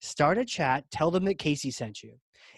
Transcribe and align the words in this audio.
Start 0.00 0.38
a 0.38 0.44
chat, 0.44 0.84
tell 0.90 1.10
them 1.10 1.24
that 1.24 1.38
Casey 1.38 1.70
sent 1.70 2.02
you. 2.02 2.12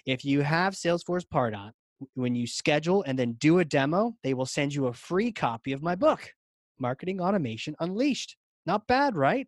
If 0.07 0.25
you 0.25 0.43
have 0.43 0.75
Salesforce 0.75 1.25
Pardot, 1.27 1.73
when 2.15 2.35
you 2.35 2.47
schedule 2.47 3.03
and 3.07 3.19
then 3.19 3.33
do 3.35 3.59
a 3.59 3.65
demo, 3.65 4.15
they 4.23 4.35
will 4.35 4.47
send 4.47 4.75
you 4.75 4.87
a 4.87 4.93
free 4.93 5.33
copy 5.33 5.73
of 5.73 5.83
my 5.83 5.95
book, 5.95 6.33
Marketing 6.79 7.21
Automation 7.21 7.75
Unleashed. 7.81 8.37
Not 8.67 8.87
bad, 8.87 9.17
right? 9.17 9.47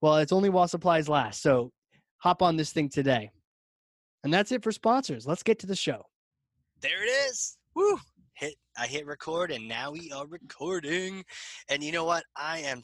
Well, 0.00 0.16
it's 0.16 0.32
only 0.32 0.50
while 0.50 0.68
supplies 0.68 1.08
last. 1.08 1.42
So 1.42 1.70
hop 2.18 2.42
on 2.42 2.56
this 2.56 2.72
thing 2.72 2.88
today. 2.88 3.30
And 4.22 4.32
that's 4.32 4.52
it 4.52 4.62
for 4.62 4.72
sponsors. 4.72 5.26
Let's 5.26 5.42
get 5.42 5.58
to 5.60 5.66
the 5.66 5.76
show. 5.76 6.02
There 6.80 7.04
it 7.04 7.10
is. 7.28 7.56
Woo! 7.74 7.98
Hit 8.34 8.54
I 8.76 8.86
hit 8.86 9.06
record 9.06 9.52
and 9.52 9.68
now 9.68 9.92
we 9.92 10.10
are 10.10 10.26
recording. 10.26 11.24
And 11.68 11.82
you 11.82 11.92
know 11.92 12.04
what? 12.04 12.24
I 12.36 12.58
am 12.60 12.80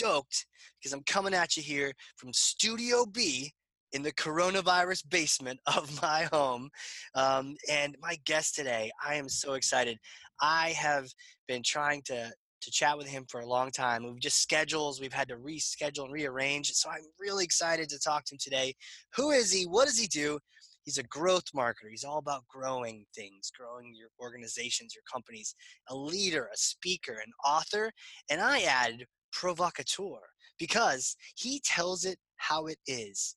stoked 0.00 0.46
because 0.78 0.94
I'm 0.94 1.02
coming 1.04 1.34
at 1.34 1.56
you 1.56 1.62
here 1.62 1.92
from 2.16 2.32
Studio 2.32 3.04
B 3.04 3.52
in 3.92 4.02
the 4.02 4.12
coronavirus 4.12 5.08
basement 5.10 5.60
of 5.66 6.00
my 6.00 6.26
home. 6.32 6.70
Um, 7.14 7.56
and 7.70 7.96
my 8.00 8.16
guest 8.24 8.54
today, 8.54 8.90
I 9.06 9.16
am 9.16 9.28
so 9.28 9.54
excited. 9.54 9.98
I 10.40 10.70
have 10.70 11.06
been 11.48 11.62
trying 11.64 12.02
to 12.06 12.30
to 12.62 12.70
chat 12.70 12.98
with 12.98 13.06
him 13.06 13.24
for 13.30 13.40
a 13.40 13.46
long 13.46 13.70
time. 13.70 14.04
We've 14.04 14.20
just 14.20 14.42
schedules, 14.42 15.00
we've 15.00 15.14
had 15.14 15.28
to 15.28 15.36
reschedule 15.36 16.04
and 16.04 16.12
rearrange. 16.12 16.70
So 16.72 16.90
I'm 16.90 17.00
really 17.18 17.42
excited 17.42 17.88
to 17.88 17.98
talk 17.98 18.26
to 18.26 18.34
him 18.34 18.38
today. 18.38 18.74
Who 19.16 19.30
is 19.30 19.50
he? 19.50 19.64
What 19.64 19.86
does 19.86 19.98
he 19.98 20.06
do? 20.06 20.38
He's 20.84 20.98
a 20.98 21.02
growth 21.04 21.46
marketer. 21.56 21.88
He's 21.90 22.04
all 22.04 22.18
about 22.18 22.46
growing 22.48 23.06
things, 23.16 23.50
growing 23.58 23.94
your 23.94 24.08
organizations, 24.20 24.94
your 24.94 25.04
companies, 25.10 25.54
a 25.88 25.96
leader, 25.96 26.50
a 26.52 26.56
speaker, 26.58 27.12
an 27.12 27.32
author. 27.46 27.90
And 28.30 28.42
I 28.42 28.60
added 28.64 29.06
provocateur 29.32 30.20
because 30.58 31.16
he 31.36 31.60
tells 31.60 32.04
it 32.04 32.18
how 32.36 32.66
it 32.66 32.78
is. 32.86 33.36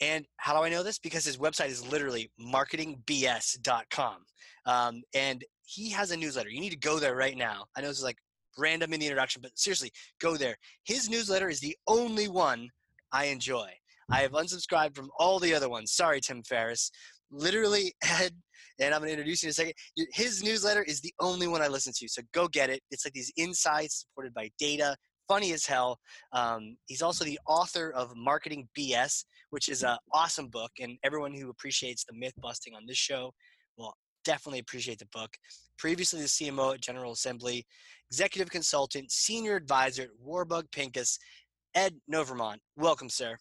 And 0.00 0.26
how 0.36 0.56
do 0.56 0.64
I 0.64 0.68
know 0.68 0.82
this? 0.82 0.98
Because 0.98 1.24
his 1.24 1.38
website 1.38 1.68
is 1.68 1.86
literally 1.86 2.30
marketingbs.com. 2.40 4.16
Um, 4.66 5.02
and 5.14 5.44
he 5.64 5.90
has 5.90 6.12
a 6.12 6.16
newsletter. 6.16 6.50
You 6.50 6.60
need 6.60 6.70
to 6.70 6.78
go 6.78 6.98
there 6.98 7.16
right 7.16 7.36
now. 7.36 7.64
I 7.76 7.80
know 7.80 7.88
this 7.88 7.98
is 7.98 8.04
like 8.04 8.18
random 8.56 8.92
in 8.92 9.00
the 9.00 9.06
introduction, 9.06 9.42
but 9.42 9.58
seriously, 9.58 9.90
go 10.20 10.36
there. 10.36 10.56
His 10.84 11.08
newsletter 11.08 11.48
is 11.48 11.60
the 11.60 11.76
only 11.88 12.28
one 12.28 12.68
I 13.12 13.26
enjoy. 13.26 13.70
I 14.10 14.20
have 14.20 14.32
unsubscribed 14.32 14.94
from 14.94 15.10
all 15.18 15.38
the 15.38 15.54
other 15.54 15.68
ones. 15.68 15.92
Sorry, 15.92 16.20
Tim 16.20 16.42
Ferriss. 16.42 16.90
Literally, 17.30 17.94
Ed, 18.02 18.32
and 18.80 18.94
I'm 18.94 19.00
going 19.00 19.08
to 19.08 19.12
introduce 19.12 19.42
you 19.42 19.48
in 19.48 19.50
a 19.50 19.54
second. 19.54 19.74
His 20.12 20.42
newsletter 20.42 20.82
is 20.82 21.00
the 21.00 21.12
only 21.20 21.48
one 21.48 21.62
I 21.62 21.68
listen 21.68 21.92
to, 21.96 22.08
so 22.08 22.22
go 22.32 22.48
get 22.48 22.70
it. 22.70 22.80
It's 22.90 23.04
like 23.04 23.14
these 23.14 23.32
insights 23.36 24.06
supported 24.08 24.34
by 24.34 24.50
data, 24.58 24.96
funny 25.26 25.52
as 25.52 25.66
hell. 25.66 25.98
Um, 26.32 26.76
he's 26.86 27.02
also 27.02 27.24
the 27.24 27.38
author 27.46 27.90
of 27.90 28.16
Marketing 28.16 28.68
BS, 28.78 29.24
which 29.50 29.68
is 29.68 29.82
an 29.82 29.96
awesome 30.12 30.48
book, 30.48 30.70
and 30.80 30.96
everyone 31.04 31.34
who 31.34 31.50
appreciates 31.50 32.04
the 32.04 32.14
myth 32.14 32.34
busting 32.40 32.74
on 32.74 32.86
this 32.86 32.98
show 32.98 33.32
will 33.76 33.94
definitely 34.24 34.60
appreciate 34.60 34.98
the 34.98 35.06
book. 35.12 35.30
Previously, 35.78 36.20
the 36.20 36.26
CMO 36.26 36.74
at 36.74 36.80
General 36.80 37.12
Assembly, 37.12 37.64
executive 38.10 38.50
consultant, 38.50 39.10
senior 39.10 39.56
advisor 39.56 40.02
at 40.02 40.08
Warburg 40.20 40.66
Pincus, 40.72 41.18
Ed 41.74 41.94
Nevraumont. 42.12 42.58
Welcome, 42.76 43.08
sir. 43.08 43.36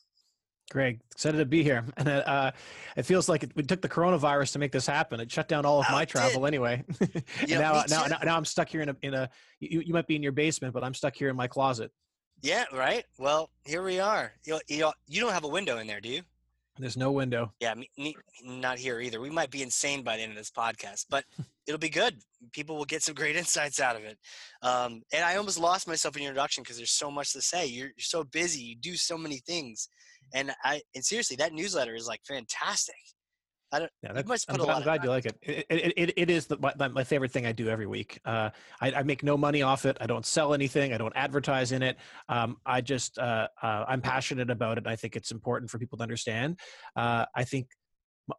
Greg, 0.70 1.00
excited 1.12 1.38
to 1.38 1.46
be 1.46 1.64
here. 1.64 1.86
And 1.98 2.10
uh, 2.10 2.52
it 2.96 3.04
feels 3.04 3.30
like 3.30 3.44
it, 3.44 3.52
we 3.56 3.64
took 3.64 3.82
the 3.82 3.90
coronavirus 3.90 4.54
to 4.54 4.60
make 4.60 4.72
this 4.72 4.86
happen. 4.86 5.20
It 5.20 5.32
shut 5.32 5.48
down 5.48 5.66
all 5.66 5.80
of 5.80 5.86
oh, 5.90 5.94
my 5.94 6.06
travel 6.06 6.42
did. 6.42 6.48
anyway. 6.48 6.84
yeah, 7.48 7.60
now, 7.60 7.84
now, 7.90 8.06
now, 8.06 8.18
now, 8.24 8.38
I'm 8.38 8.46
stuck 8.46 8.70
here 8.70 8.82
in 8.82 8.90
a, 8.90 8.96
in 9.02 9.14
a 9.14 9.30
you, 9.60 9.82
you 9.82 9.94
might 9.94 10.08
be 10.08 10.16
in 10.16 10.24
your 10.24 10.32
basement, 10.32 10.74
but 10.74 10.84
I'm 10.84 10.94
stuck 10.94 11.16
here 11.16 11.30
in 11.30 11.36
my 11.36 11.48
closet. 11.48 11.92
Yeah, 12.42 12.66
right. 12.72 13.04
Well, 13.18 13.50
here 13.66 13.82
we 13.82 14.00
are. 14.00 14.34
You, 14.46 14.60
you, 14.68 14.92
you 15.08 15.22
don't 15.22 15.34
have 15.34 15.44
a 15.44 15.48
window 15.48 15.78
in 15.80 15.88
there, 15.88 16.02
do 16.02 16.10
you? 16.10 16.22
There's 16.80 16.98
no 16.98 17.12
window. 17.12 17.54
Yeah, 17.60 17.74
me, 17.74 17.90
me, 17.98 18.16
not 18.44 18.78
here 18.78 19.00
either. 19.00 19.20
We 19.20 19.30
might 19.30 19.50
be 19.50 19.64
insane 19.64 20.04
by 20.04 20.18
the 20.18 20.24
end 20.24 20.32
of 20.32 20.38
this 20.38 20.52
podcast, 20.52 21.06
but 21.10 21.26
it'll 21.68 21.80
be 21.80 21.90
good. 21.90 22.18
People 22.52 22.78
will 22.78 22.86
get 22.86 23.02
some 23.02 23.16
great 23.16 23.36
insights 23.36 23.80
out 23.80 23.96
of 23.96 24.04
it. 24.04 24.18
Um, 24.62 25.02
and 25.12 25.24
I 25.26 25.38
almost 25.38 25.60
lost 25.60 25.88
myself 25.88 26.16
in 26.16 26.24
your 26.24 26.32
introduction 26.32 26.64
because 26.64 26.78
there's 26.78 26.92
so 26.92 27.10
much 27.10 27.34
to 27.34 27.42
say. 27.42 27.66
You're, 27.66 27.88
you're 27.88 27.94
so 28.00 28.24
busy. 28.24 28.62
You 28.62 28.76
do 28.76 28.96
so 28.96 29.18
many 29.18 29.38
things, 29.38 29.90
and 30.34 30.52
I 30.64 30.82
and 30.96 31.04
seriously, 31.04 31.38
that 31.38 31.54
newsletter 31.54 31.96
is 31.96 32.08
like 32.08 32.22
fantastic. 32.28 32.96
I 33.72 33.80
don't. 33.80 33.92
Yeah, 34.02 34.14
that's, 34.14 34.46
I'm, 34.48 34.56
glad, 34.56 34.78
I'm 34.78 34.84
glad 34.84 35.04
you 35.04 35.10
like 35.10 35.26
it. 35.26 35.38
It, 35.42 35.66
it, 35.70 35.94
it, 35.98 36.14
it 36.16 36.30
is 36.30 36.48
the, 36.48 36.58
my, 36.58 36.88
my, 36.88 37.04
favorite 37.04 37.34
thing 37.34 37.46
I 37.46 37.52
do 37.52 37.68
every 37.68 37.86
week. 37.86 38.18
Uh, 38.24 38.50
I, 38.80 38.94
I, 38.94 39.04
make 39.04 39.24
no 39.24 39.36
money 39.36 39.62
off 39.62 39.86
it. 39.86 39.98
I 40.00 40.08
don't 40.08 40.26
sell 40.26 40.54
anything. 40.54 40.94
I 40.94 40.98
don't 40.98 41.12
advertise 41.18 41.74
in 41.74 41.84
it. 41.84 41.98
Um, 42.30 42.56
I 42.66 42.80
just 42.80 43.20
uh, 43.20 43.50
uh, 43.62 43.84
I'm 43.86 44.00
passionate 44.00 44.50
about 44.50 44.78
it. 44.78 44.88
I 44.88 44.96
think 44.96 45.18
it's 45.18 45.32
important 45.32 45.70
for 45.70 45.80
people 45.80 45.98
to 45.98 46.04
understand. 46.04 46.60
Uh, 46.96 47.26
I 47.36 47.44
think 47.44 47.68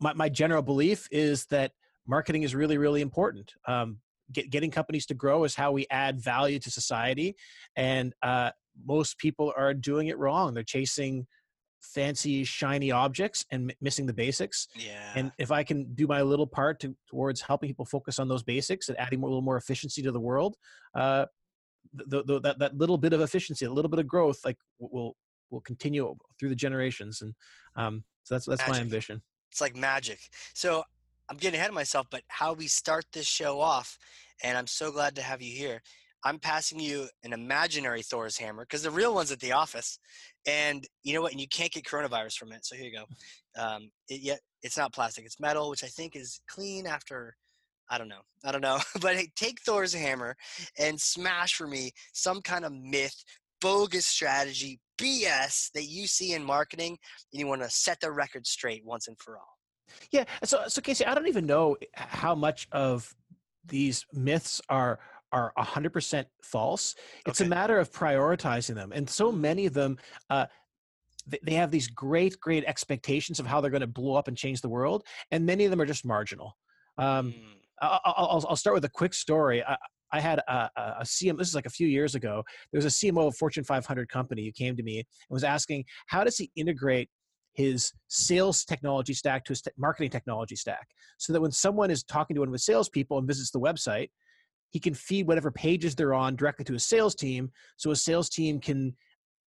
my, 0.01 0.13
my 0.15 0.29
general 0.29 0.63
belief 0.63 1.09
is 1.11 1.47
that 1.47 1.73
marketing 2.07 2.43
is 2.43 2.55
really 2.55 2.79
really 2.79 3.01
important 3.01 3.53
um, 3.67 3.99
get, 4.33 4.51
getting 4.51 4.71
companies 4.71 5.07
to 5.07 5.15
grow 5.15 5.45
is 5.45 5.55
how 5.55 5.73
we 5.73 5.87
add 5.91 6.21
value 6.21 6.59
to 6.59 6.71
society 6.71 7.37
and 7.77 8.15
uh, 8.23 8.51
most 8.87 9.19
people 9.19 9.53
are 9.57 9.75
doing 9.75 10.09
it 10.09 10.19
wrong 10.19 10.55
they're 10.55 10.63
chasing 10.63 11.27
fancy 11.81 12.45
shiny 12.45 12.91
objects 12.91 13.45
and 13.51 13.71
m- 13.71 13.77
missing 13.81 14.07
the 14.07 14.13
basics 14.13 14.69
yeah. 14.75 15.13
and 15.15 15.33
if 15.39 15.53
i 15.53 15.63
can 15.63 15.93
do 15.95 16.07
my 16.07 16.23
little 16.23 16.47
part 16.47 16.81
to, 16.81 16.95
towards 17.09 17.41
helping 17.41 17.69
people 17.69 17.85
focus 17.85 18.19
on 18.19 18.29
those 18.29 18.43
basics 18.43 18.89
and 18.89 18.99
adding 18.99 19.21
more, 19.21 19.29
a 19.29 19.33
little 19.33 19.43
more 19.43 19.57
efficiency 19.57 20.03
to 20.03 20.11
the 20.11 20.21
world 20.21 20.57
uh, 20.95 21.25
the, 21.95 22.23
the, 22.25 22.41
that, 22.41 22.59
that 22.59 22.77
little 22.77 22.99
bit 22.99 23.13
of 23.13 23.21
efficiency 23.21 23.65
a 23.65 23.73
little 23.73 23.89
bit 23.89 24.01
of 24.01 24.07
growth 24.07 24.39
like 24.45 24.57
will 24.79 25.17
will 25.51 25.61
continue 25.63 26.15
through 26.39 26.49
the 26.51 26.55
generations 26.55 27.23
and 27.23 27.35
um, 27.77 28.05
so 28.25 28.35
that's 28.35 28.47
that's 28.47 28.61
Magic. 28.61 28.75
my 28.75 28.81
ambition. 28.81 29.23
It's 29.51 29.63
like 29.63 29.75
magic. 29.75 30.19
So 30.53 30.83
i'm 31.29 31.37
getting 31.37 31.59
ahead 31.59 31.71
of 31.71 31.75
myself 31.75 32.07
but 32.11 32.23
how 32.29 32.53
we 32.53 32.67
start 32.67 33.05
this 33.13 33.27
show 33.27 33.61
off 33.61 33.99
and 34.43 34.57
i'm 34.57 34.67
so 34.67 34.91
glad 34.91 35.15
to 35.17 35.23
have 35.23 35.43
you 35.43 35.55
here 35.55 35.83
i'm 36.25 36.39
passing 36.39 36.81
you 36.81 37.09
an 37.25 37.33
imaginary 37.33 38.03
thor's 38.03 38.37
hammer 38.37 38.65
because 38.65 38.83
the 38.83 38.91
real 38.91 39.15
one's 39.15 39.33
at 39.33 39.41
the 39.41 39.53
office 39.53 39.99
and 40.47 40.87
you 41.03 41.15
know 41.15 41.23
what 41.23 41.33
and 41.33 41.41
you 41.41 41.49
can't 41.49 41.73
get 41.73 41.85
coronavirus 41.85 42.37
from 42.37 42.53
it 42.53 42.65
so 42.65 42.77
here 42.77 42.87
you 42.87 42.97
go 42.97 43.05
um, 43.61 43.91
it, 44.09 44.21
yet 44.21 44.41
it's 44.63 44.77
not 44.77 44.93
plastic 44.93 45.25
it's 45.25 45.41
metal 45.41 45.71
which 45.71 45.85
i 45.85 45.89
think 45.89 46.17
is 46.17 46.41
clean 46.49 46.87
after 46.87 47.35
I 47.91 47.99
don't 47.99 48.09
know. 48.09 48.21
I 48.45 48.53
don't 48.53 48.61
know. 48.61 48.79
but 49.01 49.17
hey, 49.17 49.29
take 49.35 49.61
Thor's 49.63 49.95
hammer 49.95 50.37
and 50.79 51.01
smash 51.01 51.55
for 51.55 51.67
me 51.67 51.93
some 52.13 52.43
kind 52.43 52.65
of 52.65 52.73
myth, 52.73 53.25
bogus 53.61 54.07
strategy, 54.07 54.81
BS 54.99 55.71
that 55.73 55.85
you 55.85 56.07
see 56.07 56.33
in 56.33 56.45
marketing, 56.45 56.99
and 57.33 57.41
you 57.41 57.47
want 57.47 57.63
to 57.63 57.71
set 57.71 58.01
the 58.01 58.11
record 58.11 58.47
straight 58.47 58.85
once 58.85 59.09
and 59.09 59.19
for 59.19 59.39
all. 59.39 59.59
Yeah. 60.11 60.25
So, 60.45 60.65
so 60.69 60.83
Casey, 60.83 61.07
I 61.07 61.15
don't 61.15 61.29
even 61.29 61.47
know 61.47 61.77
how 61.95 62.35
much 62.35 62.69
of 62.73 63.15
these 63.65 64.05
myths 64.13 64.61
are 64.69 64.99
are 65.33 65.53
100% 65.59 66.25
false. 66.43 66.95
It's 67.27 67.41
Okay. 67.41 67.47
a 67.47 67.51
matter 67.51 67.79
of 67.79 67.91
prioritizing 67.93 68.75
them. 68.75 68.93
And 68.93 69.09
so 69.09 69.31
many 69.31 69.67
of 69.67 69.75
them, 69.75 69.99
uh, 70.31 70.47
they, 71.43 71.55
have 71.55 71.71
these 71.71 71.89
great, 71.89 72.41
great 72.41 72.65
expectations 72.65 73.39
of 73.39 73.47
how 73.47 73.61
they're 73.61 73.71
going 73.71 73.83
to 73.83 73.87
blow 73.87 74.15
up 74.15 74.29
and 74.29 74.37
change 74.37 74.63
the 74.63 74.69
world. 74.69 75.05
And 75.31 75.45
many 75.45 75.65
of 75.65 75.71
them 75.71 75.81
are 75.81 75.87
just 75.87 76.05
marginal. 76.05 76.57
Um, 76.97 77.33
Mm, 77.33 77.55
I'll, 77.81 78.45
I'll 78.49 78.57
start 78.57 78.75
with 78.75 78.85
a 78.87 78.89
quick 78.89 79.15
story. 79.15 79.63
I, 79.63 79.77
I 80.11 80.19
had 80.21 80.41
a, 80.41 80.71
a, 80.77 80.97
a 81.01 81.05
CMO, 81.05 81.39
this 81.39 81.49
is 81.49 81.55
like 81.55 81.67
a 81.67 81.71
few 81.71 81.87
years 81.87 82.15
ago. 82.15 82.43
There 82.73 82.79
was 82.79 82.87
a 82.87 82.89
CMO 82.89 83.29
of 83.29 83.37
Fortune 83.37 83.63
500 83.63 84.09
company 84.09 84.45
who 84.45 84.53
came 84.53 84.75
to 84.77 84.83
me 84.83 84.99
and 84.99 85.07
was 85.31 85.45
asking, 85.45 85.85
how 86.07 86.25
does 86.25 86.37
he 86.39 86.51
integrate 86.57 87.09
his 87.53 87.93
sales 88.09 88.65
technology 88.65 89.13
stack 89.15 89.45
to 89.45 89.51
his 89.51 89.63
te- 89.63 89.71
marketing 89.77 90.11
technology 90.11 90.57
stack 90.57 90.89
so 91.19 91.33
that 91.33 91.41
when 91.41 91.53
someone 91.53 91.91
is 91.91 92.03
talking 92.03 92.35
to 92.35 92.41
one 92.41 92.49
of 92.49 92.53
his 92.53 92.65
salespeople 92.65 93.19
and 93.19 93.29
visits 93.29 93.51
the 93.51 93.61
website, 93.61 94.11
he 94.71 94.79
can 94.79 94.95
feed 94.95 95.27
whatever 95.27 95.51
pages 95.51 95.95
they're 95.95 96.15
on 96.15 96.37
directly 96.37 96.65
to 96.65 96.73
his 96.75 96.85
sales 96.85 97.15
team 97.15 97.51
so 97.77 97.91
his 97.91 98.03
sales 98.03 98.29
team 98.29 98.61
can 98.61 98.95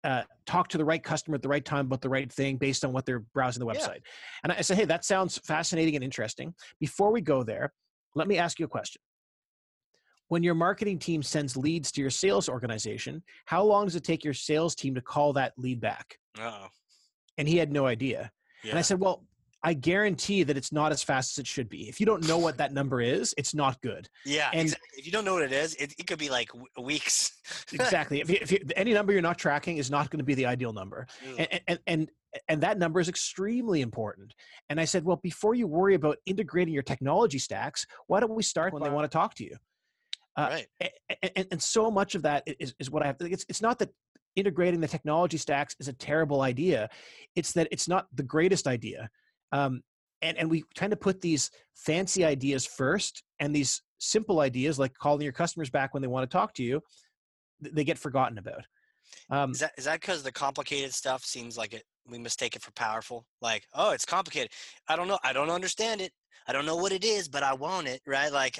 uh, 0.04 0.22
talk 0.46 0.66
to 0.68 0.78
the 0.78 0.84
right 0.84 1.02
customer 1.02 1.36
at 1.36 1.42
the 1.42 1.48
right 1.48 1.64
time 1.64 1.86
about 1.86 2.00
the 2.00 2.08
right 2.08 2.32
thing 2.32 2.56
based 2.56 2.84
on 2.84 2.92
what 2.92 3.06
they're 3.06 3.20
browsing 3.34 3.64
the 3.64 3.72
Yeah. 3.72 3.78
website. 3.80 4.00
And 4.42 4.50
I 4.50 4.60
said, 4.60 4.76
hey, 4.76 4.84
that 4.86 5.04
sounds 5.04 5.38
fascinating 5.38 5.94
and 5.94 6.02
interesting. 6.02 6.54
Before 6.80 7.12
we 7.12 7.20
go 7.20 7.44
there, 7.44 7.72
let 8.16 8.26
me 8.26 8.36
ask 8.36 8.58
you 8.58 8.64
a 8.64 8.68
question. 8.68 9.00
When 10.26 10.42
your 10.42 10.54
marketing 10.54 10.98
team 10.98 11.22
sends 11.22 11.56
leads 11.56 11.92
to 11.92 12.00
your 12.00 12.10
sales 12.10 12.48
organization, 12.48 13.22
how 13.44 13.62
long 13.62 13.84
does 13.86 13.94
it 13.94 14.02
take 14.02 14.24
your 14.24 14.34
sales 14.34 14.74
team 14.74 14.94
to 14.96 15.00
call 15.00 15.34
that 15.34 15.52
lead 15.56 15.80
back? 15.80 16.18
uh-oh. 16.38 16.66
And 17.38 17.46
he 17.46 17.56
had 17.56 17.70
no 17.70 17.86
idea. 17.86 18.32
Yeah. 18.64 18.70
And 18.70 18.78
I 18.78 18.82
said, 18.82 18.98
well, 18.98 19.24
I 19.64 19.74
guarantee 19.74 20.42
that 20.42 20.56
it's 20.56 20.72
not 20.72 20.92
as 20.92 21.02
fast 21.02 21.38
as 21.38 21.42
it 21.42 21.46
should 21.46 21.68
be. 21.68 21.88
If 21.88 22.00
you 22.00 22.06
don't 22.06 22.26
know 22.26 22.38
what 22.38 22.58
that 22.58 22.72
number 22.72 23.00
is, 23.00 23.34
it's 23.38 23.54
not 23.54 23.80
good. 23.80 24.08
yeah. 24.24 24.50
and- 24.52 24.62
exactly. 24.62 24.88
If 24.98 25.06
you 25.06 25.12
don't 25.12 25.24
know 25.24 25.34
what 25.34 25.42
it 25.42 25.52
is, 25.52 25.74
it, 25.76 25.94
it 25.98 26.06
could 26.06 26.18
be 26.18 26.28
like 26.28 26.48
w- 26.48 26.66
weeks. 26.80 27.32
Exactly. 27.72 28.20
if, 28.20 28.30
you, 28.30 28.38
if 28.40 28.52
you, 28.52 28.58
any 28.76 28.92
number 28.92 29.12
you're 29.12 29.22
not 29.22 29.38
tracking 29.38 29.76
is 29.78 29.90
not 29.90 30.10
going 30.10 30.18
to 30.18 30.24
be 30.24 30.34
the 30.34 30.46
ideal 30.46 30.72
number. 30.72 31.06
And, 31.38 31.60
and 31.66 31.78
and 31.86 32.10
and 32.48 32.62
that 32.62 32.78
number 32.78 33.00
is 33.00 33.08
extremely 33.08 33.80
important 33.82 34.34
and 34.68 34.80
i 34.80 34.84
said 34.84 35.04
well 35.04 35.20
before 35.22 35.54
you 35.54 35.66
worry 35.66 35.94
about 35.94 36.16
integrating 36.26 36.72
your 36.72 36.82
technology 36.82 37.38
stacks 37.38 37.86
why 38.06 38.20
don't 38.20 38.34
we 38.34 38.42
start 38.42 38.72
when 38.72 38.82
they 38.82 38.90
want 38.90 39.04
to 39.10 39.14
talk 39.14 39.34
to 39.34 39.44
you 39.44 39.56
uh, 40.36 40.48
right. 40.50 40.66
and, 41.20 41.30
and, 41.36 41.46
and 41.52 41.62
so 41.62 41.90
much 41.90 42.14
of 42.14 42.22
that 42.22 42.42
is, 42.58 42.74
is 42.78 42.90
what 42.90 43.02
i 43.02 43.06
have 43.06 43.18
to 43.18 43.30
it's, 43.30 43.44
it's 43.48 43.60
not 43.60 43.78
that 43.78 43.90
integrating 44.34 44.80
the 44.80 44.88
technology 44.88 45.36
stacks 45.36 45.76
is 45.78 45.88
a 45.88 45.92
terrible 45.92 46.40
idea 46.40 46.88
it's 47.36 47.52
that 47.52 47.68
it's 47.70 47.86
not 47.86 48.06
the 48.14 48.22
greatest 48.22 48.66
idea 48.66 49.10
um, 49.52 49.82
and, 50.22 50.36
and 50.38 50.50
we 50.50 50.64
tend 50.74 50.90
to 50.90 50.96
put 50.96 51.20
these 51.20 51.50
fancy 51.74 52.24
ideas 52.24 52.66
first 52.66 53.22
and 53.40 53.54
these 53.54 53.82
simple 53.98 54.40
ideas 54.40 54.78
like 54.78 54.94
calling 54.94 55.22
your 55.22 55.32
customers 55.32 55.70
back 55.70 55.94
when 55.94 56.02
they 56.02 56.08
want 56.08 56.28
to 56.28 56.36
talk 56.36 56.54
to 56.54 56.62
you 56.62 56.80
they 57.60 57.84
get 57.84 57.98
forgotten 57.98 58.38
about 58.38 58.64
um, 59.30 59.52
Is 59.52 59.60
that 59.60 59.72
is 59.78 59.84
that 59.84 60.00
because 60.00 60.22
the 60.22 60.32
complicated 60.32 60.92
stuff 60.92 61.24
seems 61.24 61.56
like 61.56 61.72
it 61.74 61.84
we 62.08 62.18
mistake 62.18 62.56
it 62.56 62.62
for 62.62 62.72
powerful? 62.72 63.26
Like, 63.40 63.66
oh, 63.74 63.90
it's 63.90 64.04
complicated. 64.04 64.50
I 64.88 64.96
don't 64.96 65.08
know. 65.08 65.18
I 65.22 65.32
don't 65.32 65.50
understand 65.50 66.00
it. 66.00 66.12
I 66.46 66.52
don't 66.52 66.66
know 66.66 66.76
what 66.76 66.92
it 66.92 67.04
is, 67.04 67.28
but 67.28 67.42
I 67.42 67.54
want 67.54 67.86
it. 67.88 68.00
Right? 68.06 68.32
Like, 68.32 68.58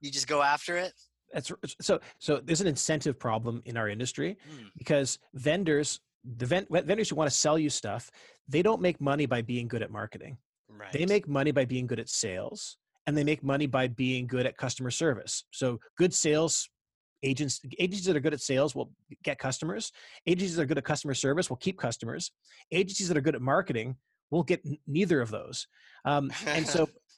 you 0.00 0.10
just 0.10 0.26
go 0.26 0.42
after 0.42 0.76
it. 0.76 0.92
That's 1.32 1.52
so. 1.80 2.00
So 2.18 2.40
there's 2.42 2.60
an 2.60 2.66
incentive 2.66 3.18
problem 3.18 3.62
in 3.64 3.76
our 3.76 3.88
industry 3.88 4.36
Hmm. 4.48 4.66
because 4.76 5.18
vendors, 5.34 6.00
the 6.24 6.46
ven- 6.46 6.66
vendors 6.70 7.08
who 7.08 7.16
want 7.16 7.30
to 7.30 7.36
sell 7.36 7.58
you 7.58 7.70
stuff, 7.70 8.10
they 8.48 8.62
don't 8.62 8.80
make 8.80 9.00
money 9.00 9.26
by 9.26 9.42
being 9.42 9.68
good 9.68 9.82
at 9.82 9.90
marketing. 9.90 10.36
Right. 10.68 10.92
They 10.92 11.06
make 11.06 11.28
money 11.28 11.50
by 11.50 11.64
being 11.64 11.86
good 11.86 12.00
at 12.00 12.08
sales, 12.08 12.76
and 13.06 13.16
they 13.16 13.24
make 13.24 13.42
money 13.42 13.66
by 13.66 13.88
being 13.88 14.26
good 14.26 14.46
at 14.46 14.56
customer 14.56 14.90
service. 14.90 15.44
So 15.50 15.80
good 15.98 16.14
sales 16.14 16.68
agents, 17.22 17.60
agencies 17.78 18.06
that 18.06 18.16
are 18.16 18.20
good 18.20 18.34
at 18.34 18.40
sales 18.40 18.74
will 18.74 18.92
get 19.24 19.38
customers. 19.38 19.92
Agencies 20.26 20.56
that 20.56 20.62
are 20.62 20.66
good 20.66 20.78
at 20.78 20.84
customer 20.84 21.14
service 21.14 21.50
will 21.50 21.56
keep 21.56 21.78
customers. 21.78 22.32
Agencies 22.72 23.08
that 23.08 23.16
are 23.16 23.22
good 23.22 23.34
at 23.34 23.42
marketing 23.42 23.96
will 24.30 24.42
get 24.42 24.60
n- 24.64 24.78
neither 24.86 25.20
of 25.20 25.30
those. 25.30 25.66
Um, 26.04 26.30
and 26.46 26.66
so 26.66 26.88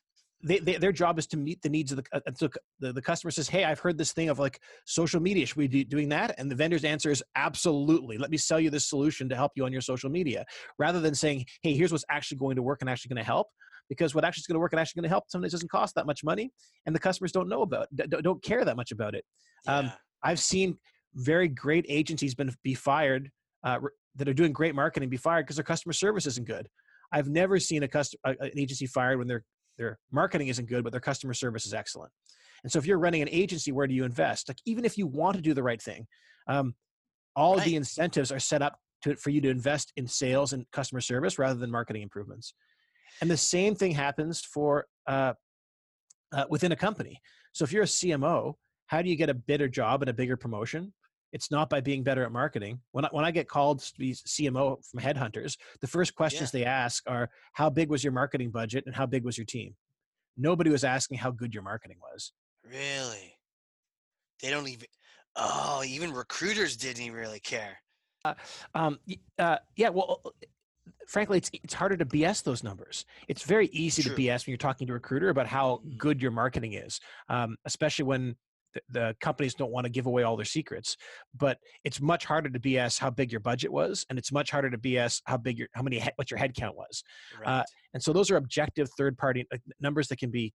they, 0.42 0.58
they, 0.58 0.76
their 0.76 0.92
job 0.92 1.18
is 1.18 1.26
to 1.28 1.36
meet 1.36 1.62
the 1.62 1.68
needs 1.68 1.92
of 1.92 1.98
the, 1.98 2.04
uh, 2.12 2.20
so 2.34 2.48
the 2.80 2.92
the 2.92 3.02
customer 3.02 3.30
says 3.30 3.48
hey 3.48 3.64
i've 3.64 3.78
heard 3.78 3.96
this 3.96 4.12
thing 4.12 4.28
of 4.28 4.38
like 4.38 4.60
social 4.84 5.20
media. 5.20 5.46
Should 5.46 5.56
we 5.56 5.68
be 5.68 5.84
doing 5.84 6.08
that? 6.10 6.34
And 6.38 6.50
the 6.50 6.54
vendor's 6.54 6.84
answer 6.84 7.10
is 7.10 7.22
absolutely. 7.36 8.18
Let 8.18 8.30
me 8.30 8.36
sell 8.36 8.60
you 8.60 8.70
this 8.70 8.88
solution 8.88 9.28
to 9.28 9.36
help 9.36 9.52
you 9.54 9.64
on 9.64 9.72
your 9.72 9.80
social 9.80 10.10
media. 10.10 10.44
Rather 10.78 11.00
than 11.00 11.14
saying 11.14 11.46
hey 11.62 11.74
here's 11.74 11.92
what's 11.92 12.04
actually 12.10 12.38
going 12.38 12.56
to 12.56 12.62
work 12.62 12.80
and 12.80 12.90
actually 12.90 13.10
going 13.10 13.22
to 13.22 13.26
help 13.26 13.48
because 13.88 14.14
what 14.14 14.24
actually 14.24 14.40
is 14.40 14.46
going 14.46 14.54
to 14.54 14.60
work 14.60 14.72
and 14.72 14.80
actually 14.80 15.00
going 15.00 15.08
to 15.08 15.12
help 15.12 15.24
sometimes 15.28 15.52
doesn't 15.52 15.70
cost 15.70 15.94
that 15.94 16.06
much 16.06 16.24
money 16.24 16.50
and 16.86 16.94
the 16.94 17.00
customers 17.00 17.32
don't 17.32 17.48
know 17.48 17.62
about 17.62 17.88
d- 17.94 18.04
don't 18.08 18.42
care 18.42 18.64
that 18.64 18.76
much 18.76 18.92
about 18.92 19.14
it. 19.14 19.24
Um, 19.66 19.92
I've 20.22 20.40
seen 20.40 20.78
very 21.14 21.48
great 21.48 21.84
agencies 21.88 22.34
been 22.34 22.54
be 22.62 22.74
fired 22.74 23.30
uh, 23.64 23.78
that 24.16 24.28
are 24.28 24.34
doing 24.34 24.52
great 24.52 24.74
marketing 24.74 25.08
be 25.08 25.16
fired 25.16 25.44
because 25.44 25.56
their 25.56 25.64
customer 25.64 25.92
service 25.92 26.26
isn't 26.26 26.46
good. 26.46 26.68
I've 27.12 27.28
never 27.28 27.58
seen 27.58 27.82
a 27.82 27.88
customer, 27.88 28.20
an 28.24 28.50
agency 28.56 28.86
fired 28.86 29.18
when 29.18 29.28
their 29.28 29.44
their 29.78 29.98
marketing 30.10 30.48
isn't 30.48 30.68
good, 30.68 30.84
but 30.84 30.92
their 30.92 31.00
customer 31.00 31.34
service 31.34 31.66
is 31.66 31.74
excellent. 31.74 32.12
And 32.62 32.70
so, 32.70 32.78
if 32.78 32.86
you're 32.86 32.98
running 32.98 33.22
an 33.22 33.28
agency, 33.30 33.72
where 33.72 33.86
do 33.86 33.94
you 33.94 34.04
invest? 34.04 34.48
Like, 34.48 34.58
even 34.66 34.84
if 34.84 34.96
you 34.96 35.06
want 35.06 35.36
to 35.36 35.42
do 35.42 35.54
the 35.54 35.62
right 35.62 35.80
thing, 35.82 36.06
um, 36.46 36.74
all 37.34 37.56
Right. 37.56 37.64
the 37.64 37.76
incentives 37.76 38.30
are 38.30 38.38
set 38.38 38.62
up 38.62 38.78
to, 39.02 39.16
for 39.16 39.30
you 39.30 39.40
to 39.40 39.48
invest 39.48 39.92
in 39.96 40.06
sales 40.06 40.52
and 40.52 40.70
customer 40.70 41.00
service 41.00 41.38
rather 41.38 41.58
than 41.58 41.70
marketing 41.70 42.02
improvements. 42.02 42.54
And 43.20 43.30
the 43.30 43.36
same 43.36 43.74
thing 43.74 43.92
happens 43.92 44.40
for 44.40 44.86
uh, 45.06 45.34
uh, 46.32 46.44
within 46.48 46.72
a 46.72 46.76
company. 46.76 47.20
So, 47.52 47.64
if 47.64 47.72
you're 47.72 47.82
a 47.84 47.86
CMO, 47.86 48.54
how 48.86 49.02
do 49.02 49.08
you 49.08 49.16
get 49.16 49.30
a 49.30 49.34
better 49.34 49.68
job 49.68 50.02
and 50.02 50.08
a 50.08 50.12
bigger 50.14 50.36
promotion? 50.36 50.92
It's 51.32 51.50
not 51.50 51.70
by 51.70 51.80
being 51.80 52.02
better 52.02 52.24
at 52.24 52.32
marketing. 52.32 52.80
When 52.92 53.04
I, 53.04 53.08
when 53.10 53.24
I 53.24 53.30
get 53.30 53.48
called 53.48 53.80
to 53.80 53.98
be 53.98 54.12
CMO 54.12 54.84
from 54.86 55.00
headhunters, 55.00 55.56
the 55.80 55.86
first 55.86 56.14
questions 56.14 56.50
they 56.50 56.64
ask 56.64 57.02
are, 57.08 57.30
"How 57.54 57.70
big 57.70 57.88
was 57.88 58.04
your 58.04 58.12
marketing 58.12 58.50
budget 58.50 58.84
and 58.86 58.94
how 58.94 59.06
big 59.06 59.24
was 59.24 59.38
your 59.38 59.46
team?" 59.46 59.74
Nobody 60.36 60.70
was 60.70 60.84
asking 60.84 61.18
how 61.18 61.30
good 61.30 61.52
your 61.54 61.62
marketing 61.62 61.98
was. 62.00 62.32
Really? 62.64 63.34
They 64.42 64.50
don't 64.50 64.68
even. 64.68 64.86
Oh, 65.36 65.82
even 65.86 66.12
recruiters 66.12 66.76
didn't 66.76 67.02
even 67.02 67.18
really 67.18 67.40
care. 67.40 67.78
Um, 68.74 68.98
uh, 69.38 69.56
yeah, 69.76 69.88
well, 69.88 70.22
frankly, 71.08 71.38
it's 71.38 71.50
it's 71.54 71.74
harder 71.74 71.96
to 71.96 72.04
BS 72.04 72.42
those 72.42 72.62
numbers. 72.62 73.06
It's 73.28 73.42
very 73.42 73.68
easy 73.68 74.02
True. 74.02 74.14
to 74.14 74.22
BS 74.22 74.46
when 74.46 74.52
you're 74.52 74.58
talking 74.58 74.86
to 74.86 74.92
a 74.92 74.94
recruiter 74.94 75.30
about 75.30 75.46
how 75.46 75.80
Mm. 75.86 75.96
good 75.96 76.22
your 76.22 76.30
marketing 76.30 76.74
is, 76.74 77.00
um, 77.28 77.56
especially 77.64 78.04
when 78.04 78.36
the, 78.74 78.80
the 78.90 79.16
companies 79.20 79.54
don't 79.54 79.72
want 79.72 79.84
to 79.84 79.90
give 79.90 80.06
away 80.06 80.22
all 80.22 80.36
their 80.36 80.44
secrets. 80.44 80.96
But 81.36 81.58
it's 81.84 82.00
much 82.00 82.24
harder 82.24 82.50
to 82.50 82.58
BS 82.58 82.98
how 82.98 83.10
big 83.10 83.30
your 83.30 83.40
budget 83.40 83.72
was, 83.72 84.04
and 84.08 84.18
it's 84.18 84.32
much 84.32 84.50
harder 84.50 84.70
to 84.70 84.78
BS 84.78 85.22
how 85.24 85.36
big 85.36 85.58
your 85.58 85.68
how 85.74 85.82
many 85.82 86.02
what 86.16 86.30
your 86.30 86.38
head 86.38 86.54
count 86.54 86.76
was. 86.76 87.02
Right. 87.38 87.60
Uh, 87.60 87.64
And 87.94 88.02
so 88.02 88.12
those 88.12 88.30
are 88.30 88.36
objective 88.36 88.88
third 88.96 89.18
party 89.18 89.46
uh, 89.52 89.58
numbers 89.80 90.08
that 90.08 90.18
can 90.18 90.30
be 90.30 90.52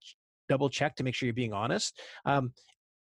double 0.48 0.68
checked 0.68 0.98
to 0.98 1.04
make 1.04 1.14
sure 1.14 1.26
you're 1.26 1.34
being 1.34 1.52
honest. 1.52 2.00
Um, 2.24 2.52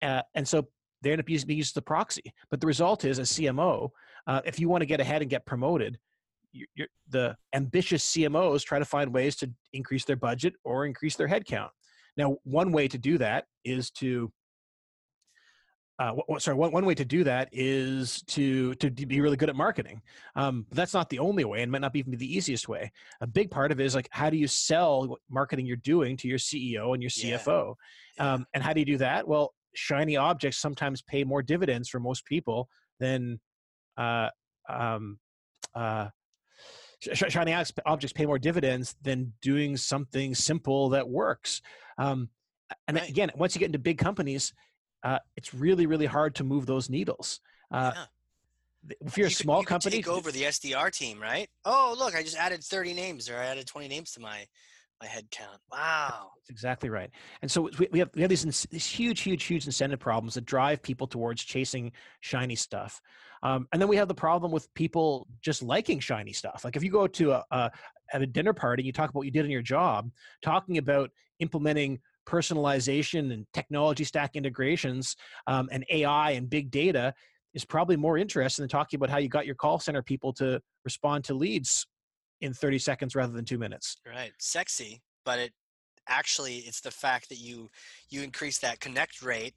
uh, 0.02 0.22
and 0.34 0.46
so 0.46 0.68
they 1.02 1.12
end 1.12 1.20
up 1.20 1.28
using, 1.28 1.48
being 1.48 1.58
used 1.58 1.70
as 1.70 1.74
the 1.74 1.82
proxy. 1.82 2.32
But 2.50 2.60
the 2.60 2.66
result 2.66 3.04
is, 3.04 3.18
as 3.18 3.32
CMO, 3.32 3.90
uh, 4.26 4.40
if 4.44 4.60
you 4.60 4.68
want 4.68 4.82
to 4.82 4.86
get 4.86 5.00
ahead 5.00 5.22
and 5.22 5.30
get 5.30 5.44
promoted, 5.44 5.98
you're, 6.52 6.68
you're, 6.74 6.88
the 7.08 7.36
ambitious 7.54 8.08
CMOs 8.12 8.62
try 8.62 8.78
to 8.78 8.84
find 8.84 9.12
ways 9.12 9.36
to 9.36 9.50
increase 9.72 10.04
their 10.04 10.16
budget 10.16 10.54
or 10.64 10.86
increase 10.86 11.16
their 11.16 11.28
headcount. 11.28 11.70
Now, 12.16 12.36
one 12.44 12.72
way 12.72 12.88
to 12.88 12.98
do 12.98 13.18
that 13.18 13.46
is 13.64 13.90
to 13.92 14.30
uh, 16.02 16.38
sorry, 16.38 16.56
one, 16.56 16.72
one 16.72 16.84
way 16.84 16.94
to 16.94 17.04
do 17.04 17.22
that 17.22 17.48
is 17.52 18.22
to 18.22 18.74
to 18.76 18.90
be 18.90 19.20
really 19.20 19.36
good 19.36 19.48
at 19.48 19.56
marketing. 19.56 20.02
Um, 20.34 20.66
but 20.68 20.76
that's 20.76 20.94
not 20.94 21.08
the 21.10 21.20
only 21.20 21.44
way, 21.44 21.62
and 21.62 21.70
might 21.70 21.80
not 21.80 21.94
even 21.94 22.10
be 22.10 22.16
the 22.16 22.36
easiest 22.36 22.68
way. 22.68 22.90
A 23.20 23.26
big 23.26 23.50
part 23.50 23.70
of 23.70 23.80
it 23.80 23.84
is 23.84 23.94
like 23.94 24.08
how 24.10 24.28
do 24.28 24.36
you 24.36 24.48
sell 24.48 25.06
what 25.06 25.20
marketing 25.30 25.66
you're 25.66 25.76
doing 25.76 26.16
to 26.18 26.28
your 26.28 26.38
CEO 26.38 26.94
and 26.94 27.02
your 27.02 27.10
CFO, 27.10 27.74
yeah. 28.18 28.34
um, 28.34 28.46
and 28.52 28.64
how 28.64 28.72
do 28.72 28.80
you 28.80 28.86
do 28.86 28.98
that? 28.98 29.28
Well, 29.28 29.54
shiny 29.74 30.16
objects 30.16 30.58
sometimes 30.58 31.02
pay 31.02 31.22
more 31.24 31.42
dividends 31.42 31.88
for 31.88 32.00
most 32.00 32.24
people 32.24 32.68
than 32.98 33.38
uh, 33.96 34.28
um, 34.68 35.18
uh, 35.74 36.08
shiny 37.00 37.54
objects 37.86 38.12
pay 38.12 38.26
more 38.26 38.38
dividends 38.38 38.96
than 39.02 39.32
doing 39.40 39.76
something 39.76 40.34
simple 40.34 40.88
that 40.90 41.08
works. 41.08 41.62
Um, 41.98 42.28
and 42.88 42.96
right. 42.96 43.08
again, 43.08 43.30
once 43.36 43.54
you 43.54 43.58
get 43.60 43.66
into 43.66 43.78
big 43.78 43.98
companies, 43.98 44.52
uh, 45.02 45.18
it's 45.36 45.54
really 45.54 45.86
really 45.86 46.06
hard 46.06 46.34
to 46.36 46.44
move 46.44 46.66
those 46.66 46.88
needles. 46.88 47.40
Uh, 47.70 47.92
yeah. 47.94 48.04
If 49.00 49.16
you're 49.16 49.28
you 49.28 49.32
a 49.32 49.34
small 49.34 49.60
could, 49.60 49.68
company, 49.68 49.96
take 49.96 50.08
over 50.08 50.32
the 50.32 50.42
SDR 50.42 50.90
team, 50.90 51.20
right? 51.20 51.48
Oh, 51.64 51.94
look, 51.96 52.16
I 52.16 52.22
just 52.24 52.36
added 52.36 52.64
30 52.64 52.94
names, 52.94 53.30
or 53.30 53.36
I 53.36 53.44
added 53.46 53.64
20 53.68 53.86
names 53.86 54.10
to 54.12 54.20
my 54.20 54.44
my 55.00 55.08
head 55.08 55.26
count. 55.30 55.58
Wow, 55.70 56.30
that's 56.36 56.50
exactly 56.50 56.88
right. 56.88 57.10
And 57.42 57.50
so 57.50 57.68
we, 57.78 57.88
we 57.92 57.98
have 57.98 58.10
we 58.14 58.22
have 58.22 58.28
these, 58.28 58.44
these 58.70 58.86
huge, 58.86 59.20
huge, 59.20 59.44
huge 59.44 59.66
incentive 59.66 60.00
problems 60.00 60.34
that 60.34 60.44
drive 60.44 60.82
people 60.82 61.06
towards 61.06 61.42
chasing 61.42 61.92
shiny 62.20 62.54
stuff. 62.54 63.00
Um, 63.42 63.66
and 63.72 63.82
then 63.82 63.88
we 63.88 63.96
have 63.96 64.08
the 64.08 64.14
problem 64.14 64.52
with 64.52 64.72
people 64.74 65.26
just 65.40 65.62
liking 65.62 65.98
shiny 65.98 66.32
stuff. 66.32 66.64
Like 66.64 66.76
if 66.76 66.84
you 66.84 66.90
go 66.90 67.06
to 67.08 67.32
a, 67.32 67.44
a 67.50 67.70
at 68.12 68.22
a 68.22 68.26
dinner 68.26 68.52
party, 68.52 68.82
and 68.82 68.86
you 68.86 68.92
talk 68.92 69.10
about 69.10 69.20
what 69.20 69.26
you 69.26 69.32
did 69.32 69.44
in 69.44 69.50
your 69.50 69.62
job, 69.62 70.10
talking 70.42 70.78
about 70.78 71.10
implementing 71.40 72.00
personalization 72.26 73.32
and 73.32 73.46
technology 73.52 74.04
stack 74.04 74.36
integrations 74.36 75.16
um, 75.46 75.68
and 75.72 75.84
AI 75.90 76.32
and 76.32 76.48
big 76.48 76.70
data 76.70 77.14
is 77.54 77.64
probably 77.64 77.96
more 77.96 78.16
interesting 78.16 78.62
than 78.62 78.68
talking 78.68 78.96
about 78.96 79.10
how 79.10 79.18
you 79.18 79.28
got 79.28 79.46
your 79.46 79.54
call 79.54 79.78
center 79.78 80.02
people 80.02 80.32
to 80.32 80.60
respond 80.84 81.24
to 81.24 81.34
leads 81.34 81.86
in 82.40 82.52
30 82.52 82.78
seconds 82.78 83.14
rather 83.14 83.32
than 83.32 83.44
two 83.44 83.58
minutes. 83.58 83.98
Right. 84.06 84.32
Sexy, 84.38 85.02
but 85.24 85.38
it 85.38 85.52
actually 86.08 86.56
it's 86.56 86.80
the 86.80 86.90
fact 86.90 87.28
that 87.28 87.38
you 87.38 87.70
you 88.10 88.22
increase 88.22 88.58
that 88.58 88.80
connect 88.80 89.22
rate 89.22 89.54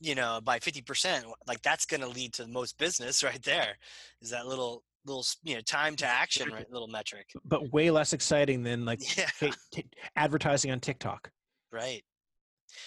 you 0.00 0.14
know 0.14 0.40
by 0.44 0.58
50% 0.58 1.24
like 1.46 1.60
that's 1.62 1.86
going 1.86 2.00
to 2.00 2.08
lead 2.08 2.32
to 2.34 2.42
the 2.42 2.48
most 2.48 2.78
business 2.78 3.22
right 3.24 3.42
there 3.42 3.76
is 4.22 4.30
that 4.30 4.46
little 4.46 4.84
little 5.06 5.24
you 5.42 5.54
know 5.54 5.60
time 5.62 5.96
to 5.96 6.06
action 6.06 6.50
right 6.52 6.70
little 6.70 6.88
metric 6.88 7.26
but 7.44 7.72
way 7.72 7.90
less 7.90 8.12
exciting 8.12 8.62
than 8.62 8.84
like 8.84 9.00
yeah. 9.18 9.28
t- 9.40 9.52
t- 9.72 9.86
advertising 10.16 10.70
on 10.70 10.80
tiktok 10.80 11.30
right 11.72 12.02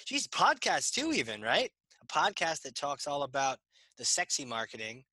She's 0.05 0.27
podcasts 0.27 0.91
too, 0.91 1.13
even 1.13 1.41
right? 1.41 1.71
A 2.01 2.07
podcast 2.07 2.61
that 2.63 2.75
talks 2.75 3.07
all 3.07 3.23
about 3.23 3.57
the 3.97 4.05
sexy 4.05 4.45
marketing 4.45 5.03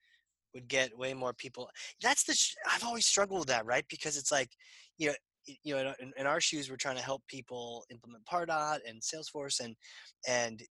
would 0.54 0.68
get 0.68 0.96
way 0.96 1.14
more 1.14 1.32
people. 1.32 1.68
That's 2.02 2.24
the 2.24 2.34
sh- 2.34 2.54
I've 2.72 2.84
always 2.84 3.06
struggled 3.06 3.40
with 3.40 3.48
that, 3.48 3.66
right? 3.66 3.84
Because 3.88 4.16
it's 4.16 4.32
like, 4.32 4.50
you 4.96 5.08
know, 5.08 5.14
you 5.62 5.74
know, 5.74 5.94
in, 6.00 6.12
in 6.18 6.26
our 6.26 6.40
shoes, 6.40 6.70
we're 6.70 6.76
trying 6.76 6.96
to 6.96 7.02
help 7.02 7.22
people 7.26 7.84
implement 7.90 8.24
Pardot 8.26 8.80
and 8.86 9.00
Salesforce, 9.00 9.60
and 9.60 9.74
and 10.26 10.62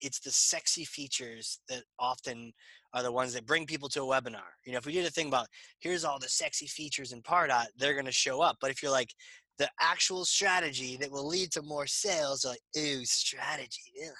it's 0.00 0.18
the 0.18 0.30
sexy 0.30 0.84
features 0.84 1.60
that 1.68 1.84
often 2.00 2.52
are 2.94 3.02
the 3.02 3.12
ones 3.12 3.32
that 3.32 3.46
bring 3.46 3.64
people 3.64 3.88
to 3.88 4.02
a 4.02 4.06
webinar. 4.06 4.50
You 4.66 4.72
know, 4.72 4.78
if 4.78 4.86
we 4.86 4.92
did 4.92 5.06
a 5.06 5.10
thing 5.10 5.28
about 5.28 5.46
here's 5.78 6.04
all 6.04 6.18
the 6.18 6.28
sexy 6.28 6.66
features 6.66 7.12
in 7.12 7.22
Pardot, 7.22 7.66
they're 7.76 7.94
going 7.94 8.04
to 8.06 8.12
show 8.12 8.40
up. 8.40 8.56
But 8.60 8.70
if 8.70 8.82
you're 8.82 8.92
like, 8.92 9.10
the 9.58 9.68
actual 9.80 10.24
strategy 10.24 10.96
that 11.00 11.10
will 11.10 11.26
lead 11.26 11.50
to 11.52 11.62
more 11.62 11.86
sales. 11.86 12.44
Like, 12.44 12.60
ooh, 12.78 13.04
strategy. 13.04 13.92
Ugh. 14.04 14.12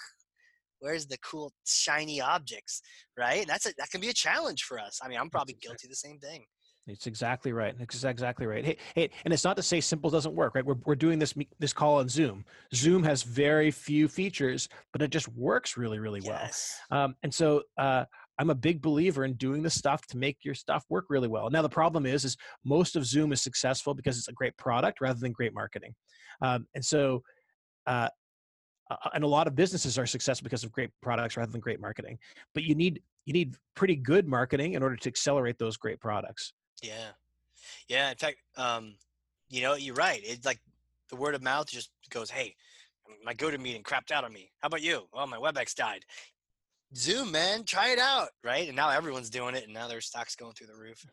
Where's 0.80 1.06
the 1.06 1.18
cool 1.18 1.52
shiny 1.66 2.20
objects, 2.20 2.82
right? 3.16 3.46
That's 3.46 3.66
a, 3.66 3.72
that 3.78 3.90
can 3.90 4.00
be 4.00 4.10
a 4.10 4.12
challenge 4.12 4.64
for 4.64 4.78
us. 4.78 5.00
I 5.02 5.08
mean, 5.08 5.18
I'm 5.18 5.30
probably 5.30 5.56
guilty 5.60 5.86
of 5.86 5.90
the 5.90 5.96
same 5.96 6.18
thing. 6.18 6.44
It's 6.86 7.06
exactly 7.06 7.52
right. 7.52 7.74
It's 7.80 8.04
exactly 8.04 8.46
right. 8.46 8.62
Hey, 8.62 8.76
hey, 8.94 9.10
and 9.24 9.32
it's 9.32 9.44
not 9.44 9.56
to 9.56 9.62
say 9.62 9.80
simple 9.80 10.10
doesn't 10.10 10.34
work, 10.34 10.54
right? 10.54 10.64
We're, 10.64 10.76
we're 10.84 10.94
doing 10.94 11.18
this 11.18 11.32
this 11.58 11.72
call 11.72 11.98
on 11.98 12.10
Zoom. 12.10 12.44
Zoom 12.74 13.02
has 13.04 13.22
very 13.22 13.70
few 13.70 14.06
features, 14.06 14.68
but 14.92 15.00
it 15.00 15.08
just 15.08 15.28
works 15.28 15.78
really, 15.78 15.98
really 15.98 16.20
yes. 16.22 16.78
well. 16.90 17.04
Um, 17.04 17.16
and 17.22 17.32
so 17.32 17.62
uh, 17.78 18.04
I'm 18.38 18.50
a 18.50 18.54
big 18.54 18.82
believer 18.82 19.24
in 19.24 19.34
doing 19.34 19.62
the 19.62 19.70
stuff 19.70 20.06
to 20.08 20.16
make 20.16 20.38
your 20.42 20.54
stuff 20.54 20.84
work 20.88 21.06
really 21.08 21.28
well. 21.28 21.50
Now 21.50 21.62
the 21.62 21.68
problem 21.68 22.06
is, 22.06 22.24
is 22.24 22.36
most 22.64 22.96
of 22.96 23.04
Zoom 23.04 23.32
is 23.32 23.40
successful 23.40 23.94
because 23.94 24.18
it's 24.18 24.28
a 24.28 24.32
great 24.32 24.56
product 24.56 25.00
rather 25.00 25.20
than 25.20 25.32
great 25.32 25.54
marketing, 25.54 25.94
um, 26.42 26.66
and 26.74 26.84
so. 26.84 27.22
Uh, 27.86 28.08
and 29.14 29.24
a 29.24 29.26
lot 29.26 29.46
of 29.46 29.54
businesses 29.54 29.98
are 29.98 30.06
successful 30.06 30.44
because 30.44 30.62
of 30.62 30.70
great 30.70 30.90
products 31.02 31.36
rather 31.36 31.50
than 31.50 31.60
great 31.60 31.80
marketing. 31.80 32.18
But 32.52 32.64
you 32.64 32.74
need 32.74 33.02
you 33.24 33.32
need 33.32 33.56
pretty 33.74 33.96
good 33.96 34.28
marketing 34.28 34.74
in 34.74 34.82
order 34.82 34.96
to 34.96 35.08
accelerate 35.08 35.58
those 35.58 35.76
great 35.78 36.00
products. 36.00 36.52
Yeah, 36.82 37.10
yeah. 37.88 38.10
In 38.10 38.16
fact, 38.16 38.36
um, 38.56 38.94
you 39.48 39.62
know, 39.62 39.74
you're 39.74 39.94
right. 39.94 40.20
It's 40.22 40.44
like 40.44 40.60
the 41.08 41.16
word 41.16 41.34
of 41.34 41.42
mouth 41.42 41.66
just 41.66 41.90
goes, 42.10 42.30
"Hey, 42.30 42.54
my 43.24 43.34
GoToMeeting 43.34 43.82
crapped 43.82 44.10
out 44.10 44.24
on 44.24 44.32
me. 44.32 44.50
How 44.60 44.66
about 44.66 44.82
you? 44.82 45.06
Well, 45.12 45.26
my 45.26 45.36
WebEx 45.36 45.74
died. 45.74 46.04
Zoom, 46.96 47.32
man, 47.32 47.64
try 47.64 47.90
it 47.90 47.98
out, 47.98 48.28
right? 48.42 48.66
And 48.68 48.76
now 48.76 48.90
everyone's 48.90 49.30
doing 49.30 49.54
it, 49.54 49.64
and 49.64 49.74
now 49.74 49.88
their 49.88 50.00
stock's 50.00 50.36
going 50.36 50.52
through 50.52 50.68
the 50.68 50.76
roof. 50.76 51.04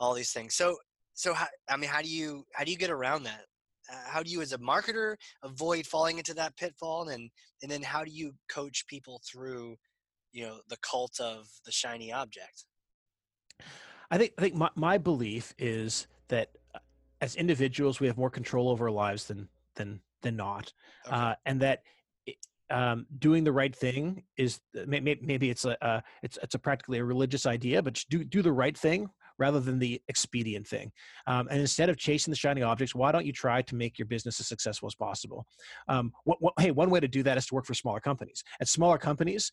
All 0.00 0.14
these 0.14 0.32
things. 0.32 0.54
So, 0.54 0.76
so 1.14 1.34
how, 1.34 1.46
I 1.68 1.76
mean, 1.76 1.90
how 1.90 2.02
do 2.02 2.08
you 2.08 2.44
how 2.52 2.64
do 2.64 2.72
you 2.72 2.78
get 2.78 2.90
around 2.90 3.22
that? 3.24 3.44
Uh, 3.92 3.96
how 4.06 4.22
do 4.22 4.30
you, 4.30 4.40
as 4.42 4.52
a 4.52 4.58
marketer, 4.58 5.16
avoid 5.42 5.86
falling 5.86 6.18
into 6.18 6.34
that 6.34 6.56
pitfall? 6.56 7.08
And 7.08 7.30
and 7.62 7.70
then 7.70 7.82
how 7.82 8.02
do 8.04 8.10
you 8.10 8.32
coach 8.48 8.84
people 8.88 9.20
through, 9.30 9.76
you 10.32 10.44
know, 10.44 10.58
the 10.68 10.76
cult 10.78 11.20
of 11.20 11.46
the 11.64 11.72
shiny 11.72 12.12
object? 12.12 12.64
I 14.10 14.18
think 14.18 14.32
I 14.38 14.42
think 14.42 14.54
my, 14.54 14.70
my 14.74 14.98
belief 14.98 15.54
is 15.58 16.08
that 16.28 16.50
uh, 16.74 16.78
as 17.20 17.36
individuals 17.36 18.00
we 18.00 18.08
have 18.08 18.18
more 18.18 18.30
control 18.30 18.68
over 18.68 18.86
our 18.86 18.90
lives 18.90 19.26
than 19.26 19.48
than 19.76 20.00
than 20.22 20.36
not, 20.36 20.72
okay. 21.06 21.16
uh, 21.16 21.34
and 21.46 21.60
that 21.60 21.82
um, 22.70 23.06
doing 23.18 23.44
the 23.44 23.52
right 23.52 23.74
thing 23.74 24.22
is 24.36 24.60
maybe, 24.86 25.18
maybe 25.22 25.50
it's 25.50 25.64
a 25.64 25.82
uh, 25.84 26.00
it's 26.22 26.38
it's 26.42 26.54
a 26.54 26.58
practically 26.58 26.98
a 26.98 27.04
religious 27.04 27.46
idea, 27.46 27.82
but 27.82 28.02
do 28.08 28.24
do 28.24 28.42
the 28.42 28.52
right 28.52 28.76
thing 28.76 29.08
rather 29.38 29.60
than 29.60 29.78
the 29.78 30.00
expedient 30.08 30.66
thing. 30.66 30.92
Um, 31.26 31.48
and 31.50 31.60
instead 31.60 31.88
of 31.88 31.96
chasing 31.96 32.30
the 32.30 32.36
shiny 32.36 32.62
objects, 32.62 32.94
why 32.94 33.12
don't 33.12 33.26
you 33.26 33.32
try 33.32 33.62
to 33.62 33.74
make 33.74 33.98
your 33.98 34.06
business 34.06 34.38
as 34.40 34.46
successful 34.46 34.86
as 34.86 34.94
possible? 34.94 35.46
Um, 35.88 36.12
what, 36.24 36.38
what, 36.40 36.54
hey, 36.60 36.70
one 36.70 36.90
way 36.90 37.00
to 37.00 37.08
do 37.08 37.22
that 37.24 37.38
is 37.38 37.46
to 37.46 37.54
work 37.54 37.66
for 37.66 37.74
smaller 37.74 38.00
companies. 38.00 38.44
At 38.60 38.68
smaller 38.68 38.98
companies, 38.98 39.50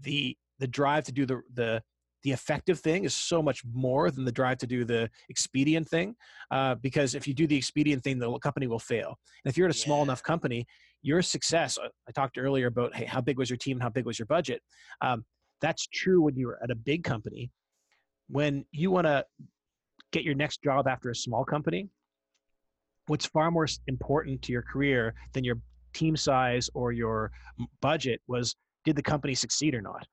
the 0.00 0.36
the 0.58 0.66
drive 0.66 1.04
to 1.04 1.12
do 1.12 1.26
the 1.26 1.42
the 1.54 1.82
the 2.22 2.32
effective 2.32 2.80
thing 2.80 3.04
is 3.04 3.14
so 3.14 3.40
much 3.40 3.62
more 3.72 4.10
than 4.10 4.24
the 4.24 4.32
drive 4.32 4.58
to 4.58 4.66
do 4.66 4.84
the 4.84 5.08
expedient 5.28 5.88
thing. 5.88 6.16
Uh, 6.50 6.74
because 6.74 7.14
if 7.14 7.28
you 7.28 7.34
do 7.34 7.46
the 7.46 7.56
expedient 7.56 8.02
thing, 8.02 8.18
the 8.18 8.38
company 8.40 8.66
will 8.66 8.80
fail. 8.80 9.16
And 9.44 9.50
if 9.50 9.56
you're 9.56 9.68
at 9.68 9.74
a 9.74 9.78
small 9.78 10.02
enough 10.02 10.24
company, 10.24 10.66
your 11.06 11.22
success. 11.22 11.78
Uh, 11.78 11.88
I 12.08 12.12
talked 12.12 12.36
earlier 12.36 12.66
about 12.66 12.94
hey, 12.94 13.04
how 13.04 13.20
big 13.20 13.38
was 13.38 13.48
your 13.48 13.56
team? 13.56 13.78
How 13.78 13.88
big 13.88 14.04
was 14.04 14.18
your 14.18 14.26
budget? 14.26 14.60
Um, 15.00 15.24
that's 15.60 15.86
true 15.86 16.20
when 16.20 16.36
you're 16.36 16.58
at 16.62 16.70
a 16.70 16.74
big 16.74 17.04
company. 17.04 17.50
When 18.28 18.64
you 18.72 18.90
want 18.90 19.06
to 19.06 19.24
get 20.12 20.24
your 20.24 20.34
next 20.34 20.62
job 20.64 20.88
after 20.88 21.10
a 21.10 21.14
small 21.14 21.44
company, 21.44 21.88
what's 23.06 23.24
far 23.24 23.50
more 23.52 23.68
important 23.86 24.42
to 24.42 24.52
your 24.52 24.62
career 24.62 25.14
than 25.32 25.44
your 25.44 25.58
team 25.94 26.16
size 26.16 26.68
or 26.74 26.90
your 26.90 27.30
budget 27.80 28.20
was 28.26 28.56
did 28.84 28.96
the 28.96 29.02
company 29.02 29.34
succeed 29.34 29.74
or 29.74 29.80
not? 29.80 30.06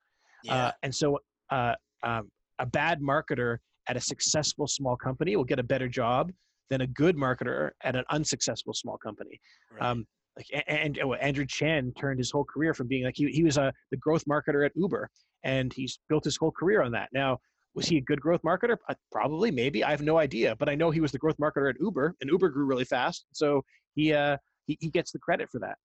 Yeah. 0.43 0.67
Uh, 0.67 0.71
and 0.83 0.93
so 0.93 1.19
uh, 1.49 1.73
um, 2.03 2.29
a 2.59 2.67
bad 2.67 3.01
marketer 3.01 3.57
at 3.87 3.97
a 3.97 4.01
successful 4.01 4.67
small 4.67 4.95
company 4.95 5.35
will 5.35 5.43
get 5.43 5.59
a 5.59 5.63
better 5.63 5.87
job 5.87 6.31
than 6.69 6.81
a 6.81 6.87
good 6.87 7.17
marketer 7.17 7.71
at 7.83 7.95
an 7.95 8.03
unsuccessful 8.11 8.73
small 8.73 8.97
company. 8.97 9.39
Right. 9.71 9.89
Um, 9.89 10.05
like 10.37 10.65
and, 10.67 10.99
oh, 11.03 11.13
Andrew 11.13 11.45
Chen 11.45 11.93
turned 11.97 12.19
his 12.19 12.31
whole 12.31 12.43
career 12.43 12.73
from 12.73 12.87
being 12.87 13.03
like 13.03 13.15
he, 13.15 13.31
he 13.31 13.43
was 13.43 13.57
a 13.57 13.73
the 13.91 13.97
growth 13.97 14.25
marketer 14.25 14.65
at 14.65 14.71
Uber 14.75 15.09
and 15.43 15.71
he's 15.73 15.99
built 16.09 16.23
his 16.23 16.37
whole 16.37 16.51
career 16.51 16.81
on 16.81 16.91
that. 16.93 17.09
Now, 17.13 17.39
was 17.75 17.87
he 17.87 17.97
a 17.97 18.01
good 18.01 18.21
growth 18.21 18.41
marketer? 18.43 18.77
Uh, 18.87 18.93
probably, 19.11 19.51
maybe. 19.51 19.83
I 19.83 19.91
have 19.91 20.01
no 20.01 20.17
idea, 20.17 20.55
but 20.55 20.69
I 20.69 20.75
know 20.75 20.91
he 20.91 21.01
was 21.01 21.11
the 21.11 21.17
growth 21.17 21.37
marketer 21.37 21.69
at 21.69 21.75
Uber, 21.79 22.15
and 22.21 22.29
Uber 22.29 22.49
grew 22.49 22.65
really 22.65 22.85
fast. 22.85 23.25
So 23.33 23.63
he 23.95 24.13
uh, 24.13 24.37
he, 24.65 24.77
he 24.79 24.89
gets 24.89 25.11
the 25.11 25.19
credit 25.19 25.49
for 25.51 25.59
that. 25.59 25.77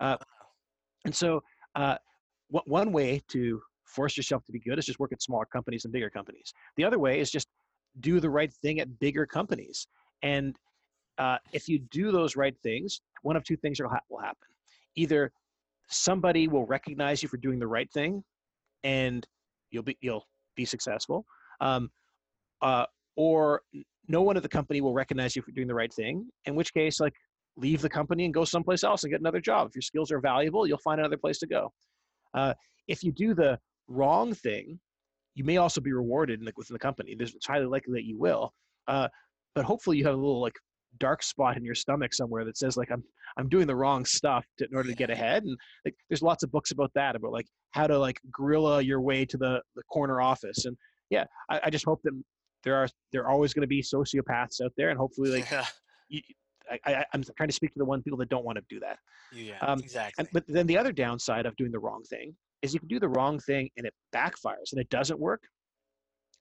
Uh, 0.00 0.16
and 1.04 1.14
so, 1.14 1.42
uh, 1.74 1.96
one 2.48 2.92
way 2.92 3.22
to 3.28 3.62
force 3.86 4.16
yourself 4.16 4.44
to 4.44 4.52
be 4.52 4.60
good 4.60 4.78
is 4.78 4.86
just 4.86 4.98
work 4.98 5.12
at 5.12 5.22
smaller 5.22 5.46
companies 5.46 5.84
and 5.84 5.92
bigger 5.92 6.10
companies. 6.10 6.52
The 6.76 6.84
other 6.84 6.98
way 6.98 7.18
is 7.20 7.30
just 7.30 7.48
do 8.00 8.20
the 8.20 8.30
right 8.30 8.52
thing 8.62 8.80
at 8.80 8.98
bigger 8.98 9.26
companies. 9.26 9.86
And 10.22 10.54
uh, 11.18 11.38
if 11.52 11.68
you 11.68 11.78
do 11.78 12.10
those 12.10 12.36
right 12.36 12.54
things, 12.62 13.00
one 13.22 13.36
of 13.36 13.44
two 13.44 13.56
things 13.56 13.80
will, 13.80 13.88
ha- 13.88 14.00
will 14.08 14.20
happen. 14.20 14.48
Either 14.96 15.32
somebody 15.88 16.48
will 16.48 16.66
recognize 16.66 17.22
you 17.22 17.28
for 17.28 17.36
doing 17.36 17.58
the 17.58 17.66
right 17.66 17.90
thing, 17.92 18.22
and 18.84 19.26
you'll 19.70 19.82
be 19.82 19.96
you'll 20.00 20.26
be 20.56 20.64
successful, 20.64 21.24
um, 21.60 21.90
uh, 22.60 22.86
or 23.16 23.62
no 24.08 24.22
one 24.22 24.36
at 24.36 24.42
the 24.42 24.48
company 24.48 24.80
will 24.80 24.94
recognize 24.94 25.36
you 25.36 25.42
for 25.42 25.52
doing 25.52 25.68
the 25.68 25.74
right 25.74 25.92
thing. 25.92 26.28
In 26.46 26.54
which 26.54 26.74
case, 26.74 27.00
like 27.00 27.14
leave 27.56 27.80
the 27.82 27.88
company 27.88 28.24
and 28.24 28.34
go 28.34 28.44
someplace 28.44 28.82
else 28.82 29.04
and 29.04 29.12
get 29.12 29.20
another 29.20 29.40
job. 29.40 29.68
If 29.68 29.74
your 29.74 29.82
skills 29.82 30.10
are 30.10 30.20
valuable, 30.20 30.66
you'll 30.66 30.78
find 30.78 31.00
another 31.00 31.18
place 31.18 31.38
to 31.40 31.46
go. 31.46 31.72
Uh, 32.34 32.54
if 32.88 33.02
you 33.02 33.12
do 33.12 33.34
the 33.34 33.58
wrong 33.88 34.34
thing, 34.34 34.78
you 35.34 35.44
may 35.44 35.58
also 35.58 35.80
be 35.80 35.92
rewarded 35.92 36.42
like 36.42 36.56
within 36.58 36.74
the 36.74 36.78
company. 36.78 37.14
There's, 37.14 37.34
it's 37.34 37.46
highly 37.46 37.66
likely 37.66 37.94
that 37.94 38.04
you 38.04 38.18
will. 38.18 38.52
Uh, 38.88 39.08
but 39.54 39.64
hopefully, 39.64 39.98
you 39.98 40.04
have 40.04 40.14
a 40.14 40.16
little 40.16 40.40
like 40.40 40.56
dark 40.98 41.22
spot 41.22 41.56
in 41.56 41.64
your 41.64 41.74
stomach 41.74 42.12
somewhere 42.12 42.44
that 42.44 42.56
says 42.56 42.76
like 42.76 42.90
I'm 42.90 43.02
I'm 43.36 43.48
doing 43.48 43.66
the 43.66 43.76
wrong 43.76 44.04
stuff 44.04 44.44
to, 44.58 44.68
in 44.68 44.76
order 44.76 44.90
to 44.90 44.94
get 44.94 45.10
ahead. 45.10 45.44
And 45.44 45.56
like 45.84 45.94
there's 46.08 46.22
lots 46.22 46.42
of 46.42 46.52
books 46.52 46.70
about 46.70 46.90
that 46.94 47.16
about 47.16 47.32
like 47.32 47.46
how 47.70 47.86
to 47.86 47.98
like 47.98 48.20
guerrilla 48.32 48.82
your 48.82 49.00
way 49.00 49.24
to 49.24 49.36
the 49.36 49.62
the 49.76 49.82
corner 49.84 50.20
office. 50.20 50.64
And 50.64 50.76
yeah, 51.10 51.24
I, 51.50 51.60
I 51.64 51.70
just 51.70 51.84
hope 51.84 52.00
that 52.04 52.12
there 52.64 52.76
are 52.76 52.88
there 53.12 53.22
are 53.22 53.30
always 53.30 53.52
going 53.54 53.62
to 53.62 53.68
be 53.68 53.82
sociopaths 53.82 54.60
out 54.62 54.72
there, 54.76 54.90
and 54.90 54.98
hopefully 54.98 55.30
like 55.30 55.50
yeah. 55.50 55.66
you, 56.08 56.20
I, 56.86 57.04
am 57.12 57.22
trying 57.36 57.48
to 57.48 57.54
speak 57.54 57.72
to 57.72 57.78
the 57.78 57.84
one 57.84 58.02
people 58.02 58.18
that 58.18 58.28
don't 58.28 58.44
want 58.44 58.56
to 58.56 58.64
do 58.68 58.80
that. 58.80 58.98
Yeah, 59.32 59.58
um, 59.60 59.80
exactly. 59.80 60.22
And, 60.22 60.28
but 60.32 60.44
then 60.46 60.66
the 60.66 60.78
other 60.78 60.92
downside 60.92 61.46
of 61.46 61.56
doing 61.56 61.72
the 61.72 61.78
wrong 61.78 62.02
thing 62.08 62.34
is 62.62 62.72
you 62.72 62.80
can 62.80 62.88
do 62.88 63.00
the 63.00 63.08
wrong 63.08 63.38
thing 63.40 63.68
and 63.76 63.86
it 63.86 63.92
backfires 64.14 64.72
and 64.72 64.80
it 64.80 64.88
doesn't 64.88 65.18
work. 65.18 65.42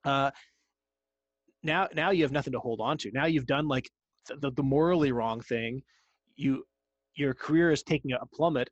Uh, 0.06 0.32
now, 1.64 1.88
now 1.96 2.12
you 2.12 2.24
have 2.24 2.32
nothing 2.32 2.54
to 2.54 2.60
hold 2.60 2.80
on 2.80 2.98
to. 3.00 3.12
Now 3.12 3.26
you've 3.26 3.46
done 3.46 3.68
like 3.68 3.90
the, 4.28 4.52
the 4.52 4.64
morally 4.64 5.12
wrong 5.12 5.42
thing. 5.42 5.82
You, 6.36 6.64
your 7.16 7.34
career 7.34 7.72
is 7.72 7.84
taking 7.84 8.12
a 8.14 8.26
plummet, 8.34 8.70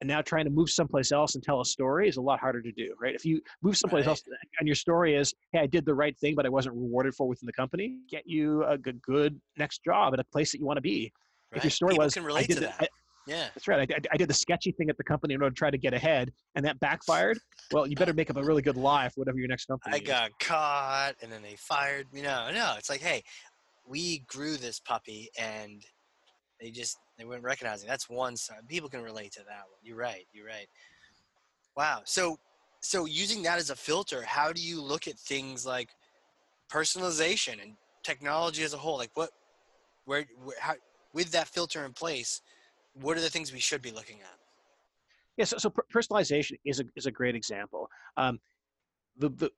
and 0.00 0.08
now 0.08 0.20
trying 0.20 0.44
to 0.44 0.50
move 0.50 0.70
someplace 0.70 1.12
else 1.12 1.34
and 1.34 1.42
tell 1.42 1.60
a 1.60 1.64
story 1.64 2.08
is 2.08 2.16
a 2.16 2.20
lot 2.20 2.38
harder 2.38 2.62
to 2.62 2.72
do 2.72 2.94
right 3.00 3.14
if 3.14 3.24
you 3.24 3.40
move 3.62 3.76
someplace 3.76 4.06
right. 4.06 4.10
else 4.10 4.22
and 4.58 4.68
your 4.68 4.74
story 4.74 5.14
is 5.14 5.34
hey 5.52 5.60
i 5.60 5.66
did 5.66 5.84
the 5.84 5.94
right 5.94 6.16
thing 6.18 6.34
but 6.34 6.46
i 6.46 6.48
wasn't 6.48 6.74
rewarded 6.74 7.14
for 7.14 7.26
within 7.26 7.46
the 7.46 7.52
company 7.52 7.98
get 8.08 8.22
you 8.26 8.64
a 8.64 8.78
good, 8.78 9.00
good 9.02 9.40
next 9.56 9.82
job 9.84 10.12
at 10.14 10.20
a 10.20 10.24
place 10.24 10.52
that 10.52 10.58
you 10.58 10.66
want 10.66 10.76
to 10.76 10.82
be 10.82 11.12
right. 11.52 11.58
if 11.58 11.64
your 11.64 11.70
story 11.70 11.92
People 11.92 12.04
was 12.04 12.14
can 12.14 12.24
relate 12.24 12.44
I 12.44 12.46
did 12.46 12.56
the, 12.56 12.60
that. 12.60 12.76
I, 12.80 12.88
yeah 13.26 13.48
that's 13.54 13.68
right 13.68 13.90
I, 13.92 13.96
I, 14.12 14.16
did 14.16 14.28
the 14.28 14.34
sketchy 14.34 14.72
thing 14.72 14.88
at 14.88 14.96
the 14.96 15.04
company 15.04 15.34
in 15.34 15.42
order 15.42 15.54
to 15.54 15.58
try 15.58 15.70
to 15.70 15.76
get 15.76 15.92
ahead 15.92 16.32
and 16.54 16.64
that 16.64 16.80
backfired 16.80 17.38
well 17.72 17.86
you 17.86 17.96
better 17.96 18.14
make 18.14 18.30
up 18.30 18.36
a 18.36 18.42
really 18.42 18.62
good 18.62 18.76
lie 18.76 19.08
for 19.08 19.20
whatever 19.20 19.38
your 19.38 19.48
next 19.48 19.66
company 19.66 19.94
i 19.94 19.98
is. 19.98 20.06
got 20.06 20.30
caught 20.38 21.14
and 21.22 21.30
then 21.30 21.42
they 21.42 21.56
fired 21.56 22.06
me 22.12 22.22
no 22.22 22.50
no 22.52 22.74
it's 22.78 22.88
like 22.88 23.00
hey 23.00 23.22
we 23.88 24.20
grew 24.20 24.56
this 24.56 24.80
puppy 24.80 25.30
and 25.38 25.82
they 26.60 26.70
just 26.70 26.98
they 27.18 27.24
weren't 27.24 27.44
recognizing. 27.44 27.88
That's 27.88 28.08
one 28.08 28.36
side. 28.36 28.68
People 28.68 28.88
can 28.88 29.02
relate 29.02 29.32
to 29.32 29.40
that 29.40 29.64
one. 29.68 29.78
You're 29.82 29.96
right. 29.96 30.26
You're 30.32 30.46
right. 30.46 30.66
Wow. 31.76 32.02
So 32.04 32.38
so 32.80 33.06
using 33.06 33.42
that 33.42 33.58
as 33.58 33.70
a 33.70 33.76
filter, 33.76 34.22
how 34.22 34.52
do 34.52 34.60
you 34.60 34.80
look 34.80 35.08
at 35.08 35.18
things 35.18 35.66
like 35.66 35.90
personalization 36.70 37.62
and 37.62 37.74
technology 38.04 38.62
as 38.62 38.74
a 38.74 38.78
whole? 38.78 38.98
Like 38.98 39.10
what 39.14 39.30
where, 40.04 40.26
where 40.42 40.56
how 40.60 40.74
with 41.12 41.30
that 41.32 41.48
filter 41.48 41.84
in 41.84 41.92
place, 41.92 42.42
what 42.94 43.16
are 43.16 43.20
the 43.20 43.30
things 43.30 43.52
we 43.52 43.60
should 43.60 43.82
be 43.82 43.90
looking 43.90 44.20
at? 44.20 44.38
Yeah, 45.36 45.44
so, 45.44 45.56
so 45.56 45.72
personalization 45.94 46.58
is 46.64 46.80
a, 46.80 46.84
is 46.96 47.06
a 47.06 47.12
great 47.12 47.36
example. 47.36 47.88
Um, 48.16 48.40
the, 49.16 49.28
the, 49.28 49.50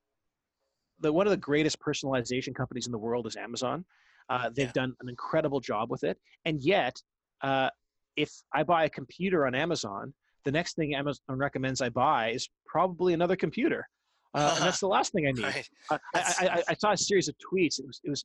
the, 1.00 1.12
one 1.12 1.26
of 1.26 1.30
the 1.30 1.38
greatest 1.38 1.80
personalization 1.80 2.54
companies 2.54 2.86
in 2.86 2.92
the 2.92 2.98
world 2.98 3.26
is 3.26 3.36
Amazon. 3.36 3.84
Uh, 4.30 4.48
they've 4.54 4.66
yeah. 4.66 4.72
done 4.72 4.94
an 5.00 5.08
incredible 5.08 5.60
job 5.60 5.90
with 5.90 6.04
it. 6.04 6.16
And 6.44 6.62
yet, 6.62 6.96
uh, 7.42 7.68
if 8.16 8.30
I 8.54 8.62
buy 8.62 8.84
a 8.84 8.88
computer 8.88 9.46
on 9.46 9.54
Amazon, 9.54 10.14
the 10.44 10.52
next 10.52 10.76
thing 10.76 10.94
Amazon 10.94 11.20
recommends 11.28 11.80
I 11.80 11.88
buy 11.90 12.30
is 12.30 12.48
probably 12.64 13.12
another 13.12 13.36
computer. 13.36 13.86
Uh, 14.32 14.52
and 14.56 14.64
that's 14.64 14.80
the 14.80 14.86
last 14.86 15.12
thing 15.12 15.26
I 15.26 15.32
need. 15.32 15.44
Right. 15.44 15.68
Uh, 15.90 15.98
I, 16.14 16.48
I, 16.48 16.62
I, 16.68 16.74
saw 16.74 16.92
a 16.92 16.96
series 16.96 17.28
of 17.28 17.34
tweets. 17.38 17.80
It 17.80 17.86
was, 17.86 18.00
it 18.04 18.10
was 18.10 18.24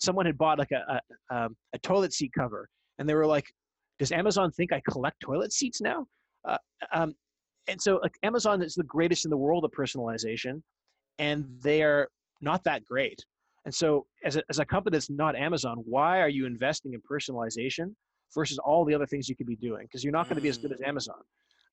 someone 0.00 0.24
had 0.24 0.38
bought 0.38 0.58
like 0.58 0.70
a, 0.72 1.00
a, 1.30 1.36
um, 1.36 1.56
a, 1.74 1.78
toilet 1.78 2.14
seat 2.14 2.32
cover, 2.36 2.68
and 2.98 3.06
they 3.06 3.14
were 3.14 3.26
like, 3.26 3.52
"Does 3.98 4.12
Amazon 4.12 4.50
think 4.50 4.72
I 4.72 4.80
collect 4.88 5.20
toilet 5.20 5.52
seats 5.52 5.82
now?" 5.82 6.06
Uh, 6.48 6.56
um, 6.94 7.14
and 7.68 7.80
so, 7.80 8.00
like, 8.02 8.14
Amazon 8.22 8.62
is 8.62 8.74
the 8.74 8.84
greatest 8.84 9.26
in 9.26 9.30
the 9.30 9.36
world 9.36 9.64
of 9.64 9.70
personalization, 9.72 10.62
and 11.18 11.44
they 11.62 11.82
are 11.82 12.08
not 12.40 12.64
that 12.64 12.84
great. 12.86 13.22
And 13.64 13.74
so, 13.74 14.06
as 14.24 14.36
a, 14.36 14.42
as 14.50 14.58
a 14.58 14.64
company 14.64 14.94
that's 14.96 15.10
not 15.10 15.36
Amazon, 15.36 15.78
why 15.84 16.20
are 16.20 16.28
you 16.28 16.46
investing 16.46 16.94
in 16.94 17.00
personalization 17.00 17.94
versus 18.34 18.58
all 18.58 18.84
the 18.84 18.94
other 18.94 19.06
things 19.06 19.28
you 19.28 19.36
could 19.36 19.46
be 19.46 19.56
doing? 19.56 19.82
Because 19.82 20.02
you're 20.02 20.12
not 20.12 20.28
going 20.28 20.36
to 20.36 20.42
be 20.42 20.48
as 20.48 20.58
good 20.58 20.72
as 20.72 20.80
mm. 20.80 20.88
Amazon. 20.88 21.20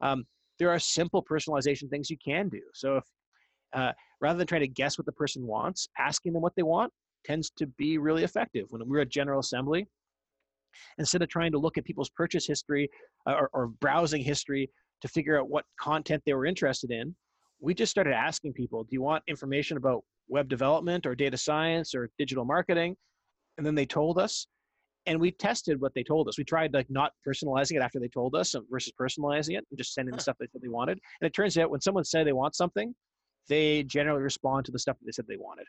Um, 0.01 0.25
there 0.59 0.69
are 0.69 0.79
simple 0.79 1.23
personalization 1.23 1.89
things 1.89 2.09
you 2.09 2.17
can 2.23 2.49
do. 2.49 2.61
So, 2.73 2.97
if 2.97 3.03
uh, 3.73 3.91
rather 4.21 4.37
than 4.37 4.47
trying 4.47 4.61
to 4.61 4.67
guess 4.67 4.97
what 4.97 5.05
the 5.05 5.11
person 5.11 5.45
wants, 5.45 5.87
asking 5.97 6.33
them 6.33 6.41
what 6.41 6.55
they 6.55 6.63
want 6.63 6.91
tends 7.25 7.49
to 7.51 7.67
be 7.77 7.97
really 7.97 8.23
effective. 8.23 8.65
When 8.69 8.81
we're 8.87 9.01
at 9.01 9.09
General 9.09 9.39
Assembly, 9.39 9.87
instead 10.97 11.21
of 11.21 11.29
trying 11.29 11.51
to 11.51 11.59
look 11.59 11.77
at 11.77 11.85
people's 11.85 12.09
purchase 12.09 12.47
history 12.47 12.89
uh, 13.27 13.33
or, 13.33 13.49
or 13.53 13.67
browsing 13.67 14.23
history 14.23 14.69
to 15.01 15.07
figure 15.07 15.39
out 15.39 15.49
what 15.49 15.65
content 15.79 16.23
they 16.25 16.33
were 16.33 16.45
interested 16.45 16.91
in, 16.91 17.15
we 17.61 17.73
just 17.73 17.91
started 17.91 18.13
asking 18.13 18.53
people, 18.53 18.83
do 18.83 18.89
you 18.91 19.01
want 19.01 19.23
information 19.27 19.77
about 19.77 20.03
web 20.29 20.47
development 20.47 21.05
or 21.05 21.15
data 21.15 21.37
science 21.37 21.93
or 21.93 22.09
digital 22.17 22.45
marketing? 22.45 22.95
And 23.57 23.65
then 23.65 23.75
they 23.75 23.85
told 23.85 24.17
us, 24.17 24.47
and 25.05 25.19
we 25.19 25.31
tested 25.31 25.81
what 25.81 25.93
they 25.95 26.03
told 26.03 26.27
us. 26.27 26.37
We 26.37 26.43
tried 26.43 26.73
like 26.73 26.89
not 26.89 27.11
personalizing 27.27 27.75
it 27.75 27.81
after 27.81 27.99
they 27.99 28.07
told 28.07 28.35
us 28.35 28.55
versus 28.69 28.93
personalizing 28.99 29.57
it 29.57 29.65
and 29.69 29.77
just 29.77 29.93
sending 29.93 30.15
the 30.15 30.21
stuff 30.21 30.37
they 30.39 30.47
said 30.51 30.61
they 30.61 30.69
wanted. 30.69 30.99
And 31.19 31.27
it 31.27 31.33
turns 31.33 31.57
out 31.57 31.69
when 31.69 31.81
someone 31.81 32.03
said 32.03 32.27
they 32.27 32.33
want 32.33 32.55
something, 32.55 32.93
they 33.47 33.83
generally 33.83 34.21
respond 34.21 34.65
to 34.65 34.71
the 34.71 34.79
stuff 34.79 34.97
that 34.99 35.05
they 35.05 35.11
said 35.11 35.25
they 35.27 35.37
wanted. 35.37 35.65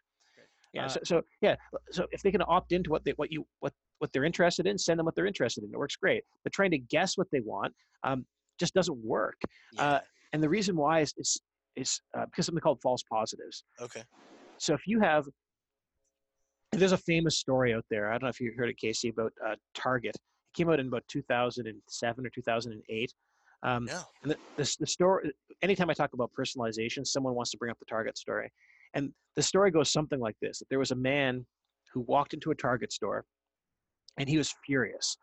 Yeah. 0.73 0.85
Uh, 0.85 0.89
so, 0.89 1.01
so 1.05 1.23
yeah. 1.41 1.57
So 1.91 2.07
if 2.13 2.23
they 2.23 2.31
can 2.31 2.43
opt 2.47 2.73
into 2.73 2.91
what 2.91 3.05
they 3.05 3.13
what 3.13 3.33
you 3.33 3.47
what 3.61 3.73
what 3.99 4.13
they're 4.13 4.25
interested 4.25 4.67
in, 4.67 4.79
send 4.79 4.99
them 4.99 5.07
what 5.07 5.15
they're 5.15 5.27
interested 5.27 5.65
in. 5.65 5.71
It 5.73 5.79
works 5.79 5.97
great. 5.97 6.23
But 6.45 6.53
trying 6.53 6.71
to 6.73 6.79
guess 6.79 7.17
what 7.17 7.27
they 7.33 7.41
want 7.41 7.73
um, 8.05 8.25
just 8.59 8.75
doesn't 8.75 8.99
work. 9.05 9.37
Yeah. 9.75 9.85
Uh, 9.85 10.01
and 10.33 10.43
the 10.43 10.49
reason 10.49 10.77
why 10.77 11.01
is 11.01 11.15
is 11.17 11.41
is 11.77 12.01
uh, 12.17 12.27
because 12.27 12.47
something 12.47 12.61
called 12.61 12.81
false 12.83 13.03
positives. 13.11 13.65
Okay. 13.81 14.03
So 14.61 14.75
if 14.75 14.87
you 14.87 15.01
have, 15.01 15.27
there's 16.73 16.93
a 16.93 16.99
famous 16.99 17.39
story 17.39 17.73
out 17.73 17.87
there. 17.91 18.11
I 18.11 18.13
don't 18.13 18.25
know 18.25 18.29
if 18.29 18.41
you 18.41 18.53
heard 18.57 18.69
it, 18.69 18.77
Casey, 18.77 19.09
about 19.09 19.33
uh, 19.45 19.55
Target. 19.75 20.15
It 20.15 20.57
came 20.57 20.69
out 20.69 20.79
in 20.79 20.89
about 20.89 21.03
2007 21.09 22.27
or 22.27 22.29
2008. 22.29 23.15
Um, 23.63 23.87
yeah. 23.89 24.03
And 24.23 24.33
the, 24.33 24.37
the, 24.59 24.77
the 24.81 24.87
story, 24.87 25.33
anytime 25.63 25.89
I 25.89 25.95
talk 25.95 26.13
about 26.13 26.31
personalization, 26.39 27.07
someone 27.07 27.35
wants 27.35 27.51
to 27.53 27.57
bring 27.57 27.71
up 27.71 27.79
the 27.79 27.87
Target 27.87 28.19
story. 28.19 28.53
And 28.93 29.13
the 29.35 29.43
story 29.43 29.71
goes 29.71 29.91
something 29.91 30.21
like 30.21 30.37
this: 30.43 30.59
that 30.59 30.69
there 30.69 30.79
was 30.79 30.91
a 30.91 30.97
man 30.97 31.47
who 31.95 32.01
walked 32.01 32.35
into 32.35 32.51
a 32.51 32.55
Target 32.55 32.93
store, 32.93 33.25
and 34.19 34.29
he 34.29 34.37
was 34.37 34.55
furious. 34.67 35.17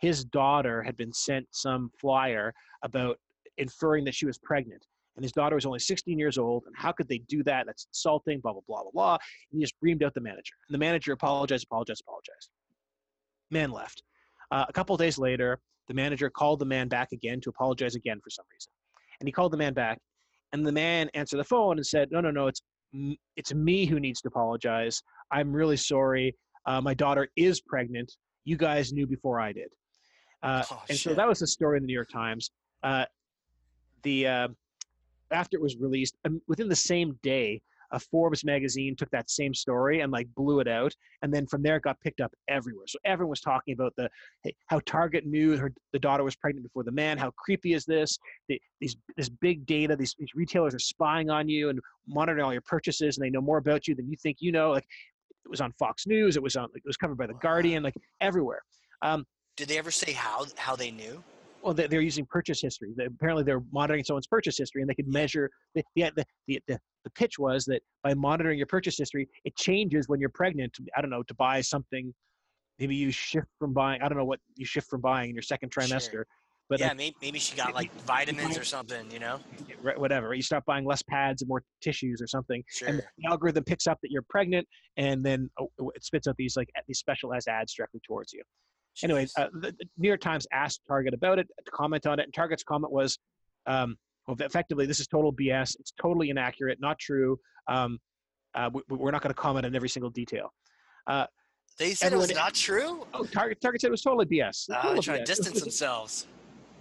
His 0.00 0.24
daughter 0.24 0.82
had 0.82 0.98
been 0.98 1.12
sent 1.14 1.46
some 1.50 1.90
flyer 1.98 2.52
about 2.82 3.18
inferring 3.56 4.04
that 4.04 4.14
she 4.14 4.26
was 4.26 4.38
pregnant 4.38 4.84
and 5.16 5.24
his 5.24 5.32
daughter 5.32 5.54
was 5.54 5.66
only 5.66 5.78
16 5.78 6.18
years 6.18 6.38
old. 6.38 6.64
And 6.66 6.74
how 6.76 6.92
could 6.92 7.08
they 7.08 7.18
do 7.28 7.42
that? 7.44 7.66
That's 7.66 7.86
insulting, 7.90 8.40
blah, 8.40 8.52
blah, 8.52 8.62
blah, 8.66 8.82
blah, 8.82 8.90
blah. 8.92 9.12
And 9.14 9.58
he 9.58 9.60
just 9.60 9.74
reamed 9.84 10.02
out 10.02 10.14
the 10.14 10.20
manager. 10.20 10.54
And 10.68 10.74
the 10.74 10.78
manager 10.78 11.12
apologized, 11.12 11.64
apologized, 11.64 12.02
apologized. 12.06 12.50
Man 13.50 13.70
left. 13.70 14.02
Uh, 14.50 14.64
a 14.68 14.72
couple 14.72 14.96
days 14.96 15.18
later, 15.18 15.58
the 15.88 15.94
manager 15.94 16.30
called 16.30 16.58
the 16.58 16.64
man 16.64 16.88
back 16.88 17.12
again 17.12 17.40
to 17.42 17.50
apologize 17.50 17.94
again 17.94 18.20
for 18.22 18.30
some 18.30 18.44
reason. 18.52 18.70
And 19.20 19.28
he 19.28 19.32
called 19.32 19.52
the 19.52 19.56
man 19.56 19.74
back, 19.74 19.98
and 20.52 20.66
the 20.66 20.72
man 20.72 21.10
answered 21.14 21.38
the 21.38 21.44
phone 21.44 21.78
and 21.78 21.86
said, 21.86 22.10
No, 22.10 22.20
no, 22.20 22.30
no, 22.30 22.48
it's, 22.48 22.62
it's 23.36 23.54
me 23.54 23.86
who 23.86 24.00
needs 24.00 24.20
to 24.22 24.28
apologize. 24.28 25.02
I'm 25.30 25.52
really 25.52 25.76
sorry. 25.76 26.34
Uh, 26.66 26.80
my 26.80 26.94
daughter 26.94 27.28
is 27.36 27.60
pregnant. 27.60 28.12
You 28.44 28.56
guys 28.56 28.92
knew 28.92 29.06
before 29.06 29.40
I 29.40 29.52
did. 29.52 29.68
Uh, 30.42 30.64
oh, 30.70 30.82
and 30.88 30.98
shit. 30.98 31.12
so 31.12 31.14
that 31.14 31.28
was 31.28 31.38
the 31.38 31.46
story 31.46 31.76
in 31.76 31.84
the 31.84 31.86
New 31.86 31.94
York 31.94 32.10
Times. 32.10 32.50
Uh, 32.82 33.04
the 34.02 34.26
uh, 34.26 34.48
after 35.32 35.56
it 35.56 35.62
was 35.62 35.76
released, 35.76 36.16
um, 36.24 36.40
within 36.48 36.68
the 36.68 36.76
same 36.76 37.18
day, 37.22 37.60
a 37.92 37.98
Forbes 37.98 38.44
magazine 38.44 38.96
took 38.96 39.10
that 39.10 39.30
same 39.30 39.54
story 39.54 40.00
and 40.00 40.10
like 40.10 40.26
blew 40.34 40.60
it 40.60 40.68
out, 40.68 40.94
and 41.20 41.32
then 41.32 41.46
from 41.46 41.62
there 41.62 41.76
it 41.76 41.82
got 41.82 42.00
picked 42.00 42.20
up 42.20 42.32
everywhere. 42.48 42.86
So 42.88 42.98
everyone 43.04 43.30
was 43.30 43.40
talking 43.40 43.74
about 43.74 43.94
the 43.96 44.08
hey, 44.42 44.54
how 44.66 44.80
Target 44.86 45.26
knew 45.26 45.56
her 45.56 45.72
the 45.92 45.98
daughter 45.98 46.24
was 46.24 46.34
pregnant 46.34 46.64
before 46.66 46.84
the 46.84 46.90
man. 46.90 47.18
How 47.18 47.30
creepy 47.32 47.74
is 47.74 47.84
this? 47.84 48.18
The, 48.48 48.60
these 48.80 48.96
this 49.16 49.28
big 49.28 49.66
data. 49.66 49.94
These, 49.94 50.16
these 50.18 50.34
retailers 50.34 50.74
are 50.74 50.78
spying 50.78 51.30
on 51.30 51.48
you 51.48 51.68
and 51.68 51.78
monitoring 52.08 52.44
all 52.44 52.52
your 52.52 52.62
purchases, 52.62 53.18
and 53.18 53.24
they 53.24 53.30
know 53.30 53.42
more 53.42 53.58
about 53.58 53.86
you 53.86 53.94
than 53.94 54.08
you 54.08 54.16
think 54.16 54.38
you 54.40 54.52
know. 54.52 54.70
Like 54.70 54.86
it 55.44 55.50
was 55.50 55.60
on 55.60 55.72
Fox 55.72 56.06
News. 56.06 56.36
It 56.36 56.42
was 56.42 56.56
on. 56.56 56.68
It 56.74 56.82
was 56.86 56.96
covered 56.96 57.18
by 57.18 57.26
the 57.26 57.34
Guardian. 57.34 57.82
Like 57.82 57.94
everywhere. 58.20 58.62
Um, 59.02 59.26
Did 59.56 59.68
they 59.68 59.78
ever 59.78 59.90
say 59.90 60.12
how 60.12 60.46
how 60.56 60.76
they 60.76 60.90
knew? 60.90 61.22
Well, 61.62 61.74
they're 61.74 62.00
using 62.00 62.26
purchase 62.26 62.60
history. 62.60 62.92
They, 62.96 63.06
apparently, 63.06 63.44
they're 63.44 63.62
monitoring 63.72 64.04
someone's 64.04 64.26
purchase 64.26 64.58
history, 64.58 64.82
and 64.82 64.90
they 64.90 64.94
could 64.94 65.08
measure. 65.08 65.50
The, 65.74 65.82
the, 65.94 66.10
the, 66.48 66.60
the, 66.66 66.78
the 67.04 67.10
pitch 67.10 67.38
was 67.38 67.64
that 67.66 67.82
by 68.02 68.14
monitoring 68.14 68.58
your 68.58 68.66
purchase 68.66 68.98
history, 68.98 69.28
it 69.44 69.56
changes 69.56 70.08
when 70.08 70.20
you're 70.20 70.30
pregnant. 70.30 70.76
I 70.96 71.00
don't 71.00 71.10
know 71.10 71.22
to 71.22 71.34
buy 71.34 71.60
something. 71.60 72.12
Maybe 72.78 72.96
you 72.96 73.10
shift 73.10 73.46
from 73.58 73.72
buying. 73.72 74.02
I 74.02 74.08
don't 74.08 74.18
know 74.18 74.24
what 74.24 74.40
you 74.56 74.66
shift 74.66 74.88
from 74.88 75.00
buying 75.00 75.30
in 75.30 75.34
your 75.34 75.42
second 75.42 75.70
trimester. 75.70 76.10
Sure. 76.10 76.26
But 76.68 76.80
yeah, 76.80 76.94
maybe, 76.94 77.14
maybe 77.20 77.38
she 77.38 77.54
got 77.54 77.74
like 77.74 77.92
vitamins 78.06 78.56
or 78.56 78.64
something, 78.64 79.10
you 79.10 79.18
know? 79.18 79.40
Whatever. 79.96 80.32
You 80.32 80.40
start 80.42 80.64
buying 80.64 80.86
less 80.86 81.02
pads 81.02 81.42
and 81.42 81.48
more 81.48 81.62
tissues 81.82 82.22
or 82.22 82.26
something, 82.26 82.64
Sure. 82.68 82.88
and 82.88 83.02
the 83.18 83.28
algorithm 83.28 83.64
picks 83.64 83.86
up 83.86 83.98
that 84.02 84.10
you're 84.10 84.24
pregnant, 84.30 84.66
and 84.96 85.22
then 85.22 85.50
oh, 85.60 85.68
it 85.94 86.02
spits 86.02 86.26
out 86.26 86.36
these 86.38 86.56
like 86.56 86.68
these 86.88 86.98
specialized 86.98 87.46
ads 87.46 87.74
directly 87.74 88.00
towards 88.06 88.32
you. 88.32 88.42
Anyway, 89.02 89.24
Jeez. 89.24 89.32
uh, 89.38 89.48
the, 89.54 89.72
the 89.78 89.86
New 89.98 90.08
York 90.08 90.20
Times 90.20 90.46
asked 90.52 90.82
Target 90.86 91.14
about 91.14 91.38
it 91.38 91.48
to 91.64 91.70
comment 91.70 92.06
on 92.06 92.18
it, 92.18 92.24
and 92.24 92.34
Target's 92.34 92.62
comment 92.62 92.92
was, 92.92 93.18
um, 93.66 93.96
well, 94.26 94.36
effectively, 94.40 94.86
this 94.86 95.00
is 95.00 95.06
total 95.06 95.32
BS. 95.32 95.76
It's 95.80 95.92
totally 96.00 96.30
inaccurate, 96.30 96.78
not 96.80 96.98
true. 96.98 97.38
Um, 97.68 97.98
uh, 98.54 98.70
we, 98.72 98.82
we're 98.88 99.10
not 99.10 99.22
going 99.22 99.34
to 99.34 99.40
comment 99.40 99.66
on 99.66 99.74
every 99.74 99.88
single 99.88 100.10
detail. 100.10 100.52
they 101.78 101.94
said 101.94 102.12
it 102.12 102.16
was 102.16 102.34
not 102.34 102.54
true? 102.54 103.06
Oh, 103.14 103.24
Target, 103.24 103.60
Target 103.60 103.80
said 103.80 103.88
it 103.88 103.90
was 103.92 104.02
totally 104.02 104.26
BS. 104.26 104.68
Uh, 104.70 104.74
Total 104.74 104.92
they're 104.92 105.02
trying 105.02 105.18
to 105.18 105.24
distance 105.24 105.60
themselves. 105.60 106.26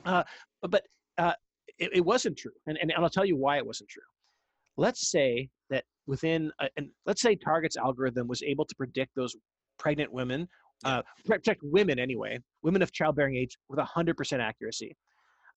but 0.03 0.83
uh, 1.17 1.33
it, 1.77 1.91
it 1.95 2.05
wasn't 2.05 2.37
true, 2.37 2.51
and, 2.67 2.77
and 2.81 2.91
I'll 2.97 3.09
tell 3.09 3.25
you 3.25 3.37
why 3.37 3.57
it 3.57 3.65
wasn't 3.65 3.89
true. 3.89 4.03
Let's 4.77 5.09
say 5.09 5.49
that 5.69 5.83
within, 6.07 6.51
a, 6.59 6.69
and 6.77 6.89
let's 7.05 7.21
say 7.21 7.35
Target's 7.35 7.77
algorithm 7.77 8.27
was 8.27 8.43
able 8.43 8.65
to 8.65 8.75
predict 8.75 9.15
those 9.15 9.35
pregnant 9.79 10.11
women, 10.11 10.47
uh, 10.85 11.01
predict 11.25 11.61
women 11.63 11.99
anyway, 11.99 12.39
women 12.63 12.81
of 12.81 12.91
childbearing 12.91 13.35
age 13.35 13.57
with 13.69 13.79
100% 13.79 14.39
accuracy, 14.39 14.95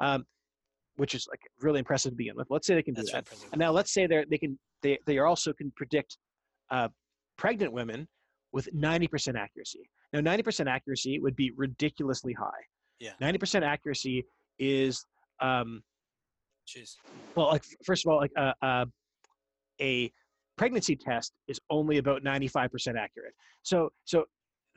um, 0.00 0.24
which 0.96 1.14
is 1.14 1.26
like 1.30 1.40
really 1.60 1.78
impressive 1.78 2.12
to 2.12 2.16
begin 2.16 2.34
with. 2.36 2.46
Let's 2.50 2.66
say 2.66 2.74
they 2.74 2.82
can 2.82 2.94
do 2.94 3.02
That's 3.02 3.12
that. 3.30 3.48
And 3.52 3.58
now 3.58 3.72
let's 3.72 3.92
say 3.92 4.06
they 4.06 4.24
they 4.30 4.38
can 4.38 4.58
they 4.82 4.98
they 5.06 5.18
are 5.18 5.26
also 5.26 5.52
can 5.52 5.72
predict 5.76 6.18
uh, 6.70 6.88
pregnant 7.36 7.72
women 7.72 8.06
with 8.52 8.68
90% 8.74 9.34
accuracy. 9.36 9.80
Now 10.12 10.20
90% 10.20 10.68
accuracy 10.68 11.18
would 11.18 11.34
be 11.34 11.50
ridiculously 11.56 12.32
high. 12.32 12.50
Yeah. 13.00 13.12
90% 13.20 13.62
accuracy 13.62 14.24
is 14.58 15.04
um, 15.40 15.82
Jeez. 16.68 16.94
well 17.34 17.48
like 17.48 17.64
first 17.84 18.06
of 18.06 18.12
all 18.12 18.18
like 18.18 18.30
uh, 18.36 18.52
uh, 18.62 18.86
a 19.80 20.10
pregnancy 20.56 20.94
test 20.94 21.32
is 21.48 21.60
only 21.70 21.98
about 21.98 22.22
95% 22.22 22.68
accurate. 22.96 23.34
So 23.62 23.90
so 24.04 24.24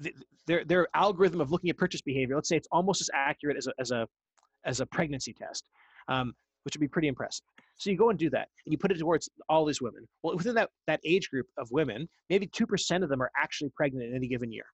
th- 0.02 0.16
their 0.46 0.64
their 0.66 0.88
algorithm 0.94 1.42
of 1.42 1.52
looking 1.52 1.70
at 1.70 1.78
purchase 1.78 2.02
behavior, 2.02 2.36
let's 2.36 2.50
say 2.50 2.58
it's 2.58 2.68
almost 2.72 3.02
as 3.02 3.10
accurate 3.14 3.58
as 3.58 3.68
a 3.68 3.74
as 3.80 3.92
a 3.92 4.08
as 4.66 4.80
a 4.80 4.86
pregnancy 4.86 5.34
test, 5.34 5.70
um, 6.08 6.34
which 6.64 6.76
would 6.76 6.82
be 6.82 6.88
pretty 6.88 7.08
impressive. 7.08 7.46
So 7.78 7.90
you 7.92 7.98
go 7.98 8.10
and 8.10 8.18
do 8.18 8.30
that, 8.32 8.48
and 8.66 8.72
you 8.72 8.78
put 8.78 8.92
it 8.92 8.98
towards 9.00 9.30
all 9.50 9.64
these 9.66 9.82
women. 9.82 10.08
Well, 10.24 10.36
within 10.36 10.56
that 10.56 10.70
that 10.88 11.00
age 11.06 11.30
group 11.30 11.48
of 11.58 11.70
women, 11.72 12.08
maybe 12.30 12.48
two 12.48 12.66
percent 12.68 13.04
of 13.04 13.10
them 13.10 13.22
are 13.22 13.32
actually 13.38 13.70
pregnant 13.76 14.10
in 14.10 14.16
any 14.16 14.28
given 14.28 14.52
year. 14.52 14.66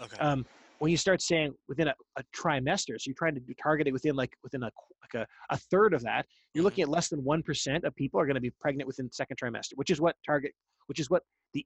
Okay. 0.00 0.16
Um, 0.18 0.44
when 0.78 0.90
you 0.90 0.96
start 0.96 1.20
saying 1.20 1.52
within 1.68 1.88
a, 1.88 1.94
a 2.16 2.22
trimester, 2.34 2.98
so 2.98 3.02
you're 3.06 3.14
trying 3.14 3.34
to 3.34 3.40
do, 3.40 3.52
target 3.62 3.86
it 3.86 3.92
within 3.92 4.14
like 4.14 4.32
within 4.42 4.62
a 4.62 4.70
like 5.02 5.22
a, 5.22 5.26
a 5.54 5.56
third 5.56 5.92
of 5.94 6.02
that, 6.02 6.26
you're 6.54 6.62
Mhm. 6.62 6.64
looking 6.64 6.82
at 6.82 6.88
less 6.88 7.08
than 7.08 7.22
one 7.24 7.42
percent 7.42 7.84
of 7.84 7.94
people 7.96 8.18
are 8.20 8.26
going 8.26 8.34
to 8.34 8.40
be 8.40 8.50
pregnant 8.60 8.86
within 8.86 9.06
the 9.06 9.12
second 9.12 9.36
trimester, 9.36 9.72
which 9.74 9.90
is 9.90 10.00
what 10.00 10.16
target, 10.24 10.52
which 10.86 10.98
is 11.00 11.10
what 11.10 11.22
the 11.54 11.64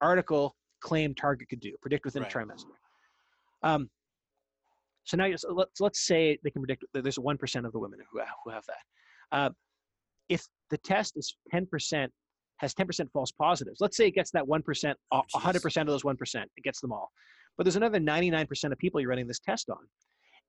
article 0.00 0.56
claimed 0.84 1.16
target 1.16 1.48
could 1.48 1.60
do, 1.60 1.72
predict 1.80 2.04
within 2.04 2.22
Right. 2.22 2.32
a 2.32 2.38
trimester. 2.38 2.76
Um, 3.62 3.90
so 5.04 5.16
now 5.16 5.34
so 5.36 5.52
let's 5.52 5.80
let's 5.80 6.06
say 6.06 6.38
they 6.44 6.50
can 6.50 6.62
predict 6.62 6.84
that 6.92 7.02
there's 7.02 7.18
one 7.18 7.38
percent 7.38 7.66
of 7.66 7.72
the 7.72 7.78
women 7.78 7.98
who 8.10 8.18
have, 8.20 8.28
who 8.44 8.50
have 8.50 8.64
that. 8.66 9.36
Uh, 9.36 9.50
if 10.28 10.46
the 10.70 10.78
test 10.78 11.16
is 11.16 11.36
ten 11.50 11.66
percent 11.66 12.12
has 12.58 12.72
10% 12.72 13.10
false 13.12 13.32
positives. 13.32 13.80
Let's 13.80 13.96
say 13.96 14.06
it 14.06 14.14
gets 14.14 14.30
that 14.30 14.44
1%, 14.44 14.94
Oh, 15.10 15.22
a 15.34 15.38
100% 15.38 15.80
of 15.80 15.86
those 15.88 16.04
1%, 16.04 16.44
it 16.56 16.62
gets 16.62 16.80
them 16.80 16.92
all. 16.92 17.10
But 17.56 17.64
there's 17.64 17.74
another 17.74 17.98
99% 17.98 18.72
of 18.72 18.78
people 18.78 19.00
you're 19.00 19.10
running 19.10 19.26
this 19.26 19.40
test 19.40 19.70
on. 19.70 19.78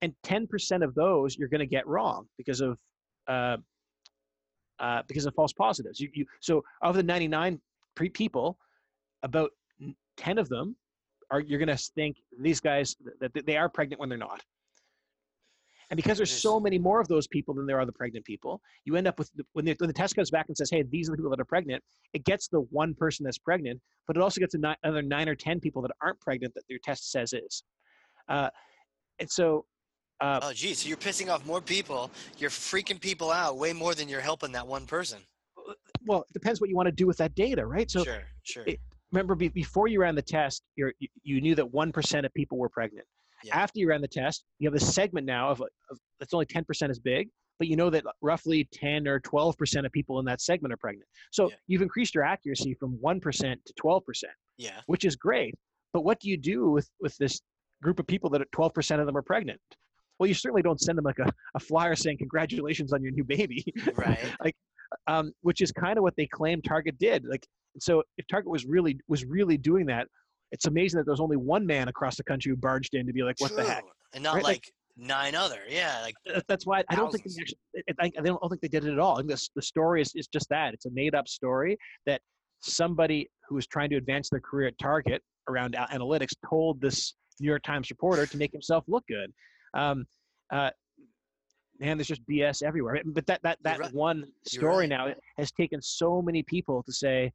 And 0.04 0.14
10% 0.24 0.84
of 0.84 0.94
those 0.94 1.36
you're 1.36 1.50
going 1.50 1.60
to 1.60 1.66
get 1.66 1.88
wrong 1.88 2.28
because 2.38 2.62
of 2.62 2.78
uh, 3.28 3.58
uh, 4.80 5.02
because 5.08 5.26
of 5.26 5.34
false 5.34 5.54
positives. 5.54 6.00
You, 6.00 6.10
you, 6.14 6.26
so 6.42 6.64
of 6.84 6.96
the 6.96 7.02
99 7.02 7.60
pre- 7.96 8.10
people, 8.10 8.60
about 9.24 9.50
10 10.18 10.38
of 10.38 10.50
them 10.50 10.76
are 11.32 11.42
you're 11.42 11.60
going 11.60 11.76
to 11.76 11.78
think 11.96 12.18
these 12.40 12.60
guys 12.60 12.96
that 13.20 13.32
they 13.46 13.58
are 13.58 13.70
pregnant 13.70 14.00
when 14.00 14.10
they're 14.10 14.18
not. 14.18 14.42
And 15.92 15.98
because 15.98 16.18
there's 16.18 16.32
so 16.32 16.60
many 16.60 16.80
more 16.80 17.00
of 17.00 17.08
those 17.08 17.28
people 17.28 17.54
than 17.54 17.68
there 17.68 17.80
are 17.80 17.86
the 17.86 17.92
pregnant 17.92 18.26
people, 18.26 18.60
you 18.86 18.96
end 18.96 19.08
up 19.08 19.20
with 19.20 19.32
the, 19.36 19.44
when, 19.54 19.66
the, 19.66 19.76
when 19.78 19.88
the 19.88 19.94
test 19.94 20.16
comes 20.16 20.32
back 20.32 20.46
and 20.48 20.58
says, 20.58 20.72
"Hey, 20.72 20.82
these 20.82 21.08
are 21.08 21.12
the 21.12 21.18
people 21.18 21.30
that 21.30 21.40
are 21.40 21.46
pregnant." 21.46 21.84
It 22.14 22.24
gets 22.26 22.48
the 22.48 22.62
one 22.72 22.96
person 22.96 23.24
that's 23.24 23.38
pregnant, 23.38 23.80
but 24.08 24.18
it 24.18 24.22
also 24.24 24.40
gets 24.40 24.56
another 24.56 25.04
nine 25.04 25.30
or 25.30 25.36
ten 25.36 25.60
people 25.60 25.84
that 25.84 25.92
aren't 26.02 26.20
pregnant 26.22 26.56
that 26.56 26.64
your 26.68 26.80
test 26.84 27.12
says 27.12 27.34
is. 27.34 27.64
Uh, 28.28 28.50
and 29.20 29.30
so, 29.30 29.66
uh, 30.22 30.40
Oh, 30.42 30.54
geez. 30.54 30.80
So 30.80 30.88
you're 30.88 30.98
pissing 30.98 31.30
off 31.32 31.46
more 31.46 31.62
people. 31.62 32.10
You're 32.40 32.50
freaking 32.50 33.00
people 33.00 33.30
out 33.32 33.60
way 33.60 33.72
more 33.72 33.94
than 33.94 34.10
you're 34.10 34.22
helping 34.22 34.52
that 34.54 34.66
one 34.66 34.88
person. 34.88 35.20
well, 36.08 36.22
it 36.22 36.34
depends 36.34 36.60
what 36.60 36.70
you 36.72 36.76
want 36.76 36.88
to 36.88 36.92
do 36.92 37.06
with 37.06 37.18
that 37.18 37.36
data, 37.36 37.64
right? 37.64 37.92
So 37.92 38.04
sure. 38.04 38.24
Sure. 38.42 38.64
it- 38.66 38.80
remember, 39.16 39.36
be, 39.36 39.48
before 39.48 39.88
you 39.88 40.02
ran 40.02 40.16
the 40.16 40.22
test, 40.22 40.64
you're, 40.76 40.94
you, 41.00 41.08
you 41.24 41.42
knew 41.42 41.56
that 41.56 41.72
one 41.72 41.92
percent 41.92 42.26
of 42.26 42.34
people 42.34 42.58
were 42.58 42.70
pregnant. 42.70 43.06
Yeah. 43.44 43.58
After 43.58 43.80
you 43.80 43.90
ran 43.90 44.02
the 44.02 44.08
test, 44.08 44.44
you 44.60 44.68
have 44.70 44.76
a 44.76 44.80
segment 44.80 45.26
now 45.26 45.50
of, 45.50 45.62
of 45.62 45.98
that's 46.20 46.34
only 46.34 46.46
ten 46.46 46.64
percent 46.66 46.90
as 46.90 47.00
big, 47.00 47.30
but 47.60 47.68
you 47.68 47.76
know 47.76 47.90
that 47.90 48.04
roughly 48.22 48.68
ten 48.74 49.08
or 49.08 49.20
twelve 49.20 49.58
percent 49.58 49.86
of 49.86 49.92
people 49.92 50.20
in 50.20 50.26
that 50.26 50.42
segment 50.42 50.74
are 50.74 50.78
pregnant. 50.78 51.08
So 51.32 51.50
Yeah. 51.50 51.56
you've 51.68 51.82
increased 51.82 52.16
your 52.16 52.24
accuracy 52.24 52.74
from 52.80 52.92
one 53.02 53.20
percent 53.20 53.60
to 53.66 53.74
twelve 53.78 54.04
percent. 54.06 54.34
yeah. 54.58 54.82
which 54.88 55.06
is 55.06 55.16
great. 55.16 55.54
But 55.94 56.02
what 56.04 56.20
do 56.20 56.30
you 56.30 56.38
do 56.38 56.70
with 56.70 56.90
with 57.00 57.16
this 57.18 57.40
group 57.82 58.00
of 58.00 58.08
people 58.08 58.30
that 58.32 58.42
are 58.42 58.46
12% 58.56 59.00
of 59.00 59.06
them 59.06 59.16
are 59.18 59.22
pregnant? 59.22 59.60
Well, 60.18 60.28
you 60.28 60.34
certainly 60.34 60.62
don't 60.62 60.80
send 60.80 60.98
them 60.98 61.04
like 61.06 61.20
a, 61.20 61.30
a 61.56 61.60
flyer 61.60 61.96
saying 61.96 62.18
congratulations 62.18 62.94
on 62.94 63.04
your 63.04 63.12
new 63.12 63.24
baby, 63.26 63.64
Right. 63.96 64.18
Um, 65.08 65.32
which 65.42 65.62
is 65.62 65.72
kind 65.72 65.98
of 65.98 66.04
what 66.04 66.16
they 66.18 66.28
claim 66.28 66.62
Target 66.62 66.98
did. 66.98 67.26
Like, 67.26 67.46
so 67.80 68.04
if 68.18 68.26
Target 68.28 68.50
was 68.50 68.66
really 68.66 68.98
was 69.08 69.26
really 69.26 69.58
doing 69.58 69.86
that, 69.88 70.08
it's 70.52 70.66
amazing 70.66 70.98
that 71.00 71.06
there's 71.06 71.20
only 71.20 71.38
one 71.38 71.66
man 71.66 71.88
across 71.88 72.16
the 72.16 72.24
country 72.24 72.50
who 72.50 72.56
barged 72.56 72.94
in 72.94 73.06
to 73.08 73.14
be 73.14 73.24
like, 73.24 73.36
"What 73.40 73.56
the 73.56 73.64
heck?" 73.64 73.84
And 74.14 74.24
not 74.24 74.36
Right, 74.36 74.44
like- 74.44 74.56
like 74.56 74.72
nine 74.98 75.36
other. 75.36 75.60
Yeah. 75.68 76.00
Like 76.02 76.16
That's 76.48 76.66
why 76.66 76.84
I 76.90 76.96
don't 76.96 77.12
think 77.12 77.24
they 77.26 77.42
actually. 77.42 77.58
I, 78.00 78.12
I 78.18 78.22
don't 78.22 78.50
think 78.50 78.62
they 78.62 78.68
did 78.68 78.86
it 78.86 78.94
at 78.94 79.00
all. 79.00 79.16
I 79.16 79.18
think 79.18 79.30
this, 79.30 79.50
the 79.56 79.62
story 79.62 80.02
is, 80.02 80.12
is 80.16 80.28
just 80.28 80.48
that. 80.50 80.74
It's 80.74 80.86
a 80.86 80.92
made 80.92 81.16
up 81.16 81.28
story 81.28 81.78
that 82.06 82.22
somebody 82.62 83.30
who 83.48 83.56
was 83.56 83.68
trying 83.68 83.90
to 83.90 83.98
advance 83.98 84.30
their 84.30 84.40
career 84.40 84.68
at 84.68 84.78
Target 84.78 85.22
around 85.50 85.76
analytics 85.92 86.34
told 86.50 86.82
this 86.82 87.14
New 87.40 87.48
York 87.48 87.64
Times 87.64 87.90
reporter 87.90 88.26
to 88.26 88.38
make 88.38 88.52
himself 88.52 88.84
look 88.88 89.04
good. 89.08 89.32
Um, 89.74 90.06
uh, 90.52 90.70
man, 91.80 91.98
there's 91.98 92.08
just 92.08 92.26
BS 92.28 92.64
everywhere. 92.64 93.02
But 93.06 93.26
that 93.28 93.42
that 93.44 93.60
that 93.64 93.80
right. 93.80 93.94
one 93.94 94.26
story 94.46 94.88
right. 94.88 94.90
now 94.90 95.14
has 95.38 95.52
taken 95.52 95.82
so 95.82 96.22
many 96.22 96.44
people 96.44 96.84
to 96.84 96.92
say, 96.92 97.32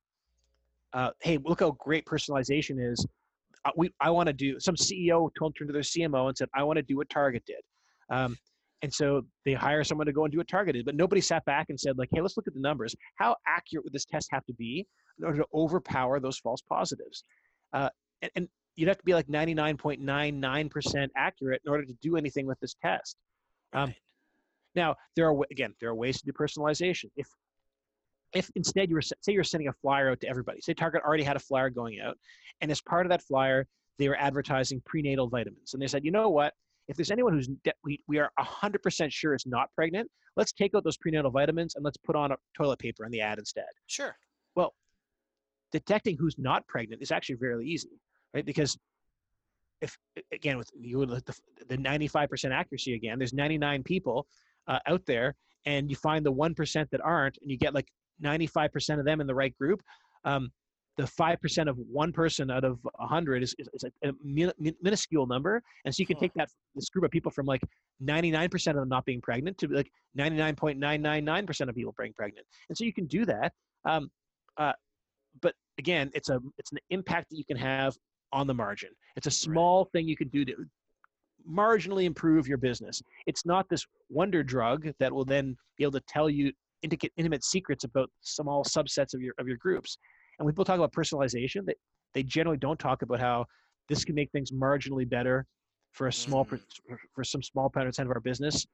uh, 0.92 1.10
"Hey, 1.20 1.38
look 1.44 1.60
how 1.60 1.72
great 1.72 2.04
personalization 2.04 2.76
is." 2.80 3.06
Uh, 3.64 3.70
we 3.76 3.90
I 4.00 4.10
want 4.10 4.28
to 4.28 4.32
do. 4.32 4.58
Some 4.60 4.76
CEO 4.76 5.30
told 5.38 5.56
turned 5.56 5.68
to 5.68 5.72
their 5.72 5.82
CMO 5.82 6.28
and 6.28 6.36
said, 6.36 6.48
"I 6.54 6.62
want 6.62 6.78
to 6.78 6.82
do 6.82 6.96
what 6.96 7.08
Target 7.10 7.44
did." 7.46 7.62
Um, 8.10 8.36
and 8.82 8.92
so 8.92 9.26
they 9.44 9.52
hire 9.52 9.84
someone 9.84 10.06
to 10.06 10.12
go 10.12 10.24
and 10.24 10.32
do 10.32 10.38
what 10.38 10.48
Target 10.48 10.74
did, 10.74 10.86
but 10.86 10.94
nobody 10.94 11.20
sat 11.20 11.44
back 11.44 11.66
and 11.68 11.78
said, 11.78 11.98
like, 11.98 12.08
"Hey, 12.12 12.20
let's 12.20 12.36
look 12.36 12.46
at 12.46 12.54
the 12.54 12.60
numbers. 12.60 12.96
How 13.16 13.36
accurate 13.46 13.84
would 13.84 13.92
this 13.92 14.06
test 14.06 14.28
have 14.32 14.44
to 14.46 14.54
be 14.54 14.86
in 15.18 15.24
order 15.24 15.38
to 15.38 15.46
overpower 15.54 16.18
those 16.20 16.38
false 16.38 16.62
positives?" 16.62 17.24
Uh, 17.72 17.90
and, 18.22 18.30
and 18.36 18.48
you'd 18.76 18.88
have 18.88 18.98
to 18.98 19.04
be 19.04 19.14
like 19.14 19.26
99.99% 19.26 21.08
accurate 21.16 21.60
in 21.64 21.70
order 21.70 21.84
to 21.84 21.92
do 22.00 22.16
anything 22.16 22.46
with 22.46 22.58
this 22.60 22.74
test. 22.82 23.16
Um, 23.72 23.88
Right. 23.88 23.96
Now, 24.74 24.96
there 25.16 25.28
are 25.28 25.36
again, 25.50 25.74
there 25.80 25.90
are 25.90 25.94
ways 25.94 26.18
to 26.18 26.24
do 26.24 26.32
personalization. 26.32 27.10
If 27.16 27.28
if 28.32 28.50
instead 28.54 28.88
you 28.88 28.94
were 28.94 29.02
say 29.02 29.32
you're 29.32 29.44
sending 29.44 29.68
a 29.68 29.72
flyer 29.72 30.10
out 30.10 30.20
to 30.20 30.28
everybody, 30.28 30.60
say 30.60 30.74
Target 30.74 31.02
already 31.04 31.24
had 31.24 31.36
a 31.36 31.40
flyer 31.40 31.70
going 31.70 32.00
out, 32.00 32.16
and 32.60 32.70
as 32.70 32.80
part 32.80 33.06
of 33.06 33.10
that 33.10 33.22
flyer, 33.22 33.66
they 33.98 34.08
were 34.08 34.16
advertising 34.16 34.80
prenatal 34.86 35.28
vitamins, 35.28 35.74
and 35.74 35.82
they 35.82 35.86
said, 35.86 36.04
you 36.04 36.10
know 36.10 36.30
what? 36.30 36.54
If 36.88 36.96
there's 36.96 37.10
anyone 37.10 37.32
who's 37.32 37.48
de- 37.62 37.72
we, 37.84 38.00
we 38.08 38.18
are 38.18 38.30
100% 38.40 39.12
sure 39.12 39.34
is 39.34 39.46
not 39.46 39.68
pregnant, 39.76 40.10
let's 40.36 40.52
take 40.52 40.74
out 40.74 40.82
those 40.82 40.96
prenatal 40.96 41.30
vitamins 41.30 41.76
and 41.76 41.84
let's 41.84 41.96
put 41.96 42.16
on 42.16 42.32
a 42.32 42.36
toilet 42.56 42.80
paper 42.80 43.04
in 43.04 43.12
the 43.12 43.20
ad 43.20 43.38
instead 43.38 43.66
sure. 43.86 44.16
Well, 44.56 44.74
detecting 45.72 46.16
who's 46.16 46.36
not 46.38 46.66
pregnant 46.66 47.02
is 47.02 47.12
actually 47.12 47.36
fairly 47.36 47.66
easy, 47.66 48.00
right? 48.34 48.44
Because 48.44 48.76
if 49.80 49.96
again 50.32 50.58
with 50.58 50.70
you 50.78 50.98
would 50.98 51.10
look 51.10 51.24
the, 51.24 51.36
the 51.68 51.78
95% 51.78 52.50
accuracy 52.52 52.94
again, 52.94 53.18
there's 53.18 53.32
99 53.32 53.82
people 53.82 54.26
uh, 54.68 54.78
out 54.86 55.02
there, 55.06 55.34
and 55.66 55.90
you 55.90 55.96
find 55.96 56.24
the 56.24 56.32
one 56.32 56.54
percent 56.54 56.88
that 56.92 57.00
aren't, 57.02 57.38
and 57.42 57.50
you 57.50 57.56
get 57.56 57.74
like 57.74 57.88
95% 58.22 58.98
of 58.98 59.04
them 59.04 59.20
in 59.20 59.26
the 59.26 59.34
right 59.34 59.56
group. 59.56 59.82
Um, 60.24 60.50
the 60.96 61.06
five 61.06 61.40
percent 61.40 61.68
of 61.68 61.76
one 61.78 62.12
person 62.12 62.50
out 62.50 62.64
of 62.64 62.78
a 62.98 63.06
hundred 63.06 63.42
is, 63.42 63.54
is, 63.58 63.68
is 63.72 63.84
a, 63.84 64.08
a 64.08 64.12
min, 64.22 64.52
min- 64.58 64.74
minuscule 64.82 65.26
number, 65.26 65.62
and 65.84 65.94
so 65.94 66.00
you 66.00 66.06
can 66.06 66.18
take 66.18 66.34
that 66.34 66.48
this 66.74 66.90
group 66.90 67.04
of 67.04 67.10
people 67.10 67.30
from 67.30 67.46
like 67.46 67.62
99% 68.02 68.54
of 68.68 68.76
them 68.76 68.88
not 68.88 69.04
being 69.04 69.20
pregnant 69.20 69.56
to 69.58 69.68
like 69.68 69.90
99.999% 70.18 71.68
of 71.68 71.74
people 71.74 71.94
being 71.98 72.12
pregnant, 72.12 72.46
and 72.68 72.76
so 72.76 72.84
you 72.84 72.92
can 72.92 73.06
do 73.06 73.24
that. 73.24 73.52
Um, 73.88 74.10
uh, 74.58 74.72
but 75.40 75.54
again, 75.78 76.10
it's 76.12 76.28
a 76.28 76.40
it's 76.58 76.72
an 76.72 76.78
impact 76.90 77.30
that 77.30 77.36
you 77.36 77.44
can 77.44 77.56
have 77.56 77.96
on 78.32 78.46
the 78.46 78.54
margin. 78.54 78.90
It's 79.16 79.26
a 79.26 79.30
small 79.30 79.86
thing 79.86 80.06
you 80.06 80.16
can 80.16 80.28
do 80.28 80.44
to 80.44 80.54
marginally 81.48 82.04
improve 82.04 82.46
your 82.46 82.58
business. 82.58 83.02
It's 83.26 83.46
not 83.46 83.68
this 83.68 83.84
wonder 84.08 84.42
drug 84.42 84.88
that 84.98 85.12
will 85.12 85.24
then 85.24 85.56
be 85.76 85.84
able 85.84 85.92
to 85.92 86.04
tell 86.08 86.30
you 86.30 86.52
intimate 86.82 87.44
secrets 87.44 87.84
about 87.84 88.10
small 88.22 88.64
subsets 88.64 89.14
of 89.14 89.20
your 89.20 89.34
of 89.38 89.46
your 89.46 89.56
groups. 89.58 89.98
And 90.38 90.46
when 90.46 90.54
people 90.54 90.64
talk 90.64 90.76
about 90.76 90.92
personalization, 90.92 91.66
they, 91.66 91.74
they 92.14 92.22
generally 92.22 92.56
don't 92.56 92.78
talk 92.78 93.02
about 93.02 93.20
how 93.20 93.44
this 93.88 94.04
can 94.04 94.14
make 94.14 94.30
things 94.30 94.50
marginally 94.50 95.08
better 95.08 95.46
for 95.92 96.06
a 96.06 96.12
small 96.12 96.44
mm. 96.44 96.60
for 97.14 97.24
some 97.24 97.42
small 97.42 97.68
percent 97.68 98.08
of 98.08 98.14
our 98.14 98.20
business. 98.20 98.66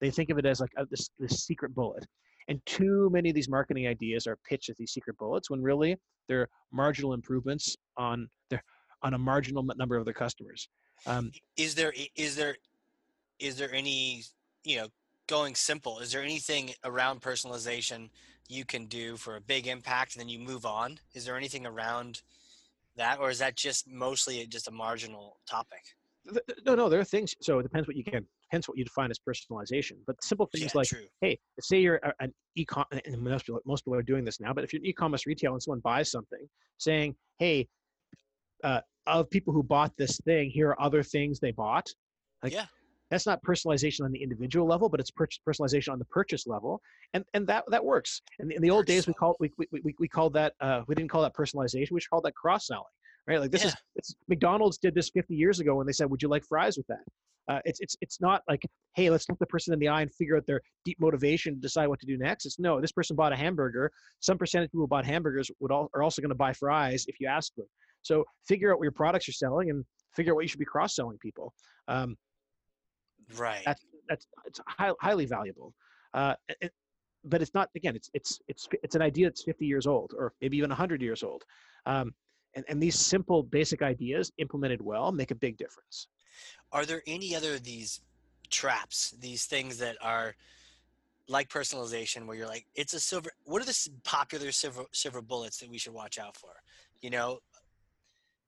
They 0.00 0.10
think 0.10 0.30
of 0.30 0.38
it 0.38 0.46
as 0.46 0.60
like 0.60 0.72
a, 0.76 0.84
this 0.90 1.08
this 1.18 1.44
secret 1.44 1.74
bullet. 1.74 2.04
And 2.48 2.60
too 2.66 3.08
many 3.10 3.30
of 3.30 3.34
these 3.34 3.48
marketing 3.48 3.86
ideas 3.86 4.26
are 4.26 4.36
pitched 4.46 4.68
as 4.68 4.76
these 4.76 4.92
secret 4.92 5.16
bullets 5.16 5.48
when 5.48 5.62
really 5.62 5.96
they're 6.28 6.48
marginal 6.72 7.14
improvements 7.14 7.74
on 7.96 8.28
their 8.50 8.62
on 9.02 9.14
a 9.14 9.18
marginal 9.18 9.62
number 9.62 9.96
of 9.96 10.04
their 10.04 10.14
customers. 10.14 10.68
Um, 11.06 11.32
is 11.56 11.74
there 11.74 11.92
is 12.16 12.36
there 12.36 12.56
is 13.38 13.56
there 13.56 13.72
any 13.72 14.22
you 14.64 14.78
know 14.78 14.88
going 15.26 15.54
simple? 15.54 16.00
Is 16.00 16.12
there 16.12 16.22
anything 16.22 16.70
around 16.84 17.20
personalization 17.20 18.10
you 18.48 18.64
can 18.64 18.86
do 18.86 19.16
for 19.16 19.36
a 19.36 19.40
big 19.40 19.66
impact 19.66 20.14
and 20.14 20.20
then 20.20 20.28
you 20.28 20.38
move 20.38 20.66
on? 20.66 20.98
Is 21.14 21.24
there 21.24 21.36
anything 21.36 21.66
around 21.66 22.22
that, 22.96 23.18
or 23.18 23.30
is 23.30 23.38
that 23.38 23.56
just 23.56 23.88
mostly 23.88 24.46
just 24.46 24.68
a 24.68 24.70
marginal 24.70 25.38
topic? 25.48 25.82
No, 26.64 26.74
no, 26.74 26.88
there 26.88 27.00
are 27.00 27.04
things. 27.04 27.34
So 27.42 27.58
it 27.58 27.64
depends 27.64 27.86
what 27.86 27.96
you 27.96 28.04
can, 28.04 28.24
depends 28.50 28.66
what 28.66 28.78
you 28.78 28.84
define 28.84 29.10
as 29.10 29.18
personalization. 29.18 29.96
But 30.06 30.22
simple 30.22 30.46
things 30.46 30.72
yeah, 30.74 30.78
like, 30.78 30.88
true. 30.88 31.06
hey, 31.20 31.38
say 31.60 31.80
you're 31.80 32.00
an 32.20 32.32
e-com, 32.56 32.84
and 32.92 33.18
most 33.18 33.44
people, 33.44 33.60
most 33.66 33.84
people 33.84 33.98
are 33.98 34.02
doing 34.02 34.24
this 34.24 34.40
now. 34.40 34.52
But 34.54 34.64
if 34.64 34.72
you're 34.72 34.80
an 34.80 34.86
e-commerce 34.86 35.26
retail 35.26 35.52
and 35.52 35.62
someone 35.62 35.80
buys 35.80 36.10
something, 36.10 36.48
saying, 36.78 37.14
hey, 37.38 37.68
uh, 38.64 38.80
of 39.06 39.30
people 39.30 39.52
who 39.52 39.62
bought 39.62 39.92
this 39.96 40.18
thing, 40.24 40.50
here 40.50 40.70
are 40.70 40.80
other 40.80 41.02
things 41.02 41.38
they 41.38 41.52
bought. 41.52 41.88
Like, 42.42 42.52
yeah. 42.52 42.66
That's 43.10 43.26
not 43.26 43.40
personalization 43.44 44.04
on 44.04 44.10
the 44.10 44.20
individual 44.20 44.66
level, 44.66 44.88
but 44.88 44.98
it's 44.98 45.10
personalization 45.10 45.92
on 45.92 45.98
the 45.98 46.06
purchase 46.06 46.46
level, 46.46 46.80
and 47.12 47.22
and 47.34 47.46
that 47.46 47.64
that 47.68 47.84
works. 47.84 48.22
In 48.40 48.48
the, 48.48 48.56
in 48.56 48.62
the 48.62 48.70
old 48.70 48.86
days, 48.86 49.06
we 49.06 49.12
called 49.12 49.36
we, 49.38 49.52
we, 49.58 49.66
we, 49.70 49.94
we 50.00 50.08
called 50.08 50.32
that 50.32 50.54
uh, 50.60 50.80
we 50.88 50.94
didn't 50.94 51.10
call 51.10 51.22
that 51.22 51.34
personalization, 51.34 51.92
we 51.92 52.00
called 52.00 52.24
that 52.24 52.34
cross 52.34 52.66
selling, 52.66 52.82
right? 53.28 53.38
Like 53.38 53.50
this 53.50 53.62
yeah. 53.62 53.68
is 53.68 53.76
it's 53.94 54.16
McDonald's 54.26 54.78
did 54.78 54.94
this 54.94 55.10
50 55.10 55.34
years 55.34 55.60
ago 55.60 55.76
when 55.76 55.86
they 55.86 55.92
said, 55.92 56.10
"Would 56.10 56.22
you 56.22 56.28
like 56.28 56.44
fries 56.44 56.76
with 56.76 56.86
that?" 56.88 57.04
Uh, 57.48 57.60
it's 57.64 57.80
it's 57.80 57.96
it's 58.00 58.20
not 58.20 58.42
like, 58.48 58.62
hey, 58.94 59.10
let's 59.10 59.28
look 59.28 59.38
the 59.38 59.46
person 59.46 59.72
in 59.74 59.78
the 59.78 59.88
eye 59.88 60.02
and 60.02 60.12
figure 60.14 60.36
out 60.36 60.46
their 60.46 60.60
deep 60.84 60.98
motivation 60.98 61.54
to 61.54 61.60
decide 61.60 61.86
what 61.86 62.00
to 62.00 62.06
do 62.06 62.16
next. 62.16 62.46
It's 62.46 62.58
no, 62.58 62.80
this 62.80 62.92
person 62.92 63.16
bought 63.16 63.32
a 63.32 63.36
hamburger. 63.36 63.90
Some 64.20 64.38
percentage 64.38 64.66
of 64.66 64.72
people 64.72 64.84
who 64.84 64.88
bought 64.88 65.04
hamburgers 65.04 65.50
would 65.60 65.70
all 65.70 65.90
are 65.94 66.02
also 66.02 66.22
going 66.22 66.30
to 66.30 66.34
buy 66.36 66.52
fries 66.52 67.04
if 67.06 67.20
you 67.20 67.26
ask 67.26 67.54
them. 67.54 67.66
So 68.04 68.24
figure 68.46 68.72
out 68.72 68.78
what 68.78 68.84
your 68.84 68.92
products 68.92 69.28
are 69.28 69.32
selling 69.32 69.70
and 69.70 69.84
figure 70.14 70.32
out 70.32 70.36
what 70.36 70.42
you 70.42 70.48
should 70.48 70.60
be 70.60 70.64
cross 70.64 70.94
selling 70.94 71.18
people. 71.18 71.52
Um, 71.88 72.16
right. 73.36 73.62
That's 73.66 73.84
that's 74.08 74.26
it's 74.46 74.60
high, 74.68 74.92
highly 75.00 75.26
valuable. 75.26 75.74
Uh, 76.12 76.34
it, 76.60 76.72
but 77.24 77.42
it's 77.42 77.54
not 77.54 77.70
again. 77.74 77.96
It's 77.96 78.10
it's 78.14 78.38
it's 78.46 78.68
it's 78.82 78.94
an 78.94 79.02
idea 79.02 79.26
that's 79.26 79.42
50 79.42 79.66
years 79.66 79.86
old 79.86 80.12
or 80.16 80.32
maybe 80.40 80.56
even 80.56 80.70
100 80.70 81.02
years 81.02 81.22
old. 81.22 81.42
Um, 81.86 82.14
and, 82.54 82.64
and 82.68 82.80
these 82.80 82.98
simple 82.98 83.42
basic 83.42 83.82
ideas 83.82 84.30
implemented 84.38 84.80
well 84.80 85.10
make 85.10 85.30
a 85.30 85.34
big 85.34 85.56
difference. 85.56 86.08
Are 86.70 86.84
there 86.84 87.02
any 87.06 87.34
other 87.34 87.54
of 87.54 87.64
these 87.64 88.00
traps, 88.50 89.14
these 89.20 89.46
things 89.46 89.78
that 89.78 89.96
are 90.00 90.36
like 91.28 91.48
personalization 91.48 92.26
where 92.26 92.36
you're 92.36 92.46
like, 92.46 92.66
it's 92.74 92.94
a 92.94 93.00
silver, 93.00 93.30
what 93.44 93.62
are 93.62 93.64
the 93.64 93.88
popular 94.04 94.52
silver, 94.52 94.84
silver 94.92 95.22
bullets 95.22 95.58
that 95.58 95.70
we 95.70 95.78
should 95.78 95.94
watch 95.94 96.18
out 96.18 96.36
for? 96.36 96.50
You 97.00 97.10
know, 97.10 97.38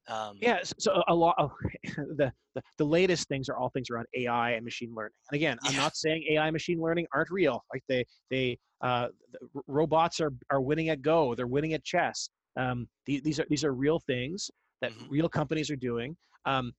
um, 0.09 0.37
yeah, 0.41 0.61
so 0.79 1.03
a 1.09 1.15
lot 1.15 1.35
of 1.39 1.51
the, 1.85 2.33
the, 2.55 2.63
the 2.79 2.85
latest 2.85 3.29
things 3.29 3.49
are 3.49 3.57
all 3.57 3.71
things 3.71 3.91
around 3.91 4.07
AI 4.15 4.53
and 4.53 4.65
machine 4.65 4.95
learning. 4.95 5.13
And 5.31 5.37
again, 5.37 5.59
I'm 5.63 5.77
not 5.77 5.97
saying 5.97 6.25
AI 6.31 6.47
and 6.47 6.53
machine 6.53 6.81
learning 6.81 7.07
aren't 7.13 7.31
real. 7.31 7.65
Like 7.73 7.83
they 7.89 8.05
they 8.31 8.59
uh, 8.83 9.09
the 9.33 9.63
robots 9.67 10.21
are 10.21 10.33
are 10.51 10.61
winning 10.61 10.91
at 10.91 11.03
Go. 11.03 11.35
They're 11.35 11.47
winning 11.47 11.73
at 11.73 11.85
chess. 11.85 12.29
Um, 12.57 12.89
these, 13.05 13.23
these 13.23 13.41
are 13.41 13.47
these 13.49 13.65
are 13.65 13.73
real 13.75 13.99
things 14.07 14.51
that 14.81 14.93
mm-hmm. 14.93 15.11
real 15.11 15.29
companies 15.29 15.71
are 15.71 15.77
doing. 15.77 16.17
Um, 16.45 16.73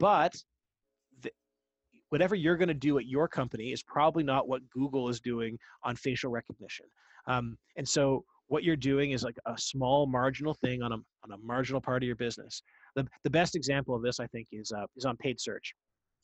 but 0.00 0.34
the, 1.22 1.30
whatever 2.08 2.34
you're 2.34 2.56
going 2.56 2.68
to 2.68 2.74
do 2.74 2.98
at 2.98 3.06
your 3.06 3.28
company 3.28 3.72
is 3.72 3.82
probably 3.82 4.24
not 4.24 4.48
what 4.48 4.68
Google 4.70 5.08
is 5.08 5.20
doing 5.20 5.58
on 5.84 5.94
facial 5.94 6.30
recognition. 6.30 6.86
Um, 7.26 7.56
and 7.76 7.88
so 7.88 8.24
what 8.48 8.64
you're 8.64 8.76
doing 8.76 9.12
is 9.12 9.22
like 9.22 9.36
a 9.46 9.56
small 9.58 10.06
marginal 10.06 10.54
thing 10.54 10.82
on 10.82 10.92
a, 10.92 10.96
on 10.96 11.32
a 11.32 11.38
marginal 11.38 11.80
part 11.80 12.02
of 12.02 12.06
your 12.06 12.16
business. 12.16 12.62
The, 12.94 13.06
the 13.22 13.30
best 13.30 13.56
example 13.56 13.94
of 13.94 14.02
this, 14.02 14.20
I 14.20 14.26
think, 14.26 14.48
is, 14.52 14.72
uh, 14.72 14.86
is 14.96 15.04
on 15.04 15.16
paid 15.16 15.40
search. 15.40 15.74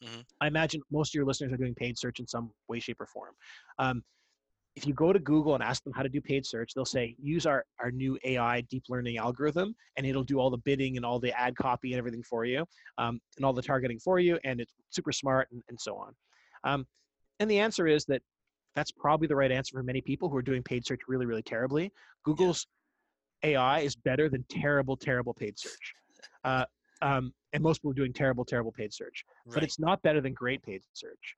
Mm-hmm. 0.04 0.20
I 0.40 0.46
imagine 0.46 0.80
most 0.90 1.10
of 1.10 1.14
your 1.14 1.24
listeners 1.24 1.52
are 1.52 1.56
doing 1.56 1.74
paid 1.74 1.98
search 1.98 2.20
in 2.20 2.26
some 2.26 2.50
way, 2.68 2.80
shape, 2.80 3.00
or 3.00 3.06
form. 3.06 3.34
Um, 3.78 4.02
if 4.76 4.86
you 4.86 4.94
go 4.94 5.12
to 5.12 5.18
Google 5.18 5.54
and 5.54 5.62
ask 5.62 5.82
them 5.82 5.92
how 5.92 6.02
to 6.02 6.08
do 6.08 6.20
paid 6.20 6.46
search, 6.46 6.72
they'll 6.74 6.84
say, 6.84 7.16
use 7.20 7.44
our, 7.44 7.64
our 7.80 7.90
new 7.90 8.18
AI 8.24 8.60
deep 8.62 8.84
learning 8.88 9.18
algorithm, 9.18 9.74
and 9.96 10.06
it'll 10.06 10.22
do 10.22 10.38
all 10.38 10.48
the 10.48 10.58
bidding 10.58 10.96
and 10.96 11.04
all 11.04 11.18
the 11.18 11.38
ad 11.38 11.56
copy 11.56 11.92
and 11.92 11.98
everything 11.98 12.22
for 12.22 12.44
you, 12.44 12.64
um, 12.96 13.20
and 13.36 13.44
all 13.44 13.52
the 13.52 13.62
targeting 13.62 13.98
for 13.98 14.20
you, 14.20 14.38
and 14.44 14.60
it's 14.60 14.72
super 14.90 15.12
smart 15.12 15.48
and, 15.50 15.62
and 15.68 15.80
so 15.80 15.96
on. 15.96 16.14
Um, 16.62 16.86
and 17.40 17.50
the 17.50 17.58
answer 17.58 17.86
is 17.88 18.04
that 18.06 18.22
that's 18.74 18.92
probably 18.92 19.26
the 19.26 19.36
right 19.36 19.50
answer 19.50 19.76
for 19.76 19.82
many 19.82 20.00
people 20.00 20.28
who 20.28 20.36
are 20.36 20.42
doing 20.42 20.62
paid 20.62 20.86
search 20.86 21.00
really, 21.08 21.26
really 21.26 21.42
terribly. 21.42 21.92
Google's 22.24 22.66
yeah. 23.42 23.50
AI 23.50 23.80
is 23.80 23.96
better 23.96 24.28
than 24.28 24.44
terrible, 24.48 24.96
terrible 24.96 25.34
paid 25.34 25.58
search. 25.58 25.94
Uh, 26.44 26.64
um, 27.02 27.32
and 27.52 27.62
most 27.62 27.78
people 27.78 27.90
are 27.92 27.94
doing 27.94 28.12
terrible, 28.12 28.44
terrible 28.44 28.72
paid 28.72 28.92
search. 28.92 29.24
Right. 29.46 29.54
But 29.54 29.62
it's 29.64 29.78
not 29.78 30.02
better 30.02 30.20
than 30.20 30.34
great 30.34 30.62
paid 30.62 30.82
search. 30.92 31.36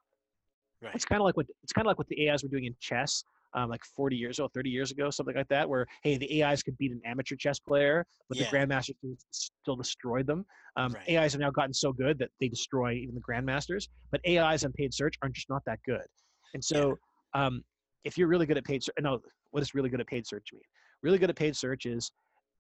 Right. 0.82 0.94
It's 0.94 1.04
kind 1.04 1.20
of 1.20 1.24
like 1.24 1.36
what 1.36 1.46
it's 1.62 1.72
kind 1.72 1.86
of 1.86 1.90
like 1.90 1.98
what 1.98 2.08
the 2.08 2.28
AIs 2.28 2.42
were 2.42 2.48
doing 2.48 2.64
in 2.64 2.74
chess, 2.80 3.22
um, 3.54 3.70
like 3.70 3.84
40 3.84 4.16
years 4.16 4.38
ago, 4.40 4.50
30 4.52 4.70
years 4.70 4.90
ago, 4.90 5.10
something 5.10 5.36
like 5.36 5.48
that, 5.48 5.68
where 5.68 5.86
hey, 6.02 6.16
the 6.16 6.42
AIs 6.42 6.62
could 6.62 6.76
beat 6.76 6.90
an 6.90 7.00
amateur 7.04 7.36
chess 7.36 7.60
player, 7.60 8.04
but 8.28 8.36
yeah. 8.36 8.50
the 8.50 8.56
grandmasters 8.56 8.96
still 9.30 9.76
destroyed 9.76 10.26
them. 10.26 10.44
Um, 10.76 10.92
right. 10.92 11.18
AIs 11.18 11.32
have 11.32 11.40
now 11.40 11.50
gotten 11.50 11.72
so 11.72 11.92
good 11.92 12.18
that 12.18 12.30
they 12.40 12.48
destroy 12.48 12.94
even 12.94 13.14
the 13.14 13.20
grandmasters. 13.20 13.88
But 14.10 14.20
AIs 14.28 14.64
on 14.64 14.72
paid 14.72 14.92
search 14.92 15.14
are 15.22 15.28
just 15.28 15.48
not 15.48 15.62
that 15.66 15.78
good. 15.86 16.06
And 16.54 16.64
so 16.64 16.98
um, 17.34 17.64
if 18.04 18.18
you're 18.18 18.28
really 18.28 18.46
good 18.46 18.58
at 18.58 18.64
paid 18.64 18.82
search, 18.82 18.94
no, 19.00 19.20
what 19.50 19.60
does 19.60 19.74
really 19.74 19.88
good 19.88 20.00
at 20.00 20.06
paid 20.06 20.26
search 20.26 20.52
mean? 20.52 20.62
Really 21.02 21.18
good 21.18 21.30
at 21.30 21.36
paid 21.36 21.56
search 21.56 21.86
is 21.86 22.12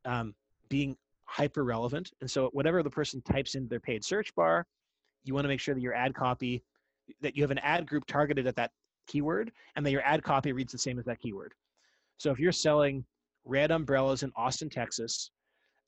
um, 0.04 0.34
being 0.68 0.96
hyper 1.24 1.64
relevant. 1.64 2.10
And 2.20 2.30
so 2.30 2.50
whatever 2.52 2.82
the 2.82 2.90
person 2.90 3.22
types 3.22 3.54
into 3.54 3.68
their 3.68 3.80
paid 3.80 4.04
search 4.04 4.34
bar, 4.34 4.66
you 5.24 5.34
want 5.34 5.44
to 5.44 5.48
make 5.48 5.60
sure 5.60 5.74
that 5.74 5.80
your 5.80 5.94
ad 5.94 6.14
copy, 6.14 6.62
that 7.20 7.36
you 7.36 7.42
have 7.42 7.50
an 7.50 7.58
ad 7.58 7.86
group 7.86 8.06
targeted 8.06 8.46
at 8.46 8.56
that 8.56 8.70
keyword 9.06 9.52
and 9.76 9.84
that 9.84 9.90
your 9.90 10.02
ad 10.02 10.22
copy 10.22 10.52
reads 10.52 10.72
the 10.72 10.78
same 10.78 10.98
as 10.98 11.04
that 11.04 11.20
keyword. 11.20 11.54
So 12.18 12.30
if 12.30 12.38
you're 12.38 12.52
selling 12.52 13.04
red 13.44 13.70
umbrellas 13.70 14.22
in 14.22 14.32
Austin, 14.36 14.68
Texas, 14.68 15.30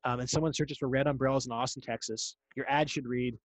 um, 0.04 0.20
and 0.20 0.28
someone 0.28 0.52
searches 0.52 0.78
for 0.78 0.88
red 0.88 1.06
umbrellas 1.06 1.46
in 1.46 1.52
Austin, 1.52 1.82
Texas, 1.82 2.36
your 2.56 2.66
ad 2.68 2.90
should 2.90 3.06
read, 3.06 3.38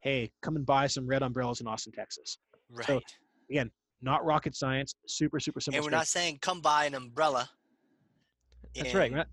hey, 0.00 0.30
come 0.42 0.56
and 0.56 0.66
buy 0.66 0.86
some 0.86 1.06
red 1.06 1.22
umbrellas 1.22 1.60
in 1.60 1.66
Austin, 1.66 1.92
Texas. 1.92 2.38
Right. 2.70 2.86
So 2.86 3.00
again, 3.50 3.70
not 4.02 4.24
rocket 4.24 4.54
science. 4.54 4.94
Super, 5.06 5.40
super 5.40 5.60
simple. 5.60 5.78
And 5.78 5.84
we're 5.84 5.96
not 5.96 6.06
saying 6.06 6.38
come 6.40 6.60
buy 6.60 6.84
an 6.84 6.94
umbrella. 6.94 7.48
That's 8.74 8.94
right. 8.94 9.12
Not- 9.12 9.28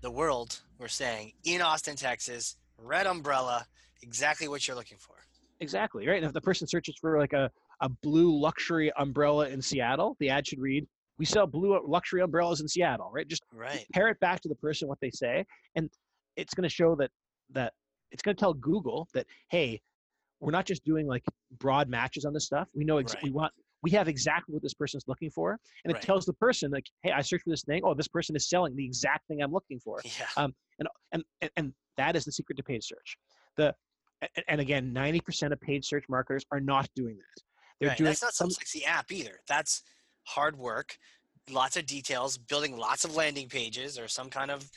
the 0.00 0.10
world, 0.10 0.60
we're 0.78 0.86
saying 0.88 1.32
in 1.44 1.62
Austin, 1.62 1.96
Texas, 1.96 2.56
red 2.76 3.06
umbrella, 3.06 3.66
exactly 4.02 4.48
what 4.48 4.68
you're 4.68 4.76
looking 4.76 4.98
for. 4.98 5.14
Exactly 5.60 6.06
right. 6.06 6.18
And 6.18 6.26
if 6.26 6.32
the 6.32 6.42
person 6.42 6.66
searches 6.66 6.96
for 7.00 7.18
like 7.18 7.32
a, 7.32 7.50
a 7.80 7.88
blue 7.88 8.38
luxury 8.38 8.92
umbrella 8.98 9.48
in 9.48 9.62
Seattle, 9.62 10.16
the 10.20 10.28
ad 10.28 10.46
should 10.46 10.58
read, 10.58 10.86
"We 11.18 11.24
sell 11.24 11.46
blue 11.46 11.80
luxury 11.86 12.20
umbrellas 12.20 12.60
in 12.60 12.68
Seattle." 12.68 13.10
Right. 13.12 13.26
Just 13.26 13.42
right. 13.52 13.86
pair 13.94 14.08
it 14.08 14.20
back 14.20 14.40
to 14.42 14.48
the 14.48 14.54
person 14.56 14.88
what 14.88 14.98
they 15.00 15.10
say, 15.10 15.44
and 15.74 15.88
it's 16.36 16.52
going 16.52 16.64
to 16.64 16.74
show 16.74 16.94
that 16.96 17.10
that 17.50 17.72
it's 18.10 18.22
going 18.22 18.36
to 18.36 18.40
tell 18.40 18.52
Google 18.52 19.08
that 19.14 19.26
hey, 19.48 19.80
we're 20.40 20.52
not 20.52 20.66
just 20.66 20.84
doing 20.84 21.06
like 21.06 21.24
broad 21.58 21.88
matches 21.88 22.26
on 22.26 22.34
this 22.34 22.44
stuff. 22.44 22.68
We 22.74 22.84
know 22.84 22.98
ex- 22.98 23.14
right. 23.14 23.24
we 23.24 23.30
want 23.30 23.52
we 23.84 23.90
have 23.90 24.08
exactly 24.08 24.54
what 24.54 24.62
this 24.62 24.72
person's 24.72 25.04
looking 25.06 25.30
for 25.30 25.58
and 25.84 25.90
it 25.90 25.94
right. 25.94 26.02
tells 26.02 26.24
the 26.24 26.32
person 26.32 26.70
like 26.70 26.86
hey 27.02 27.12
i 27.12 27.20
searched 27.20 27.44
for 27.44 27.50
this 27.50 27.62
thing 27.62 27.82
oh 27.84 27.94
this 27.94 28.08
person 28.08 28.34
is 28.34 28.48
selling 28.48 28.74
the 28.74 28.84
exact 28.84 29.28
thing 29.28 29.42
i'm 29.42 29.52
looking 29.52 29.78
for 29.78 30.00
yeah. 30.04 30.26
um, 30.38 30.52
and, 30.78 30.88
and 31.12 31.50
and 31.56 31.72
that 31.96 32.16
is 32.16 32.24
the 32.24 32.32
secret 32.32 32.56
to 32.56 32.62
paid 32.62 32.82
search 32.82 33.18
the 33.56 33.72
and 34.48 34.60
again 34.60 34.92
90% 34.94 35.52
of 35.52 35.60
paid 35.60 35.84
search 35.84 36.04
marketers 36.08 36.44
are 36.50 36.60
not 36.60 36.88
doing 36.96 37.16
that 37.16 37.42
they're 37.78 37.90
right. 37.90 37.98
doing 37.98 38.08
that's 38.08 38.22
not 38.22 38.32
some 38.32 38.50
sexy 38.50 38.84
app 38.84 39.12
either 39.12 39.40
that's 39.46 39.82
hard 40.24 40.56
work 40.56 40.96
lots 41.50 41.76
of 41.76 41.84
details 41.84 42.38
building 42.38 42.76
lots 42.76 43.04
of 43.04 43.14
landing 43.14 43.48
pages 43.48 43.98
or 43.98 44.08
some 44.08 44.30
kind 44.30 44.50
of 44.50 44.68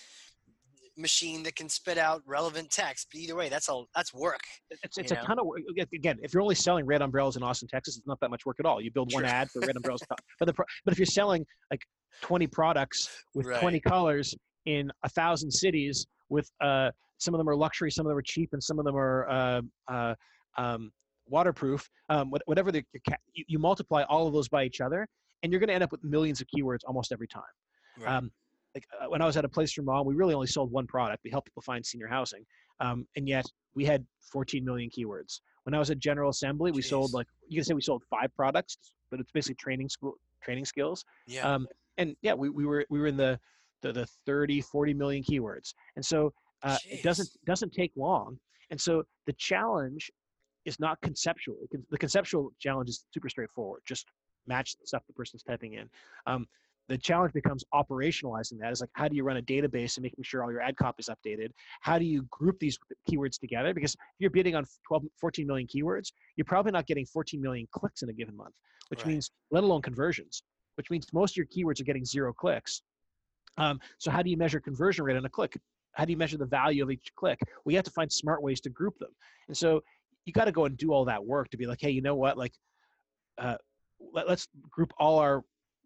machine 0.97 1.43
that 1.43 1.55
can 1.55 1.69
spit 1.69 1.97
out 1.97 2.21
relevant 2.25 2.69
text. 2.69 3.07
But 3.11 3.19
either 3.21 3.35
way, 3.35 3.49
that's 3.49 3.69
all 3.69 3.87
that's 3.95 4.13
work. 4.13 4.39
It's, 4.83 4.97
it's 4.97 5.11
a 5.11 5.15
know? 5.15 5.21
ton 5.21 5.39
of 5.39 5.45
work. 5.45 5.61
Again, 5.93 6.17
if 6.21 6.33
you're 6.33 6.41
only 6.41 6.55
selling 6.55 6.85
red 6.85 7.01
umbrellas 7.01 7.35
in 7.35 7.43
Austin, 7.43 7.67
Texas, 7.67 7.97
it's 7.97 8.07
not 8.07 8.19
that 8.21 8.29
much 8.29 8.45
work 8.45 8.57
at 8.59 8.65
all. 8.65 8.81
You 8.81 8.91
build 8.91 9.13
one 9.13 9.25
ad 9.25 9.49
for 9.51 9.59
red 9.61 9.75
umbrellas. 9.75 10.01
but 10.39 10.45
the 10.45 10.53
but 10.53 10.91
if 10.91 10.97
you're 10.97 11.05
selling 11.05 11.45
like 11.71 11.81
20 12.21 12.47
products 12.47 13.09
with 13.35 13.45
right. 13.45 13.61
20 13.61 13.79
colors 13.81 14.35
in 14.65 14.91
a 15.03 15.09
thousand 15.09 15.51
cities 15.51 16.07
with 16.29 16.49
uh 16.61 16.89
some 17.17 17.33
of 17.33 17.39
them 17.39 17.49
are 17.49 17.55
luxury, 17.55 17.91
some 17.91 18.05
of 18.05 18.09
them 18.09 18.17
are 18.17 18.23
cheap, 18.23 18.49
and 18.53 18.63
some 18.63 18.79
of 18.79 18.85
them 18.85 18.95
are 18.95 19.27
uh, 19.29 19.61
uh, 19.87 20.15
um, 20.57 20.91
waterproof, 21.27 21.89
um, 22.09 22.31
whatever 22.45 22.71
the, 22.71 22.83
you, 23.33 23.43
you, 23.47 23.59
multiply 23.59 24.03
all 24.03 24.27
of 24.27 24.33
those 24.33 24.47
by 24.47 24.63
each 24.63 24.81
other, 24.81 25.07
and 25.43 25.51
you're 25.51 25.59
going 25.59 25.67
to 25.67 25.73
end 25.73 25.83
up 25.83 25.91
with 25.91 26.03
millions 26.03 26.41
of 26.41 26.47
keywords 26.55 26.79
almost 26.85 27.11
every 27.11 27.27
time. 27.27 27.43
Right. 27.99 28.15
Um, 28.15 28.31
like 28.77 28.85
uh, 29.01 29.09
when 29.09 29.21
I 29.21 29.25
was 29.25 29.37
at 29.37 29.45
a 29.45 29.49
place 29.49 29.71
for 29.73 29.81
mom, 29.81 30.05
we 30.05 30.13
really 30.13 30.35
only 30.35 30.47
sold 30.47 30.71
one 30.71 30.85
product. 30.85 31.23
We 31.23 31.31
helped 31.31 31.47
people 31.47 31.63
find 31.63 31.83
senior 31.85 32.07
housing, 32.07 32.45
um, 32.79 33.07
and 33.15 33.27
yet 33.27 33.45
we 33.73 33.85
had 33.85 34.05
14 34.31 34.63
million 34.63 34.89
keywords. 34.89 35.39
When 35.63 35.73
I 35.73 35.79
was 35.79 35.89
at 35.89 35.99
General 35.99 36.29
Assembly, 36.29 36.71
we 36.71 36.81
sold 36.81 37.13
like 37.13 37.27
you 37.47 37.57
can 37.57 37.65
say 37.65 37.73
we 37.73 37.81
sold 37.81 38.03
five 38.09 38.33
products, 38.35 38.77
but 39.09 39.19
it's 39.19 39.31
basically 39.31 39.55
training 39.55 39.89
school 39.89 40.13
training 40.43 40.65
skills. 40.65 41.03
Yeah. 41.25 41.51
Um, 41.51 41.67
and 41.97 42.15
yeah, 42.21 42.33
we, 42.33 42.49
we 42.49 42.65
were 42.65 42.85
we 42.89 42.99
were 42.99 43.07
in 43.07 43.17
the, 43.17 43.39
the 43.81 43.91
the 43.91 44.05
30, 44.25 44.61
40 44.61 44.93
million 44.93 45.23
keywords, 45.23 45.73
and 45.95 46.05
so 46.05 46.33
uh, 46.63 46.77
it 46.85 47.03
doesn't 47.03 47.29
doesn't 47.45 47.73
take 47.73 47.91
long. 47.95 48.37
And 48.69 48.79
so 48.79 49.03
the 49.25 49.33
challenge 49.33 50.11
is 50.65 50.79
not 50.79 51.01
conceptual. 51.01 51.55
The 51.89 51.97
conceptual 51.97 52.51
challenge 52.59 52.89
is 52.89 53.05
super 53.13 53.29
straightforward. 53.29 53.81
Just 53.85 54.05
match 54.45 54.75
the 54.79 54.85
stuff 54.85 55.03
the 55.07 55.13
person's 55.13 55.43
typing 55.43 55.73
in. 55.73 55.89
Um, 56.25 56.45
the 56.89 56.97
challenge 56.97 57.33
becomes 57.33 57.63
operationalizing 57.73 58.59
that 58.59 58.71
is 58.71 58.81
like 58.81 58.89
how 58.93 59.07
do 59.07 59.15
you 59.15 59.23
run 59.23 59.37
a 59.37 59.41
database 59.41 59.97
and 59.97 60.03
making 60.03 60.23
sure 60.23 60.43
all 60.43 60.51
your 60.51 60.61
ad 60.61 60.75
copy 60.77 61.01
is 61.01 61.09
updated? 61.09 61.49
How 61.81 61.99
do 61.99 62.05
you 62.05 62.23
group 62.31 62.59
these 62.59 62.77
keywords 63.09 63.39
together? 63.39 63.73
Because 63.73 63.93
if 63.93 63.99
you're 64.19 64.31
bidding 64.31 64.55
on 64.55 64.65
12 64.87 65.03
14 65.19 65.47
million 65.47 65.67
keywords 65.67 66.11
you're 66.35 66.45
probably 66.45 66.71
not 66.71 66.87
getting 66.87 67.05
14 67.05 67.41
million 67.41 67.67
clicks 67.71 68.01
in 68.01 68.09
a 68.09 68.13
given 68.13 68.35
month 68.35 68.53
which 68.89 69.01
right. 69.01 69.13
means 69.13 69.31
let 69.51 69.63
alone 69.63 69.81
conversions 69.81 70.43
which 70.77 70.89
means 70.89 71.07
most 71.11 71.31
of 71.31 71.37
your 71.37 71.45
keywords 71.47 71.81
are 71.81 71.83
getting 71.83 72.05
zero 72.05 72.31
clicks. 72.31 72.81
Um, 73.57 73.79
so 73.97 74.11
how 74.11 74.21
do 74.21 74.29
you 74.29 74.37
measure 74.37 74.59
conversion 74.59 75.03
rate 75.03 75.17
on 75.17 75.25
a 75.25 75.29
click? 75.29 75.57
How 75.93 76.05
do 76.05 76.11
you 76.11 76.17
measure 76.17 76.37
the 76.37 76.45
value 76.45 76.83
of 76.83 76.91
each 76.91 77.09
click? 77.15 77.39
We 77.65 77.73
have 77.73 77.83
to 77.85 77.91
find 77.91 78.11
smart 78.11 78.43
ways 78.43 78.61
to 78.61 78.69
group 78.69 78.97
them. 78.99 79.09
And 79.47 79.57
so 79.57 79.81
you 80.25 80.33
got 80.33 80.45
to 80.45 80.51
go 80.51 80.65
and 80.65 80.77
do 80.77 80.93
all 80.93 81.05
that 81.05 81.25
work 81.25 81.49
to 81.49 81.57
be 81.57 81.65
like 81.65 81.79
hey 81.81 81.89
you 81.89 82.01
know 82.01 82.15
what? 82.15 82.37
Like 82.37 82.53
uh, 83.39 83.57
let, 84.13 84.27
us 84.27 84.47
group 84.69 84.93
all 84.99 85.19
our 85.19 85.43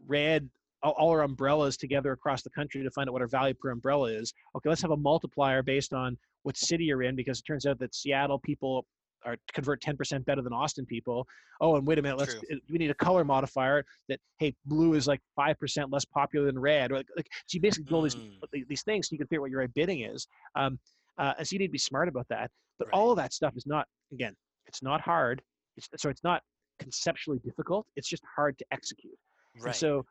red 0.07 0.49
all 0.83 1.09
our 1.09 1.21
umbrellas 1.21 1.77
together 1.77 2.11
across 2.11 2.41
the 2.41 2.49
country 2.49 2.83
to 2.83 2.91
find 2.91 3.07
out 3.09 3.13
what 3.13 3.21
our 3.21 3.27
value 3.27 3.53
per 3.53 3.69
umbrella 3.69 4.11
is. 4.11 4.33
Okay, 4.55 4.69
let's 4.69 4.81
have 4.81 4.91
a 4.91 4.97
multiplier 4.97 5.61
based 5.61 5.93
on 5.93 6.17
what 6.43 6.57
city 6.57 6.85
you're 6.85 7.03
in 7.03 7.15
because 7.15 7.39
it 7.39 7.43
turns 7.43 7.65
out 7.65 7.79
that 7.79 7.93
Seattle 7.93 8.39
people 8.39 8.85
are 9.23 9.37
convert 9.53 9.81
10% 9.81 10.25
better 10.25 10.41
than 10.41 10.53
Austin 10.53 10.85
people. 10.85 11.27
Oh, 11.59 11.75
and 11.75 11.85
wait 11.85 11.99
a 11.99 12.01
minute, 12.01 12.17
let's 12.17 12.33
True. 12.33 12.59
we 12.69 12.77
need 12.77 12.89
a 12.89 12.95
color 12.95 13.23
modifier 13.23 13.85
that 14.09 14.19
hey, 14.39 14.55
blue 14.65 14.95
is 14.95 15.07
like 15.07 15.21
5% 15.37 15.91
less 15.91 16.05
popular 16.05 16.47
than 16.47 16.57
red. 16.57 16.91
Or 16.91 16.97
like, 16.97 17.07
like 17.15 17.27
so 17.45 17.55
you 17.55 17.61
basically 17.61 17.85
do 17.85 17.95
all 17.95 18.01
these 18.01 18.15
mm. 18.15 18.39
these 18.67 18.83
things 18.83 19.07
so 19.07 19.13
you 19.13 19.19
can 19.19 19.27
figure 19.27 19.39
out 19.39 19.43
what 19.43 19.51
your 19.51 19.59
right 19.59 19.73
bidding 19.73 20.01
is. 20.01 20.27
Um, 20.55 20.79
uh, 21.17 21.33
and 21.37 21.47
so 21.47 21.53
you 21.53 21.59
need 21.59 21.67
to 21.67 21.71
be 21.71 21.77
smart 21.77 22.07
about 22.07 22.27
that. 22.29 22.49
But 22.79 22.87
right. 22.87 22.97
all 22.97 23.11
of 23.11 23.17
that 23.17 23.33
stuff 23.33 23.55
is 23.55 23.67
not 23.67 23.85
again, 24.11 24.35
it's 24.65 24.81
not 24.81 25.01
hard. 25.01 25.41
It's, 25.77 25.87
so 25.97 26.09
it's 26.09 26.23
not 26.23 26.41
conceptually 26.79 27.39
difficult. 27.39 27.85
It's 27.95 28.09
just 28.09 28.23
hard 28.35 28.57
to 28.57 28.65
execute. 28.71 29.13
Right. 29.57 29.67
And 29.67 29.75
so 29.75 30.05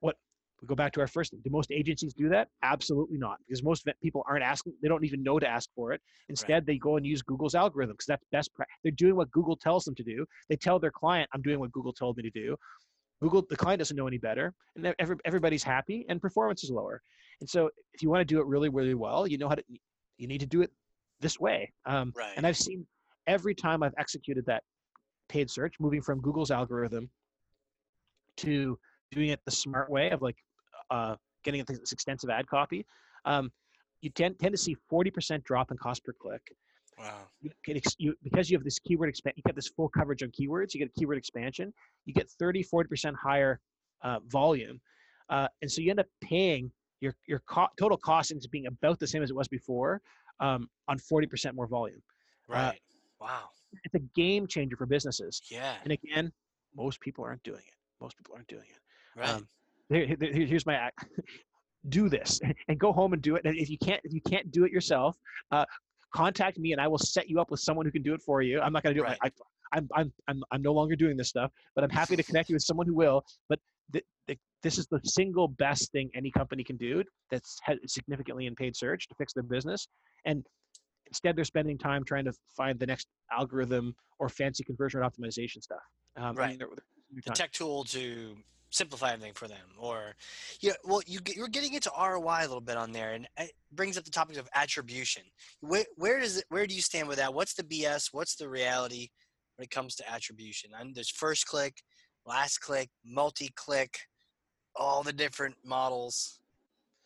what 0.00 0.16
we 0.60 0.68
go 0.68 0.74
back 0.74 0.92
to 0.92 1.00
our 1.00 1.06
first 1.08 1.34
do 1.42 1.50
most 1.50 1.72
agencies 1.72 2.14
do 2.14 2.28
that? 2.28 2.48
Absolutely 2.62 3.18
not 3.18 3.38
because 3.46 3.62
most 3.62 3.86
people 4.00 4.22
aren't 4.28 4.44
asking 4.44 4.74
they 4.80 4.88
don't 4.88 5.04
even 5.04 5.22
know 5.22 5.38
to 5.38 5.46
ask 5.46 5.68
for 5.74 5.92
it. 5.92 6.00
Instead 6.28 6.54
right. 6.54 6.66
they 6.66 6.78
go 6.78 6.96
and 6.96 7.04
use 7.04 7.20
google's 7.22 7.54
algorithm 7.54 7.94
because 7.94 8.06
that's 8.06 8.24
best 8.30 8.54
pra- 8.54 8.66
they're 8.82 8.92
doing 8.92 9.16
what 9.16 9.30
google 9.32 9.56
tells 9.56 9.84
them 9.84 9.94
to 9.96 10.04
do. 10.04 10.24
They 10.48 10.56
tell 10.56 10.78
their 10.78 10.92
client 10.92 11.28
i'm 11.34 11.42
doing 11.42 11.58
what 11.58 11.72
google 11.72 11.92
told 11.92 12.16
me 12.16 12.22
to 12.22 12.30
do. 12.30 12.56
Google 13.20 13.44
the 13.48 13.56
client 13.56 13.78
doesn't 13.78 13.96
know 13.96 14.06
any 14.06 14.18
better 14.18 14.54
and 14.76 14.94
every, 14.98 15.16
everybody's 15.24 15.62
happy 15.62 16.06
and 16.08 16.20
performance 16.20 16.64
is 16.64 16.70
lower. 16.70 17.00
And 17.40 17.48
so 17.48 17.70
if 17.92 18.02
you 18.02 18.08
want 18.08 18.20
to 18.20 18.24
do 18.24 18.40
it 18.40 18.46
really 18.46 18.68
really 18.68 18.94
well 18.94 19.26
you 19.26 19.38
know 19.38 19.48
how 19.48 19.56
to 19.56 19.64
you 20.18 20.28
need 20.28 20.40
to 20.40 20.46
do 20.46 20.62
it 20.62 20.70
this 21.20 21.40
way. 21.40 21.72
Um, 21.86 22.12
right. 22.16 22.34
and 22.36 22.46
i've 22.46 22.56
seen 22.56 22.86
every 23.26 23.54
time 23.54 23.82
i've 23.82 23.94
executed 23.98 24.44
that 24.46 24.62
paid 25.28 25.50
search 25.50 25.74
moving 25.80 26.02
from 26.02 26.20
google's 26.20 26.50
algorithm 26.50 27.08
to 28.36 28.78
doing 29.12 29.28
it 29.28 29.40
the 29.44 29.50
smart 29.50 29.90
way 29.90 30.10
of 30.10 30.22
like 30.22 30.36
uh, 30.90 31.16
getting 31.44 31.64
this 31.64 31.92
extensive 31.92 32.30
ad 32.30 32.46
copy, 32.46 32.84
um, 33.24 33.52
you 34.00 34.10
tend, 34.10 34.38
tend 34.38 34.52
to 34.52 34.58
see 34.58 34.76
40% 34.90 35.44
drop 35.44 35.70
in 35.70 35.76
cost 35.76 36.04
per 36.04 36.12
click. 36.12 36.42
Wow. 36.98 37.22
You 37.40 37.50
can 37.64 37.76
ex- 37.76 37.96
you, 37.98 38.14
because 38.22 38.50
you 38.50 38.56
have 38.56 38.64
this 38.64 38.78
keyword 38.78 39.08
expand, 39.08 39.34
you 39.36 39.42
get 39.46 39.56
this 39.56 39.68
full 39.68 39.88
coverage 39.88 40.22
on 40.22 40.30
keywords. 40.30 40.74
You 40.74 40.80
get 40.80 40.90
a 40.94 41.00
keyword 41.00 41.18
expansion. 41.18 41.72
You 42.04 42.14
get 42.14 42.28
30, 42.38 42.64
40% 42.64 43.14
higher 43.14 43.60
uh, 44.02 44.18
volume, 44.28 44.80
uh, 45.30 45.48
and 45.62 45.70
so 45.70 45.80
you 45.80 45.90
end 45.90 46.00
up 46.00 46.06
paying 46.20 46.70
your 47.00 47.14
your 47.26 47.40
co- 47.48 47.68
total 47.78 47.96
cost 47.96 48.30
ends 48.30 48.44
up 48.44 48.50
being 48.50 48.66
about 48.66 48.98
the 48.98 49.06
same 49.06 49.22
as 49.22 49.30
it 49.30 49.36
was 49.36 49.48
before 49.48 50.00
um, 50.40 50.68
on 50.88 50.98
40% 50.98 51.54
more 51.54 51.66
volume. 51.66 52.02
Uh, 52.50 52.54
right. 52.54 52.80
wow. 53.20 53.48
It's 53.84 53.94
a 53.94 54.00
game 54.14 54.46
changer 54.46 54.76
for 54.76 54.86
businesses. 54.86 55.40
Yeah. 55.50 55.74
And 55.84 55.92
again, 55.92 56.32
most 56.76 57.00
people 57.00 57.24
aren't 57.24 57.42
doing 57.42 57.62
it. 57.66 57.74
Most 58.00 58.16
people 58.18 58.34
aren't 58.34 58.48
doing 58.48 58.66
it. 58.68 58.78
Right. 59.16 59.28
Um, 59.28 59.48
here, 59.88 60.06
here, 60.06 60.46
here's 60.46 60.66
my 60.66 60.74
act. 60.74 61.06
do 61.88 62.08
this 62.08 62.40
and 62.68 62.78
go 62.78 62.92
home 62.92 63.12
and 63.12 63.22
do 63.22 63.36
it. 63.36 63.42
And 63.44 63.56
if 63.56 63.68
you 63.68 63.78
can't, 63.78 64.00
if 64.04 64.12
you 64.12 64.20
can't 64.20 64.50
do 64.50 64.64
it 64.64 64.72
yourself, 64.72 65.16
uh, 65.50 65.64
contact 66.14 66.58
me 66.58 66.72
and 66.72 66.80
I 66.80 66.88
will 66.88 66.98
set 66.98 67.28
you 67.28 67.40
up 67.40 67.50
with 67.50 67.60
someone 67.60 67.86
who 67.86 67.92
can 67.92 68.02
do 68.02 68.14
it 68.14 68.22
for 68.22 68.42
you. 68.42 68.60
I'm 68.60 68.72
not 68.72 68.82
going 68.82 68.94
to 68.94 69.00
do 69.00 69.04
right. 69.04 69.18
it. 69.22 69.32
I, 69.72 69.76
I'm, 69.76 69.88
I'm, 69.94 70.12
I'm, 70.28 70.42
I'm 70.52 70.62
no 70.62 70.72
longer 70.72 70.94
doing 70.94 71.16
this 71.16 71.28
stuff, 71.28 71.50
but 71.74 71.82
I'm 71.82 71.90
happy 71.90 72.14
to 72.16 72.22
connect 72.22 72.50
you 72.50 72.54
with 72.54 72.62
someone 72.62 72.86
who 72.86 72.94
will. 72.94 73.24
But 73.48 73.58
th- 73.92 74.04
th- 74.26 74.38
this 74.62 74.78
is 74.78 74.86
the 74.88 75.00
single 75.04 75.48
best 75.48 75.90
thing 75.92 76.10
any 76.14 76.30
company 76.30 76.62
can 76.62 76.76
do 76.76 77.02
that's 77.30 77.58
significantly 77.86 78.46
in 78.46 78.54
paid 78.54 78.76
search 78.76 79.08
to 79.08 79.14
fix 79.14 79.32
their 79.32 79.42
business. 79.42 79.88
And 80.26 80.44
instead, 81.06 81.36
they're 81.36 81.44
spending 81.44 81.78
time 81.78 82.04
trying 82.04 82.26
to 82.26 82.32
find 82.54 82.78
the 82.78 82.86
next 82.86 83.08
algorithm 83.32 83.94
or 84.18 84.28
fancy 84.28 84.62
conversion 84.62 85.00
optimization 85.00 85.62
stuff. 85.62 85.80
Um, 86.16 86.36
right. 86.36 86.60
The 87.24 87.30
tech 87.30 87.52
tool 87.52 87.84
to 87.84 88.36
simplify 88.72 89.12
everything 89.12 89.34
for 89.34 89.46
them 89.46 89.66
or 89.78 90.14
yeah 90.60 90.72
well 90.84 91.02
you 91.06 91.20
you're 91.36 91.46
getting 91.46 91.74
into 91.74 91.90
roi 91.96 92.38
a 92.40 92.48
little 92.48 92.60
bit 92.60 92.76
on 92.76 92.90
there 92.90 93.12
and 93.12 93.28
it 93.38 93.52
brings 93.70 93.96
up 93.96 94.04
the 94.04 94.10
topic 94.10 94.36
of 94.36 94.48
attribution. 94.54 95.22
Where, 95.60 95.84
where 95.96 96.20
does 96.20 96.38
it 96.38 96.44
where 96.48 96.66
do 96.66 96.74
you 96.74 96.80
stand 96.80 97.06
with 97.06 97.18
that? 97.18 97.32
What's 97.32 97.54
the 97.54 97.62
bs 97.62 98.08
what's 98.12 98.34
the 98.34 98.48
reality 98.48 99.10
when 99.56 99.64
it 99.64 99.70
comes 99.70 99.94
to 99.96 100.10
attribution? 100.10 100.70
And 100.78 100.94
there's 100.94 101.10
first 101.10 101.46
click 101.46 101.82
last 102.26 102.58
click 102.58 102.88
multi-click 103.04 103.98
all 104.74 105.02
the 105.02 105.12
different 105.12 105.56
models 105.64 106.40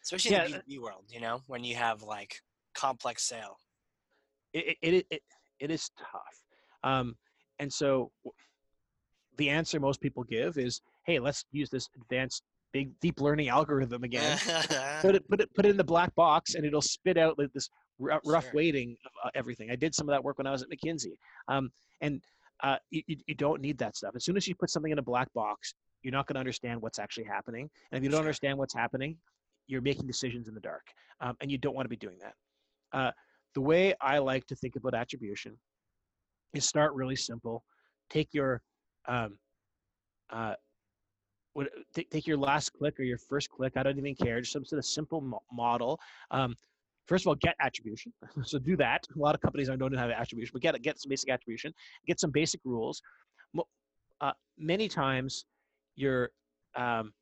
especially 0.04 0.32
yeah. 0.32 0.44
in 0.44 0.52
the 0.52 0.58
b2b 0.58 0.80
world 0.80 1.04
you 1.08 1.18
know 1.18 1.40
when 1.46 1.64
you 1.64 1.74
have 1.74 2.02
like 2.02 2.42
complex 2.76 3.24
sale. 3.24 3.58
It 4.52 4.76
it, 4.82 5.06
it, 5.10 5.22
it 5.58 5.70
is 5.70 5.90
tough. 5.98 6.44
Um, 6.84 7.16
and 7.58 7.72
so 7.72 8.12
the 9.38 9.48
answer 9.48 9.80
most 9.80 10.00
people 10.00 10.22
give 10.22 10.58
is 10.58 10.80
hey, 11.06 11.18
let's 11.18 11.44
use 11.52 11.70
this 11.70 11.88
advanced 12.00 12.42
big 12.72 12.90
deep 13.00 13.20
learning 13.20 13.48
algorithm 13.48 14.04
again. 14.10 14.38
put 15.00 15.14
it 15.14 15.28
put 15.28 15.40
it 15.40 15.54
put 15.54 15.64
it 15.66 15.70
in 15.70 15.76
the 15.76 15.84
black 15.84 16.14
box, 16.14 16.54
and 16.54 16.64
it'll 16.64 16.82
spit 16.82 17.16
out 17.16 17.38
like 17.38 17.52
this 17.52 17.68
r- 18.00 18.20
rough 18.24 18.44
sure. 18.44 18.52
weighting 18.54 18.96
of 19.04 19.12
uh, 19.24 19.30
everything. 19.34 19.70
I 19.70 19.76
did 19.76 19.94
some 19.94 20.08
of 20.08 20.12
that 20.12 20.22
work 20.22 20.38
when 20.38 20.46
I 20.46 20.50
was 20.50 20.62
at 20.62 20.68
McKinsey, 20.68 21.16
um, 21.48 21.70
and 22.00 22.22
uh, 22.62 22.76
you, 22.90 23.02
you 23.06 23.34
don't 23.34 23.60
need 23.60 23.78
that 23.78 23.96
stuff. 23.96 24.12
As 24.14 24.24
soon 24.24 24.36
as 24.36 24.46
you 24.48 24.54
put 24.54 24.70
something 24.70 24.92
in 24.92 24.98
a 24.98 25.02
black 25.02 25.32
box, 25.34 25.74
you're 26.02 26.12
not 26.12 26.26
going 26.26 26.34
to 26.34 26.40
understand 26.40 26.80
what's 26.80 26.98
actually 26.98 27.24
happening. 27.24 27.68
And 27.90 27.98
if 27.98 28.02
you 28.02 28.08
don't 28.08 28.18
sure. 28.18 28.24
understand 28.24 28.58
what's 28.58 28.74
happening, 28.74 29.16
you're 29.66 29.82
making 29.82 30.06
decisions 30.06 30.48
in 30.48 30.54
the 30.54 30.60
dark, 30.60 30.86
um, 31.20 31.36
and 31.40 31.50
you 31.50 31.58
don't 31.58 31.74
want 31.74 31.84
to 31.84 31.90
be 31.90 31.96
doing 31.96 32.16
that. 32.20 32.34
Uh, 32.98 33.10
the 33.54 33.60
way 33.60 33.94
I 34.00 34.18
like 34.18 34.46
to 34.46 34.56
think 34.56 34.76
about 34.76 34.94
attribution 34.94 35.56
is 36.54 36.66
start 36.66 36.94
really 36.94 37.16
simple. 37.16 37.64
Take 38.10 38.28
your 38.32 38.62
um, 39.08 39.38
uh, 40.30 40.54
what, 41.56 41.68
take 41.94 42.26
your 42.26 42.36
last 42.36 42.74
click 42.74 43.00
or 43.00 43.02
your 43.02 43.16
first 43.16 43.48
click. 43.48 43.72
I 43.76 43.82
don't 43.82 43.96
even 43.96 44.14
care. 44.14 44.38
Just 44.40 44.52
some 44.52 44.66
sort 44.66 44.78
of 44.78 44.84
simple 44.84 45.22
mo- 45.22 45.42
model. 45.50 45.98
Um, 46.30 46.54
first 47.06 47.24
of 47.24 47.28
all, 47.28 47.34
get 47.36 47.56
attribution. 47.60 48.12
so 48.44 48.58
do 48.58 48.76
that. 48.76 49.06
A 49.16 49.18
lot 49.18 49.34
of 49.34 49.40
companies 49.40 49.68
don't 49.68 49.78
know 49.78 49.98
how 49.98 50.06
to 50.06 50.18
attribution, 50.18 50.50
but 50.52 50.60
get 50.60 50.80
get 50.82 51.00
some 51.00 51.08
basic 51.08 51.30
attribution. 51.30 51.72
Get 52.06 52.20
some 52.20 52.30
basic 52.30 52.60
rules. 52.62 53.00
Uh, 54.20 54.32
many 54.58 54.86
times, 54.86 55.46
your 55.94 56.30
um, 56.74 57.14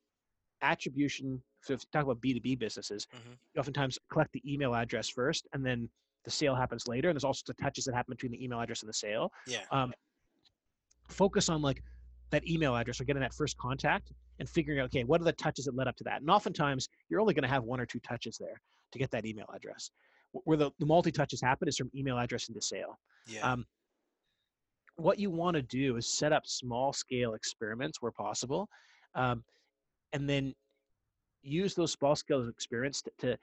attribution. 0.62 1.40
So 1.62 1.74
if 1.74 1.82
you 1.82 1.86
talk 1.92 2.02
about 2.02 2.20
B 2.20 2.34
two 2.34 2.40
B 2.40 2.56
businesses, 2.56 3.06
mm-hmm. 3.14 3.34
you 3.54 3.60
oftentimes 3.60 4.00
collect 4.10 4.32
the 4.32 4.42
email 4.52 4.74
address 4.74 5.08
first, 5.08 5.46
and 5.52 5.64
then 5.64 5.88
the 6.24 6.30
sale 6.32 6.56
happens 6.56 6.88
later. 6.88 7.08
And 7.08 7.14
there's 7.14 7.24
all 7.24 7.34
sorts 7.34 7.50
of 7.50 7.56
touches 7.56 7.84
that 7.84 7.94
happen 7.94 8.14
between 8.14 8.32
the 8.32 8.44
email 8.44 8.58
address 8.58 8.82
and 8.82 8.88
the 8.88 8.94
sale. 8.94 9.30
Yeah. 9.46 9.58
Um, 9.70 9.92
focus 11.08 11.48
on 11.48 11.62
like 11.62 11.84
that 12.30 12.48
email 12.48 12.74
address 12.74 13.00
or 13.00 13.04
getting 13.04 13.22
that 13.22 13.32
first 13.32 13.56
contact 13.58 14.10
and 14.38 14.48
figuring 14.48 14.80
out, 14.80 14.86
okay, 14.86 15.04
what 15.04 15.20
are 15.20 15.24
the 15.24 15.32
touches 15.32 15.66
that 15.66 15.76
led 15.76 15.88
up 15.88 15.96
to 15.96 16.04
that? 16.04 16.20
And 16.20 16.30
oftentimes 16.30 16.88
you're 17.08 17.20
only 17.20 17.34
going 17.34 17.42
to 17.42 17.48
have 17.48 17.64
one 17.64 17.80
or 17.80 17.86
two 17.86 18.00
touches 18.00 18.36
there 18.38 18.60
to 18.92 18.98
get 18.98 19.10
that 19.10 19.26
email 19.26 19.46
address. 19.54 19.90
Where 20.32 20.56
the, 20.56 20.70
the 20.80 20.86
multi 20.86 21.12
touches 21.12 21.40
happen 21.40 21.68
is 21.68 21.76
from 21.76 21.90
email 21.94 22.18
address 22.18 22.48
into 22.48 22.60
sale. 22.60 22.98
Yeah. 23.26 23.52
Um, 23.52 23.64
what 24.96 25.18
you 25.18 25.30
want 25.30 25.56
to 25.56 25.62
do 25.62 25.96
is 25.96 26.16
set 26.18 26.32
up 26.32 26.46
small 26.46 26.92
scale 26.92 27.34
experiments 27.34 28.00
where 28.00 28.12
possible, 28.12 28.68
um, 29.14 29.44
and 30.12 30.28
then 30.28 30.54
use 31.42 31.74
those 31.74 31.92
small 31.92 32.16
scale 32.16 32.48
experiments 32.48 33.02
to, 33.02 33.10
to, 33.18 33.38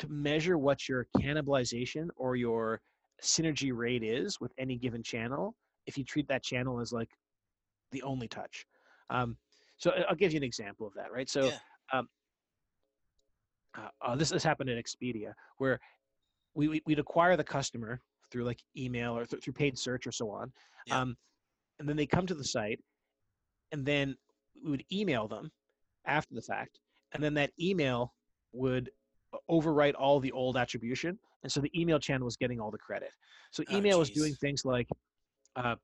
to 0.00 0.08
measure 0.08 0.58
what 0.58 0.88
your 0.88 1.06
cannibalization 1.16 2.08
or 2.16 2.36
your 2.36 2.80
synergy 3.22 3.72
rate 3.74 4.02
is 4.02 4.40
with 4.40 4.52
any 4.58 4.76
given 4.76 5.02
channel 5.02 5.54
if 5.86 5.96
you 5.96 6.04
treat 6.04 6.28
that 6.28 6.42
channel 6.42 6.80
as 6.80 6.92
like 6.92 7.10
the 7.92 8.02
only 8.02 8.28
touch. 8.28 8.66
Um, 9.10 9.36
so 9.78 9.92
I'll 10.08 10.16
give 10.16 10.32
you 10.32 10.36
an 10.36 10.44
example 10.44 10.86
of 10.86 10.94
that, 10.94 11.12
right? 11.12 11.28
So 11.28 11.46
yeah. 11.46 11.58
um, 11.92 12.08
uh, 13.76 13.88
uh, 14.04 14.16
this 14.16 14.30
has 14.30 14.44
happened 14.44 14.70
at 14.70 14.84
Expedia 14.84 15.32
where 15.58 15.78
we, 16.54 16.68
we 16.68 16.82
would 16.86 16.98
acquire 16.98 17.36
the 17.36 17.44
customer 17.44 18.00
through 18.30 18.44
like 18.44 18.60
email 18.76 19.16
or 19.16 19.24
th- 19.24 19.42
through 19.42 19.52
paid 19.52 19.78
search 19.78 20.06
or 20.06 20.12
so 20.12 20.30
on, 20.30 20.52
yeah. 20.86 21.00
um, 21.00 21.16
and 21.78 21.88
then 21.88 21.96
they 21.96 22.06
come 22.06 22.26
to 22.26 22.34
the 22.34 22.44
site, 22.44 22.80
and 23.72 23.86
then 23.86 24.16
we 24.64 24.70
would 24.70 24.84
email 24.92 25.28
them 25.28 25.50
after 26.06 26.34
the 26.34 26.42
fact, 26.42 26.80
and 27.12 27.22
then 27.22 27.34
that 27.34 27.50
email 27.60 28.12
would 28.52 28.90
overwrite 29.50 29.94
all 29.98 30.18
the 30.18 30.32
old 30.32 30.56
attribution, 30.56 31.18
and 31.42 31.52
so 31.52 31.60
the 31.60 31.80
email 31.80 31.98
channel 31.98 32.24
was 32.24 32.36
getting 32.36 32.60
all 32.60 32.70
the 32.70 32.78
credit. 32.78 33.10
So 33.52 33.62
oh, 33.70 33.76
email 33.76 33.96
oh, 33.96 34.00
was 34.00 34.10
doing 34.10 34.34
things 34.34 34.64
like, 34.64 34.88
uh, 35.56 35.76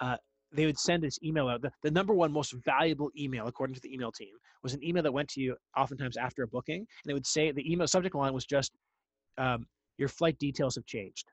uh, 0.00 0.16
they 0.52 0.66
would 0.66 0.78
send 0.78 1.02
this 1.02 1.18
email 1.22 1.48
out. 1.48 1.62
The, 1.62 1.70
the 1.82 1.90
number 1.90 2.14
one 2.14 2.32
most 2.32 2.54
valuable 2.64 3.10
email, 3.16 3.46
according 3.46 3.74
to 3.74 3.80
the 3.80 3.92
email 3.92 4.12
team, 4.12 4.34
was 4.62 4.74
an 4.74 4.84
email 4.84 5.02
that 5.02 5.12
went 5.12 5.28
to 5.30 5.40
you 5.40 5.56
oftentimes 5.76 6.16
after 6.16 6.42
a 6.42 6.48
booking, 6.48 6.78
and 7.04 7.10
it 7.10 7.14
would 7.14 7.26
say 7.26 7.52
the 7.52 7.70
email 7.70 7.86
subject 7.86 8.14
line 8.14 8.32
was 8.32 8.44
just, 8.44 8.72
um, 9.38 9.66
"Your 9.98 10.08
flight 10.08 10.38
details 10.38 10.74
have 10.74 10.86
changed." 10.86 11.30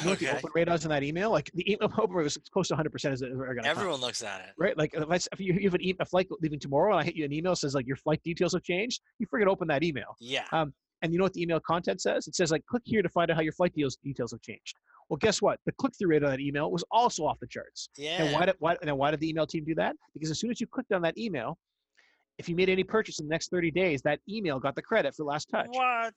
You 0.00 0.06
know 0.06 0.12
okay. 0.12 0.30
open 0.30 0.50
rate 0.54 0.68
is 0.68 0.84
in 0.84 0.90
that 0.90 1.02
email? 1.02 1.30
Like 1.30 1.50
the 1.54 1.70
email 1.72 1.90
open 1.98 2.16
rate 2.16 2.24
was 2.24 2.36
close 2.52 2.68
to 2.68 2.74
100 2.74 2.90
percent. 2.90 3.14
Is 3.14 3.22
Everyone 3.22 3.64
come. 3.64 4.00
looks 4.00 4.22
at 4.22 4.40
it, 4.40 4.50
right? 4.58 4.76
Like 4.76 4.94
if, 4.94 5.10
I, 5.10 5.14
if 5.14 5.40
you, 5.40 5.58
have 5.64 5.74
an 5.74 5.80
e- 5.80 5.94
a 5.98 6.04
flight 6.04 6.28
leaving 6.40 6.60
tomorrow, 6.60 6.92
and 6.92 7.00
I 7.00 7.04
hit 7.04 7.14
you 7.14 7.24
an 7.24 7.32
email 7.32 7.56
says 7.56 7.74
like 7.74 7.86
your 7.86 7.96
flight 7.96 8.22
details 8.22 8.52
have 8.52 8.62
changed, 8.62 9.00
you 9.18 9.26
to 9.32 9.50
open 9.50 9.68
that 9.68 9.82
email. 9.82 10.16
Yeah. 10.20 10.44
Um, 10.52 10.74
and 11.02 11.12
you 11.12 11.18
know 11.18 11.24
what 11.24 11.34
the 11.34 11.42
email 11.42 11.60
content 11.60 12.00
says? 12.00 12.26
It 12.26 12.34
says 12.34 12.50
like 12.50 12.64
click 12.66 12.82
here 12.84 13.02
to 13.02 13.08
find 13.08 13.30
out 13.30 13.36
how 13.36 13.42
your 13.42 13.52
flight 13.52 13.74
deals 13.74 13.96
details 13.96 14.32
have 14.32 14.40
changed. 14.42 14.76
Well, 15.08 15.18
guess 15.18 15.40
what? 15.40 15.60
The 15.66 15.72
click-through 15.72 16.08
rate 16.10 16.24
on 16.24 16.30
that 16.30 16.40
email 16.40 16.70
was 16.70 16.84
also 16.90 17.24
off 17.24 17.38
the 17.40 17.46
charts. 17.46 17.90
Yeah. 17.96 18.22
And 18.22 18.34
why 18.34 18.46
did 18.46 18.56
why 18.58 18.76
and 18.82 18.96
why 18.96 19.10
did 19.10 19.20
the 19.20 19.28
email 19.28 19.46
team 19.46 19.64
do 19.64 19.74
that? 19.76 19.94
Because 20.14 20.30
as 20.30 20.40
soon 20.40 20.50
as 20.50 20.60
you 20.60 20.66
clicked 20.66 20.92
on 20.92 21.02
that 21.02 21.16
email, 21.16 21.58
if 22.38 22.48
you 22.48 22.56
made 22.56 22.68
any 22.68 22.84
purchase 22.84 23.20
in 23.20 23.26
the 23.26 23.30
next 23.30 23.50
30 23.50 23.70
days, 23.70 24.02
that 24.02 24.20
email 24.28 24.58
got 24.58 24.74
the 24.74 24.82
credit 24.82 25.14
for 25.14 25.24
last 25.24 25.48
touch. 25.48 25.68
What? 25.70 26.14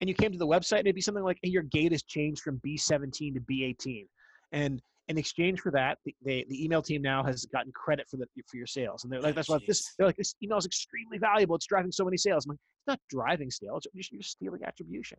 And 0.00 0.08
you 0.08 0.14
came 0.14 0.32
to 0.32 0.38
the 0.38 0.46
website, 0.46 0.78
and 0.78 0.86
it'd 0.88 0.96
be 0.96 1.00
something 1.00 1.22
like, 1.22 1.38
hey, 1.42 1.50
your 1.50 1.62
gate 1.62 1.92
has 1.92 2.02
changed 2.02 2.42
from 2.42 2.60
B17 2.66 3.34
to 3.34 3.40
B18. 3.40 4.06
And 4.50 4.82
in 5.12 5.18
exchange 5.18 5.60
for 5.60 5.70
that, 5.70 5.98
the, 6.04 6.14
the, 6.24 6.44
the 6.48 6.64
email 6.64 6.82
team 6.82 7.02
now 7.02 7.22
has 7.22 7.44
gotten 7.46 7.70
credit 7.72 8.08
for 8.10 8.16
the 8.16 8.26
for 8.48 8.56
your 8.56 8.66
sales. 8.66 9.04
And 9.04 9.12
they're 9.12 9.20
like, 9.20 9.34
that's 9.34 9.48
why 9.48 9.58
this 9.66 9.94
they're 9.96 10.06
like, 10.06 10.16
this 10.16 10.34
email 10.42 10.58
is 10.58 10.66
extremely 10.66 11.18
valuable. 11.18 11.54
It's 11.54 11.66
driving 11.66 11.92
so 11.92 12.04
many 12.04 12.16
sales. 12.16 12.46
I'm 12.46 12.50
like, 12.50 12.58
it's 12.58 12.86
not 12.86 13.00
driving 13.10 13.50
sales, 13.50 13.86
you're, 13.92 14.22
stealing 14.22 14.64
attribution. 14.64 15.18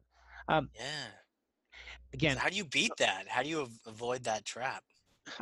Um, 0.49 0.69
yeah 0.75 0.83
again 2.13 2.37
how 2.37 2.49
do 2.49 2.55
you 2.55 2.65
beat 2.65 2.91
that 2.97 3.25
how 3.27 3.41
do 3.41 3.49
you 3.49 3.67
avoid 3.87 4.23
that 4.23 4.45
trap 4.45 4.83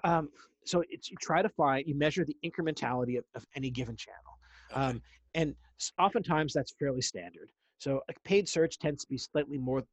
um, 0.03 0.29
so 0.65 0.83
it's 0.89 1.09
you 1.09 1.17
try 1.21 1.41
to 1.41 1.49
find 1.49 1.87
you 1.87 1.95
measure 1.95 2.25
the 2.25 2.37
incrementality 2.45 3.17
of, 3.17 3.25
of 3.35 3.45
any 3.55 3.69
given 3.69 3.95
channel 3.95 4.37
okay. 4.71 4.81
um, 4.81 5.01
and 5.33 5.55
oftentimes 5.99 6.53
that's 6.53 6.73
fairly 6.79 7.01
standard 7.01 7.49
so 7.79 8.01
a 8.09 8.13
paid 8.23 8.47
search 8.47 8.79
tends 8.79 9.03
to 9.03 9.09
be 9.09 9.17
slightly 9.17 9.57
more 9.57 9.83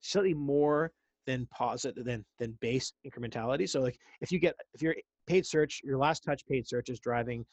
slightly 0.00 0.34
more 0.34 0.92
than 1.26 1.46
positive 1.46 2.04
then 2.04 2.24
than 2.38 2.56
base 2.60 2.92
incrementality 3.06 3.68
so 3.68 3.80
like 3.80 3.98
if 4.20 4.32
you 4.32 4.38
get 4.38 4.54
if 4.74 4.82
your 4.82 4.94
paid 5.26 5.46
search 5.46 5.80
your 5.84 5.98
last 5.98 6.20
touch 6.24 6.44
paid 6.46 6.66
search 6.66 6.88
is 6.88 6.98
driving 7.00 7.44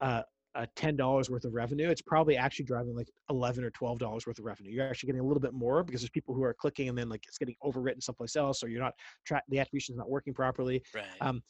uh, 0.00 0.22
uh, 0.54 0.66
ten 0.74 0.96
dollars 0.96 1.30
worth 1.30 1.44
of 1.44 1.54
revenue, 1.54 1.88
it's 1.88 2.02
probably 2.02 2.36
actually 2.36 2.64
driving 2.64 2.96
like 2.96 3.08
eleven 3.28 3.62
or 3.62 3.70
twelve 3.70 3.98
dollars 3.98 4.26
worth 4.26 4.38
of 4.38 4.44
revenue. 4.44 4.70
You're 4.72 4.88
actually 4.88 5.08
getting 5.08 5.20
a 5.20 5.24
little 5.24 5.40
bit 5.40 5.52
more 5.52 5.84
because 5.84 6.00
there's 6.00 6.10
people 6.10 6.34
who 6.34 6.42
are 6.42 6.54
clicking 6.54 6.88
and 6.88 6.98
then 6.98 7.08
like 7.08 7.24
it's 7.28 7.38
getting 7.38 7.54
overwritten 7.64 8.02
someplace 8.02 8.36
else, 8.36 8.62
or 8.62 8.68
you're 8.68 8.82
not 8.82 8.94
tra- 9.24 9.42
the 9.48 9.60
attribution 9.60 9.94
is 9.94 9.98
not 9.98 10.10
working 10.10 10.34
properly. 10.34 10.82
Right. 10.94 11.04
Um, 11.20 11.42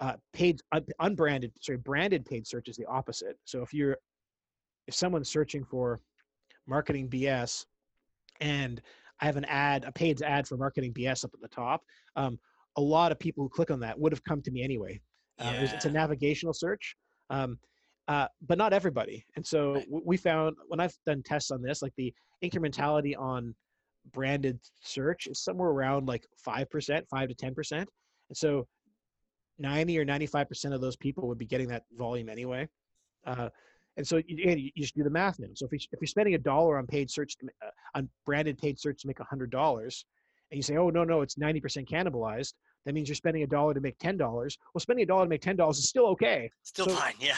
uh, 0.00 0.14
paid 0.32 0.60
un- 0.72 0.84
unbranded, 1.00 1.52
sorry, 1.60 1.78
branded 1.78 2.24
paid 2.24 2.46
search 2.46 2.68
is 2.68 2.76
the 2.76 2.86
opposite. 2.86 3.38
So 3.44 3.62
if 3.62 3.72
you're 3.72 3.96
if 4.88 4.94
someone's 4.94 5.28
searching 5.28 5.64
for 5.64 6.00
marketing 6.66 7.08
BS, 7.08 7.66
and 8.40 8.82
I 9.22 9.26
have 9.26 9.36
an 9.36 9.44
ad, 9.46 9.84
a 9.84 9.92
paid 9.92 10.20
ad 10.22 10.46
for 10.46 10.56
marketing 10.56 10.92
BS 10.92 11.24
up 11.24 11.30
at 11.32 11.40
the 11.40 11.48
top, 11.48 11.82
um, 12.16 12.38
a 12.76 12.80
lot 12.80 13.12
of 13.12 13.18
people 13.18 13.44
who 13.44 13.48
click 13.48 13.70
on 13.70 13.80
that 13.80 13.98
would 13.98 14.12
have 14.12 14.24
come 14.24 14.42
to 14.42 14.50
me 14.50 14.62
anyway. 14.62 15.00
Uh, 15.38 15.52
yeah. 15.54 15.72
It's 15.74 15.84
a 15.84 15.90
navigational 15.90 16.52
search. 16.52 16.96
Um, 17.30 17.58
uh, 18.08 18.26
but 18.48 18.58
not 18.58 18.72
everybody. 18.72 19.24
And 19.36 19.46
so 19.46 19.74
right. 19.74 19.86
we 19.88 20.16
found 20.16 20.56
when 20.66 20.80
I've 20.80 20.96
done 21.06 21.22
tests 21.24 21.52
on 21.52 21.62
this, 21.62 21.82
like 21.82 21.92
the 21.96 22.12
incrementality 22.44 23.16
on 23.16 23.54
branded 24.12 24.58
search 24.82 25.28
is 25.28 25.42
somewhere 25.44 25.70
around 25.70 26.08
like 26.08 26.26
5%, 26.46 27.08
5 27.08 27.28
to 27.28 27.34
10%. 27.34 27.72
And 27.72 27.86
so 28.34 28.66
90 29.58 29.98
or 30.00 30.04
95% 30.04 30.74
of 30.74 30.80
those 30.80 30.96
people 30.96 31.28
would 31.28 31.38
be 31.38 31.46
getting 31.46 31.68
that 31.68 31.84
volume 31.96 32.28
anyway. 32.28 32.68
Uh, 33.24 33.50
and 33.96 34.06
so 34.06 34.16
you, 34.26 34.70
you, 34.74 34.82
just 34.82 34.94
do 34.96 35.02
the 35.02 35.10
math 35.10 35.38
now. 35.38 35.48
So 35.54 35.66
if, 35.66 35.72
you, 35.72 35.78
if 35.92 36.00
you're 36.00 36.06
spending 36.06 36.34
a 36.34 36.38
dollar 36.38 36.78
on 36.78 36.86
paid 36.86 37.10
search, 37.10 37.36
to, 37.38 37.46
uh, 37.64 37.70
on 37.94 38.08
branded 38.24 38.58
paid 38.58 38.80
search 38.80 39.02
to 39.02 39.06
make 39.06 39.20
a 39.20 39.24
$100, 39.24 40.04
and 40.50 40.56
you 40.56 40.62
say, 40.62 40.76
oh, 40.76 40.90
no, 40.90 41.04
no, 41.04 41.20
it's 41.20 41.36
90% 41.36 41.88
cannibalized, 41.88 42.54
that 42.84 42.94
means 42.94 43.08
you're 43.08 43.16
spending 43.16 43.42
a 43.42 43.46
dollar 43.46 43.74
to 43.74 43.80
make 43.80 43.98
ten 43.98 44.16
dollars. 44.16 44.58
Well, 44.74 44.80
spending 44.80 45.04
a 45.04 45.06
dollar 45.06 45.24
to 45.24 45.28
make 45.28 45.40
ten 45.40 45.54
dollars 45.54 45.78
is 45.78 45.88
still 45.88 46.06
okay. 46.08 46.50
Still 46.62 46.86
so 46.86 46.96
fine, 46.96 47.14
yeah. 47.20 47.36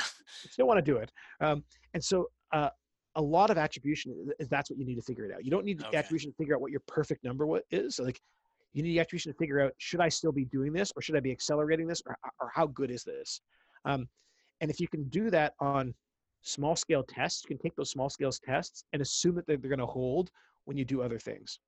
Still 0.51 0.67
want 0.67 0.79
to 0.79 0.83
do 0.83 0.97
it, 0.97 1.13
um, 1.41 1.63
and 1.93 2.03
so 2.03 2.29
uh, 2.53 2.71
a 3.17 3.23
lot 3.23 3.51
of 3.51 3.59
attribution 3.59 4.29
is 4.39 4.49
that's 4.49 4.71
what 4.71 4.79
you 4.79 4.85
need 4.85 4.97
to 4.97 5.03
figure 5.03 5.25
it 5.25 5.33
out. 5.35 5.45
You 5.45 5.51
don't 5.51 5.65
need 5.65 5.83
okay. 5.85 5.97
attribution 5.97 6.31
to 6.31 6.37
figure 6.37 6.55
out 6.55 6.61
what 6.61 6.71
your 6.71 6.83
perfect 6.87 7.25
number 7.25 7.61
is. 7.71 7.97
So 7.97 8.05
like, 8.05 8.21
you 8.73 8.83
need 8.83 8.99
attribution 8.99 9.33
to 9.33 9.39
figure 9.39 9.61
out 9.61 9.73
should 9.79 10.01
I 10.01 10.09
still 10.09 10.33
be 10.33 10.47
doing 10.47 10.73
this 10.73 10.93
or 10.97 11.03
should 11.03 11.17
I 11.17 11.21
be 11.21 11.31
accelerating 11.31 11.87
this 11.87 12.03
or, 12.07 12.17
or 12.41 12.51
how 12.53 12.67
good 12.67 12.91
is 12.91 13.05
this? 13.05 13.41
Um, 13.85 14.09
and 14.61 14.71
if 14.71 14.81
you 14.81 14.89
can 14.89 15.05
do 15.05 15.31
that 15.31 15.55
on 15.61 15.95
small 16.45 16.77
scale 16.77 17.03
tests, 17.03 17.43
you 17.43 17.49
can 17.49 17.59
take 17.59 17.75
those 17.75 17.91
small 17.91 18.09
scale 18.09 18.31
tests 18.31 18.85
and 18.93 19.03
assume 19.03 19.35
that 19.35 19.47
they're, 19.47 19.57
they're 19.57 19.71
going 19.71 19.79
to 19.79 19.87
hold 19.87 20.31
when 20.67 20.77
you 20.77 20.85
do 20.85 21.03
other 21.03 21.19
things. 21.19 21.59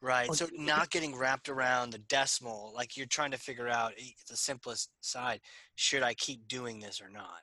Right. 0.00 0.32
So 0.34 0.48
not 0.52 0.90
getting 0.90 1.16
wrapped 1.16 1.48
around 1.48 1.90
the 1.90 1.98
decimal, 1.98 2.72
like 2.74 2.96
you're 2.96 3.06
trying 3.06 3.30
to 3.30 3.38
figure 3.38 3.68
out 3.68 3.92
the 4.28 4.36
simplest 4.36 4.90
side. 5.00 5.40
Should 5.76 6.02
I 6.02 6.14
keep 6.14 6.46
doing 6.48 6.80
this 6.80 7.00
or 7.00 7.08
not? 7.08 7.40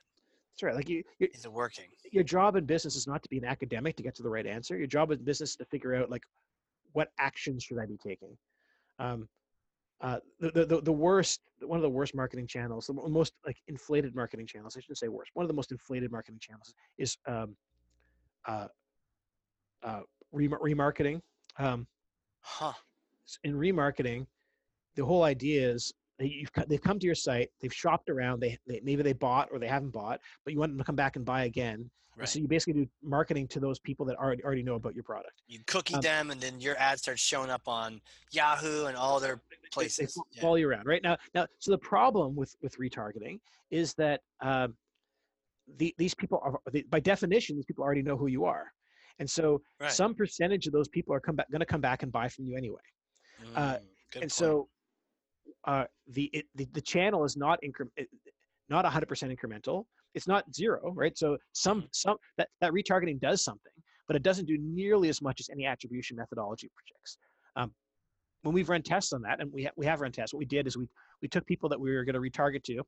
That's 0.52 0.62
right. 0.62 0.74
Like 0.74 0.88
you, 0.90 1.02
is 1.18 1.46
it 1.46 1.52
working? 1.52 1.86
Your 2.12 2.24
job 2.24 2.56
in 2.56 2.66
business 2.66 2.94
is 2.94 3.06
not 3.06 3.22
to 3.22 3.28
be 3.30 3.38
an 3.38 3.46
academic 3.46 3.96
to 3.96 4.02
get 4.02 4.14
to 4.16 4.22
the 4.22 4.28
right 4.28 4.46
answer. 4.46 4.76
Your 4.76 4.86
job 4.86 5.10
in 5.10 5.24
business 5.24 5.50
is 5.50 5.56
to 5.56 5.64
figure 5.64 5.94
out 5.94 6.10
like 6.10 6.24
what 6.92 7.08
actions 7.18 7.64
should 7.64 7.78
I 7.78 7.86
be 7.86 7.96
taking. 7.96 8.36
Um, 8.98 9.26
uh, 10.00 10.18
the, 10.38 10.64
the 10.64 10.80
the 10.80 10.92
worst 10.92 11.40
one 11.60 11.76
of 11.76 11.82
the 11.82 11.90
worst 11.90 12.14
marketing 12.14 12.46
channels, 12.46 12.86
the 12.86 12.94
most 12.94 13.34
like 13.44 13.58
inflated 13.68 14.14
marketing 14.14 14.46
channels. 14.46 14.76
I 14.76 14.80
shouldn't 14.80 14.98
say 14.98 15.08
worst. 15.08 15.30
One 15.34 15.44
of 15.44 15.48
the 15.48 15.54
most 15.54 15.72
inflated 15.72 16.10
marketing 16.10 16.40
channels 16.40 16.72
is 16.96 17.18
um, 17.26 17.54
uh, 18.46 18.68
uh, 19.82 20.00
remarketing. 20.34 21.20
Um, 21.58 21.86
Huh. 22.42 22.72
In 23.44 23.54
remarketing, 23.54 24.26
the 24.96 25.04
whole 25.04 25.22
idea 25.22 25.70
is 25.70 25.92
you've 26.28 26.50
they've 26.68 26.80
come 26.80 26.98
to 26.98 27.06
your 27.06 27.14
site, 27.14 27.50
they've 27.60 27.72
shopped 27.72 28.10
around, 28.10 28.40
they, 28.40 28.58
they 28.66 28.80
maybe 28.82 29.02
they 29.02 29.12
bought 29.12 29.48
or 29.52 29.58
they 29.58 29.68
haven't 29.68 29.90
bought, 29.90 30.20
but 30.44 30.52
you 30.52 30.60
want 30.60 30.72
them 30.72 30.78
to 30.78 30.84
come 30.84 30.96
back 30.96 31.16
and 31.16 31.24
buy 31.24 31.44
again. 31.44 31.90
Right. 32.16 32.28
So 32.28 32.38
you 32.38 32.48
basically 32.48 32.82
do 32.82 32.90
marketing 33.02 33.48
to 33.48 33.60
those 33.60 33.78
people 33.78 34.04
that 34.06 34.16
already 34.16 34.44
already 34.44 34.62
know 34.62 34.74
about 34.74 34.94
your 34.94 35.04
product. 35.04 35.42
You 35.46 35.60
cookie 35.66 35.94
um, 35.94 36.00
them, 36.02 36.30
and 36.30 36.40
then 36.40 36.60
your 36.60 36.76
ad 36.78 36.98
starts 36.98 37.22
showing 37.22 37.50
up 37.50 37.62
on 37.66 38.00
Yahoo 38.32 38.86
and 38.86 38.96
all 38.96 39.20
their 39.20 39.40
places. 39.72 39.96
They, 39.96 40.06
they 40.34 40.40
follow 40.42 40.56
yeah. 40.56 40.60
you 40.60 40.68
around, 40.68 40.86
right 40.86 41.02
now. 41.02 41.16
Now, 41.34 41.46
so 41.58 41.70
the 41.70 41.78
problem 41.78 42.36
with 42.36 42.54
with 42.62 42.76
retargeting 42.78 43.38
is 43.70 43.94
that 43.94 44.20
um, 44.40 44.74
the, 45.78 45.94
these 45.98 46.14
people 46.14 46.40
are, 46.42 46.60
by 46.90 47.00
definition, 47.00 47.56
these 47.56 47.64
people 47.64 47.84
already 47.84 48.02
know 48.02 48.16
who 48.16 48.26
you 48.26 48.44
are. 48.44 48.72
And 49.18 49.28
so 49.28 49.60
right. 49.80 49.92
some 49.92 50.14
percentage 50.14 50.66
of 50.66 50.72
those 50.72 50.88
people 50.88 51.14
are 51.14 51.20
come 51.20 51.36
back, 51.36 51.50
going 51.50 51.60
to 51.60 51.66
come 51.66 51.80
back 51.80 52.02
and 52.02 52.10
buy 52.10 52.28
from 52.28 52.46
you 52.46 52.56
anyway. 52.56 52.80
Uh, 53.54 53.60
mm, 53.60 53.74
uh, 53.74 53.78
and 54.14 54.22
point. 54.22 54.32
so 54.32 54.68
uh, 55.64 55.84
the, 56.08 56.30
it, 56.32 56.46
the 56.54 56.66
the 56.72 56.80
channel 56.80 57.24
is 57.24 57.36
not 57.36 57.58
incre- 57.62 58.06
not 58.68 58.84
100% 58.84 59.36
incremental. 59.36 59.84
It's 60.14 60.26
not 60.26 60.44
zero, 60.54 60.92
right? 60.94 61.16
So 61.16 61.36
some 61.52 61.80
mm-hmm. 61.80 61.86
some 61.92 62.16
that, 62.38 62.48
that 62.60 62.72
retargeting 62.72 63.20
does 63.20 63.44
something, 63.44 63.72
but 64.06 64.16
it 64.16 64.22
doesn't 64.22 64.46
do 64.46 64.56
nearly 64.58 65.08
as 65.08 65.20
much 65.20 65.40
as 65.40 65.48
any 65.50 65.66
attribution 65.66 66.16
methodology 66.16 66.70
projects. 66.74 67.18
Um, 67.56 67.72
when 68.42 68.54
we've 68.54 68.68
run 68.68 68.82
tests 68.82 69.12
on 69.12 69.22
that, 69.22 69.40
and 69.40 69.52
we 69.52 69.64
ha- 69.64 69.72
we 69.76 69.86
have 69.86 70.00
run 70.00 70.12
tests, 70.12 70.32
what 70.32 70.38
we 70.38 70.46
did 70.46 70.66
is 70.66 70.76
we 70.76 70.88
we 71.20 71.28
took 71.28 71.46
people 71.46 71.68
that 71.68 71.80
we 71.80 71.94
were 71.94 72.04
going 72.04 72.14
to 72.14 72.20
retarget 72.20 72.62
to, 72.64 72.82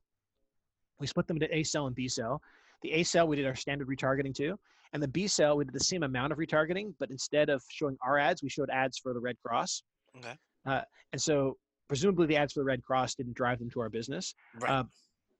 we 0.99 1.07
split 1.07 1.27
them 1.27 1.37
into 1.37 1.55
A 1.55 1.63
cell 1.63 1.87
and 1.87 1.95
B 1.95 2.07
cell, 2.07 2.41
the 2.81 2.91
A 2.91 3.03
cell 3.03 3.27
we 3.27 3.35
did 3.35 3.45
our 3.45 3.55
standard 3.55 3.87
retargeting 3.87 4.33
to, 4.35 4.57
and 4.93 5.01
the 5.01 5.07
B 5.07 5.27
cell 5.27 5.57
we 5.57 5.65
did 5.65 5.73
the 5.73 5.79
same 5.79 6.03
amount 6.03 6.31
of 6.31 6.39
retargeting, 6.39 6.93
but 6.99 7.11
instead 7.11 7.49
of 7.49 7.63
showing 7.69 7.97
our 8.01 8.17
ads, 8.17 8.41
we 8.41 8.49
showed 8.49 8.69
ads 8.69 8.97
for 8.97 9.13
the 9.13 9.19
Red 9.19 9.37
Cross. 9.45 9.83
Okay. 10.17 10.33
Uh, 10.65 10.81
and 11.11 11.21
so 11.21 11.57
presumably 11.93 12.25
the 12.25 12.35
ads 12.35 12.53
for 12.53 12.61
the 12.61 12.65
Red 12.65 12.81
Cross 12.81 13.13
didn't 13.13 13.35
drive 13.35 13.59
them 13.59 13.69
to 13.69 13.79
our 13.79 13.89
business. 13.89 14.33
Right. 14.59 14.71
Uh, 14.71 14.83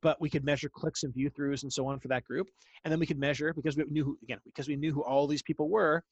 but 0.04 0.22
we 0.22 0.30
could 0.30 0.46
measure 0.46 0.70
clicks 0.70 1.02
and 1.02 1.12
view 1.12 1.32
throughs 1.32 1.64
and 1.64 1.74
so 1.74 1.88
on 1.88 2.00
for 2.00 2.10
that 2.10 2.24
group, 2.26 2.48
and 2.84 2.92
then 2.92 3.00
we 3.00 3.08
could 3.08 3.18
measure 3.18 3.54
because 3.54 3.76
we 3.76 3.86
knew 3.90 4.04
who, 4.04 4.18
again 4.22 4.38
because 4.46 4.68
we 4.68 4.76
knew 4.76 4.94
who 4.94 5.02
all 5.02 5.26
these 5.26 5.42
people 5.42 5.68
were. 5.68 6.04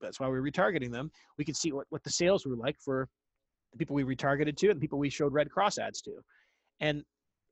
That's 0.00 0.18
why 0.18 0.26
we 0.26 0.40
were 0.40 0.42
retargeting 0.42 0.90
them. 0.90 1.12
We 1.38 1.44
could 1.44 1.56
see 1.56 1.70
what, 1.70 1.86
what 1.90 2.02
the 2.02 2.10
sales 2.10 2.44
were 2.44 2.56
like 2.56 2.76
for 2.84 3.08
the 3.72 3.78
people 3.78 3.94
we 3.94 4.02
retargeted 4.02 4.56
to 4.56 4.70
and 4.70 4.76
the 4.76 4.80
people 4.80 4.98
we 4.98 5.10
showed 5.10 5.32
red 5.32 5.50
cross 5.50 5.78
ads 5.78 6.00
to 6.02 6.12
and 6.80 7.04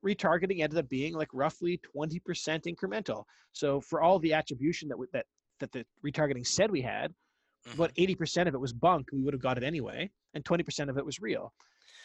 retargeting 0.04 0.62
ended 0.62 0.78
up 0.78 0.88
being 0.88 1.14
like 1.14 1.28
roughly 1.32 1.80
20% 1.96 2.20
incremental 2.64 3.24
so 3.52 3.80
for 3.80 4.02
all 4.02 4.18
the 4.18 4.32
attribution 4.32 4.88
that 4.88 4.98
we, 4.98 5.06
that 5.12 5.26
that 5.60 5.70
the 5.72 5.84
retargeting 6.04 6.46
said 6.46 6.70
we 6.70 6.80
had 6.80 7.12
mm-hmm. 7.68 7.80
about 7.80 7.94
80% 7.94 8.48
of 8.48 8.54
it 8.54 8.60
was 8.60 8.72
bunk 8.72 9.08
we 9.12 9.22
would 9.22 9.34
have 9.34 9.42
got 9.42 9.58
it 9.58 9.64
anyway 9.64 10.10
and 10.34 10.44
20% 10.44 10.88
of 10.88 10.96
it 10.96 11.04
was 11.04 11.20
real 11.20 11.52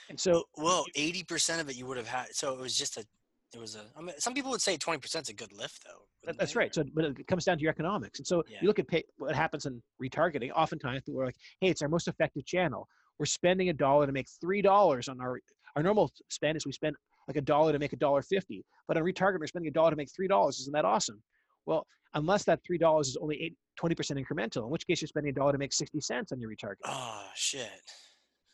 and 0.09 0.19
so 0.19 0.43
well 0.57 0.86
80% 0.95 1.59
of 1.59 1.69
it 1.69 1.75
you 1.75 1.86
would 1.86 1.97
have 1.97 2.07
had 2.07 2.28
so 2.32 2.53
it 2.53 2.59
was 2.59 2.75
just 2.75 2.97
a 2.97 3.05
it 3.53 3.59
was 3.59 3.75
a 3.75 3.86
I 3.97 4.01
mean, 4.01 4.15
some 4.19 4.34
people 4.34 4.51
would 4.51 4.61
say 4.61 4.78
20% 4.78 5.21
is 5.21 5.30
a 5.30 5.34
good 5.34 5.53
lift 5.53 5.84
though 5.86 6.07
that's 6.38 6.55
right. 6.55 6.73
So 6.73 6.84
but 6.93 7.05
it 7.05 7.28
comes 7.28 7.45
down 7.45 7.57
to 7.57 7.61
your 7.63 7.71
economics. 7.71 8.19
And 8.19 8.28
so 8.28 8.43
yeah. 8.47 8.57
you 8.61 8.67
look 8.67 8.80
at 8.80 8.88
pay, 8.88 9.03
what 9.17 9.36
happens 9.36 9.65
in 9.65 9.82
retargeting 10.03 10.51
oftentimes 10.55 11.03
people 11.03 11.21
are 11.21 11.25
like 11.25 11.38
hey 11.61 11.69
it's 11.69 11.82
our 11.82 11.89
most 11.89 12.07
effective 12.07 12.45
channel. 12.45 12.88
We're 13.19 13.25
spending 13.25 13.69
a 13.69 13.73
dollar 13.73 14.05
to 14.05 14.11
make 14.11 14.28
three 14.41 14.61
dollars 14.61 15.07
on 15.07 15.21
our 15.21 15.39
our 15.75 15.84
normal 15.84 16.11
spend 16.30 16.57
is 16.57 16.65
we 16.65 16.71
spend 16.71 16.95
like 17.28 17.38
a 17.38 17.41
dollar 17.41 17.71
to 17.71 17.80
make 17.80 17.93
a 17.93 17.97
dollar 17.97 18.21
fifty 18.21 18.63
but 18.88 18.97
on 18.97 19.03
retargeting, 19.03 19.39
we're 19.39 19.47
spending 19.47 19.69
a 19.69 19.73
dollar 19.73 19.91
to 19.91 19.97
make 19.97 20.09
three 20.15 20.28
dollars. 20.28 20.59
Isn't 20.59 20.73
that 20.73 20.86
awesome? 20.86 21.21
Well 21.65 21.86
unless 22.13 22.43
that 22.45 22.59
three 22.65 22.78
dollars 22.78 23.09
is 23.09 23.17
only 23.17 23.55
20% 23.82 23.93
incremental 24.25 24.63
in 24.63 24.69
which 24.69 24.88
case 24.88 25.01
you're 25.01 25.07
spending 25.07 25.30
a 25.30 25.34
dollar 25.34 25.51
to 25.51 25.57
make 25.57 25.73
60 25.73 25.99
cents 26.01 26.32
on 26.32 26.39
your 26.39 26.49
retargeting. 26.49 26.86
oh 26.86 27.25
shit 27.36 27.69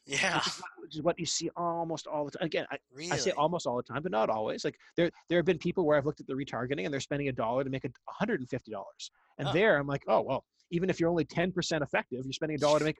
yeah, 0.06 0.36
which 0.36 0.48
is, 0.48 0.58
what, 0.60 0.70
which 0.80 0.96
is, 0.96 1.02
what, 1.02 1.20
you 1.20 1.26
see 1.26 1.50
almost 1.56 2.08
all 2.08 2.26
the 2.26 2.32
time. 2.32 2.46
Again, 2.46 2.66
I, 2.72 2.78
really? 2.94 3.12
I, 3.12 3.18
say 3.18 3.32
almost 3.32 3.66
all 3.66 3.78
the 3.78 3.84
time, 3.84 4.04
but 4.04 4.12
not 4.12 4.30
always. 4.30 4.66
Like 4.66 4.78
there, 4.98 5.10
there 5.30 5.38
have 5.38 5.46
been 5.46 5.58
people 5.58 5.86
where 5.86 5.98
I've 5.98 6.06
looked 6.06 6.20
at 6.20 6.28
the 6.28 6.34
retargeting 6.34 6.86
and 6.86 6.94
they're 6.94 7.00
spending 7.00 7.30
a 7.30 7.32
dollar 7.32 7.64
to 7.64 7.70
make 7.70 7.86
a 7.86 7.90
hundred 8.08 8.42
and 8.42 8.50
fifty 8.50 8.72
dollars, 8.72 9.12
and 9.38 9.48
oh. 9.48 9.54
there 9.54 9.78
I'm 9.78 9.88
like, 9.88 10.04
oh 10.08 10.22
well, 10.22 10.44
even 10.72 10.90
if 10.90 11.00
you're 11.00 11.10
only 11.10 11.26
ten 11.26 11.52
percent 11.52 11.84
effective, 11.84 12.22
you're 12.26 12.34
spending 12.34 12.56
a 12.56 12.60
dollar 12.60 12.80
to 12.80 12.86
make 12.86 12.98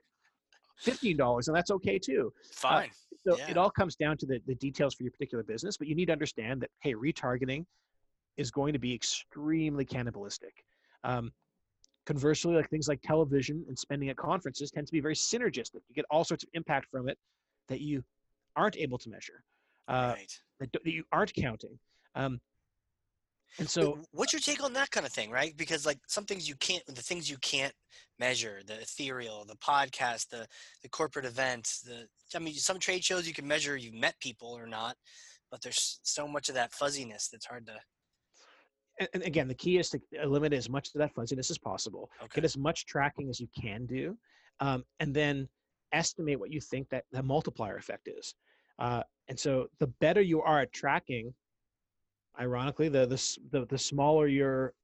fifteen 0.78 1.16
dollars, 1.16 1.48
and 1.48 1.56
that's 1.56 1.70
okay 1.70 1.98
too. 1.98 2.32
Uh, 2.42 2.48
Fine. 2.52 2.88
Uh, 2.88 2.92
so 3.26 3.38
yeah. 3.38 3.50
it 3.50 3.56
all 3.56 3.70
comes 3.70 3.96
down 3.96 4.18
to 4.18 4.26
the, 4.26 4.40
the 4.46 4.54
details 4.56 4.94
for 4.94 5.02
your 5.02 5.12
particular 5.12 5.42
business, 5.42 5.76
but 5.76 5.88
you 5.88 5.94
need 5.94 6.06
to 6.06 6.12
understand 6.12 6.60
that 6.62 6.70
hey, 6.80 6.94
retargeting 6.94 7.64
is 8.36 8.50
going 8.50 8.72
to 8.72 8.78
be 8.78 8.94
extremely 8.94 9.84
cannibalistic. 9.84 10.64
Um, 11.04 11.32
Conversely, 12.06 12.54
like 12.54 12.68
things 12.68 12.86
like 12.88 13.00
television 13.02 13.64
and 13.68 13.78
spending 13.78 14.10
at 14.10 14.16
conferences 14.16 14.70
tend 14.70 14.86
to 14.86 14.92
be 14.92 15.00
very 15.00 15.14
synergistic. 15.14 15.80
You 15.88 15.94
get 15.94 16.04
all 16.10 16.24
sorts 16.24 16.44
of 16.44 16.50
impact 16.52 16.86
from 16.90 17.08
it 17.08 17.18
that 17.68 17.80
you 17.80 18.04
aren't 18.56 18.76
able 18.76 18.98
to 18.98 19.08
measure, 19.08 19.42
uh, 19.88 20.12
right. 20.16 20.40
that, 20.60 20.72
that, 20.72 20.86
you 20.86 21.04
aren't 21.12 21.32
counting. 21.34 21.78
Um, 22.14 22.40
and 23.58 23.68
so, 23.68 24.00
what's 24.10 24.32
your 24.32 24.40
take 24.40 24.62
on 24.62 24.72
that 24.72 24.90
kind 24.90 25.06
of 25.06 25.12
thing, 25.12 25.30
right? 25.30 25.56
Because 25.56 25.86
like 25.86 25.98
some 26.08 26.24
things 26.24 26.48
you 26.48 26.56
can't, 26.56 26.84
the 26.86 27.02
things 27.02 27.30
you 27.30 27.38
can't 27.38 27.72
measure, 28.18 28.60
the 28.66 28.80
ethereal, 28.80 29.44
the 29.44 29.56
podcast, 29.56 30.28
the 30.28 30.46
the 30.82 30.88
corporate 30.88 31.24
events, 31.24 31.80
the 31.80 32.06
I 32.34 32.40
mean, 32.40 32.54
some 32.54 32.78
trade 32.78 33.04
shows 33.04 33.28
you 33.28 33.34
can 33.34 33.46
measure 33.46 33.76
you've 33.76 33.94
met 33.94 34.18
people 34.18 34.48
or 34.48 34.66
not, 34.66 34.96
but 35.50 35.62
there's 35.62 36.00
so 36.02 36.26
much 36.26 36.48
of 36.48 36.56
that 36.56 36.72
fuzziness 36.72 37.28
that's 37.28 37.46
hard 37.46 37.66
to 37.66 37.74
and 39.12 39.22
again, 39.22 39.48
the 39.48 39.54
key 39.54 39.78
is 39.78 39.90
to 39.90 40.00
eliminate 40.22 40.58
as 40.58 40.68
much 40.68 40.88
of 40.94 40.98
that 40.98 41.14
fuzziness 41.14 41.50
as 41.50 41.58
possible. 41.58 42.10
Okay. 42.22 42.36
Get 42.36 42.44
as 42.44 42.56
much 42.56 42.86
tracking 42.86 43.28
as 43.28 43.40
you 43.40 43.48
can 43.60 43.86
do, 43.86 44.16
um, 44.60 44.84
and 45.00 45.14
then 45.14 45.48
estimate 45.92 46.38
what 46.38 46.52
you 46.52 46.60
think 46.60 46.88
that 46.90 47.04
the 47.12 47.22
multiplier 47.22 47.76
effect 47.76 48.08
is. 48.08 48.34
Uh, 48.78 49.02
and 49.28 49.38
so, 49.38 49.66
the 49.80 49.88
better 50.00 50.20
you 50.20 50.42
are 50.42 50.60
at 50.60 50.72
tracking, 50.72 51.34
ironically, 52.40 52.88
the 52.88 53.06
the 53.06 53.38
the, 53.50 53.66
the 53.66 53.78
smaller 53.78 54.26
your 54.26 54.74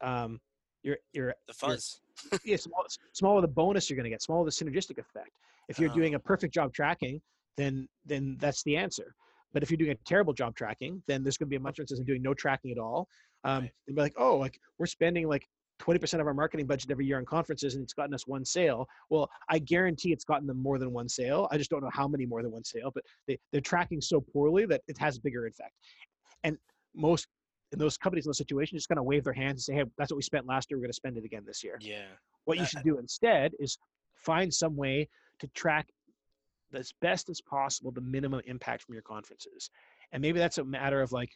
um, 0.00 0.40
your 0.82 0.96
your 1.12 1.34
the 1.46 1.54
fuzz. 1.54 2.00
Your, 2.30 2.40
yeah, 2.44 2.56
small, 2.56 2.84
smaller 3.12 3.40
the 3.40 3.48
bonus 3.48 3.88
you're 3.88 3.96
going 3.96 4.04
to 4.04 4.10
get, 4.10 4.22
smaller 4.22 4.44
the 4.44 4.50
synergistic 4.50 4.98
effect. 4.98 5.30
If 5.68 5.78
you're 5.78 5.90
oh. 5.90 5.94
doing 5.94 6.14
a 6.14 6.18
perfect 6.18 6.52
job 6.52 6.72
tracking, 6.72 7.20
then 7.56 7.88
then 8.04 8.36
that's 8.40 8.62
the 8.64 8.76
answer. 8.76 9.14
But 9.52 9.62
if 9.62 9.70
you're 9.70 9.78
doing 9.78 9.92
a 9.92 9.98
terrible 10.06 10.32
job 10.32 10.54
tracking, 10.54 11.02
then 11.06 11.22
there's 11.22 11.36
going 11.36 11.46
to 11.46 11.50
be 11.50 11.56
a 11.56 11.60
much 11.60 11.76
difference 11.76 11.98
in 11.98 12.04
doing 12.04 12.22
no 12.22 12.34
tracking 12.34 12.70
at 12.70 12.78
all. 12.78 13.08
Um, 13.48 13.62
right. 13.62 13.72
And 13.86 13.96
be 13.96 14.02
like, 14.02 14.14
oh, 14.16 14.36
like 14.36 14.60
we're 14.78 14.86
spending 14.86 15.28
like 15.28 15.48
20% 15.80 16.20
of 16.20 16.26
our 16.26 16.34
marketing 16.34 16.66
budget 16.66 16.90
every 16.90 17.06
year 17.06 17.18
on 17.18 17.24
conferences 17.24 17.74
and 17.74 17.82
it's 17.82 17.92
gotten 17.92 18.12
us 18.12 18.26
one 18.26 18.44
sale. 18.44 18.88
Well, 19.10 19.30
I 19.48 19.58
guarantee 19.58 20.12
it's 20.12 20.24
gotten 20.24 20.46
them 20.46 20.60
more 20.60 20.78
than 20.78 20.92
one 20.92 21.08
sale. 21.08 21.48
I 21.50 21.56
just 21.56 21.70
don't 21.70 21.82
know 21.82 21.90
how 21.92 22.08
many 22.08 22.26
more 22.26 22.42
than 22.42 22.50
one 22.50 22.64
sale, 22.64 22.90
but 22.92 23.04
they, 23.26 23.38
they're 23.52 23.60
tracking 23.60 24.00
so 24.00 24.20
poorly 24.20 24.66
that 24.66 24.82
it 24.88 24.98
has 24.98 25.16
a 25.16 25.20
bigger 25.20 25.46
effect. 25.46 25.72
And 26.44 26.58
most 26.94 27.28
in 27.72 27.78
those 27.78 27.96
companies 27.98 28.24
in 28.26 28.30
those 28.30 28.38
situations 28.38 28.80
just 28.80 28.88
kind 28.88 28.98
of 28.98 29.04
wave 29.04 29.24
their 29.24 29.32
hands 29.32 29.52
and 29.52 29.60
say, 29.60 29.74
hey, 29.74 29.84
that's 29.98 30.10
what 30.10 30.16
we 30.16 30.22
spent 30.22 30.46
last 30.46 30.70
year. 30.70 30.78
We're 30.78 30.82
going 30.82 30.90
to 30.90 30.96
spend 30.96 31.16
it 31.16 31.24
again 31.24 31.44
this 31.46 31.62
year. 31.62 31.78
Yeah. 31.80 32.06
What 32.44 32.56
that, 32.56 32.62
you 32.62 32.66
should 32.66 32.82
do 32.82 32.98
instead 32.98 33.52
is 33.60 33.78
find 34.14 34.52
some 34.52 34.76
way 34.76 35.08
to 35.40 35.46
track 35.48 35.88
as 36.74 36.92
best 37.00 37.28
as 37.28 37.40
possible 37.40 37.90
the 37.90 38.00
minimum 38.00 38.40
impact 38.46 38.82
from 38.82 38.94
your 38.94 39.02
conferences. 39.02 39.70
And 40.12 40.22
maybe 40.22 40.38
that's 40.38 40.58
a 40.58 40.64
matter 40.64 41.02
of 41.02 41.12
like 41.12 41.30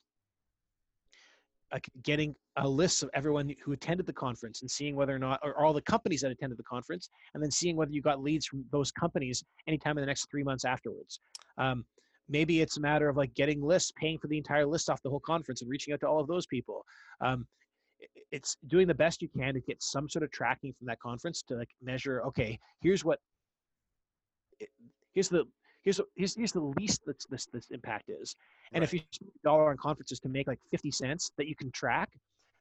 like 1.73 1.89
getting 2.03 2.35
a 2.57 2.69
list 2.69 3.03
of 3.03 3.11
everyone 3.15 3.55
who 3.65 3.73
attended 3.73 4.07
the 4.07 4.13
conference 4.13 4.61
and 4.61 4.71
seeing 4.71 4.95
whether 4.95 5.15
or 5.15 5.19
not 5.19 5.41
or 5.43 5.65
all 5.65 5.73
the 5.73 5.83
companies 5.83 6.21
that 6.21 6.31
attended 6.31 6.59
the 6.59 6.65
conference 6.65 7.09
and 7.35 7.43
then 7.43 7.51
seeing 7.51 7.77
whether 7.77 7.93
you 7.93 8.03
got 8.03 8.23
leads 8.23 8.47
from 8.47 8.65
those 8.71 8.91
companies 8.93 9.43
anytime 9.67 9.97
in 9.97 10.03
the 10.03 10.07
next 10.07 10.31
three 10.31 10.43
months 10.43 10.65
afterwards. 10.65 11.19
Um, 11.59 11.85
maybe 12.29 12.61
it's 12.61 12.77
a 12.77 12.81
matter 12.81 13.09
of 13.09 13.17
like 13.17 13.33
getting 13.35 13.63
lists 13.63 13.93
paying 13.97 14.19
for 14.19 14.29
the 14.29 14.37
entire 14.37 14.67
list 14.67 14.91
off 14.91 15.03
the 15.03 15.11
whole 15.11 15.21
conference 15.21 15.63
and 15.63 15.71
reaching 15.71 15.95
out 15.95 16.01
to 16.01 16.07
all 16.07 16.21
of 16.21 16.29
those 16.29 16.47
people. 16.47 16.85
Um, 17.21 17.47
it's 18.31 18.57
doing 18.67 18.87
the 18.87 18.95
best 18.95 19.23
you 19.23 19.29
can 19.29 19.55
to 19.55 19.61
get 19.61 19.83
some 19.83 20.09
sort 20.09 20.23
of 20.23 20.31
tracking 20.31 20.73
from 20.79 20.87
that 20.87 21.01
conference 21.01 21.43
to 21.43 21.55
like 21.55 21.69
measure 21.83 22.23
okay 22.23 22.59
here's 22.81 23.05
what 23.05 23.21
here's 25.13 25.29
the 25.29 25.45
here's 25.83 26.01
here's, 26.17 26.35
here's 26.35 26.53
the 26.53 26.61
least 26.79 27.05
that 27.07 27.23
this 27.31 27.47
this 27.47 27.67
impact 27.71 28.09
is. 28.09 28.37
And 28.73 28.81
right. 28.81 28.85
if 28.85 28.93
you 28.93 29.01
spend 29.11 29.31
a 29.35 29.43
dollar 29.47 29.71
on 29.71 29.77
conferences 29.77 30.21
to 30.21 30.29
make 30.29 30.47
like 30.47 30.61
50 30.71 30.91
cents 30.91 31.33
that 31.37 31.47
you 31.47 31.55
can 31.55 31.71
track, 31.73 32.11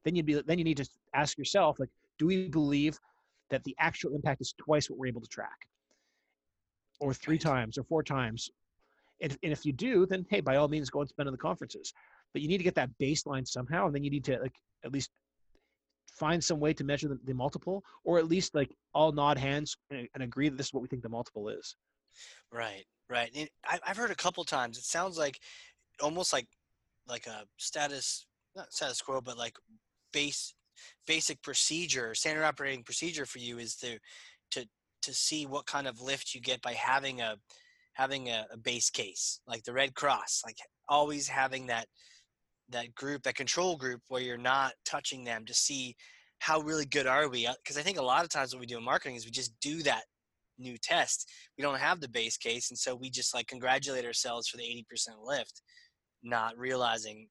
then 0.03 0.15
you'd 0.15 0.25
be 0.25 0.41
then 0.41 0.57
you 0.57 0.63
need 0.63 0.77
to 0.77 0.89
ask 1.13 1.37
yourself 1.37 1.79
like, 1.79 1.89
do 2.19 2.25
we 2.27 2.47
believe 2.47 2.99
that 3.49 3.63
the 3.63 3.75
actual 3.79 4.13
impact 4.15 4.41
is 4.41 4.53
twice 4.57 4.89
what 4.89 4.97
we're 4.99 5.07
able 5.07 5.21
to 5.21 5.27
track, 5.27 5.67
or 6.99 7.13
three 7.13 7.35
right. 7.35 7.41
times, 7.41 7.77
or 7.77 7.83
four 7.83 8.03
times? 8.03 8.49
And, 9.21 9.37
and 9.43 9.51
if 9.51 9.65
you 9.65 9.71
do, 9.71 10.07
then 10.07 10.25
hey, 10.29 10.41
by 10.41 10.55
all 10.55 10.67
means, 10.67 10.89
go 10.89 11.01
and 11.01 11.09
spend 11.09 11.27
on 11.27 11.33
the 11.33 11.37
conferences. 11.37 11.93
But 12.33 12.41
you 12.41 12.47
need 12.47 12.57
to 12.57 12.63
get 12.63 12.75
that 12.75 12.89
baseline 12.99 13.47
somehow, 13.47 13.85
and 13.85 13.95
then 13.95 14.03
you 14.03 14.09
need 14.09 14.23
to 14.25 14.39
like 14.39 14.55
at 14.83 14.91
least 14.91 15.11
find 16.11 16.43
some 16.43 16.59
way 16.59 16.73
to 16.73 16.83
measure 16.83 17.07
the, 17.07 17.19
the 17.25 17.33
multiple, 17.33 17.83
or 18.03 18.17
at 18.17 18.27
least 18.27 18.55
like 18.55 18.71
all 18.93 19.11
nod 19.11 19.37
hands 19.37 19.77
and, 19.89 20.07
and 20.13 20.23
agree 20.23 20.49
that 20.49 20.57
this 20.57 20.67
is 20.67 20.73
what 20.73 20.81
we 20.81 20.87
think 20.87 21.03
the 21.03 21.09
multiple 21.09 21.49
is. 21.49 21.75
Right, 22.51 22.85
right. 23.11 23.29
And 23.35 23.49
I've 23.85 23.97
heard 23.97 24.11
a 24.11 24.15
couple 24.15 24.43
times. 24.43 24.77
It 24.77 24.85
sounds 24.85 25.17
like 25.17 25.39
almost 26.01 26.33
like 26.33 26.47
like 27.07 27.27
a 27.27 27.43
status 27.57 28.25
not 28.55 28.73
status 28.73 29.01
quo, 29.01 29.21
but 29.21 29.37
like 29.37 29.55
base 30.13 30.53
basic 31.05 31.41
procedure, 31.43 32.15
standard 32.15 32.43
operating 32.43 32.83
procedure 32.83 33.25
for 33.25 33.39
you 33.39 33.59
is 33.59 33.75
to 33.77 33.99
to 34.51 34.65
to 35.03 35.13
see 35.13 35.45
what 35.45 35.65
kind 35.65 35.87
of 35.87 36.01
lift 36.01 36.33
you 36.33 36.41
get 36.41 36.61
by 36.61 36.73
having 36.73 37.21
a 37.21 37.35
having 37.93 38.29
a, 38.29 38.47
a 38.51 38.57
base 38.57 38.89
case 38.89 39.41
like 39.45 39.63
the 39.63 39.73
Red 39.73 39.93
Cross, 39.93 40.41
like 40.45 40.57
always 40.87 41.27
having 41.27 41.67
that 41.67 41.87
that 42.69 42.95
group, 42.95 43.23
that 43.23 43.35
control 43.35 43.75
group 43.75 44.01
where 44.07 44.21
you're 44.21 44.37
not 44.37 44.73
touching 44.85 45.25
them 45.25 45.45
to 45.45 45.53
see 45.53 45.95
how 46.39 46.59
really 46.61 46.85
good 46.85 47.05
are 47.05 47.29
we 47.29 47.45
uh, 47.45 47.53
because 47.63 47.77
i 47.77 47.81
think 47.81 47.99
a 47.99 48.03
lot 48.03 48.23
of 48.23 48.29
times 48.29 48.53
what 48.53 48.59
we 48.59 48.65
do 48.65 48.77
in 48.77 48.83
marketing 48.83 49.15
is 49.15 49.25
we 49.25 49.31
just 49.31 49.53
do 49.61 49.83
that 49.83 50.03
new 50.61 50.77
test 50.81 51.29
we 51.57 51.61
don't 51.61 51.79
have 51.79 51.99
the 51.99 52.09
base 52.09 52.37
case 52.37 52.69
and 52.71 52.77
so 52.77 52.95
we 52.95 53.09
just 53.09 53.33
like 53.33 53.47
congratulate 53.47 54.05
ourselves 54.05 54.47
for 54.47 54.57
the 54.57 54.85
80% 54.93 55.09
lift 55.23 55.61
not 56.23 56.57
realizing 56.57 57.27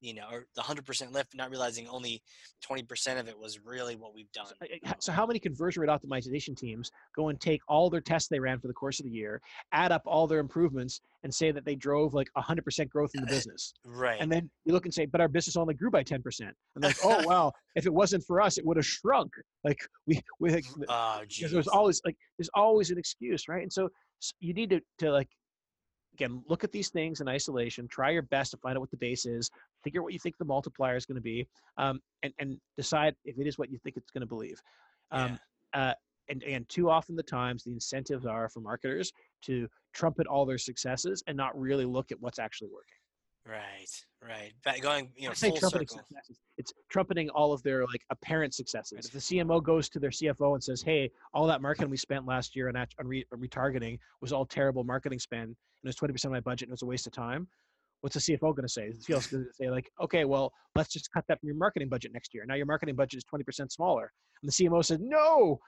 you 0.00 0.14
know, 0.14 0.26
or 0.30 0.46
the 0.54 0.62
100% 0.62 1.12
lift, 1.12 1.34
not 1.34 1.50
realizing 1.50 1.88
only 1.88 2.22
20% 2.68 3.18
of 3.18 3.28
it 3.28 3.38
was 3.38 3.58
really 3.64 3.96
what 3.96 4.14
we've 4.14 4.30
done. 4.32 4.46
Eh, 4.62 4.92
so, 4.98 5.12
how 5.12 5.26
many 5.26 5.38
conversion 5.38 5.82
rate 5.82 5.90
optimization 5.90 6.56
teams 6.56 6.90
go 7.16 7.28
and 7.28 7.40
take 7.40 7.60
all 7.68 7.88
their 7.90 8.00
tests 8.00 8.28
they 8.28 8.38
ran 8.38 8.58
for 8.58 8.68
the 8.68 8.74
course 8.74 9.00
of 9.00 9.06
the 9.06 9.10
year, 9.10 9.40
add 9.72 9.92
up 9.92 10.02
all 10.06 10.26
their 10.26 10.40
improvements, 10.40 11.00
and 11.22 11.34
say 11.34 11.50
that 11.50 11.64
they 11.64 11.74
drove 11.74 12.14
like 12.14 12.28
100% 12.36 12.88
growth 12.88 13.10
in 13.14 13.22
the 13.22 13.28
uh, 13.28 13.30
business? 13.30 13.72
right. 13.84 14.18
And 14.20 14.30
then 14.30 14.50
you 14.64 14.72
look 14.72 14.84
and 14.84 14.92
say, 14.92 15.06
but 15.06 15.20
our 15.20 15.28
business 15.28 15.56
only 15.56 15.74
grew 15.74 15.90
by 15.90 16.04
10%. 16.04 16.22
And 16.40 16.54
like, 16.84 16.96
oh, 17.02 17.22
wow, 17.26 17.52
if 17.74 17.86
it 17.86 17.92
wasn't 17.92 18.24
for 18.26 18.40
us, 18.40 18.58
it 18.58 18.66
would 18.66 18.76
have 18.76 18.86
shrunk. 18.86 19.32
Like, 19.64 19.78
we, 20.06 20.20
we, 20.40 20.50
like, 20.50 20.66
oh, 20.88 21.22
there's 21.40 21.68
always 21.68 22.00
like, 22.04 22.16
there's 22.38 22.50
always 22.54 22.90
an 22.90 22.98
excuse, 22.98 23.48
right? 23.48 23.62
And 23.62 23.72
so, 23.72 23.88
you 24.40 24.54
need 24.54 24.70
to, 24.70 24.80
to 24.98 25.10
like 25.10 25.28
again, 26.14 26.42
look 26.48 26.64
at 26.64 26.72
these 26.72 26.88
things 26.88 27.20
in 27.20 27.28
isolation. 27.28 27.88
Try 27.88 28.10
your 28.10 28.22
best 28.22 28.52
to 28.52 28.56
find 28.56 28.76
out 28.76 28.80
what 28.80 28.90
the 28.90 28.96
base 28.96 29.26
is. 29.26 29.50
Figure 29.82 30.02
what 30.02 30.12
you 30.12 30.18
think 30.18 30.38
the 30.38 30.44
multiplier 30.44 30.96
is 30.96 31.04
going 31.04 31.16
to 31.16 31.22
be, 31.22 31.46
um, 31.76 32.00
and 32.22 32.32
and 32.38 32.56
decide 32.76 33.14
if 33.24 33.38
it 33.38 33.46
is 33.46 33.58
what 33.58 33.70
you 33.70 33.78
think 33.78 33.96
it's 33.96 34.10
going 34.10 34.22
to 34.22 34.26
believe. 34.26 34.60
Um, 35.10 35.38
yeah. 35.74 35.90
uh, 35.90 35.94
and 36.30 36.42
and 36.44 36.68
too 36.68 36.88
often 36.88 37.16
the 37.16 37.22
times 37.22 37.64
the 37.64 37.72
incentives 37.72 38.24
are 38.24 38.48
for 38.48 38.60
marketers 38.60 39.12
to 39.42 39.68
trumpet 39.92 40.26
all 40.26 40.46
their 40.46 40.58
successes 40.58 41.22
and 41.26 41.36
not 41.36 41.58
really 41.58 41.84
look 41.84 42.12
at 42.12 42.20
what's 42.20 42.38
actually 42.38 42.70
working. 42.72 42.96
Right, 43.46 43.90
right. 44.26 44.52
Back 44.64 44.80
going, 44.80 45.10
you 45.16 45.28
know, 45.28 45.34
full 45.34 45.54
circle. 45.56 45.80
successes. 45.86 46.38
It's 46.56 46.72
trumpeting 46.90 47.28
all 47.30 47.52
of 47.52 47.62
their 47.62 47.84
like 47.84 48.00
apparent 48.08 48.54
successes. 48.54 49.06
If 49.06 49.12
the 49.12 49.18
CMO 49.18 49.62
goes 49.62 49.90
to 49.90 49.98
their 49.98 50.10
CFO 50.10 50.54
and 50.54 50.64
says, 50.64 50.80
"Hey, 50.80 51.10
all 51.34 51.46
that 51.48 51.60
marketing 51.60 51.90
we 51.90 51.98
spent 51.98 52.24
last 52.24 52.56
year 52.56 52.68
on, 52.68 52.76
on, 52.76 52.86
re- 53.06 53.26
retargeting 53.34 53.98
was 54.22 54.32
all 54.32 54.46
terrible 54.46 54.82
marketing 54.82 55.18
spend, 55.18 55.42
and 55.42 55.54
it 55.84 55.86
was 55.88 55.96
20% 55.96 56.24
of 56.24 56.30
my 56.30 56.40
budget, 56.40 56.68
and 56.68 56.70
it 56.70 56.72
was 56.72 56.82
a 56.82 56.86
waste 56.86 57.06
of 57.06 57.12
time," 57.12 57.46
what's 58.00 58.14
the 58.14 58.20
CFO 58.20 58.54
going 58.54 58.62
to 58.62 58.68
say? 58.68 58.90
The 58.90 58.96
CFO 59.12 59.18
is 59.18 59.26
going 59.26 59.44
to 59.44 59.52
say 59.52 59.70
like, 59.70 59.90
"Okay, 60.02 60.24
well, 60.24 60.50
let's 60.74 60.90
just 60.90 61.10
cut 61.12 61.24
that 61.28 61.38
from 61.40 61.48
your 61.48 61.56
marketing 61.56 61.90
budget 61.90 62.12
next 62.14 62.32
year. 62.32 62.46
Now 62.46 62.54
your 62.54 62.66
marketing 62.66 62.94
budget 62.96 63.18
is 63.18 63.24
20% 63.24 63.70
smaller." 63.70 64.10
And 64.42 64.48
the 64.48 64.52
CMO 64.52 64.82
says, 64.82 65.00
"No." 65.02 65.60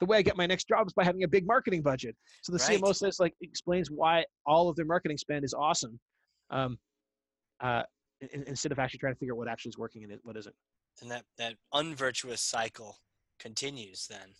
The 0.00 0.06
way 0.06 0.18
I 0.18 0.22
get 0.22 0.36
my 0.36 0.46
next 0.46 0.66
job 0.66 0.86
is 0.86 0.92
by 0.92 1.04
having 1.04 1.22
a 1.22 1.28
big 1.28 1.46
marketing 1.46 1.80
budget. 1.80 2.16
So 2.42 2.50
the 2.52 2.58
Right. 2.58 2.80
CMO 2.80 2.92
says, 2.92 3.20
like, 3.20 3.34
explains 3.40 3.88
why 3.88 4.24
all 4.44 4.68
of 4.68 4.74
their 4.74 4.84
marketing 4.84 5.16
spend 5.16 5.44
is 5.44 5.54
awesome. 5.54 6.00
Um, 6.50 6.76
uh, 7.62 7.82
in- 8.20 8.44
instead 8.46 8.72
of 8.72 8.78
actually 8.78 8.98
trying 8.98 9.14
to 9.14 9.18
figure 9.18 9.34
out 9.34 9.38
what 9.38 9.48
actually 9.48 9.70
is 9.70 9.78
working 9.78 10.04
and 10.04 10.18
what 10.22 10.36
isn't. 10.36 10.54
and 11.00 11.10
that 11.10 11.24
that 11.38 11.54
unvirtuous 11.72 12.42
cycle 12.42 12.98
continues 13.38 14.06
then 14.08 14.34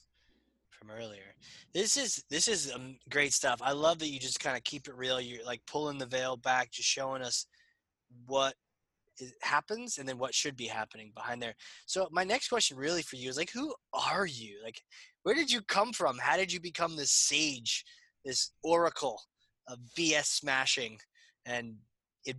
from 0.71 0.91
earlier. 0.91 1.35
This 1.73 1.97
is 1.97 2.25
this 2.31 2.49
is 2.49 2.73
um, 2.73 2.97
great 3.11 3.33
stuff. 3.33 3.61
I 3.63 3.73
love 3.73 3.99
that 4.01 4.09
you 4.09 4.19
just 4.19 4.41
kind 4.41 4.57
of 4.57 4.65
keep 4.65 4.89
it 4.89 4.97
real. 4.97 5.21
You're 5.21 5.45
like 5.45 5.63
pulling 5.67 5.99
the 5.99 6.07
veil 6.07 6.37
back 6.37 6.71
just 6.71 6.89
showing 6.89 7.23
us 7.23 7.47
what 8.27 8.55
is, 9.19 9.33
happens 9.43 9.99
and 9.99 10.09
then 10.09 10.19
what 10.19 10.35
should 10.35 10.57
be 10.57 10.67
happening 10.67 11.13
behind 11.15 11.43
there. 11.43 11.55
So 11.87 12.09
my 12.11 12.25
next 12.25 12.49
question 12.49 12.77
really 12.77 13.03
for 13.03 13.17
you 13.17 13.31
is 13.31 13.37
like 13.37 13.51
who 13.53 13.75
are 13.93 14.27
you? 14.27 14.59
Like 14.63 14.81
where 15.23 15.35
did 15.35 15.51
you 15.51 15.63
come 15.63 15.93
from? 15.93 16.19
How 16.19 16.37
did 16.37 16.53
you 16.53 16.61
become 16.61 16.97
this 16.97 17.13
sage 17.13 17.85
this 18.25 18.53
oracle 18.63 19.21
of 19.69 19.79
bs 19.99 20.27
smashing 20.27 20.99
and 21.47 21.75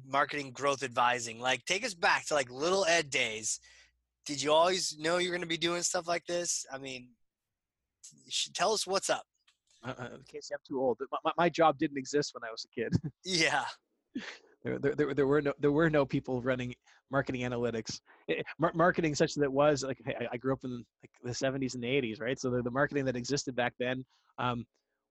marketing 0.07 0.51
growth 0.51 0.83
advising 0.83 1.39
like 1.39 1.63
take 1.65 1.85
us 1.85 1.93
back 1.93 2.25
to 2.25 2.33
like 2.33 2.49
little 2.49 2.85
ed 2.85 3.09
days 3.09 3.59
did 4.25 4.41
you 4.41 4.53
always 4.53 4.97
know 4.97 5.17
you're 5.17 5.31
going 5.31 5.41
to 5.41 5.47
be 5.47 5.57
doing 5.57 5.81
stuff 5.81 6.07
like 6.07 6.25
this? 6.25 6.65
I 6.71 6.77
mean, 6.77 7.09
tell 8.53 8.71
us 8.71 8.87
what's 8.87 9.09
up. 9.09 9.23
Uh, 9.85 9.93
uh, 9.97 10.09
Casey, 10.27 10.53
I'm 10.53 10.59
too 10.65 10.79
old. 10.79 10.97
My, 11.25 11.31
my, 11.37 11.49
job 11.49 11.77
didn't 11.77 11.97
exist 11.97 12.33
when 12.33 12.47
I 12.47 12.51
was 12.51 12.65
a 12.65 12.81
kid. 12.81 12.93
Yeah. 13.25 13.65
there, 14.63 14.79
there, 14.79 14.95
there, 14.95 15.13
there 15.13 15.27
were 15.27 15.41
no 15.41 15.53
there 15.59 15.71
were 15.71 15.89
no 15.89 16.05
people 16.05 16.41
running 16.41 16.73
marketing 17.11 17.41
analytics. 17.41 17.99
Eh, 18.29 18.41
mar- 18.59 18.71
marketing 18.75 19.13
such 19.13 19.33
that 19.33 19.43
it 19.43 19.51
was 19.51 19.83
like 19.83 19.97
I, 20.07 20.27
I 20.31 20.37
grew 20.37 20.53
up 20.53 20.63
in 20.63 20.85
like 21.01 21.11
the 21.23 21.31
70s 21.31 21.73
and 21.73 21.83
the 21.83 21.87
80s, 21.87 22.21
right? 22.21 22.39
So 22.39 22.49
the, 22.49 22.61
the 22.61 22.71
marketing 22.71 23.03
that 23.05 23.17
existed 23.17 23.55
back 23.55 23.73
then 23.77 24.05
um, 24.37 24.65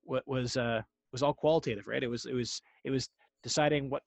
what 0.05 0.27
was 0.27 0.57
uh, 0.57 0.81
was 1.11 1.23
all 1.23 1.35
qualitative, 1.35 1.87
right? 1.87 2.03
It 2.03 2.09
was 2.09 2.25
it 2.25 2.35
was 2.35 2.63
it 2.85 2.91
was 2.91 3.11
deciding 3.43 3.91
what 3.91 4.03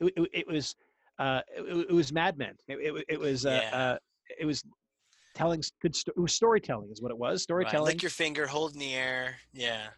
it, 0.00 0.12
it, 0.16 0.28
it 0.32 0.46
was 0.48 0.74
uh, 1.18 1.40
it, 1.56 1.86
it 1.90 1.92
was 1.92 2.12
Mad 2.12 2.38
Men. 2.38 2.54
It, 2.68 2.78
it, 2.78 3.04
it 3.08 3.20
was 3.20 3.46
uh, 3.46 3.60
Yeah. 3.70 3.76
uh, 3.78 3.96
it 4.38 4.44
was 4.44 4.64
telling 5.34 5.62
good 5.82 5.94
sto- 5.94 6.12
it 6.16 6.20
was 6.20 6.34
storytelling 6.34 6.90
is 6.90 7.00
what 7.02 7.10
it 7.10 7.18
was 7.18 7.32
Right. 7.32 7.40
storytelling 7.40 7.86
Lick 7.94 8.02
your 8.02 8.10
finger, 8.10 8.46
hold 8.46 8.72
in 8.72 8.78
the 8.80 8.94
air. 8.94 9.36
Yeah. 9.52 9.88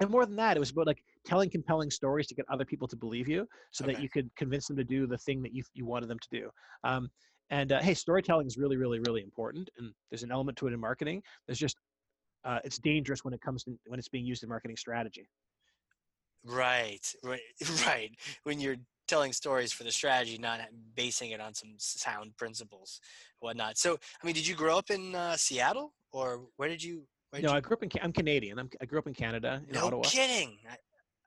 and 0.00 0.10
more 0.10 0.24
than 0.26 0.36
that, 0.36 0.56
it 0.56 0.60
was 0.60 0.70
about 0.70 0.86
like 0.86 1.02
telling 1.26 1.50
compelling 1.50 1.90
stories 1.90 2.26
to 2.28 2.34
get 2.34 2.46
other 2.50 2.64
people 2.64 2.88
to 2.88 2.96
believe 2.96 3.28
you, 3.28 3.46
so 3.70 3.84
that 3.84 4.00
you 4.00 4.08
could 4.08 4.30
convince 4.36 4.66
them 4.66 4.76
to 4.76 4.84
do 4.84 5.06
the 5.06 5.18
thing 5.18 5.42
that 5.42 5.52
you 5.54 5.62
you 5.74 5.84
wanted 5.84 6.08
them 6.08 6.18
to 6.18 6.28
do. 6.30 6.50
Um, 6.84 7.10
and 7.50 7.72
uh, 7.72 7.80
hey, 7.80 7.94
storytelling 7.94 8.46
is 8.46 8.56
really, 8.56 8.76
really, 8.76 9.00
really 9.00 9.22
important, 9.22 9.68
and 9.78 9.92
there's 10.10 10.22
an 10.22 10.30
element 10.32 10.56
to 10.58 10.68
it 10.68 10.72
in 10.72 10.80
marketing. 10.80 11.22
There's 11.46 11.58
just 11.58 11.76
uh, 12.44 12.60
it's 12.64 12.78
dangerous 12.78 13.24
when 13.24 13.34
it 13.34 13.40
comes 13.42 13.64
to 13.64 13.78
when 13.86 13.98
it's 13.98 14.08
being 14.08 14.24
used 14.24 14.42
in 14.42 14.48
marketing 14.48 14.76
strategy. 14.76 15.28
Right. 16.44 17.06
Right. 17.22 17.40
Right. 17.86 18.10
When 18.44 18.60
you're 18.60 18.76
telling 19.08 19.32
stories 19.32 19.72
for 19.72 19.84
the 19.84 19.92
strategy, 19.92 20.38
not 20.38 20.60
basing 20.94 21.30
it 21.30 21.40
on 21.40 21.54
some 21.54 21.74
sound 21.78 22.36
principles, 22.36 23.00
whatnot. 23.40 23.76
So, 23.78 23.98
I 24.22 24.26
mean, 24.26 24.34
did 24.34 24.46
you 24.46 24.54
grow 24.54 24.78
up 24.78 24.90
in 24.90 25.14
uh, 25.14 25.36
Seattle, 25.36 25.92
or 26.12 26.46
where 26.56 26.68
did 26.68 26.82
you? 26.82 27.06
Where 27.30 27.40
did 27.40 27.46
No, 27.46 27.52
you 27.52 27.58
I 27.58 27.60
grew 27.60 27.76
up 27.76 27.82
in 27.82 27.90
I'm 28.02 28.12
Canadian. 28.12 28.58
I'm, 28.58 28.70
I 28.80 28.84
grew 28.86 28.98
up 28.98 29.06
in 29.06 29.14
Canada 29.14 29.62
in 29.68 29.76
Ottawa. 29.76 29.90
no 29.90 29.98
Ottawa. 29.98 30.02
kidding. 30.04 30.58
I, 30.70 30.76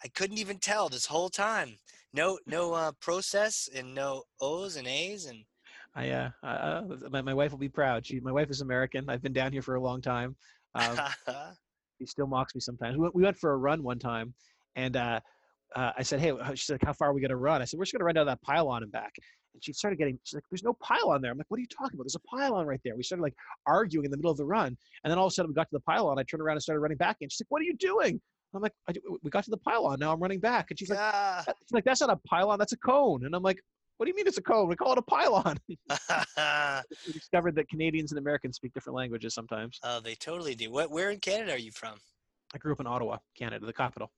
I 0.03 0.07
couldn't 0.09 0.37
even 0.37 0.57
tell 0.59 0.89
this 0.89 1.05
whole 1.05 1.29
time. 1.29 1.77
No, 2.13 2.37
no 2.45 2.73
uh, 2.73 2.91
process 2.99 3.69
and 3.73 3.95
no 3.95 4.23
O's 4.41 4.75
and 4.75 4.87
A's 4.87 5.25
and 5.25 5.43
I 5.95 6.09
uh, 6.09 6.29
uh, 6.43 6.81
my, 7.11 7.21
my 7.21 7.33
wife 7.33 7.51
will 7.51 7.59
be 7.59 7.69
proud. 7.69 8.05
She 8.05 8.19
my 8.19 8.31
wife 8.31 8.49
is 8.49 8.61
American. 8.61 9.09
I've 9.09 9.21
been 9.21 9.33
down 9.33 9.51
here 9.51 9.61
for 9.61 9.75
a 9.75 9.81
long 9.81 10.01
time. 10.01 10.35
Um, 10.75 10.99
he 11.99 12.05
still 12.05 12.27
mocks 12.27 12.53
me 12.55 12.61
sometimes. 12.61 12.97
We 12.97 13.09
we 13.13 13.23
went 13.23 13.37
for 13.37 13.51
a 13.53 13.57
run 13.57 13.83
one 13.83 13.99
time, 13.99 14.33
and 14.75 14.95
uh, 14.95 15.19
uh, 15.75 15.91
I 15.97 16.03
said, 16.03 16.19
"Hey," 16.19 16.33
she's 16.55 16.69
like, 16.69 16.83
"How 16.83 16.93
far 16.93 17.09
are 17.09 17.13
we 17.13 17.21
gonna 17.21 17.35
run?" 17.35 17.61
I 17.61 17.65
said, 17.65 17.77
"We're 17.77 17.85
just 17.85 17.93
gonna 17.93 18.05
run 18.05 18.15
down 18.15 18.25
that 18.27 18.41
pylon 18.41 18.83
and 18.83 18.91
back." 18.91 19.13
And 19.53 19.63
she 19.63 19.71
started 19.73 19.97
getting, 19.97 20.17
she's 20.23 20.35
like, 20.35 20.43
"There's 20.49 20.63
no 20.63 20.73
pylon 20.73 21.21
there." 21.21 21.31
I'm 21.31 21.37
like, 21.37 21.49
"What 21.49 21.57
are 21.57 21.61
you 21.61 21.67
talking 21.67 21.95
about? 21.95 22.03
There's 22.05 22.15
a 22.15 22.19
pylon 22.19 22.65
right 22.65 22.79
there." 22.83 22.95
We 22.95 23.03
started 23.03 23.23
like 23.23 23.35
arguing 23.65 24.05
in 24.05 24.11
the 24.11 24.17
middle 24.17 24.31
of 24.31 24.37
the 24.37 24.45
run, 24.45 24.75
and 25.03 25.11
then 25.11 25.17
all 25.17 25.27
of 25.27 25.31
a 25.31 25.33
sudden 25.33 25.49
we 25.51 25.55
got 25.55 25.69
to 25.69 25.73
the 25.73 25.79
pylon. 25.81 26.19
I 26.19 26.23
turned 26.23 26.41
around 26.41 26.57
and 26.57 26.63
started 26.63 26.81
running 26.81 26.97
back, 26.97 27.17
and 27.21 27.31
she's 27.31 27.41
like, 27.41 27.49
"What 27.51 27.61
are 27.61 27.65
you 27.65 27.75
doing?" 27.77 28.19
I'm 28.55 28.61
like, 28.61 28.73
I, 28.87 28.93
"We 29.23 29.31
got 29.31 29.43
to 29.45 29.49
the 29.49 29.57
pylon. 29.57 29.97
Now 29.99 30.13
I'm 30.13 30.19
running 30.19 30.39
back." 30.39 30.69
And 30.69 30.77
she's 30.77 30.89
like, 30.89 30.99
Ah. 31.01 31.43
"She's 31.47 31.71
like, 31.71 31.85
that's 31.85 32.01
not 32.01 32.11
a 32.11 32.17
pylon. 32.27 32.59
That's 32.59 32.73
a 32.73 32.77
cone." 32.77 33.25
And 33.25 33.35
I'm 33.35 33.41
like, 33.41 33.59
"What 33.97 34.05
do 34.05 34.11
you 34.11 34.15
mean 34.15 34.27
it's 34.27 34.37
a 34.37 34.43
cone? 34.43 34.67
We 34.67 34.75
call 34.75 34.91
it 34.91 34.99
a 34.99 35.01
pylon." 35.01 35.57
we 37.07 37.13
discovered 37.13 37.55
that 37.55 37.67
Canadians 37.67 38.11
and 38.11 38.19
Americans 38.19 38.57
speak 38.57 38.73
different 38.73 38.95
languages 38.95 39.33
sometimes. 39.33 39.79
oh, 39.83 39.99
they 40.01 40.13
totally 40.13 40.53
do. 40.53 40.69
What? 40.69 40.91
Where 40.91 41.09
in 41.09 41.19
Canada 41.19 41.53
are 41.53 41.57
you 41.57 41.71
from? 41.71 41.95
I 42.53 42.59
grew 42.59 42.73
up 42.73 42.79
in 42.79 42.85
Ottawa, 42.85 43.17
Canada, 43.35 43.65
the 43.65 43.73
capital. 43.73 44.11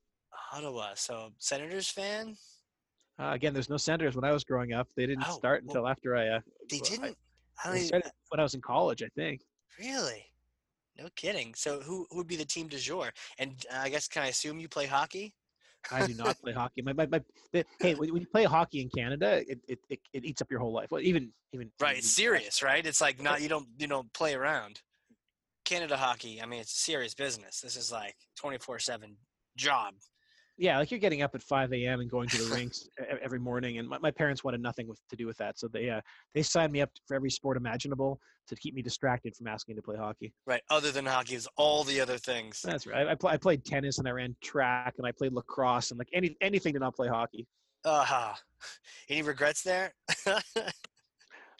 Ottawa. 0.53 0.93
So 0.95 1.31
Senators 1.39 1.89
fan? 1.89 2.35
Uh, 3.19 3.31
again, 3.33 3.53
there's 3.53 3.69
no 3.69 3.77
senators 3.77 4.15
when 4.15 4.25
I 4.25 4.31
was 4.31 4.43
growing 4.43 4.73
up. 4.73 4.87
They 4.95 5.05
didn't 5.05 5.25
Oh, 5.27 5.31
start 5.37 5.63
well, 5.63 5.77
until 5.77 5.87
after 5.87 6.15
I. 6.15 6.27
Uh, 6.27 6.39
They 6.69 6.79
well, 6.81 6.89
didn't. 6.89 7.17
I, 7.63 7.71
I 7.71 7.77
started 7.79 8.11
when 8.29 8.39
I 8.39 8.43
was 8.43 8.53
in 8.53 8.61
college, 8.61 9.01
I 9.03 9.07
think. 9.15 9.41
really. 9.79 10.25
No 10.97 11.07
kidding. 11.17 11.53
So 11.55 11.81
who 11.81 12.05
who 12.09 12.17
would 12.17 12.27
be 12.27 12.37
the 12.37 12.45
team 12.45 12.67
du 12.69 12.77
jour? 12.77 13.11
And 13.37 13.51
uh, 13.73 13.79
I 13.81 13.89
guess 13.89 14.07
can 14.07 14.23
I 14.23 14.27
assume 14.27 14.59
you 14.59 14.69
play 14.69 14.85
hockey? 14.85 15.33
I 15.91 16.07
do 16.07 16.13
not 16.13 16.39
play 16.41 16.53
hockey. 16.53 16.81
My, 16.81 16.93
my, 16.93 17.05
my 17.05 17.21
the, 17.51 17.65
hey, 17.81 17.95
when, 17.95 18.11
when 18.13 18.21
you 18.21 18.27
play 18.27 18.45
hockey 18.45 18.81
in 18.81 18.89
Canada, 18.89 19.43
it, 19.47 19.59
it, 19.67 19.79
it, 19.89 19.99
it 20.13 20.25
eats 20.25 20.41
up 20.41 20.49
your 20.49 20.59
whole 20.61 20.71
life. 20.73 20.89
Well, 20.91 21.01
even 21.01 21.31
even 21.53 21.69
Right. 21.81 21.91
even- 21.91 21.99
It's 21.99 22.09
serious, 22.11 22.63
right? 22.63 22.85
It's 22.85 23.01
like 23.01 23.21
not 23.21 23.41
you 23.41 23.49
don't 23.49 23.67
you 23.77 23.87
don't 23.87 24.11
play 24.13 24.33
around. 24.35 24.81
Canada 25.65 25.97
hockey. 25.97 26.41
I 26.41 26.45
mean, 26.45 26.61
it's 26.61 26.73
a 26.73 26.77
serious 26.77 27.13
business. 27.13 27.59
This 27.59 27.75
is 27.75 27.91
like 27.91 28.15
twenty 28.37 28.57
four 28.57 28.79
seven 28.79 29.17
job. 29.57 29.95
Yeah, 30.57 30.79
like 30.79 30.89
you're 30.89 31.01
getting 31.01 31.21
up 31.21 31.35
at 31.35 31.43
5 31.43 31.73
a.m. 31.73 31.99
and 31.99 32.09
going 32.09 32.29
to 32.29 32.37
the 32.37 32.53
rinks 32.53 32.87
every 33.21 33.39
morning, 33.39 33.77
and 33.77 33.89
my, 33.89 33.97
my 33.99 34.11
parents 34.11 34.43
wanted 34.43 34.61
nothing 34.61 34.87
with, 34.87 34.99
to 35.09 35.15
do 35.15 35.27
with 35.27 35.37
that, 35.37 35.59
so 35.59 35.67
they 35.67 35.89
uh, 35.89 35.99
they 36.33 36.41
signed 36.41 36.71
me 36.71 36.81
up 36.81 36.89
for 37.07 37.15
every 37.15 37.29
sport 37.29 37.57
imaginable 37.57 38.19
to 38.47 38.55
keep 38.55 38.73
me 38.73 38.81
distracted 38.81 39.35
from 39.35 39.47
asking 39.47 39.75
to 39.75 39.81
play 39.81 39.97
hockey. 39.97 40.33
Right. 40.45 40.61
Other 40.69 40.91
than 40.91 41.05
hockey, 41.05 41.35
is 41.35 41.47
all 41.57 41.83
the 41.83 41.99
other 41.99 42.17
things. 42.17 42.61
That's 42.63 42.87
right. 42.87 43.07
I, 43.07 43.11
I, 43.11 43.15
pl- 43.15 43.29
I 43.29 43.37
played 43.37 43.65
tennis 43.65 43.97
and 43.97 44.07
I 44.07 44.11
ran 44.11 44.35
track 44.43 44.93
and 44.97 45.05
I 45.05 45.11
played 45.11 45.33
lacrosse 45.33 45.91
and 45.91 45.97
like 45.97 46.09
any 46.13 46.37
anything 46.41 46.73
to 46.73 46.79
not 46.79 46.95
play 46.95 47.07
hockey. 47.07 47.47
Uh-huh. 47.83 48.33
Any 49.09 49.21
regrets 49.21 49.61
there? 49.61 49.93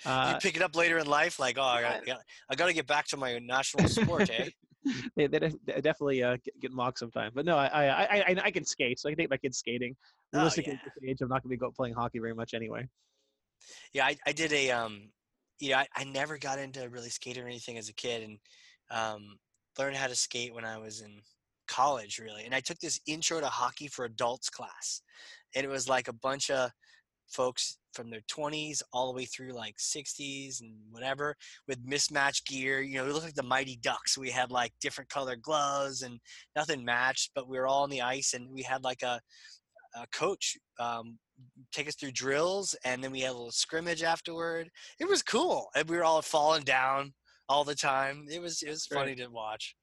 Uh, 0.06 0.32
you 0.34 0.40
pick 0.40 0.56
it 0.56 0.62
up 0.62 0.76
later 0.76 0.98
in 0.98 1.08
life, 1.08 1.40
like, 1.40 1.58
oh, 1.58 1.64
I 1.64 1.82
got, 2.06 2.20
I 2.50 2.56
got 2.56 2.68
to 2.68 2.74
get 2.74 2.86
back 2.86 3.08
to 3.08 3.18
my 3.18 3.40
national 3.40 3.88
sport, 3.88 4.30
eh? 4.30 4.50
they, 5.16 5.28
they 5.28 5.40
they 5.40 5.82
definitely 5.82 6.24
uh, 6.24 6.38
get, 6.44 6.60
get 6.62 6.72
mocked 6.72 7.00
sometimes. 7.00 7.34
But 7.36 7.46
no, 7.46 7.58
I, 7.58 7.68
I 7.68 7.86
I 7.86 8.24
I 8.28 8.36
I 8.46 8.52
can 8.52 8.66
skate, 8.66 9.00
so 9.00 9.10
I 9.10 9.12
can 9.12 9.20
take 9.20 9.30
my 9.30 9.38
kids 9.38 9.58
skating. 9.58 9.96
Oh, 10.34 10.40
yeah. 10.40 10.46
at 10.46 10.56
this 10.56 10.76
age, 11.08 11.22
I'm 11.22 11.30
not 11.30 11.44
going 11.44 11.50
to 11.50 11.50
be 11.50 11.58
go 11.58 11.72
playing 11.72 11.96
hockey 11.96 12.20
very 12.20 12.36
much 12.36 12.54
anyway. 12.54 12.88
Yeah, 13.94 14.06
I, 14.06 14.18
I 14.28 14.32
did 14.32 14.52
a 14.54 14.72
um, 14.72 15.10
you 15.60 15.72
know, 15.72 15.78
I, 15.78 15.88
I 15.96 16.04
never 16.04 16.38
got 16.38 16.60
into 16.60 16.88
really 16.90 17.10
skating 17.10 17.44
or 17.44 17.48
anything 17.48 17.78
as 17.78 17.90
a 17.90 17.94
kid, 17.94 18.24
and 18.24 18.38
um, 18.92 19.38
learned 19.80 19.96
how 19.96 20.08
to 20.08 20.16
skate 20.16 20.54
when 20.54 20.66
I 20.66 20.78
was 20.78 21.02
in 21.02 21.22
college, 21.68 22.20
really. 22.20 22.46
And 22.46 22.54
I 22.54 22.60
took 22.60 22.78
this 22.80 23.00
intro 23.08 23.40
to 23.40 23.48
hockey 23.48 23.88
for 23.88 24.06
adults 24.06 24.50
class, 24.50 25.02
and 25.56 25.66
it 25.66 25.70
was 25.70 25.88
like 25.90 26.08
a 26.08 26.14
bunch 26.14 26.50
of 26.50 26.72
folks 27.28 27.78
from 27.96 28.10
their 28.10 28.22
20s 28.30 28.82
all 28.94 29.08
the 29.08 29.16
way 29.16 29.26
through 29.26 29.54
like 29.54 29.76
60s 29.78 30.62
and 30.62 30.74
whatever 30.92 31.36
with 31.68 31.80
mismatched 31.86 32.46
gear 32.46 32.82
you 32.82 32.98
know 32.98 33.06
we 33.06 33.12
looked 33.12 33.26
like 33.26 33.34
the 33.36 33.44
mighty 33.44 33.78
ducks. 33.82 34.18
We 34.18 34.30
had 34.30 34.52
like 34.52 34.74
different 34.82 35.10
colored 35.10 35.42
gloves 35.42 36.02
and 36.02 36.20
nothing 36.56 36.84
matched 36.84 37.32
but 37.34 37.48
we 37.48 37.58
were 37.58 37.68
all 37.68 37.84
on 37.84 37.90
the 37.90 38.02
ice 38.02 38.34
and 38.34 38.50
we 38.52 38.62
had 38.62 38.84
like 38.84 39.02
a, 39.02 39.20
a 39.96 40.06
coach 40.14 40.58
um, 40.80 41.18
take 41.72 41.88
us 41.88 41.96
through 41.96 42.12
drills 42.12 42.76
and 42.84 43.04
then 43.04 43.12
we 43.12 43.22
had 43.22 43.32
a 43.32 43.34
little 43.34 43.52
scrimmage 43.52 44.04
afterward. 44.04 44.70
It 45.00 45.08
was 45.08 45.24
cool 45.24 45.68
and 45.76 45.90
we 45.90 45.96
were 45.98 46.04
all 46.04 46.22
falling 46.22 46.64
down 46.64 47.14
all 47.48 47.64
the 47.64 47.76
time. 47.76 48.26
It 48.30 48.42
was 48.42 48.62
it 48.62 48.70
was 48.70 48.86
funny 48.86 49.16
to 49.16 49.28
watch. 49.28 49.76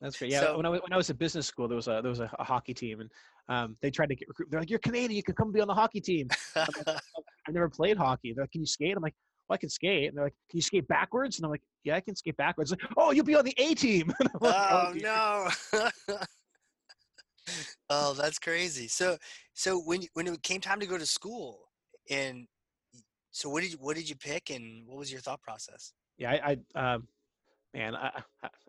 That's 0.00 0.16
great. 0.18 0.30
Yeah, 0.30 0.40
So- 0.40 0.56
when 0.56 0.64
I 0.66 0.70
was- 0.70 0.80
when 0.82 0.92
I 0.92 0.96
was 0.96 1.10
at 1.10 1.18
business 1.18 1.46
school, 1.46 1.68
there 1.68 1.76
was 1.76 1.88
a 1.88 2.00
there 2.02 2.10
was 2.10 2.20
a, 2.20 2.30
a 2.38 2.44
hockey 2.44 2.72
team, 2.72 3.00
and 3.00 3.10
um, 3.48 3.76
they 3.82 3.90
tried 3.90 4.08
to 4.10 4.14
get 4.14 4.28
recruit. 4.28 4.48
They're 4.50 4.60
like, 4.60 4.70
"You're 4.70 4.78
Canadian, 4.80 5.12
you 5.12 5.22
can 5.22 5.34
come 5.34 5.52
be 5.52 5.60
on 5.60 5.68
the 5.68 5.74
hockey 5.74 6.00
team." 6.00 6.28
I've 6.56 6.68
never 7.50 7.68
played 7.68 7.96
hockey. 7.96 8.32
They're 8.34 8.44
like, 8.44 8.52
"Can 8.52 8.60
you 8.60 8.66
skate?" 8.66 8.96
I'm 8.96 9.02
like, 9.02 9.14
"Well, 9.48 9.54
I 9.54 9.58
can 9.58 9.68
skate." 9.68 10.08
And 10.08 10.16
they're 10.16 10.24
like, 10.24 10.34
"Can 10.50 10.58
you 10.58 10.62
skate 10.62 10.86
backwards?" 10.88 11.38
And 11.38 11.44
I'm 11.44 11.50
like, 11.50 11.62
"Yeah, 11.84 11.96
I 11.96 12.00
can 12.00 12.14
skate 12.16 12.36
backwards." 12.36 12.70
Like, 12.70 12.80
"Oh, 12.96 13.10
you'll 13.10 13.24
be 13.24 13.34
on 13.34 13.44
the 13.44 13.54
A 13.56 13.74
team." 13.74 14.12
Like, 14.40 14.54
oh 14.54 14.92
dear." 14.92 15.02
no 15.02 15.48
oh 17.90 18.14
that's 18.14 18.38
crazy 18.38 18.86
so 18.86 19.16
so 19.54 19.78
when 19.80 20.02
when 20.12 20.26
it 20.26 20.42
came 20.42 20.60
time 20.60 20.78
to 20.78 20.86
go 20.86 20.96
to 20.96 21.06
school 21.06 21.58
And 22.10 22.46
so 23.30 23.48
what 23.48 23.62
did 23.62 23.72
you, 23.72 23.78
what 23.78 23.96
did 23.96 24.08
you 24.08 24.16
pick 24.16 24.50
and 24.50 24.86
what 24.86 24.98
was 24.98 25.10
your 25.10 25.20
thought 25.20 25.40
process? 25.40 25.92
Yeah, 26.18 26.32
I, 26.32 26.56
I 26.74 26.94
um, 26.94 27.08
man, 27.74 27.94
I, 27.94 28.10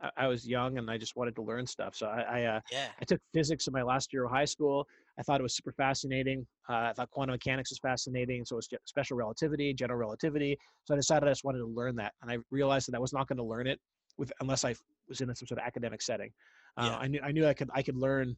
I, 0.01 0.09
I 0.17 0.27
was 0.27 0.47
young 0.47 0.77
and 0.77 0.89
I 0.89 0.97
just 0.97 1.15
wanted 1.15 1.35
to 1.35 1.41
learn 1.41 1.65
stuff. 1.65 1.95
So 1.95 2.07
I 2.07 2.21
I, 2.21 2.43
uh, 2.43 2.59
yeah. 2.71 2.87
I 2.99 3.05
took 3.05 3.19
physics 3.33 3.67
in 3.67 3.73
my 3.73 3.81
last 3.81 4.13
year 4.13 4.25
of 4.25 4.31
high 4.31 4.45
school. 4.45 4.87
I 5.19 5.23
thought 5.23 5.39
it 5.39 5.43
was 5.43 5.55
super 5.55 5.71
fascinating. 5.71 6.45
Uh, 6.69 6.89
I 6.89 6.93
thought 6.93 7.09
quantum 7.11 7.33
mechanics 7.33 7.71
was 7.71 7.79
fascinating. 7.79 8.45
So 8.45 8.55
it 8.55 8.57
was 8.57 8.69
special 8.85 9.17
relativity, 9.17 9.73
general 9.73 9.99
relativity. 9.99 10.57
So 10.85 10.93
I 10.93 10.97
decided 10.97 11.27
I 11.27 11.31
just 11.31 11.43
wanted 11.43 11.59
to 11.59 11.67
learn 11.67 11.95
that, 11.97 12.13
and 12.21 12.31
I 12.31 12.37
realized 12.49 12.87
that 12.87 12.95
I 12.95 12.99
was 12.99 13.13
not 13.13 13.27
going 13.27 13.37
to 13.37 13.43
learn 13.43 13.67
it 13.67 13.79
with 14.17 14.31
unless 14.39 14.63
I 14.65 14.75
was 15.07 15.21
in 15.21 15.27
some 15.35 15.47
sort 15.47 15.59
of 15.59 15.65
academic 15.65 16.01
setting. 16.01 16.31
Uh, 16.77 16.89
yeah. 16.91 16.97
I 16.97 17.07
knew 17.07 17.19
I 17.23 17.31
knew 17.31 17.47
I 17.47 17.53
could 17.53 17.69
I 17.73 17.81
could 17.81 17.97
learn 17.97 18.35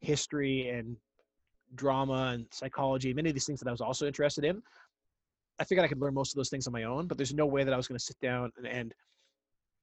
history 0.00 0.68
and 0.68 0.96
drama 1.74 2.32
and 2.34 2.46
psychology, 2.50 3.14
many 3.14 3.30
of 3.30 3.34
these 3.34 3.46
things 3.46 3.60
that 3.60 3.68
I 3.68 3.72
was 3.72 3.80
also 3.80 4.06
interested 4.06 4.44
in. 4.44 4.62
I 5.58 5.64
figured 5.64 5.84
I 5.84 5.88
could 5.88 6.00
learn 6.00 6.14
most 6.14 6.32
of 6.32 6.36
those 6.36 6.50
things 6.50 6.66
on 6.66 6.72
my 6.72 6.84
own, 6.84 7.06
but 7.06 7.16
there's 7.16 7.34
no 7.34 7.46
way 7.46 7.64
that 7.64 7.72
I 7.72 7.76
was 7.76 7.86
going 7.86 7.98
to 7.98 8.04
sit 8.04 8.18
down 8.20 8.50
and, 8.56 8.66
and 8.66 8.94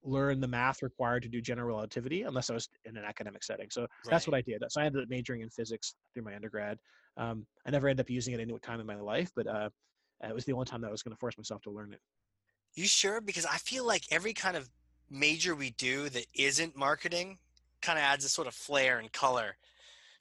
learn 0.04 0.40
the 0.40 0.48
math 0.48 0.82
required 0.82 1.24
to 1.24 1.30
do 1.30 1.42
general 1.42 1.68
relativity 1.68 2.24
unless 2.24 2.50
I 2.50 2.54
was 2.54 2.70
in 2.86 2.96
an 2.98 3.04
academic 3.04 3.44
setting. 3.44 3.70
So 3.70 3.82
right. 3.82 3.90
that's 4.06 4.28
what 4.28 4.36
I 4.36 4.42
did. 4.42 4.64
So 4.70 4.82
I 4.82 4.86
ended 4.86 5.04
up 5.04 5.10
majoring 5.10 5.42
in 5.42 5.50
physics 5.50 5.96
through 6.14 6.24
my 6.24 6.36
undergrad. 6.36 6.78
Um, 7.18 7.46
I 7.66 7.72
never 7.72 7.88
ended 7.88 8.06
up 8.06 8.10
using 8.10 8.34
it 8.34 8.40
any 8.40 8.58
time 8.60 8.80
in 8.80 8.86
my 8.86 8.96
life, 8.96 9.32
but 9.36 9.48
uh, 9.48 9.70
it 10.24 10.34
was 10.34 10.46
the 10.46 10.54
only 10.54 10.66
time 10.66 10.82
that 10.82 10.88
I 10.88 10.92
was 10.92 11.04
going 11.04 11.16
to 11.16 11.20
force 11.20 11.38
myself 11.38 11.62
to 11.64 11.72
learn 11.72 11.94
it. 11.94 12.00
You 12.76 12.86
sure? 12.86 13.20
Because 13.20 13.46
I 13.46 13.58
feel 13.58 13.86
like 13.86 14.04
every 14.12 14.34
kind 14.34 14.56
of 14.56 14.70
major 15.10 15.56
we 15.56 15.72
do 15.72 16.10
that 16.10 16.26
isn't 16.34 16.78
marketing 16.78 17.40
kind 17.82 17.98
of 17.98 18.04
adds 18.04 18.26
a 18.26 18.30
sort 18.30 18.48
of 18.48 18.54
flair 18.54 19.00
and 19.00 19.12
color 19.12 19.56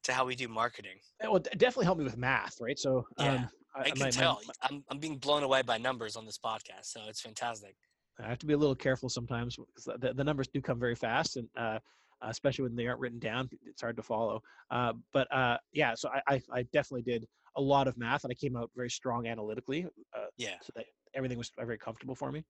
to 0.04 0.12
how 0.12 0.24
we 0.24 0.34
do 0.34 0.48
marketing. 0.48 0.98
It 1.22 1.30
will 1.30 1.40
definitely 1.40 1.84
help 1.84 1.98
me 1.98 2.04
with 2.04 2.16
math, 2.16 2.60
right? 2.60 2.78
So 2.78 3.06
yeah, 3.18 3.34
um, 3.34 3.48
I, 3.74 3.90
can 3.90 3.98
my, 3.98 4.10
tell. 4.10 4.40
My, 4.46 4.52
I'm 4.62 4.84
I'm 4.90 4.98
being 4.98 5.18
blown 5.18 5.42
away 5.42 5.62
by 5.62 5.78
numbers 5.78 6.16
on 6.16 6.24
this 6.24 6.38
podcast, 6.38 6.84
so 6.84 7.00
it's 7.08 7.20
fantastic. 7.20 7.76
I 8.22 8.28
have 8.28 8.38
to 8.38 8.46
be 8.46 8.54
a 8.54 8.58
little 8.58 8.74
careful 8.74 9.08
sometimes 9.08 9.56
because 9.56 10.00
the, 10.00 10.12
the 10.12 10.24
numbers 10.24 10.48
do 10.48 10.60
come 10.60 10.78
very 10.78 10.94
fast, 10.94 11.36
and 11.36 11.48
uh, 11.56 11.78
especially 12.22 12.64
when 12.64 12.76
they 12.76 12.86
aren't 12.86 13.00
written 13.00 13.18
down, 13.18 13.48
it's 13.64 13.80
hard 13.80 13.96
to 13.96 14.02
follow. 14.02 14.42
Uh, 14.70 14.94
but 15.12 15.32
uh, 15.32 15.58
yeah, 15.72 15.94
so 15.94 16.08
I, 16.08 16.34
I, 16.34 16.42
I, 16.52 16.62
definitely 16.72 17.02
did 17.02 17.26
a 17.56 17.60
lot 17.60 17.86
of 17.86 17.96
math, 17.96 18.24
and 18.24 18.30
I 18.30 18.34
came 18.34 18.56
out 18.56 18.70
very 18.74 18.90
strong 18.90 19.26
analytically. 19.26 19.86
Uh, 20.16 20.26
yeah, 20.36 20.54
so 20.62 20.72
that 20.76 20.86
everything 21.14 21.38
was 21.38 21.52
very 21.58 21.78
comfortable 21.78 22.14
for 22.14 22.32
me. 22.32 22.44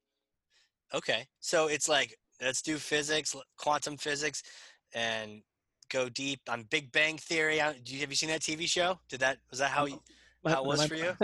Okay, 0.94 1.26
so 1.40 1.68
it's 1.68 1.88
like 1.88 2.16
let's 2.40 2.62
do 2.62 2.76
physics, 2.76 3.36
quantum 3.58 3.96
physics, 3.96 4.42
and 4.94 5.42
go 5.90 6.08
deep 6.08 6.40
on 6.48 6.64
Big 6.70 6.90
Bang 6.92 7.18
Theory. 7.18 7.60
Do 7.84 7.94
you, 7.94 8.00
have 8.00 8.10
you 8.10 8.16
seen 8.16 8.30
that 8.30 8.40
TV 8.40 8.66
show? 8.66 8.98
Did 9.08 9.20
that 9.20 9.38
was 9.50 9.58
that 9.58 9.70
how 9.70 9.84
you, 9.84 10.00
how 10.46 10.62
it 10.62 10.66
was 10.66 10.86
for 10.86 10.94
you? 10.94 11.14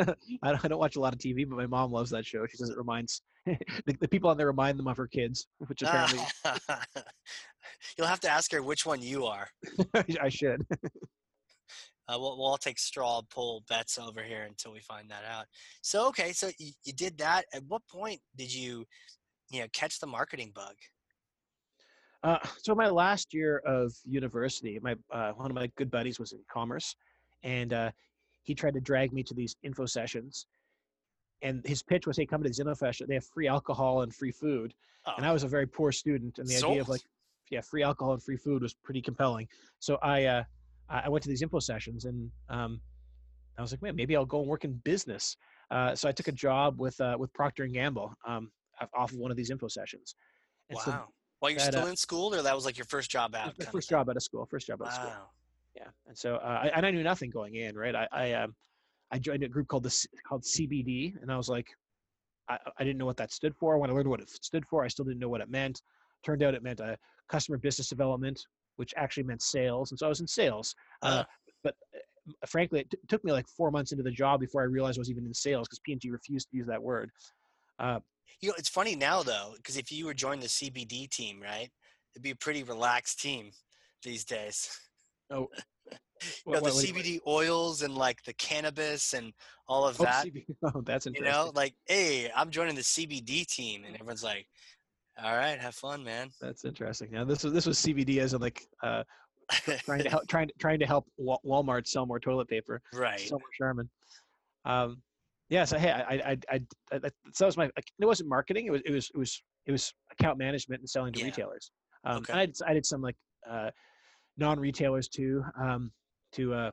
I 0.42 0.52
don't 0.52 0.78
watch 0.78 0.96
a 0.96 1.00
lot 1.00 1.14
of 1.14 1.18
TV, 1.18 1.48
but 1.48 1.56
my 1.56 1.66
mom 1.66 1.92
loves 1.92 2.10
that 2.10 2.26
show. 2.26 2.44
She 2.46 2.58
says 2.58 2.68
it 2.68 2.76
reminds 2.76 3.22
the, 3.86 3.96
the 4.00 4.08
people 4.08 4.30
on 4.30 4.36
there 4.36 4.46
remind 4.46 4.78
them 4.78 4.88
of 4.88 4.96
her 4.96 5.06
kids, 5.06 5.46
which 5.66 5.82
apparently 5.82 6.20
you'll 7.98 8.06
have 8.06 8.20
to 8.20 8.28
ask 8.28 8.50
her 8.52 8.62
which 8.62 8.86
one 8.86 9.02
you 9.02 9.26
are. 9.26 9.48
I 10.20 10.28
should. 10.28 10.66
Uh, 12.06 12.18
we'll, 12.18 12.36
we'll 12.36 12.46
all 12.46 12.58
take 12.58 12.78
straw 12.78 13.22
poll 13.30 13.62
bets 13.68 13.98
over 13.98 14.22
here 14.22 14.42
until 14.42 14.72
we 14.72 14.80
find 14.80 15.10
that 15.10 15.24
out. 15.30 15.46
So 15.82 16.08
okay, 16.08 16.32
so 16.32 16.50
you, 16.58 16.72
you 16.84 16.92
did 16.92 17.18
that. 17.18 17.44
At 17.54 17.62
what 17.68 17.82
point 17.90 18.20
did 18.36 18.52
you, 18.52 18.84
you 19.50 19.60
know, 19.60 19.66
catch 19.72 20.00
the 20.00 20.06
marketing 20.06 20.52
bug? 20.54 20.74
Uh, 22.22 22.38
so 22.62 22.74
my 22.74 22.88
last 22.88 23.34
year 23.34 23.58
of 23.66 23.92
university, 24.04 24.78
my 24.82 24.94
uh, 25.12 25.32
one 25.32 25.50
of 25.50 25.54
my 25.54 25.70
good 25.76 25.90
buddies 25.90 26.18
was 26.18 26.32
in 26.32 26.40
commerce, 26.50 26.94
and 27.42 27.72
uh, 27.72 27.90
he 28.42 28.54
tried 28.54 28.74
to 28.74 28.80
drag 28.80 29.12
me 29.12 29.22
to 29.22 29.34
these 29.34 29.56
info 29.62 29.84
sessions. 29.84 30.46
And 31.44 31.64
his 31.64 31.82
pitch 31.82 32.06
was, 32.06 32.16
"Hey, 32.16 32.26
come 32.26 32.42
to 32.42 32.48
info 32.48 32.74
sessions. 32.74 33.06
They 33.08 33.14
have 33.14 33.26
free 33.26 33.46
alcohol 33.46 34.02
and 34.02 34.12
free 34.12 34.32
food." 34.32 34.74
Oh. 35.06 35.12
And 35.16 35.24
I 35.26 35.32
was 35.32 35.44
a 35.44 35.48
very 35.48 35.66
poor 35.66 35.92
student, 35.92 36.38
and 36.38 36.48
the 36.48 36.54
Sold. 36.54 36.72
idea 36.72 36.82
of 36.82 36.88
like, 36.88 37.02
yeah, 37.50 37.60
free 37.60 37.82
alcohol 37.82 38.14
and 38.14 38.22
free 38.22 38.36
food 38.36 38.62
was 38.62 38.74
pretty 38.74 39.02
compelling. 39.02 39.46
So 39.78 39.98
I 40.02 40.24
uh, 40.24 40.42
I 40.88 41.08
went 41.08 41.22
to 41.24 41.28
these 41.28 41.42
info 41.42 41.60
sessions, 41.60 42.04
and 42.06 42.30
um, 42.48 42.80
I 43.58 43.62
was 43.62 43.70
like, 43.70 43.82
man, 43.82 43.94
maybe 43.94 44.16
I'll 44.16 44.26
go 44.26 44.40
and 44.40 44.48
work 44.48 44.64
in 44.64 44.72
business. 44.84 45.36
Uh, 45.70 45.94
so 45.94 46.08
I 46.08 46.12
took 46.12 46.28
a 46.28 46.32
job 46.32 46.80
with 46.80 47.00
uh, 47.00 47.16
with 47.18 47.32
Procter 47.32 47.64
and 47.64 47.74
Gamble 47.74 48.14
um, 48.26 48.50
off 48.94 49.12
of 49.12 49.18
one 49.18 49.30
of 49.30 49.36
these 49.36 49.50
info 49.50 49.68
sessions. 49.68 50.16
And 50.70 50.76
wow. 50.76 50.82
So 50.84 51.04
while 51.40 51.50
you're 51.50 51.58
that, 51.60 51.72
still 51.72 51.84
uh, 51.84 51.90
in 51.90 51.96
school, 51.96 52.34
or 52.34 52.42
that 52.42 52.54
was 52.54 52.64
like 52.64 52.78
your 52.78 52.86
first 52.86 53.10
job 53.10 53.34
out? 53.34 53.54
First 53.70 53.90
job 53.90 54.08
out 54.08 54.16
of 54.16 54.22
school. 54.22 54.46
First 54.46 54.66
job 54.66 54.80
out 54.82 54.86
wow. 54.86 54.88
of 54.88 54.94
school. 54.94 55.12
Yeah, 55.76 55.88
and 56.06 56.16
so 56.16 56.36
uh, 56.36 56.60
I, 56.64 56.68
and 56.68 56.86
I 56.86 56.90
knew 56.90 57.02
nothing 57.02 57.30
going 57.30 57.56
in, 57.56 57.76
right? 57.76 57.94
I 57.94 58.08
I, 58.12 58.32
um, 58.32 58.54
I 59.10 59.18
joined 59.18 59.42
a 59.42 59.48
group 59.48 59.68
called 59.68 59.84
the 59.84 60.06
called 60.26 60.42
CBD, 60.42 61.20
and 61.20 61.30
I 61.30 61.36
was 61.36 61.48
like, 61.48 61.68
I, 62.48 62.58
I 62.78 62.84
didn't 62.84 62.98
know 62.98 63.06
what 63.06 63.16
that 63.18 63.32
stood 63.32 63.54
for. 63.56 63.78
When 63.78 63.90
I 63.90 63.92
learned 63.92 64.08
what 64.08 64.20
it 64.20 64.30
stood 64.30 64.64
for, 64.66 64.84
I 64.84 64.88
still 64.88 65.04
didn't 65.04 65.20
know 65.20 65.28
what 65.28 65.40
it 65.40 65.50
meant. 65.50 65.82
Turned 66.24 66.42
out 66.42 66.54
it 66.54 66.62
meant 66.62 66.80
a 66.80 66.84
uh, 66.84 66.96
customer 67.28 67.58
business 67.58 67.88
development, 67.88 68.46
which 68.76 68.94
actually 68.96 69.24
meant 69.24 69.42
sales, 69.42 69.92
and 69.92 69.98
so 69.98 70.06
I 70.06 70.08
was 70.08 70.20
in 70.20 70.26
sales. 70.26 70.74
Uh, 71.02 71.06
uh, 71.06 71.24
but 71.62 71.74
uh, 71.94 72.46
frankly, 72.46 72.80
it 72.80 72.90
t- 72.90 72.98
took 73.08 73.24
me 73.24 73.32
like 73.32 73.46
four 73.48 73.70
months 73.70 73.92
into 73.92 74.02
the 74.02 74.10
job 74.10 74.40
before 74.40 74.62
I 74.62 74.66
realized 74.66 74.98
I 74.98 75.00
was 75.00 75.10
even 75.10 75.26
in 75.26 75.34
sales 75.34 75.68
because 75.68 75.80
P&G 75.80 76.10
refused 76.10 76.50
to 76.50 76.56
use 76.56 76.66
that 76.66 76.82
word. 76.82 77.10
Uh, 77.78 78.00
you 78.40 78.48
know, 78.48 78.54
it's 78.58 78.68
funny 78.68 78.96
now 78.96 79.22
though, 79.22 79.54
because 79.56 79.76
if 79.76 79.92
you 79.92 80.06
were 80.06 80.14
joining 80.14 80.40
the 80.40 80.46
CBD 80.46 81.08
team, 81.08 81.40
right, 81.40 81.70
it'd 82.14 82.22
be 82.22 82.30
a 82.30 82.36
pretty 82.36 82.62
relaxed 82.62 83.20
team 83.20 83.50
these 84.02 84.24
days. 84.24 84.78
Oh, 85.30 85.48
you 86.46 86.52
know, 86.52 86.60
the 86.60 86.70
CBD 86.70 87.18
oils 87.26 87.82
and 87.82 87.94
like 87.94 88.22
the 88.24 88.32
cannabis 88.34 89.12
and 89.12 89.32
all 89.68 89.86
of 89.86 90.00
oh, 90.00 90.04
that. 90.04 90.26
CBD. 90.26 90.44
Oh, 90.74 90.80
that's 90.80 91.06
interesting. 91.06 91.26
You 91.26 91.32
know, 91.32 91.52
like, 91.54 91.74
hey, 91.86 92.30
I'm 92.34 92.50
joining 92.50 92.74
the 92.74 92.82
CBD 92.82 93.46
team, 93.46 93.84
and 93.84 93.94
everyone's 93.94 94.24
like, 94.24 94.46
"All 95.22 95.36
right, 95.36 95.58
have 95.58 95.74
fun, 95.74 96.04
man." 96.04 96.30
That's 96.40 96.64
interesting. 96.64 97.10
Now, 97.10 97.24
this 97.24 97.44
was 97.44 97.52
this 97.52 97.66
was 97.66 97.78
CBD 97.78 98.18
as 98.18 98.34
in 98.34 98.40
like 98.40 98.66
uh, 98.82 99.02
trying 99.78 100.02
to 100.02 100.10
help 100.10 100.26
trying 100.28 100.48
to 100.48 100.54
trying 100.58 100.78
to 100.78 100.86
help 100.86 101.06
Walmart 101.20 101.86
sell 101.86 102.06
more 102.06 102.20
toilet 102.20 102.48
paper, 102.48 102.80
right? 102.92 103.20
Sell 103.20 103.38
more 103.38 103.48
Charmin. 103.56 103.88
Um, 104.64 105.02
yeah. 105.48 105.64
So 105.64 105.78
hey, 105.78 105.90
I, 105.90 106.14
I, 106.14 106.38
I, 106.50 106.60
I, 106.92 106.98
that 106.98 107.12
was 107.40 107.56
my. 107.56 107.66
It 107.76 108.06
wasn't 108.06 108.28
marketing. 108.28 108.66
It 108.66 108.70
was, 108.70 108.82
it 108.84 108.92
was, 108.92 109.10
it 109.14 109.18
was, 109.18 109.42
it 109.66 109.72
was 109.72 109.92
account 110.12 110.38
management 110.38 110.80
and 110.80 110.88
selling 110.88 111.12
to 111.12 111.20
yeah. 111.20 111.26
retailers. 111.26 111.70
Um, 112.04 112.18
okay. 112.18 112.32
I 112.32 112.46
did, 112.46 112.56
I 112.66 112.74
did 112.74 112.86
some 112.86 113.02
like 113.02 113.16
uh, 113.48 113.70
non-retailers 114.36 115.08
too, 115.08 115.44
um, 115.60 115.90
to 116.32 116.54
uh, 116.54 116.70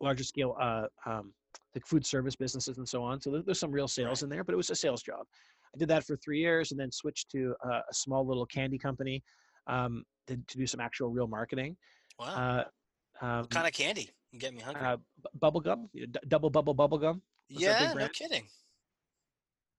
larger 0.00 0.24
scale, 0.24 0.56
uh, 0.60 0.86
um, 1.06 1.32
like 1.74 1.86
food 1.86 2.04
service 2.04 2.36
businesses 2.36 2.78
and 2.78 2.88
so 2.88 3.02
on. 3.02 3.20
So 3.20 3.42
there's 3.44 3.60
some 3.60 3.72
real 3.72 3.88
sales 3.88 4.22
right. 4.22 4.24
in 4.24 4.28
there, 4.28 4.44
but 4.44 4.52
it 4.52 4.56
was 4.56 4.70
a 4.70 4.74
sales 4.74 5.02
job. 5.02 5.24
I 5.74 5.78
did 5.78 5.88
that 5.88 6.04
for 6.04 6.16
three 6.16 6.40
years 6.40 6.72
and 6.72 6.80
then 6.80 6.90
switched 6.90 7.30
to 7.30 7.54
uh, 7.64 7.80
a 7.88 7.94
small 7.94 8.26
little 8.26 8.46
candy 8.46 8.78
company 8.78 9.22
um, 9.66 10.04
to, 10.26 10.36
to, 10.36 10.58
do 10.58 10.66
some 10.66 10.80
actual 10.80 11.10
real 11.10 11.28
marketing. 11.28 11.76
Wow. 12.18 12.26
Uh, 13.22 13.24
um, 13.24 13.40
what 13.42 13.50
kind 13.50 13.66
of 13.66 13.72
candy? 13.72 14.10
You 14.32 14.40
get 14.40 14.54
me 14.54 14.60
hungry. 14.60 14.84
Uh, 14.84 14.96
bubble 15.40 15.60
gum, 15.60 15.88
d- 15.94 16.06
double 16.28 16.50
bubble 16.50 16.74
bubble 16.74 16.98
gum. 16.98 17.22
yeah, 17.48 17.92
no 17.94 18.08
kidding. 18.08 18.46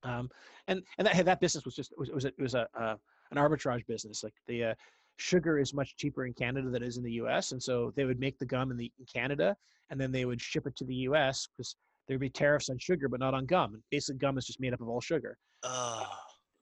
Um, 0.04 0.30
and 0.68 0.82
and 0.98 1.08
that 1.08 1.26
that 1.26 1.40
business 1.40 1.64
was 1.64 1.76
just 1.76 1.94
was 1.98 2.10
it 2.10 2.16
was 2.16 2.26
a, 2.26 2.28
it 2.30 2.40
was 2.40 2.56
a 2.56 2.68
uh, 2.80 2.96
an 3.32 3.38
arbitrage 3.38 3.86
business. 3.88 4.24
Like 4.24 4.34
the 4.48 4.64
uh, 4.64 4.74
sugar 5.22 5.60
is 5.60 5.74
much 5.74 5.96
cheaper 5.98 6.26
in 6.26 6.34
Canada 6.34 6.70
than 6.70 6.84
it 6.84 6.88
is 6.88 6.98
in 6.98 7.04
the 7.04 7.14
U.S. 7.14 7.52
And 7.52 7.62
so 7.62 7.94
they 7.96 8.06
would 8.06 8.20
make 8.20 8.38
the 8.40 8.46
gum 8.46 8.72
in 8.72 8.78
the 8.78 8.92
in 9.00 9.06
Canada, 9.06 9.56
and 9.90 10.00
then 10.00 10.12
they 10.12 10.26
would 10.26 10.42
ship 10.42 10.66
it 10.68 10.76
to 10.78 10.86
the 10.86 10.96
U.S. 10.96 11.48
because 11.48 11.76
there 12.08 12.16
would 12.16 12.22
be 12.22 12.30
tariffs 12.30 12.70
on 12.70 12.78
sugar, 12.78 13.08
but 13.08 13.20
not 13.20 13.34
on 13.34 13.46
gum. 13.46 13.74
And 13.74 13.84
basically, 13.92 14.20
gum 14.20 14.38
is 14.38 14.46
just 14.46 14.60
made 14.60 14.74
up 14.74 14.82
of 14.82 14.90
all 14.90 15.02
sugar. 15.02 15.38
Uh. 15.64 16.06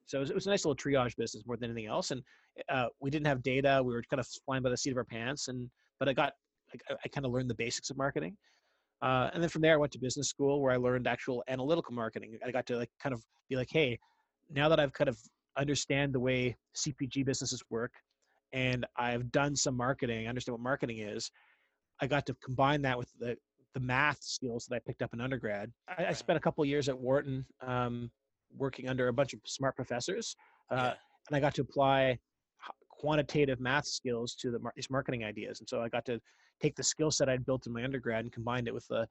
So 0.06 0.18
it 0.18 0.22
was, 0.22 0.30
it 0.32 0.36
was, 0.36 0.48
a 0.48 0.50
nice 0.50 0.66
little 0.66 0.76
triage 0.76 1.16
business 1.16 1.44
more 1.46 1.56
than 1.56 1.70
anything 1.70 1.88
else. 1.88 2.10
And 2.10 2.24
uh, 2.68 2.88
we 3.00 3.12
didn't 3.12 3.28
have 3.28 3.44
data; 3.44 3.82
we 3.84 3.94
were 3.94 4.04
kind 4.10 4.20
of 4.20 4.28
flying 4.46 4.64
by 4.64 4.70
the 4.70 4.78
seat 4.78 4.92
of 4.92 4.98
our 4.98 5.04
pants. 5.04 5.48
And 5.48 5.70
but 6.00 6.10
I 6.10 6.14
got 6.14 6.34
I, 6.74 6.96
I 7.06 7.08
kind 7.10 7.26
of 7.26 7.32
learned 7.32 7.50
the 7.50 7.56
basics 7.56 7.90
of 7.90 7.98
marketing. 7.98 8.36
Uh, 9.02 9.30
and 9.34 9.42
then 9.42 9.50
from 9.50 9.62
there, 9.62 9.74
I 9.74 9.78
went 9.78 9.94
to 9.94 10.00
business 10.00 10.28
school 10.28 10.62
where 10.62 10.74
I 10.74 10.78
learned 10.78 11.08
actual 11.08 11.44
analytical 11.48 11.94
marketing. 11.94 12.38
I 12.46 12.52
got 12.52 12.66
to 12.68 12.78
like 12.78 12.90
kind 13.02 13.14
of 13.14 13.24
be 13.50 13.56
like, 13.56 13.70
hey, 13.72 13.98
now 14.52 14.68
that 14.68 14.80
I've 14.80 14.92
kind 14.94 15.08
of 15.08 15.18
understand 15.58 16.12
the 16.14 16.20
way 16.20 16.58
CPG 16.76 17.26
businesses 17.26 17.64
work, 17.70 17.94
and 18.54 18.86
I've 18.98 19.32
done 19.32 19.56
some 19.56 19.76
marketing, 19.76 20.26
I 20.26 20.30
understand 20.30 20.54
what 20.54 20.62
marketing 20.62 21.00
is. 21.00 21.32
I 22.02 22.08
got 22.08 22.26
to 22.28 22.36
combine 22.44 22.82
that 22.84 22.98
with 22.98 23.12
the 23.20 23.36
the 23.76 23.80
math 23.80 24.24
skills 24.24 24.66
that 24.66 24.76
I 24.76 24.80
picked 24.80 25.04
up 25.04 25.14
in 25.14 25.22
undergrad. 25.22 25.72
I, 25.88 26.08
I 26.08 26.14
spent 26.14 26.38
a 26.38 26.40
couple 26.40 26.66
years 26.66 26.90
at 26.90 26.98
Wharton 26.98 27.46
um, 27.62 28.10
working 28.58 28.90
under 28.90 29.10
a 29.10 29.14
bunch 29.14 29.34
of 29.34 29.42
smart 29.46 29.76
professors, 29.76 30.36
uh, 30.72 30.76
yeah. 30.76 30.94
and 31.28 31.36
I 31.36 31.40
got 31.40 31.54
to 31.56 31.62
apply 31.62 32.18
quantitative 32.90 33.60
math 33.60 33.88
skills 33.88 34.36
to 34.36 34.52
the 34.52 34.60
these 34.76 34.90
marketing 34.90 35.24
ideas. 35.24 35.60
And 35.60 35.70
so 35.70 35.82
I 35.82 35.90
got 35.90 36.06
to 36.06 36.20
take 36.62 36.76
the 36.76 36.84
skill 36.84 37.12
set 37.12 37.30
I'd 37.30 37.46
built 37.46 37.66
in 37.66 37.74
my 37.74 37.84
undergrad 37.84 38.26
and 38.26 38.32
combined 38.32 38.68
it 38.68 38.74
with 38.74 38.88
the 38.88 39.08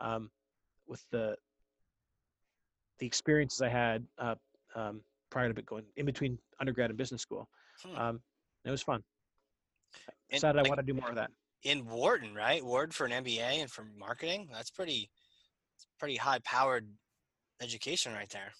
um, 0.00 0.30
with 0.86 1.04
the 1.10 1.36
the 2.98 3.06
experiences 3.06 3.60
I 3.60 3.68
had 3.68 4.06
uh, 4.18 4.34
um, 4.76 5.00
prior 5.30 5.52
to 5.52 5.62
going 5.62 5.84
in 5.96 6.06
between 6.06 6.38
undergrad 6.60 6.90
and 6.90 6.96
business 6.96 7.22
school. 7.22 7.48
Hmm. 7.84 7.96
Um, 7.96 8.20
it 8.64 8.70
was 8.70 8.82
fun. 8.82 9.02
I 10.08 10.34
decided 10.34 10.58
like, 10.58 10.66
I 10.66 10.68
want 10.68 10.80
to 10.80 10.86
do 10.86 10.94
more 10.94 11.10
of 11.10 11.16
that. 11.16 11.30
In 11.64 11.86
Wharton, 11.86 12.34
right? 12.34 12.64
Wharton 12.64 12.92
for 12.92 13.06
an 13.06 13.12
MBA 13.24 13.60
and 13.60 13.70
for 13.70 13.86
marketing. 13.98 14.48
That's 14.52 14.70
pretty 14.70 15.10
pretty 15.98 16.16
high 16.16 16.40
powered 16.44 16.88
education 17.60 18.12
right 18.12 18.28
there. 18.30 18.52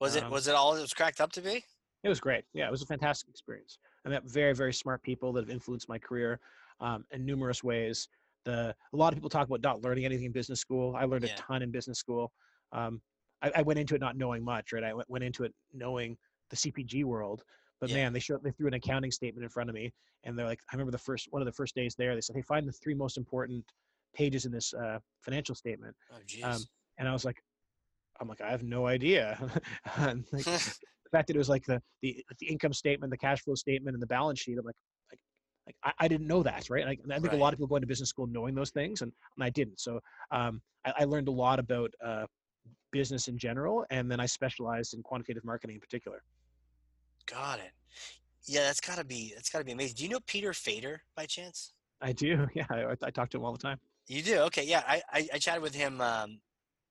Was 0.00 0.16
um, 0.16 0.24
it 0.24 0.30
was 0.30 0.48
it 0.48 0.54
all 0.54 0.74
it 0.76 0.80
was 0.80 0.92
cracked 0.92 1.20
up 1.20 1.32
to 1.32 1.40
be? 1.40 1.64
It 2.02 2.08
was 2.08 2.20
great. 2.20 2.44
Yeah, 2.52 2.66
it 2.66 2.70
was 2.70 2.82
a 2.82 2.86
fantastic 2.86 3.28
experience. 3.30 3.78
I 4.04 4.08
met 4.08 4.24
very 4.24 4.54
very 4.54 4.72
smart 4.72 5.02
people 5.02 5.32
that 5.34 5.42
have 5.42 5.50
influenced 5.50 5.88
my 5.88 5.98
career 5.98 6.40
um, 6.80 7.04
in 7.12 7.24
numerous 7.24 7.62
ways. 7.64 8.08
The 8.44 8.74
a 8.92 8.96
lot 8.96 9.12
of 9.12 9.16
people 9.16 9.30
talk 9.30 9.46
about 9.46 9.62
not 9.62 9.82
learning 9.82 10.04
anything 10.04 10.26
in 10.26 10.32
business 10.32 10.60
school. 10.60 10.96
I 10.96 11.04
learned 11.04 11.24
yeah. 11.24 11.34
a 11.34 11.36
ton 11.36 11.62
in 11.62 11.70
business 11.70 11.98
school. 11.98 12.32
Um, 12.72 13.00
I, 13.42 13.52
I, 13.56 13.62
went 13.62 13.78
into 13.78 13.94
it 13.94 14.00
not 14.00 14.16
knowing 14.16 14.42
much, 14.42 14.72
right? 14.72 14.82
I 14.82 14.94
went, 14.94 15.10
went 15.10 15.24
into 15.24 15.44
it 15.44 15.52
knowing 15.74 16.16
the 16.48 16.56
CPG 16.56 17.04
world, 17.04 17.44
but 17.82 17.90
yeah. 17.90 17.96
man, 17.96 18.12
they 18.12 18.20
showed 18.20 18.44
they 18.44 18.52
threw 18.52 18.68
an 18.68 18.74
accounting 18.74 19.10
statement 19.10 19.42
in 19.42 19.50
front 19.50 19.68
of 19.68 19.74
me, 19.74 19.92
and 20.22 20.38
they're 20.38 20.46
like, 20.46 20.60
I 20.70 20.76
remember 20.76 20.92
the 20.92 20.98
first 20.98 21.26
one 21.30 21.42
of 21.42 21.46
the 21.46 21.52
first 21.52 21.74
days 21.74 21.96
there. 21.98 22.14
They 22.14 22.20
said, 22.20 22.36
"Hey, 22.36 22.42
find 22.42 22.66
the 22.66 22.72
three 22.72 22.94
most 22.94 23.18
important 23.18 23.64
pages 24.14 24.44
in 24.44 24.52
this 24.52 24.72
uh, 24.72 25.00
financial 25.20 25.56
statement." 25.56 25.96
Oh, 26.12 26.48
um, 26.48 26.62
and 26.98 27.08
I 27.08 27.12
was 27.12 27.24
like, 27.24 27.42
I'm 28.20 28.28
like, 28.28 28.40
I 28.40 28.52
have 28.52 28.62
no 28.62 28.86
idea. 28.86 29.36
like, 29.98 30.24
the 30.32 31.10
fact 31.10 31.26
that 31.26 31.34
it 31.34 31.38
was 31.38 31.48
like 31.48 31.64
the, 31.66 31.82
the 32.02 32.24
the 32.38 32.46
income 32.46 32.72
statement, 32.72 33.10
the 33.10 33.18
cash 33.18 33.42
flow 33.42 33.56
statement, 33.56 33.96
and 33.96 34.02
the 34.02 34.06
balance 34.06 34.38
sheet. 34.38 34.58
I'm 34.58 34.64
like, 34.64 34.76
like, 35.10 35.18
like 35.66 35.76
I, 35.82 36.04
I 36.04 36.06
didn't 36.06 36.28
know 36.28 36.44
that, 36.44 36.70
right? 36.70 36.86
Like, 36.86 37.00
I 37.10 37.14
think 37.14 37.32
right. 37.32 37.34
a 37.34 37.36
lot 37.36 37.52
of 37.52 37.58
people 37.58 37.66
go 37.66 37.76
into 37.76 37.88
business 37.88 38.10
school 38.10 38.28
knowing 38.28 38.54
those 38.54 38.70
things, 38.70 39.02
and, 39.02 39.10
and 39.36 39.42
I 39.42 39.50
didn't. 39.50 39.80
So 39.80 39.98
um, 40.30 40.62
I, 40.86 40.92
I 41.00 41.04
learned 41.04 41.26
a 41.26 41.32
lot 41.32 41.58
about 41.58 41.92
uh, 42.00 42.26
business 42.92 43.26
in 43.26 43.38
general, 43.38 43.84
and 43.90 44.08
then 44.08 44.20
I 44.20 44.26
specialized 44.26 44.94
in 44.94 45.02
quantitative 45.02 45.44
marketing 45.44 45.74
in 45.74 45.80
particular. 45.80 46.22
Got 47.26 47.58
it. 47.60 47.72
Yeah, 48.46 48.62
that's 48.62 48.80
gotta 48.80 49.04
be 49.04 49.32
that's 49.34 49.50
gotta 49.50 49.64
be 49.64 49.72
amazing. 49.72 49.96
Do 49.96 50.04
you 50.04 50.10
know 50.10 50.20
Peter 50.26 50.52
Fader 50.52 51.02
by 51.16 51.26
chance? 51.26 51.72
I 52.00 52.12
do. 52.12 52.46
Yeah, 52.54 52.66
I, 52.70 52.96
I 53.02 53.10
talk 53.10 53.30
to 53.30 53.38
him 53.38 53.44
all 53.44 53.52
the 53.52 53.58
time. 53.58 53.78
You 54.08 54.22
do? 54.22 54.38
Okay. 54.40 54.64
Yeah, 54.64 54.82
I 54.86 55.02
I, 55.12 55.28
I 55.34 55.38
chatted 55.38 55.62
with 55.62 55.74
him. 55.74 56.00
Um, 56.00 56.40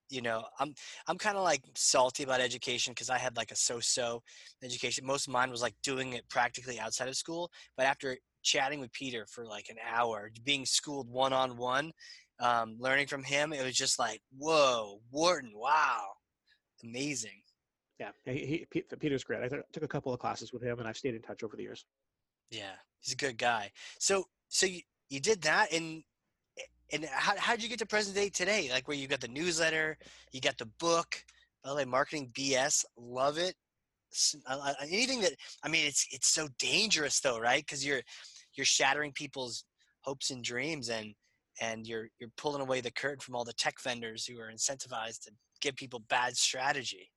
you 0.09 0.21
know, 0.21 0.45
I'm 0.59 0.73
I'm 1.07 1.17
kind 1.17 1.37
of 1.37 1.43
like 1.43 1.61
salty 1.75 2.23
about 2.23 2.41
education 2.41 2.91
because 2.93 3.09
I 3.09 3.17
had 3.17 3.37
like 3.37 3.51
a 3.51 3.55
so-so 3.55 4.23
education. 4.63 5.05
Most 5.05 5.27
of 5.27 5.33
mine 5.33 5.51
was 5.51 5.61
like 5.61 5.75
doing 5.83 6.13
it 6.13 6.27
practically 6.29 6.79
outside 6.79 7.09
of 7.09 7.15
school. 7.15 7.51
But 7.75 7.85
after 7.85 8.17
chatting 8.43 8.79
with 8.79 8.91
Peter 8.93 9.25
for 9.29 9.45
like 9.45 9.69
an 9.69 9.77
hour, 9.89 10.31
being 10.43 10.65
schooled 10.65 11.09
one-on-one, 11.09 11.91
um, 12.39 12.75
learning 12.79 13.07
from 13.07 13.23
him, 13.23 13.53
it 13.53 13.63
was 13.63 13.75
just 13.75 13.99
like, 13.99 14.19
whoa, 14.37 14.99
Wharton, 15.11 15.51
wow, 15.53 16.07
amazing 16.83 17.41
yeah, 18.01 18.09
he, 18.33 18.65
he, 18.71 18.81
Peter's 18.99 19.23
great. 19.23 19.43
I 19.43 19.47
took 19.47 19.83
a 19.83 19.87
couple 19.87 20.11
of 20.11 20.19
classes 20.19 20.51
with 20.51 20.63
him, 20.63 20.79
and 20.79 20.87
I've 20.87 20.97
stayed 20.97 21.13
in 21.13 21.21
touch 21.21 21.43
over 21.43 21.55
the 21.55 21.61
years. 21.61 21.85
Yeah, 22.49 22.73
he's 22.99 23.13
a 23.13 23.17
good 23.17 23.37
guy. 23.37 23.71
So, 23.99 24.25
so 24.47 24.65
you, 24.65 24.81
you 25.09 25.19
did 25.19 25.43
that, 25.43 25.71
and 25.71 26.03
and 26.91 27.05
how 27.05 27.33
how 27.37 27.53
did 27.53 27.61
you 27.61 27.69
get 27.69 27.77
to 27.79 27.85
present 27.85 28.15
day 28.15 28.29
today? 28.29 28.69
Like 28.71 28.87
where 28.87 28.97
you 28.97 29.07
got 29.07 29.21
the 29.21 29.27
newsletter, 29.27 29.99
you 30.31 30.41
got 30.41 30.57
the 30.57 30.65
book, 30.79 31.23
LA 31.63 31.85
Marketing 31.85 32.31
BS. 32.33 32.85
Love 32.97 33.37
it. 33.37 33.53
Anything 34.81 35.21
that 35.21 35.33
I 35.63 35.69
mean, 35.69 35.85
it's 35.85 36.07
it's 36.11 36.33
so 36.33 36.47
dangerous 36.57 37.19
though, 37.19 37.39
right? 37.39 37.63
Because 37.63 37.85
you're 37.85 38.01
you're 38.55 38.65
shattering 38.65 39.11
people's 39.11 39.63
hopes 40.01 40.31
and 40.31 40.43
dreams, 40.43 40.89
and 40.89 41.13
and 41.61 41.85
you're 41.85 42.07
you're 42.19 42.31
pulling 42.35 42.63
away 42.63 42.81
the 42.81 42.91
curtain 42.91 43.19
from 43.19 43.35
all 43.35 43.45
the 43.45 43.53
tech 43.53 43.79
vendors 43.79 44.25
who 44.25 44.39
are 44.39 44.51
incentivized 44.51 45.21
to 45.25 45.31
give 45.61 45.75
people 45.75 45.99
bad 46.09 46.35
strategy. 46.35 47.11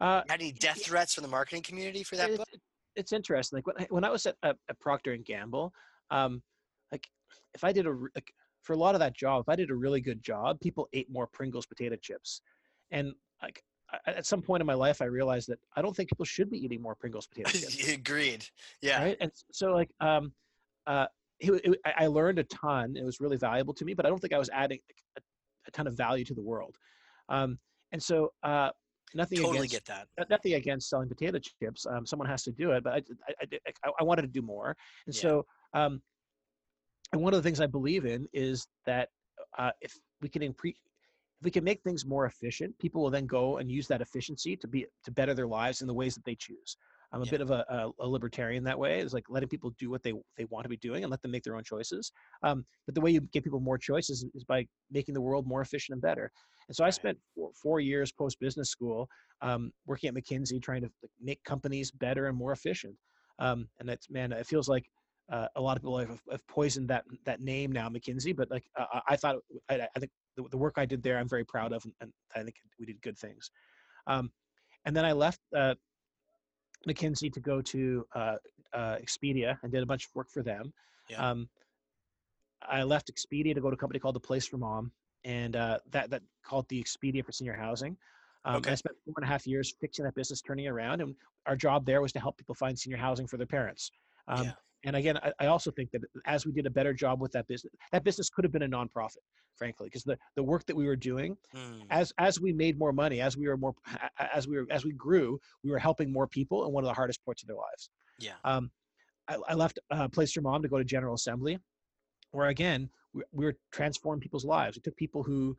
Uh, 0.00 0.22
Had 0.28 0.40
any 0.40 0.52
death 0.52 0.84
threats 0.84 1.14
from 1.14 1.22
the 1.22 1.28
marketing 1.28 1.62
community 1.62 2.02
for 2.02 2.16
that 2.16 2.30
it's, 2.30 2.38
book? 2.38 2.48
It's 2.96 3.12
interesting. 3.12 3.58
Like 3.58 3.66
when 3.66 3.76
I, 3.78 3.86
when 3.90 4.04
I 4.04 4.10
was 4.10 4.26
at, 4.26 4.36
at, 4.42 4.56
at 4.68 4.80
Procter 4.80 5.12
and 5.12 5.24
Gamble, 5.24 5.72
um, 6.10 6.42
like 6.90 7.06
if 7.54 7.64
I 7.64 7.72
did 7.72 7.86
a 7.86 7.90
like 8.14 8.32
for 8.62 8.72
a 8.72 8.76
lot 8.76 8.94
of 8.94 9.00
that 9.00 9.14
job, 9.14 9.42
if 9.42 9.48
I 9.48 9.56
did 9.56 9.70
a 9.70 9.74
really 9.74 10.00
good 10.00 10.22
job, 10.22 10.60
people 10.60 10.88
ate 10.92 11.10
more 11.10 11.26
Pringles 11.26 11.66
potato 11.66 11.96
chips, 11.96 12.40
and 12.90 13.12
like 13.42 13.62
at 14.06 14.26
some 14.26 14.42
point 14.42 14.60
in 14.60 14.66
my 14.66 14.74
life, 14.74 15.02
I 15.02 15.06
realized 15.06 15.48
that 15.48 15.58
I 15.76 15.82
don't 15.82 15.94
think 15.94 16.08
people 16.08 16.24
should 16.24 16.50
be 16.50 16.58
eating 16.58 16.80
more 16.80 16.94
Pringles 16.94 17.26
potato 17.26 17.50
chips. 17.50 17.88
Agreed. 17.88 18.44
Yeah. 18.82 19.02
Right. 19.02 19.16
And 19.20 19.30
so 19.52 19.72
like 19.72 19.90
um, 20.00 20.32
uh, 20.86 21.06
it, 21.40 21.50
it, 21.64 21.80
I 21.84 22.06
learned 22.06 22.38
a 22.38 22.44
ton. 22.44 22.96
It 22.96 23.04
was 23.04 23.20
really 23.20 23.36
valuable 23.36 23.74
to 23.74 23.84
me, 23.84 23.94
but 23.94 24.06
I 24.06 24.08
don't 24.08 24.18
think 24.18 24.32
I 24.32 24.38
was 24.38 24.50
adding 24.50 24.78
a, 25.16 25.20
a 25.66 25.70
ton 25.72 25.86
of 25.86 25.96
value 25.96 26.24
to 26.24 26.34
the 26.34 26.42
world. 26.42 26.76
Um, 27.28 27.58
and 27.92 28.02
so 28.02 28.32
uh, 28.42 28.70
nothing 29.14 29.38
totally 29.38 29.66
against, 29.66 29.86
get 29.86 30.06
that. 30.16 30.30
Nothing 30.30 30.54
against 30.54 30.88
selling 30.88 31.08
potato 31.08 31.38
chips. 31.38 31.86
Um, 31.86 32.06
someone 32.06 32.28
has 32.28 32.42
to 32.44 32.52
do 32.52 32.72
it, 32.72 32.84
but 32.84 32.94
I, 32.94 33.02
I, 33.28 33.58
I, 33.84 33.90
I 34.00 34.04
wanted 34.04 34.22
to 34.22 34.28
do 34.28 34.42
more. 34.42 34.76
And 35.06 35.14
yeah. 35.14 35.20
so, 35.20 35.46
um, 35.74 36.02
and 37.12 37.22
one 37.22 37.34
of 37.34 37.42
the 37.42 37.46
things 37.46 37.60
I 37.60 37.66
believe 37.66 38.04
in 38.06 38.26
is 38.32 38.66
that 38.86 39.08
uh, 39.58 39.70
if 39.80 39.96
we 40.20 40.28
can 40.28 40.42
increase, 40.42 40.76
if 41.40 41.44
we 41.44 41.50
can 41.50 41.64
make 41.64 41.82
things 41.82 42.04
more 42.04 42.26
efficient, 42.26 42.78
people 42.78 43.02
will 43.02 43.10
then 43.10 43.26
go 43.26 43.58
and 43.58 43.70
use 43.70 43.86
that 43.88 44.00
efficiency 44.00 44.56
to 44.56 44.68
be 44.68 44.86
to 45.04 45.10
better 45.10 45.34
their 45.34 45.46
lives 45.46 45.80
in 45.80 45.86
the 45.86 45.94
ways 45.94 46.14
that 46.14 46.24
they 46.24 46.34
choose. 46.34 46.76
I'm 47.12 47.22
a 47.22 47.24
yeah. 47.24 47.30
bit 47.30 47.40
of 47.40 47.50
a, 47.50 47.64
a, 47.68 48.04
a, 48.04 48.06
libertarian 48.06 48.62
that 48.64 48.78
way. 48.78 49.00
It's 49.00 49.12
like 49.12 49.24
letting 49.28 49.48
people 49.48 49.74
do 49.78 49.90
what 49.90 50.02
they 50.02 50.12
they 50.36 50.44
want 50.44 50.64
to 50.64 50.68
be 50.68 50.76
doing 50.76 51.02
and 51.02 51.10
let 51.10 51.20
them 51.22 51.32
make 51.32 51.42
their 51.42 51.56
own 51.56 51.64
choices. 51.64 52.12
Um, 52.42 52.64
but 52.86 52.94
the 52.94 53.00
way 53.00 53.10
you 53.10 53.20
give 53.32 53.42
people 53.42 53.60
more 53.60 53.78
choices 53.78 54.24
is 54.34 54.44
by 54.44 54.66
making 54.90 55.14
the 55.14 55.20
world 55.20 55.46
more 55.46 55.60
efficient 55.60 55.94
and 55.94 56.02
better. 56.02 56.30
And 56.68 56.76
so 56.76 56.84
I 56.84 56.90
spent 56.90 57.18
four, 57.34 57.50
four 57.60 57.80
years 57.80 58.12
post 58.12 58.38
business 58.38 58.70
school 58.70 59.08
um, 59.42 59.72
working 59.86 60.08
at 60.08 60.14
McKinsey, 60.14 60.62
trying 60.62 60.82
to 60.82 60.90
make 61.20 61.42
companies 61.44 61.90
better 61.90 62.26
and 62.26 62.38
more 62.38 62.52
efficient. 62.52 62.94
Um, 63.40 63.68
and 63.80 63.88
that's 63.88 64.08
man, 64.10 64.32
it 64.32 64.46
feels 64.46 64.68
like 64.68 64.84
uh, 65.32 65.46
a 65.56 65.60
lot 65.60 65.76
of 65.76 65.82
people 65.82 65.98
have, 65.98 66.20
have, 66.30 66.46
poisoned 66.46 66.88
that 66.88 67.04
that 67.24 67.40
name 67.40 67.72
now, 67.72 67.88
McKinsey. 67.88 68.36
But 68.36 68.50
like 68.50 68.64
uh, 68.78 69.00
I 69.08 69.16
thought, 69.16 69.36
I, 69.68 69.86
I 69.96 69.98
think 69.98 70.12
the, 70.36 70.44
the, 70.50 70.58
work 70.58 70.74
I 70.76 70.86
did 70.86 71.02
there, 71.02 71.18
I'm 71.18 71.28
very 71.28 71.44
proud 71.44 71.72
of, 71.72 71.84
and, 71.84 71.92
and 72.00 72.12
I 72.34 72.42
think 72.42 72.56
we 72.78 72.86
did 72.86 73.00
good 73.02 73.18
things. 73.18 73.50
Um, 74.06 74.30
and 74.84 74.96
then 74.96 75.04
I 75.04 75.12
left 75.12 75.40
uh, 75.56 75.74
McKinsey 76.88 77.32
to 77.32 77.40
go 77.40 77.60
to 77.62 78.06
uh, 78.14 78.36
uh, 78.72 78.96
Expedia 78.96 79.58
and 79.62 79.72
did 79.72 79.82
a 79.82 79.86
bunch 79.86 80.06
of 80.06 80.14
work 80.14 80.30
for 80.30 80.42
them. 80.42 80.72
Yeah. 81.08 81.30
Um, 81.30 81.48
I 82.62 82.82
left 82.82 83.10
Expedia 83.12 83.54
to 83.54 83.60
go 83.60 83.70
to 83.70 83.74
a 83.74 83.76
company 83.76 83.98
called 83.98 84.16
The 84.16 84.20
Place 84.20 84.46
for 84.46 84.58
Mom, 84.58 84.92
and 85.24 85.56
uh, 85.56 85.78
that 85.90 86.10
that 86.10 86.22
called 86.44 86.68
the 86.68 86.82
Expedia 86.82 87.24
for 87.24 87.32
senior 87.32 87.54
housing. 87.54 87.96
Um, 88.44 88.56
okay. 88.56 88.72
I 88.72 88.74
spent 88.74 88.96
four 89.04 89.14
and 89.16 89.24
a 89.24 89.28
half 89.28 89.46
years 89.46 89.74
fixing 89.80 90.04
that 90.04 90.14
business, 90.14 90.40
turning 90.40 90.66
it 90.66 90.68
around, 90.68 91.00
and 91.00 91.14
our 91.46 91.56
job 91.56 91.84
there 91.84 92.00
was 92.00 92.12
to 92.12 92.20
help 92.20 92.38
people 92.38 92.54
find 92.54 92.78
senior 92.78 92.96
housing 92.96 93.26
for 93.26 93.36
their 93.36 93.46
parents. 93.46 93.90
Um, 94.28 94.44
yeah. 94.44 94.52
And 94.84 94.96
again, 94.96 95.18
I, 95.18 95.32
I, 95.40 95.46
also 95.46 95.70
think 95.70 95.90
that 95.90 96.02
as 96.26 96.46
we 96.46 96.52
did 96.52 96.66
a 96.66 96.70
better 96.70 96.94
job 96.94 97.20
with 97.20 97.32
that 97.32 97.46
business, 97.48 97.72
that 97.92 98.02
business 98.02 98.30
could 98.30 98.44
have 98.44 98.52
been 98.52 98.62
a 98.62 98.68
nonprofit, 98.68 99.18
frankly, 99.56 99.88
because 99.88 100.04
the, 100.04 100.16
the 100.36 100.42
work 100.42 100.64
that 100.66 100.76
we 100.76 100.86
were 100.86 100.96
doing, 100.96 101.36
mm. 101.54 101.82
as 101.90 102.12
as 102.18 102.40
we 102.40 102.52
made 102.52 102.78
more 102.78 102.92
money, 102.92 103.20
as 103.20 103.36
we 103.36 103.46
were 103.46 103.56
more, 103.56 103.74
as 104.32 104.48
we 104.48 104.56
were 104.56 104.66
as 104.70 104.84
we 104.84 104.92
grew, 104.92 105.38
we 105.62 105.70
were 105.70 105.78
helping 105.78 106.12
more 106.12 106.26
people 106.26 106.64
in 106.66 106.72
one 106.72 106.82
of 106.82 106.88
the 106.88 106.94
hardest 106.94 107.24
parts 107.24 107.42
of 107.42 107.48
their 107.48 107.56
lives. 107.56 107.90
Yeah. 108.18 108.32
Um, 108.44 108.70
I, 109.28 109.36
I 109.48 109.54
left 109.54 109.78
uh, 109.90 110.08
Place 110.08 110.32
for 110.32 110.40
Mom 110.40 110.62
to 110.62 110.68
go 110.68 110.78
to 110.78 110.84
General 110.84 111.14
Assembly, 111.14 111.58
where 112.32 112.48
again 112.48 112.88
we, 113.12 113.22
we 113.32 113.44
were 113.44 113.56
transforming 113.72 114.20
people's 114.20 114.46
lives. 114.46 114.76
We 114.76 114.80
took 114.80 114.96
people 114.96 115.22
who 115.22 115.56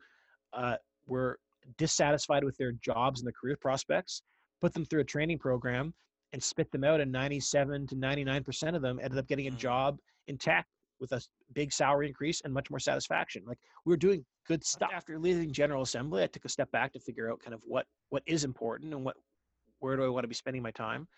uh, 0.52 0.76
were 1.06 1.38
dissatisfied 1.78 2.42
with 2.42 2.56
their 2.56 2.72
jobs 2.72 3.20
and 3.20 3.26
their 3.26 3.34
career 3.40 3.56
prospects, 3.60 4.22
put 4.60 4.74
them 4.74 4.84
through 4.84 5.00
a 5.00 5.04
training 5.04 5.38
program, 5.38 5.94
and 6.32 6.42
spit 6.42 6.70
them 6.72 6.84
out. 6.84 7.00
And 7.00 7.12
97 7.12 7.86
to 7.88 7.94
99% 7.94 8.74
of 8.74 8.82
them 8.82 8.98
ended 9.02 9.18
up 9.18 9.28
getting 9.28 9.48
a 9.48 9.50
mm. 9.50 9.56
job 9.56 9.98
in 10.28 10.38
tech 10.38 10.66
with 11.00 11.12
a 11.12 11.20
big 11.52 11.72
salary 11.72 12.06
increase 12.06 12.40
and 12.44 12.54
much 12.54 12.70
more 12.70 12.78
satisfaction. 12.78 13.42
Like 13.46 13.58
we 13.84 13.90
were 13.90 13.96
doing 13.98 14.24
good 14.46 14.64
stuff. 14.64 14.90
After 14.94 15.18
leaving 15.18 15.52
General 15.52 15.82
Assembly, 15.82 16.22
I 16.22 16.26
took 16.28 16.44
a 16.44 16.48
step 16.48 16.70
back 16.70 16.92
to 16.92 17.00
figure 17.00 17.30
out 17.30 17.40
kind 17.40 17.54
of 17.54 17.60
what 17.64 17.86
what 18.10 18.22
is 18.26 18.44
important 18.44 18.94
and 18.94 19.04
what 19.04 19.16
where 19.80 19.96
do 19.96 20.04
I 20.04 20.08
want 20.08 20.24
to 20.24 20.28
be 20.28 20.34
spending 20.34 20.62
my 20.62 20.70
time. 20.70 21.08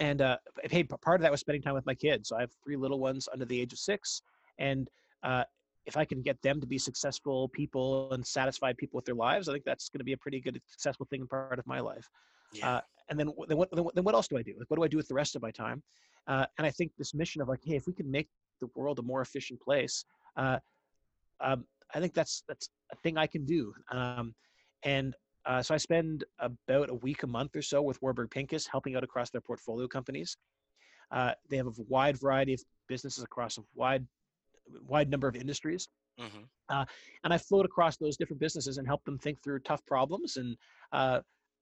And 0.00 0.20
uh, 0.20 0.36
hey, 0.64 0.84
part 0.84 1.20
of 1.20 1.22
that 1.22 1.30
was 1.30 1.40
spending 1.40 1.62
time 1.62 1.74
with 1.74 1.86
my 1.86 1.94
kids. 1.94 2.28
So 2.28 2.36
I 2.36 2.40
have 2.40 2.50
three 2.64 2.76
little 2.76 2.98
ones 2.98 3.28
under 3.32 3.44
the 3.44 3.60
age 3.60 3.72
of 3.72 3.78
six, 3.78 4.20
and 4.58 4.88
uh, 5.22 5.44
if 5.86 5.96
I 5.96 6.04
can 6.04 6.20
get 6.20 6.40
them 6.42 6.60
to 6.60 6.66
be 6.66 6.76
successful 6.76 7.48
people 7.48 8.12
and 8.12 8.24
satisfied 8.24 8.76
people 8.76 8.98
with 8.98 9.06
their 9.06 9.14
lives, 9.14 9.48
I 9.48 9.52
think 9.52 9.64
that's 9.64 9.88
going 9.88 10.00
to 10.00 10.04
be 10.04 10.12
a 10.12 10.18
pretty 10.18 10.40
good, 10.40 10.60
successful 10.66 11.06
thing 11.08 11.22
and 11.22 11.30
part 11.30 11.58
of 11.58 11.66
my 11.66 11.80
life. 11.80 12.06
Yeah. 12.52 12.76
Uh, 12.76 12.80
and 13.08 13.18
then, 13.18 13.32
then 13.48 13.56
what, 13.56 13.70
then 13.70 14.04
what 14.04 14.14
else 14.14 14.28
do 14.28 14.36
I 14.36 14.42
do? 14.42 14.54
Like, 14.58 14.70
what 14.70 14.76
do 14.76 14.84
I 14.84 14.88
do 14.88 14.96
with 14.96 15.08
the 15.08 15.14
rest 15.14 15.36
of 15.36 15.42
my 15.42 15.50
time? 15.50 15.82
Uh, 16.26 16.46
and 16.58 16.66
I 16.66 16.70
think 16.70 16.92
this 16.98 17.14
mission 17.14 17.40
of 17.40 17.48
like, 17.48 17.60
hey, 17.64 17.76
if 17.76 17.86
we 17.86 17.92
can 17.92 18.10
make 18.10 18.28
the 18.60 18.68
world 18.74 18.98
a 18.98 19.02
more 19.02 19.22
efficient 19.22 19.60
place, 19.60 20.04
uh, 20.36 20.58
um, 21.40 21.64
I 21.94 22.00
think 22.00 22.12
that's 22.14 22.42
that's 22.48 22.68
a 22.92 22.96
thing 22.96 23.16
I 23.16 23.26
can 23.26 23.46
do. 23.46 23.72
Um, 23.90 24.34
and 24.82 25.14
uh, 25.46 25.62
so 25.62 25.74
I 25.74 25.78
spend 25.78 26.24
about 26.38 26.90
a 26.90 26.94
week, 26.94 27.22
a 27.22 27.26
month 27.26 27.56
or 27.56 27.62
so 27.62 27.80
with 27.80 28.00
Warburg 28.02 28.30
Pincus, 28.30 28.66
helping 28.66 28.94
out 28.96 29.04
across 29.04 29.30
their 29.30 29.40
portfolio 29.40 29.88
companies. 29.88 30.36
Uh, 31.10 31.32
they 31.48 31.56
have 31.56 31.66
a 31.66 31.72
wide 31.88 32.18
variety 32.18 32.52
of 32.52 32.60
businesses 32.86 33.24
across 33.24 33.56
a 33.56 33.62
wide 33.74 34.06
wide 34.86 35.08
number 35.08 35.26
of 35.26 35.36
industries. 35.36 35.88
Mm-hmm. 36.20 36.42
Uh, 36.68 36.84
and 37.24 37.32
I 37.32 37.38
float 37.38 37.64
across 37.64 37.96
those 37.96 38.16
different 38.16 38.40
businesses 38.40 38.76
and 38.76 38.86
help 38.86 39.04
them 39.04 39.18
think 39.18 39.42
through 39.42 39.60
tough 39.60 39.84
problems. 39.86 40.36
And 40.36 40.56
uh, 40.92 41.20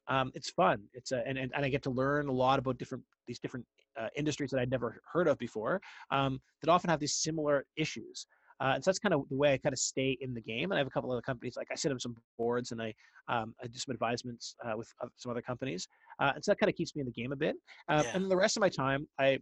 um, 0.08 0.30
it's 0.34 0.50
fun. 0.50 0.82
It's 0.94 1.12
a, 1.12 1.26
and, 1.26 1.38
and, 1.38 1.52
and 1.54 1.64
I 1.64 1.68
get 1.68 1.82
to 1.84 1.90
learn 1.90 2.28
a 2.28 2.32
lot 2.32 2.58
about 2.58 2.78
different 2.78 3.02
these 3.26 3.38
different 3.38 3.66
uh, 4.00 4.08
industries 4.16 4.50
that 4.50 4.60
I'd 4.60 4.70
never 4.70 5.00
heard 5.12 5.28
of 5.28 5.38
before 5.38 5.80
um, 6.10 6.40
that 6.62 6.70
often 6.70 6.90
have 6.90 7.00
these 7.00 7.14
similar 7.14 7.64
issues. 7.76 8.26
Uh, 8.60 8.72
and 8.74 8.84
so 8.84 8.90
that's 8.90 8.98
kind 8.98 9.12
of 9.12 9.28
the 9.28 9.36
way 9.36 9.52
I 9.52 9.58
kind 9.58 9.72
of 9.72 9.78
stay 9.78 10.16
in 10.20 10.32
the 10.32 10.40
game. 10.40 10.70
And 10.70 10.74
I 10.74 10.78
have 10.78 10.86
a 10.86 10.90
couple 10.90 11.10
other 11.12 11.20
companies, 11.20 11.56
like 11.56 11.68
I 11.70 11.74
sit 11.74 11.92
on 11.92 12.00
some 12.00 12.16
boards 12.38 12.72
and 12.72 12.80
I, 12.80 12.94
um, 13.28 13.54
I 13.62 13.66
do 13.66 13.78
some 13.78 13.92
advisements 13.92 14.54
uh, 14.64 14.76
with 14.76 14.90
some 15.16 15.30
other 15.30 15.42
companies. 15.42 15.88
Uh, 16.20 16.32
and 16.34 16.44
so 16.44 16.52
that 16.52 16.58
kind 16.58 16.70
of 16.70 16.76
keeps 16.76 16.94
me 16.94 17.00
in 17.00 17.06
the 17.06 17.12
game 17.12 17.32
a 17.32 17.36
bit. 17.36 17.56
Uh, 17.88 18.02
yeah. 18.02 18.10
And 18.14 18.24
then 18.24 18.28
the 18.30 18.36
rest 18.36 18.56
of 18.56 18.62
my 18.62 18.70
time, 18.70 19.06
I, 19.18 19.38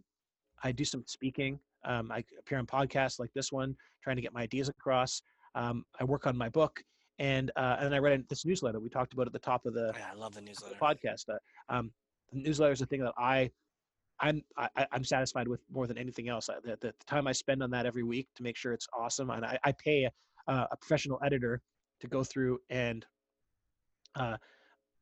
I 0.63 0.71
do 0.71 0.83
some 0.83 1.03
speaking. 1.05 1.59
Um, 1.85 2.11
I 2.11 2.23
appear 2.39 2.57
on 2.57 2.65
podcasts 2.65 3.19
like 3.19 3.31
this 3.33 3.51
one, 3.51 3.75
trying 4.03 4.15
to 4.17 4.21
get 4.21 4.33
my 4.33 4.41
ideas 4.41 4.67
across. 4.67 5.21
Um, 5.53 5.85
I 5.99 6.03
work 6.03 6.27
on 6.27 6.35
my 6.37 6.49
book, 6.49 6.81
and 7.19 7.51
uh, 7.55 7.77
and 7.79 7.93
I 7.95 7.99
read 7.99 8.23
this 8.29 8.45
newsletter 8.45 8.79
we 8.79 8.89
talked 8.89 9.13
about 9.13 9.27
at 9.27 9.33
the 9.33 9.39
top 9.39 9.65
of 9.65 9.73
the. 9.73 9.93
Yeah, 9.95 10.07
I 10.11 10.15
love 10.15 10.35
the 10.35 10.41
newsletter. 10.41 10.75
The 10.79 10.85
podcast. 10.85 11.29
Uh, 11.29 11.37
um, 11.69 11.91
the 12.31 12.41
newsletter 12.41 12.73
is 12.73 12.79
the 12.79 12.85
thing 12.85 13.01
that 13.01 13.13
I 13.17 13.49
I'm 14.19 14.41
I, 14.57 14.63
am 14.77 14.87
i 14.91 14.95
am 14.95 15.03
satisfied 15.03 15.47
with 15.47 15.61
more 15.71 15.87
than 15.87 15.97
anything 15.97 16.29
else. 16.29 16.47
The, 16.47 16.77
the, 16.81 16.93
time 17.07 17.27
I 17.27 17.31
spend 17.31 17.63
on 17.63 17.71
that 17.71 17.85
every 17.85 18.03
week 18.03 18.27
to 18.35 18.43
make 18.43 18.57
sure 18.57 18.73
it's 18.73 18.87
awesome, 18.97 19.29
and 19.29 19.45
I, 19.45 19.57
I 19.63 19.71
pay 19.73 20.07
a, 20.47 20.53
a 20.53 20.77
professional 20.79 21.19
editor 21.23 21.61
to 22.01 22.07
go 22.07 22.23
through 22.23 22.59
and 22.69 23.05
uh, 24.15 24.37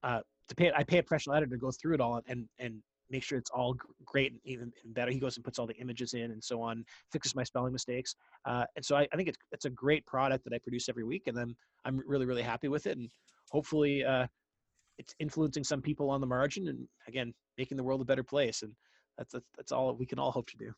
uh, 0.03 0.19
to 0.49 0.55
pay 0.55 0.71
I 0.75 0.83
pay 0.83 0.99
a 0.99 1.03
professional 1.03 1.35
editor 1.35 1.55
to 1.55 1.59
go 1.59 1.71
through 1.71 1.95
it 1.95 2.01
all 2.01 2.21
and 2.27 2.47
and 2.59 2.81
make 3.13 3.23
sure 3.23 3.37
it's 3.37 3.51
all 3.51 3.75
great 4.05 4.31
and 4.33 4.41
even 4.43 4.73
better. 4.87 5.11
He 5.11 5.19
goes 5.19 5.37
and 5.37 5.45
puts 5.45 5.59
all 5.59 5.67
the 5.67 5.77
images 5.77 6.13
in 6.13 6.31
and 6.31 6.43
so 6.43 6.61
on, 6.61 6.83
fixes 7.11 7.35
my 7.35 7.43
spelling 7.43 7.71
mistakes, 7.71 8.15
uh, 8.45 8.65
and 8.75 8.83
so 8.83 8.97
I, 8.97 9.07
I 9.13 9.15
think 9.15 9.29
it's 9.29 9.37
it's 9.53 9.65
a 9.65 9.69
great 9.69 10.05
product 10.05 10.43
that 10.43 10.53
I 10.53 10.57
produce 10.57 10.89
every 10.89 11.05
week, 11.05 11.23
and 11.27 11.37
then 11.37 11.55
I'm 11.85 12.01
really 12.05 12.25
really 12.25 12.41
happy 12.41 12.67
with 12.67 12.87
it, 12.87 12.97
and 12.97 13.09
hopefully 13.51 14.03
uh, 14.03 14.27
it's 14.97 15.15
influencing 15.19 15.63
some 15.63 15.81
people 15.81 16.09
on 16.09 16.19
the 16.19 16.27
margin, 16.27 16.67
and 16.67 16.87
again 17.07 17.33
making 17.57 17.77
the 17.77 17.83
world 17.83 18.01
a 18.01 18.05
better 18.05 18.23
place 18.23 18.63
and 18.63 18.73
that's 19.17 19.33
that's, 19.33 19.45
that's 19.55 19.71
all 19.71 19.93
we 19.95 20.05
can 20.05 20.19
all 20.19 20.31
hope 20.31 20.49
to 20.49 20.57
do. 20.57 20.73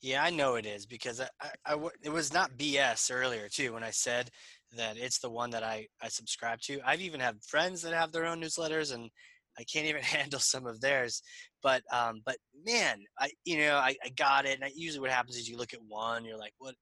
Yeah, 0.00 0.22
I 0.22 0.30
know 0.30 0.54
it 0.54 0.66
is 0.66 0.86
because 0.86 1.20
I, 1.20 1.28
I, 1.40 1.74
I, 1.74 1.88
it 2.02 2.10
was 2.10 2.32
not 2.32 2.56
BS 2.56 3.10
earlier 3.12 3.48
too 3.48 3.72
when 3.72 3.82
I 3.82 3.90
said 3.90 4.30
that 4.76 4.96
it's 4.96 5.18
the 5.18 5.30
one 5.30 5.50
that 5.50 5.64
I, 5.64 5.88
I 6.00 6.08
subscribe 6.08 6.60
to. 6.62 6.80
I've 6.84 7.00
even 7.00 7.20
had 7.20 7.42
friends 7.42 7.82
that 7.82 7.92
have 7.92 8.12
their 8.12 8.26
own 8.26 8.40
newsletters 8.40 8.94
and 8.94 9.10
I 9.58 9.64
can't 9.64 9.86
even 9.86 10.02
handle 10.02 10.40
some 10.40 10.66
of 10.66 10.80
theirs. 10.80 11.22
But 11.62 11.82
um, 11.92 12.22
but 12.24 12.36
man, 12.66 13.00
I 13.18 13.30
you 13.44 13.58
know 13.58 13.76
I, 13.76 13.96
I 14.04 14.10
got 14.16 14.46
it. 14.46 14.56
And 14.56 14.64
I, 14.64 14.70
usually 14.74 15.00
what 15.00 15.10
happens 15.10 15.36
is 15.36 15.48
you 15.48 15.56
look 15.56 15.74
at 15.74 15.80
one, 15.86 16.24
you're 16.24 16.38
like, 16.38 16.54
what? 16.58 16.74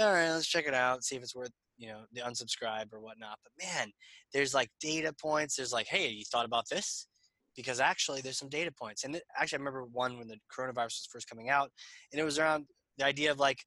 All 0.00 0.12
right, 0.12 0.30
let's 0.30 0.46
check 0.46 0.66
it 0.66 0.74
out, 0.74 1.04
see 1.04 1.16
if 1.16 1.22
it's 1.22 1.34
worth 1.34 1.50
you 1.76 1.88
know 1.88 2.00
the 2.12 2.22
unsubscribe 2.22 2.92
or 2.92 3.00
whatnot. 3.00 3.38
But 3.42 3.66
man, 3.66 3.90
there's 4.32 4.54
like 4.54 4.70
data 4.80 5.12
points. 5.20 5.56
There's 5.56 5.72
like, 5.72 5.86
hey, 5.86 6.08
you 6.08 6.24
thought 6.30 6.46
about 6.46 6.68
this? 6.70 7.06
because 7.58 7.80
actually 7.80 8.20
there's 8.20 8.38
some 8.38 8.48
data 8.48 8.70
points. 8.70 9.02
And 9.02 9.20
actually, 9.36 9.56
I 9.56 9.58
remember 9.58 9.84
one 9.84 10.16
when 10.16 10.28
the 10.28 10.38
coronavirus 10.56 10.84
was 10.84 11.08
first 11.10 11.28
coming 11.28 11.50
out, 11.50 11.70
and 12.12 12.20
it 12.20 12.24
was 12.24 12.38
around 12.38 12.66
the 12.98 13.04
idea 13.04 13.32
of 13.32 13.40
like, 13.40 13.58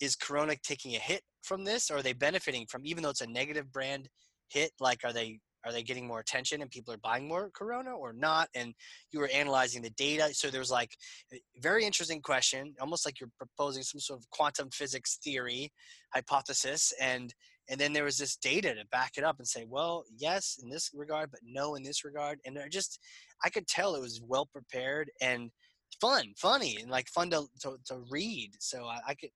is 0.00 0.16
Corona 0.16 0.54
taking 0.62 0.94
a 0.94 0.98
hit 0.98 1.22
from 1.42 1.64
this, 1.64 1.90
or 1.90 1.96
are 1.96 2.02
they 2.02 2.12
benefiting 2.12 2.66
from, 2.68 2.82
even 2.84 3.02
though 3.02 3.08
it's 3.08 3.22
a 3.22 3.26
negative 3.26 3.72
brand 3.72 4.06
hit? 4.50 4.72
Like, 4.80 5.00
are 5.02 5.14
they 5.14 5.40
are 5.68 5.72
they 5.72 5.82
getting 5.82 6.06
more 6.06 6.20
attention 6.20 6.62
and 6.62 6.70
people 6.70 6.92
are 6.92 6.98
buying 6.98 7.28
more 7.28 7.50
Corona 7.54 7.90
or 7.90 8.12
not? 8.12 8.48
And 8.54 8.74
you 9.12 9.20
were 9.20 9.28
analyzing 9.32 9.82
the 9.82 9.90
data, 9.90 10.32
so 10.32 10.48
there 10.48 10.60
was 10.60 10.70
like 10.70 10.96
very 11.60 11.84
interesting 11.84 12.20
question, 12.22 12.74
almost 12.80 13.06
like 13.06 13.20
you're 13.20 13.30
proposing 13.36 13.82
some 13.82 14.00
sort 14.00 14.20
of 14.20 14.30
quantum 14.30 14.70
physics 14.70 15.18
theory 15.22 15.72
hypothesis, 16.14 16.92
and 17.00 17.34
and 17.70 17.78
then 17.78 17.92
there 17.92 18.04
was 18.04 18.16
this 18.16 18.36
data 18.36 18.74
to 18.74 18.86
back 18.90 19.12
it 19.18 19.24
up 19.24 19.36
and 19.38 19.46
say 19.46 19.66
well 19.68 20.04
yes 20.16 20.58
in 20.62 20.70
this 20.70 20.90
regard 20.94 21.30
but 21.30 21.40
no 21.44 21.74
in 21.74 21.82
this 21.82 22.04
regard. 22.04 22.38
And 22.44 22.58
I 22.58 22.68
just 22.68 22.98
i 23.44 23.50
could 23.50 23.66
tell 23.66 23.94
it 23.94 24.00
was 24.00 24.20
well 24.26 24.46
prepared 24.46 25.10
and 25.20 25.50
fun 26.00 26.32
funny 26.36 26.78
and 26.80 26.90
like 26.90 27.08
fun 27.08 27.30
to 27.30 27.46
to, 27.60 27.76
to 27.86 28.02
read. 28.10 28.52
So 28.58 28.86
I, 28.86 29.00
I, 29.08 29.14
could 29.14 29.30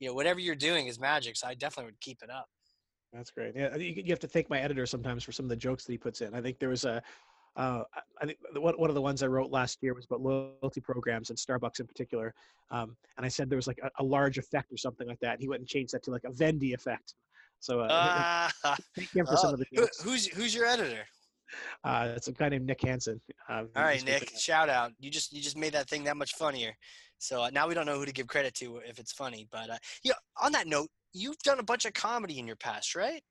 you 0.00 0.08
know 0.08 0.14
whatever 0.14 0.40
you're 0.40 0.54
doing 0.54 0.86
is 0.86 1.00
magic 1.00 1.36
so 1.36 1.48
i 1.48 1.54
definitely 1.54 1.86
would 1.86 2.00
keep 2.00 2.18
it 2.22 2.30
up 2.30 2.46
that's 3.12 3.30
great 3.30 3.54
yeah 3.56 3.74
you, 3.76 3.94
you 3.96 4.10
have 4.10 4.18
to 4.18 4.28
thank 4.28 4.48
my 4.50 4.60
editor 4.60 4.86
sometimes 4.86 5.24
for 5.24 5.32
some 5.32 5.44
of 5.44 5.50
the 5.50 5.56
jokes 5.56 5.84
that 5.84 5.92
he 5.92 5.98
puts 5.98 6.20
in 6.20 6.34
i 6.34 6.40
think 6.40 6.58
there 6.58 6.68
was 6.68 6.84
a 6.84 7.02
uh, 7.56 7.82
I 8.22 8.26
think 8.26 8.38
one, 8.54 8.74
one 8.74 8.88
of 8.88 8.94
the 8.94 9.02
ones 9.02 9.20
I 9.22 9.26
wrote 9.26 9.50
last 9.50 9.82
year 9.82 9.92
was 9.92 10.04
about 10.04 10.20
loyalty 10.20 10.80
programs 10.80 11.30
and 11.30 11.38
Starbucks 11.38 11.80
in 11.80 11.88
particular. 11.88 12.32
Um, 12.70 12.96
and 13.16 13.26
I 13.26 13.28
said 13.28 13.50
there 13.50 13.56
was 13.56 13.66
like 13.66 13.80
a, 13.82 13.90
a, 13.98 14.04
large 14.04 14.38
effect 14.38 14.72
or 14.72 14.76
something 14.76 15.08
like 15.08 15.18
that. 15.20 15.32
And 15.32 15.40
he 15.40 15.48
went 15.48 15.58
and 15.58 15.68
changed 15.68 15.92
that 15.92 16.04
to 16.04 16.12
like 16.12 16.22
a 16.22 16.30
Venn 16.30 16.60
effect. 16.62 17.14
So 17.58 17.80
uh, 17.80 18.48
uh, 18.64 18.76
thank 18.96 19.12
him 19.12 19.26
for 19.26 19.36
some 19.36 19.54
of 19.54 19.58
the 19.58 19.66
who, 19.72 19.88
who's 20.04 20.26
who's 20.26 20.54
your 20.54 20.66
editor? 20.66 21.04
Uh, 21.82 22.12
it's 22.14 22.28
a 22.28 22.32
guy 22.32 22.48
named 22.48 22.66
Nick 22.66 22.82
Hansen. 22.82 23.20
Um, 23.48 23.68
All 23.74 23.82
right, 23.82 24.04
Nick. 24.04 24.30
Shout 24.38 24.68
out. 24.68 24.92
You 25.00 25.10
just 25.10 25.32
you 25.32 25.42
just 25.42 25.56
made 25.56 25.72
that 25.72 25.88
thing 25.88 26.04
that 26.04 26.16
much 26.16 26.34
funnier. 26.34 26.72
So 27.18 27.42
uh, 27.42 27.50
now 27.50 27.66
we 27.66 27.74
don't 27.74 27.86
know 27.86 27.98
who 27.98 28.04
to 28.04 28.12
give 28.12 28.28
credit 28.28 28.54
to 28.56 28.76
if 28.86 28.98
it's 28.98 29.12
funny. 29.12 29.48
But 29.50 29.70
uh, 29.70 29.78
yeah, 30.04 30.12
on 30.40 30.52
that 30.52 30.68
note, 30.68 30.88
you've 31.18 31.38
done 31.38 31.58
a 31.58 31.62
bunch 31.62 31.84
of 31.84 31.94
comedy 31.94 32.38
in 32.38 32.46
your 32.46 32.56
past, 32.56 32.94
right? 32.94 33.22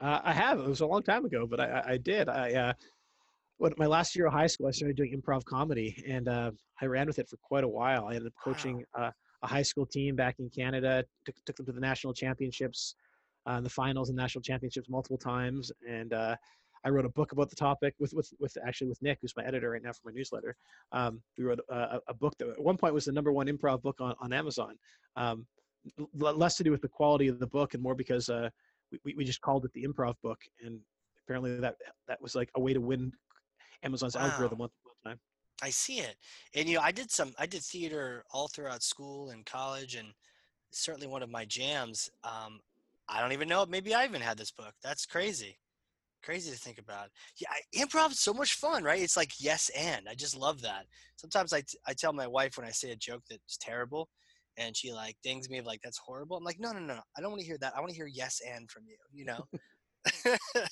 Uh, 0.00 0.20
I 0.22 0.32
have. 0.32 0.58
It 0.58 0.68
was 0.68 0.80
a 0.80 0.86
long 0.86 1.02
time 1.02 1.24
ago, 1.24 1.46
but 1.46 1.60
I, 1.60 1.82
I 1.86 1.96
did. 1.96 2.28
I 2.28 2.52
uh, 2.52 2.72
what 3.56 3.76
my 3.78 3.86
last 3.86 4.14
year 4.14 4.26
of 4.26 4.32
high 4.32 4.46
school, 4.46 4.68
I 4.68 4.70
started 4.70 4.96
doing 4.96 5.20
improv 5.20 5.44
comedy, 5.44 6.02
and 6.06 6.28
uh, 6.28 6.52
I 6.80 6.86
ran 6.86 7.06
with 7.06 7.18
it 7.18 7.28
for 7.28 7.36
quite 7.38 7.64
a 7.64 7.68
while. 7.68 8.06
I 8.06 8.14
ended 8.14 8.26
up 8.26 8.34
coaching 8.42 8.84
wow. 8.96 9.06
uh, 9.06 9.10
a 9.42 9.46
high 9.46 9.62
school 9.62 9.86
team 9.86 10.14
back 10.14 10.36
in 10.38 10.48
Canada. 10.50 11.04
Took 11.24 11.34
took 11.44 11.56
them 11.56 11.66
to 11.66 11.72
the 11.72 11.80
national 11.80 12.14
championships 12.14 12.94
uh, 13.48 13.60
the 13.60 13.70
finals 13.70 14.10
and 14.10 14.16
national 14.16 14.42
championships 14.42 14.88
multiple 14.88 15.16
times. 15.16 15.72
And 15.88 16.12
uh, 16.12 16.36
I 16.84 16.90
wrote 16.90 17.06
a 17.06 17.10
book 17.10 17.32
about 17.32 17.48
the 17.48 17.56
topic 17.56 17.94
with, 17.98 18.12
with, 18.12 18.30
with 18.38 18.56
actually 18.64 18.88
with 18.88 19.00
Nick, 19.02 19.18
who's 19.22 19.34
my 19.36 19.44
editor 19.44 19.70
right 19.70 19.82
now 19.82 19.92
for 19.92 20.02
my 20.04 20.12
newsletter. 20.12 20.54
Um, 20.92 21.22
we 21.38 21.44
wrote 21.44 21.60
a, 21.70 21.98
a, 22.08 22.14
book 22.14 22.34
that 22.38 22.48
at 22.48 22.60
one 22.60 22.76
point 22.76 22.94
was 22.94 23.06
the 23.06 23.12
number 23.12 23.32
one 23.32 23.46
improv 23.46 23.82
book 23.82 23.96
on, 24.00 24.14
on 24.20 24.32
Amazon. 24.32 24.74
Um, 25.16 25.46
less 26.14 26.56
to 26.56 26.64
do 26.64 26.70
with 26.70 26.82
the 26.82 26.88
quality 26.88 27.28
of 27.28 27.38
the 27.38 27.46
book 27.46 27.74
and 27.74 27.82
more 27.82 27.94
because 27.94 28.28
uh, 28.28 28.48
we, 29.04 29.14
we 29.14 29.24
just 29.24 29.40
called 29.40 29.64
it 29.64 29.72
the 29.72 29.86
improv 29.86 30.14
book. 30.22 30.40
And 30.64 30.80
apparently 31.24 31.58
that, 31.58 31.76
that 32.06 32.20
was 32.20 32.34
like 32.34 32.50
a 32.56 32.60
way 32.60 32.72
to 32.72 32.80
win 32.80 33.12
Amazon's 33.82 34.16
wow. 34.16 34.22
algorithm 34.22 34.58
one, 34.58 34.70
one 34.82 35.12
time. 35.12 35.20
I 35.62 35.70
see 35.70 35.98
it. 35.98 36.16
And, 36.54 36.68
you 36.68 36.76
know, 36.76 36.82
I 36.82 36.92
did 36.92 37.10
some, 37.10 37.32
I 37.38 37.46
did 37.46 37.62
theater 37.62 38.24
all 38.32 38.48
throughout 38.48 38.82
school 38.82 39.30
and 39.30 39.44
college 39.44 39.94
and 39.94 40.08
certainly 40.70 41.06
one 41.06 41.22
of 41.22 41.30
my 41.30 41.44
jams. 41.44 42.10
Um, 42.24 42.60
I 43.08 43.20
don't 43.20 43.32
even 43.32 43.48
know. 43.48 43.64
Maybe 43.66 43.94
I 43.94 44.04
even 44.04 44.20
had 44.20 44.38
this 44.38 44.50
book. 44.50 44.74
That's 44.82 45.06
crazy. 45.06 45.58
Crazy 46.22 46.50
to 46.50 46.58
think 46.58 46.78
about. 46.78 47.08
Yeah, 47.40 47.48
improv 47.84 48.10
is 48.10 48.20
so 48.20 48.34
much 48.34 48.54
fun, 48.54 48.84
right? 48.84 49.00
It's 49.00 49.16
like 49.16 49.32
yes 49.40 49.70
and. 49.76 50.08
I 50.08 50.14
just 50.14 50.36
love 50.36 50.60
that. 50.62 50.86
Sometimes 51.16 51.52
I, 51.52 51.60
t- 51.60 51.78
I 51.86 51.94
tell 51.94 52.12
my 52.12 52.26
wife 52.26 52.56
when 52.56 52.66
I 52.66 52.70
say 52.70 52.90
a 52.90 52.96
joke 52.96 53.22
that's 53.30 53.56
terrible, 53.56 54.08
and 54.58 54.76
she 54.76 54.92
like 54.92 55.16
dings 55.22 55.48
me 55.48 55.58
of 55.58 55.66
like 55.66 55.80
that's 55.82 55.98
horrible. 55.98 56.36
I'm 56.36 56.44
like 56.44 56.60
no 56.60 56.72
no 56.72 56.80
no 56.80 57.00
I 57.16 57.20
don't 57.20 57.30
want 57.30 57.40
to 57.40 57.46
hear 57.46 57.58
that. 57.60 57.72
I 57.76 57.80
want 57.80 57.90
to 57.90 57.96
hear 57.96 58.06
yes 58.06 58.40
and 58.46 58.70
from 58.70 58.84
you. 58.86 58.96
You 59.12 59.24
know, 59.26 59.44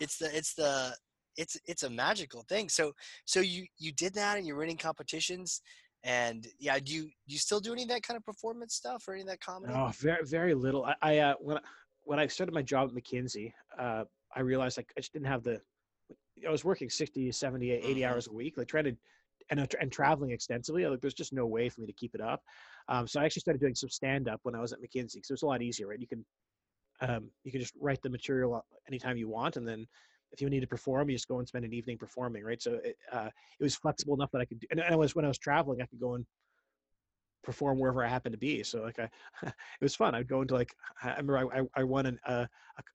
it's 0.00 0.18
the 0.18 0.36
it's 0.36 0.54
the 0.54 0.94
it's 1.36 1.56
it's 1.66 1.82
a 1.82 1.90
magical 1.90 2.44
thing. 2.48 2.68
So 2.68 2.92
so 3.24 3.40
you 3.40 3.66
you 3.78 3.92
did 3.92 4.14
that 4.14 4.38
and 4.38 4.46
you're 4.46 4.56
winning 4.56 4.78
competitions. 4.78 5.60
And 6.04 6.46
yeah, 6.58 6.78
do 6.78 6.92
you 6.92 7.02
do 7.04 7.10
you 7.34 7.38
still 7.38 7.60
do 7.60 7.72
any 7.72 7.82
of 7.82 7.88
that 7.88 8.02
kind 8.02 8.16
of 8.16 8.24
performance 8.24 8.74
stuff 8.74 9.04
or 9.08 9.14
any 9.14 9.22
of 9.22 9.28
that 9.28 9.40
comedy? 9.40 9.72
Oh, 9.74 9.90
very 9.98 10.24
very 10.24 10.54
little. 10.54 10.84
I, 10.84 10.94
I 11.02 11.18
uh, 11.18 11.34
when 11.40 11.56
I, 11.58 11.60
when 12.04 12.18
I 12.18 12.26
started 12.26 12.52
my 12.52 12.62
job 12.62 12.90
at 12.90 12.94
McKinsey, 12.94 13.52
uh, 13.78 14.04
I 14.34 14.40
realized 14.40 14.76
like 14.76 14.92
I 14.96 15.00
just 15.00 15.12
didn't 15.12 15.26
have 15.26 15.42
the. 15.42 15.60
I 16.46 16.50
was 16.50 16.64
working 16.64 16.90
60, 16.90 17.32
70, 17.32 17.70
80 17.70 17.86
mm-hmm. 17.86 18.12
hours 18.12 18.26
a 18.26 18.32
week, 18.32 18.58
like 18.58 18.68
trying 18.68 18.84
to, 18.84 18.96
and 19.50 19.60
uh, 19.60 19.66
and 19.80 19.92
traveling 19.92 20.30
extensively. 20.30 20.86
Like 20.86 21.00
there's 21.00 21.14
just 21.14 21.32
no 21.32 21.46
way 21.46 21.68
for 21.68 21.80
me 21.80 21.86
to 21.86 21.92
keep 21.92 22.14
it 22.14 22.20
up. 22.20 22.42
Um, 22.88 23.06
so 23.06 23.20
I 23.20 23.24
actually 23.24 23.40
started 23.40 23.60
doing 23.60 23.74
some 23.74 23.90
stand 23.90 24.28
up 24.28 24.40
when 24.42 24.54
I 24.54 24.60
was 24.60 24.72
at 24.72 24.80
McKinsey 24.80 25.14
because 25.14 25.30
it 25.30 25.34
was 25.34 25.42
a 25.42 25.46
lot 25.46 25.62
easier, 25.62 25.88
right? 25.88 26.00
You 26.00 26.06
can, 26.06 26.24
um, 27.00 27.30
you 27.44 27.52
can 27.52 27.60
just 27.60 27.74
write 27.80 28.00
the 28.02 28.10
material 28.10 28.64
anytime 28.88 29.16
you 29.16 29.28
want, 29.28 29.56
and 29.56 29.66
then 29.66 29.86
if 30.32 30.40
you 30.40 30.50
need 30.50 30.60
to 30.60 30.66
perform, 30.66 31.08
you 31.08 31.16
just 31.16 31.28
go 31.28 31.38
and 31.38 31.48
spend 31.48 31.64
an 31.64 31.72
evening 31.72 31.98
performing, 31.98 32.44
right? 32.44 32.60
So 32.60 32.74
it, 32.84 32.96
uh, 33.12 33.28
it 33.58 33.62
was 33.62 33.76
flexible 33.76 34.14
enough 34.14 34.30
that 34.32 34.40
I 34.40 34.44
could, 34.44 34.60
do, 34.60 34.66
and 34.70 34.80
I 34.80 34.96
was 34.96 35.14
when 35.14 35.24
I 35.24 35.28
was 35.28 35.38
traveling, 35.38 35.80
I 35.80 35.86
could 35.86 36.00
go 36.00 36.14
and 36.14 36.26
perform 37.46 37.78
wherever 37.78 38.04
I 38.04 38.08
happened 38.08 38.34
to 38.34 38.38
be. 38.38 38.62
So 38.62 38.82
like 38.82 38.98
I, 38.98 39.08
it 39.46 39.54
was 39.80 39.94
fun. 39.94 40.14
I'd 40.14 40.28
go 40.28 40.42
into 40.42 40.54
like 40.54 40.74
I 41.02 41.10
remember 41.16 41.38
I, 41.38 41.80
I 41.80 41.84
won 41.84 42.06
an, 42.06 42.18
uh, 42.26 42.46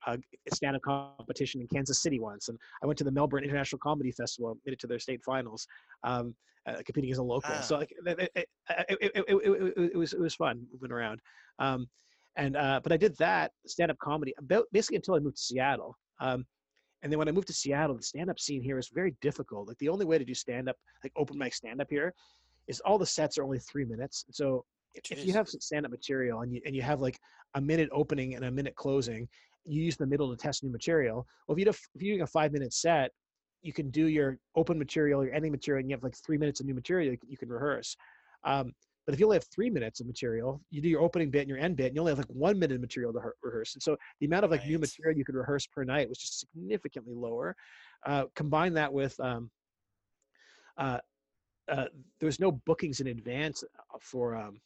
a, 0.06 0.14
a 0.14 0.56
stand-up 0.56 0.84
competition 0.84 1.62
in 1.62 1.68
Kansas 1.68 2.04
City 2.04 2.20
once, 2.20 2.50
and 2.50 2.60
I 2.84 2.86
went 2.86 3.00
to 3.00 3.04
the 3.04 3.12
Melbourne 3.12 3.44
International 3.44 3.80
Comedy 3.80 4.12
Festival, 4.12 4.56
made 4.66 4.74
it 4.74 4.80
to 4.82 4.88
their 4.88 5.00
state 5.00 5.24
finals, 5.24 5.66
um, 6.04 6.36
uh, 6.68 6.76
competing 6.86 7.12
as 7.12 7.18
a 7.18 7.24
local. 7.24 7.56
So 7.64 7.78
like 7.80 7.92
it, 8.06 8.32
it, 8.36 8.48
it, 8.90 9.92
it, 9.94 9.98
was 9.98 10.14
it 10.14 10.20
was 10.20 10.36
fun 10.36 10.68
moving 10.72 10.92
around. 10.92 11.22
Um, 11.58 11.88
and 12.36 12.56
uh, 12.56 12.82
but 12.84 12.92
I 12.92 12.98
did 12.98 13.18
that 13.18 13.52
stand-up 13.66 13.98
comedy 13.98 14.34
about 14.38 14.66
basically 14.72 14.98
until 14.98 15.16
I 15.16 15.20
moved 15.20 15.38
to 15.38 15.44
Seattle. 15.44 15.96
Um, 16.20 16.46
and 17.04 17.12
then 17.12 17.18
when 17.18 17.28
I 17.28 17.32
moved 17.32 17.48
to 17.48 17.54
Seattle, 17.54 17.98
the 17.98 18.04
stand 18.04 18.30
up 18.30 18.40
scene 18.40 18.62
here 18.62 18.78
is 18.78 18.90
very 18.94 19.16
difficult. 19.22 19.68
Like 19.68 19.78
the 19.80 19.90
only 19.90 20.06
way 20.06 20.20
to 20.20 20.26
do 20.26 20.36
stand 20.36 20.70
up, 20.70 20.76
like 21.04 21.12
open 21.16 21.38
mic 21.38 21.54
stand 21.56 21.82
up 21.82 21.88
here, 21.90 22.14
is 22.68 22.80
all 22.82 22.98
the 22.98 23.06
sets 23.06 23.38
are 23.38 23.44
only 23.44 23.60
three 23.60 23.86
minutes. 23.86 24.26
So 24.32 24.66
Jeez. 24.98 25.12
if 25.12 25.26
you 25.26 25.34
have 25.34 25.48
some 25.48 25.62
stand 25.62 25.86
up 25.86 25.92
material 25.92 26.42
and 26.42 26.54
you, 26.54 26.62
and 26.66 26.76
you 26.76 26.82
have 26.82 27.02
like 27.02 27.20
a 27.56 27.62
minute 27.62 27.90
opening 27.92 28.36
and 28.36 28.46
a 28.46 28.52
minute 28.52 28.76
closing, 28.76 29.28
you 29.66 29.82
use 29.82 29.98
the 29.98 30.08
middle 30.08 30.30
to 30.30 30.38
test 30.38 30.64
new 30.64 30.72
material. 30.72 31.28
Well, 31.48 31.56
if, 31.56 31.60
you 31.60 31.66
have, 31.66 31.80
if 31.96 32.02
you're 32.02 32.16
doing 32.16 32.24
a 32.24 32.28
five 32.28 32.52
minute 32.52 32.74
set, 32.74 33.12
you 33.62 33.74
can 33.74 33.90
do 33.90 34.08
your 34.08 34.40
open 34.56 34.78
material, 34.80 35.24
your 35.24 35.34
ending 35.34 35.52
material, 35.52 35.82
and 35.82 35.90
you 35.90 35.96
have 35.96 36.04
like 36.04 36.16
three 36.16 36.38
minutes 36.38 36.60
of 36.60 36.66
new 36.66 36.74
material 36.74 37.16
you 37.28 37.38
can, 37.38 37.50
rehearse. 37.50 37.96
Um, 38.44 38.74
But 39.06 39.14
if 39.14 39.20
you 39.20 39.28
only 39.28 39.38
have 39.38 39.46
three 39.54 39.70
minutes 39.70 40.00
of 40.00 40.08
material, 40.08 40.62
you 40.70 40.82
do 40.82 40.90
your 40.90 41.02
opening 41.02 41.30
bit 41.30 41.42
and 41.42 41.50
your 41.50 41.60
end 41.60 41.76
bit, 41.76 41.88
and 41.88 41.96
you 41.96 42.02
only 42.02 42.12
have 42.12 42.18
like 42.18 42.28
one 42.30 42.58
minute 42.58 42.76
of 42.76 42.82
material 42.82 43.14
to 43.14 43.20
rehearse. 43.44 43.76
And 43.76 43.84
so 43.84 43.98
the 44.20 44.26
amount 44.26 44.46
of 44.46 44.52
like 44.52 44.62
right. 44.62 44.70
new 44.70 44.80
material 44.80 45.18
you 45.18 45.26
could 45.26 45.36
rehearse 45.36 45.68
per 45.68 45.84
night 45.84 46.10
was 46.10 46.18
just 46.18 46.40
significantly 46.40 47.14
lower. 47.16 47.56
Uh, 48.06 48.26
combine 48.36 48.74
that 48.74 48.92
with 48.92 49.20
um, 49.20 49.52
uh, 50.78 51.00
uh, 51.72 51.86
there 52.20 52.28
was 52.28 52.40
no 52.40 52.52
bookings 52.52 53.00
in 53.00 53.08
advance 53.08 53.64
uh, 53.64 53.98
for 54.00 54.36
um, 54.36 54.60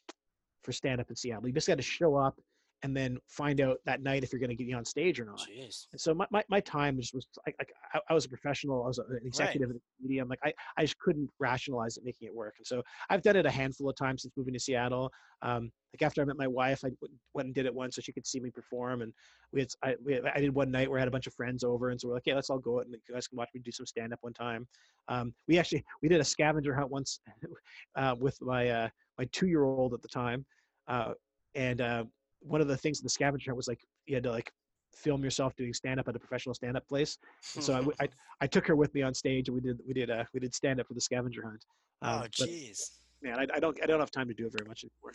for 0.64 0.72
stand 0.72 1.00
up 1.00 1.10
in 1.10 1.16
Seattle. 1.16 1.48
You 1.48 1.54
just 1.54 1.68
got 1.68 1.78
to 1.78 1.84
show 1.84 2.16
up 2.16 2.40
and 2.86 2.96
then 2.96 3.18
find 3.28 3.62
out 3.62 3.80
that 3.88 4.04
night 4.04 4.24
if 4.24 4.32
you're 4.32 4.40
going 4.40 4.52
to 4.52 4.56
get 4.56 4.68
you 4.68 4.78
on 4.78 4.86
stage 4.86 5.20
or 5.20 5.26
not. 5.26 5.40
Jeez. 5.40 5.88
And 5.92 6.00
so 6.00 6.14
my, 6.14 6.28
my, 6.30 6.44
my 6.50 6.60
time 6.60 7.00
just 7.00 7.16
was 7.16 7.26
like, 7.44 7.56
I, 7.96 8.00
I, 8.08 8.14
was 8.14 8.26
a 8.26 8.30
professional, 8.30 8.84
I 8.84 8.88
was 8.88 9.00
an 9.00 9.22
executive 9.26 9.70
right. 9.70 9.76
in 9.76 9.82
the 10.00 10.08
media. 10.08 10.22
I'm 10.22 10.30
like, 10.30 10.40
I, 10.46 10.54
I 10.78 10.84
just 10.84 11.00
couldn't 11.00 11.28
rationalize 11.40 11.98
it 11.98 12.04
making 12.06 12.28
it 12.28 12.36
work. 12.36 12.54
And 12.60 12.68
so 12.68 12.84
I've 13.10 13.24
done 13.24 13.38
it 13.38 13.48
a 13.48 13.50
handful 13.50 13.90
of 13.90 13.96
times 13.96 14.22
since 14.22 14.36
moving 14.38 14.54
to 14.54 14.60
Seattle. 14.60 15.12
Um, 15.42 15.72
like 15.96 16.04
after 16.04 16.22
I 16.22 16.26
met 16.26 16.38
my 16.38 16.46
wife, 16.46 16.86
I 16.86 16.90
went 17.34 17.48
and 17.48 17.56
did 17.56 17.66
it 17.66 17.74
once 17.74 17.96
so 17.96 18.04
she 18.04 18.14
could 18.14 18.28
see 18.28 18.40
me 18.40 18.52
perform. 18.52 19.02
And 19.02 19.12
we 19.52 19.62
had, 19.62 19.70
I, 19.84 19.96
we 20.06 20.14
had, 20.14 20.26
I 20.26 20.40
did 20.40 20.54
one 20.54 20.70
night 20.70 20.88
where 20.88 21.00
I 21.00 21.02
had 21.02 21.08
a 21.08 21.12
bunch 21.12 21.26
of 21.26 21.34
friends 21.34 21.64
over. 21.64 21.90
And 21.90 22.00
so 22.00 22.10
we're 22.10 22.14
like, 22.14 22.28
yeah, 22.28 22.36
let's 22.36 22.52
all 22.52 22.60
go 22.60 22.78
out 22.78 22.86
and 22.86 22.94
you 22.94 23.16
guys 23.16 23.28
can 23.28 23.40
watch 23.40 23.50
me 23.56 23.62
do 23.66 23.72
some 23.72 23.88
stand 23.88 24.14
up 24.14 24.20
one 24.22 24.34
time. 24.34 24.68
Um, 25.08 25.34
we 25.48 25.58
actually, 25.58 25.84
we 26.04 26.08
did 26.08 26.22
a 26.22 26.24
scavenger 26.24 26.76
hunt 26.76 26.92
once 26.92 27.20
uh, 27.96 28.14
with 28.20 28.38
my, 28.42 28.70
uh, 28.70 28.90
my 29.18 29.26
two-year-old 29.32 29.96
at 29.96 30.04
the 30.04 30.08
time. 30.08 30.46
Uh, 30.88 31.14
and 31.56 31.82
uh, 31.82 32.04
one 32.46 32.62
of 32.62 32.68
the 32.68 32.78
things 32.78 33.00
in 33.00 33.04
the 33.04 33.10
scavenger 33.10 33.52
hunt 33.52 33.58
was 33.58 33.68
like 33.68 33.82
you 34.06 34.16
had 34.16 34.24
to 34.24 34.32
like 34.32 34.52
film 34.96 35.24
yourself 35.24 35.56
doing 35.56 35.74
stand 35.74 36.00
up 36.00 36.08
at 36.08 36.16
a 36.16 36.20
professional 36.20 36.54
stand 36.56 36.78
up 36.78 36.88
place. 36.88 37.18
And 37.56 37.64
so 37.64 37.74
I, 38.00 38.04
I, 38.04 38.08
I, 38.42 38.48
took 38.48 38.66
her 38.68 38.76
with 38.76 38.94
me 38.94 39.02
on 39.02 39.14
stage 39.14 39.50
and 39.50 39.56
we 39.56 39.62
did, 39.62 39.80
we 39.86 39.94
did, 39.94 40.10
uh, 40.10 40.24
we 40.34 40.40
did 40.40 40.56
stand 40.56 40.80
up 40.80 40.88
for 40.88 40.94
the 40.94 41.02
scavenger 41.02 41.44
hunt. 41.44 41.66
Um, 42.02 42.24
oh, 42.24 42.28
jeez. 42.28 42.80
Man, 43.22 43.40
I, 43.40 43.48
I, 43.56 43.60
don't, 43.60 43.78
I 43.84 43.86
don't 43.86 44.00
have 44.00 44.12
time 44.12 44.28
to 44.28 44.34
do 44.34 44.46
it 44.46 44.54
very 44.54 44.68
much 44.68 44.84
anymore. 44.84 45.14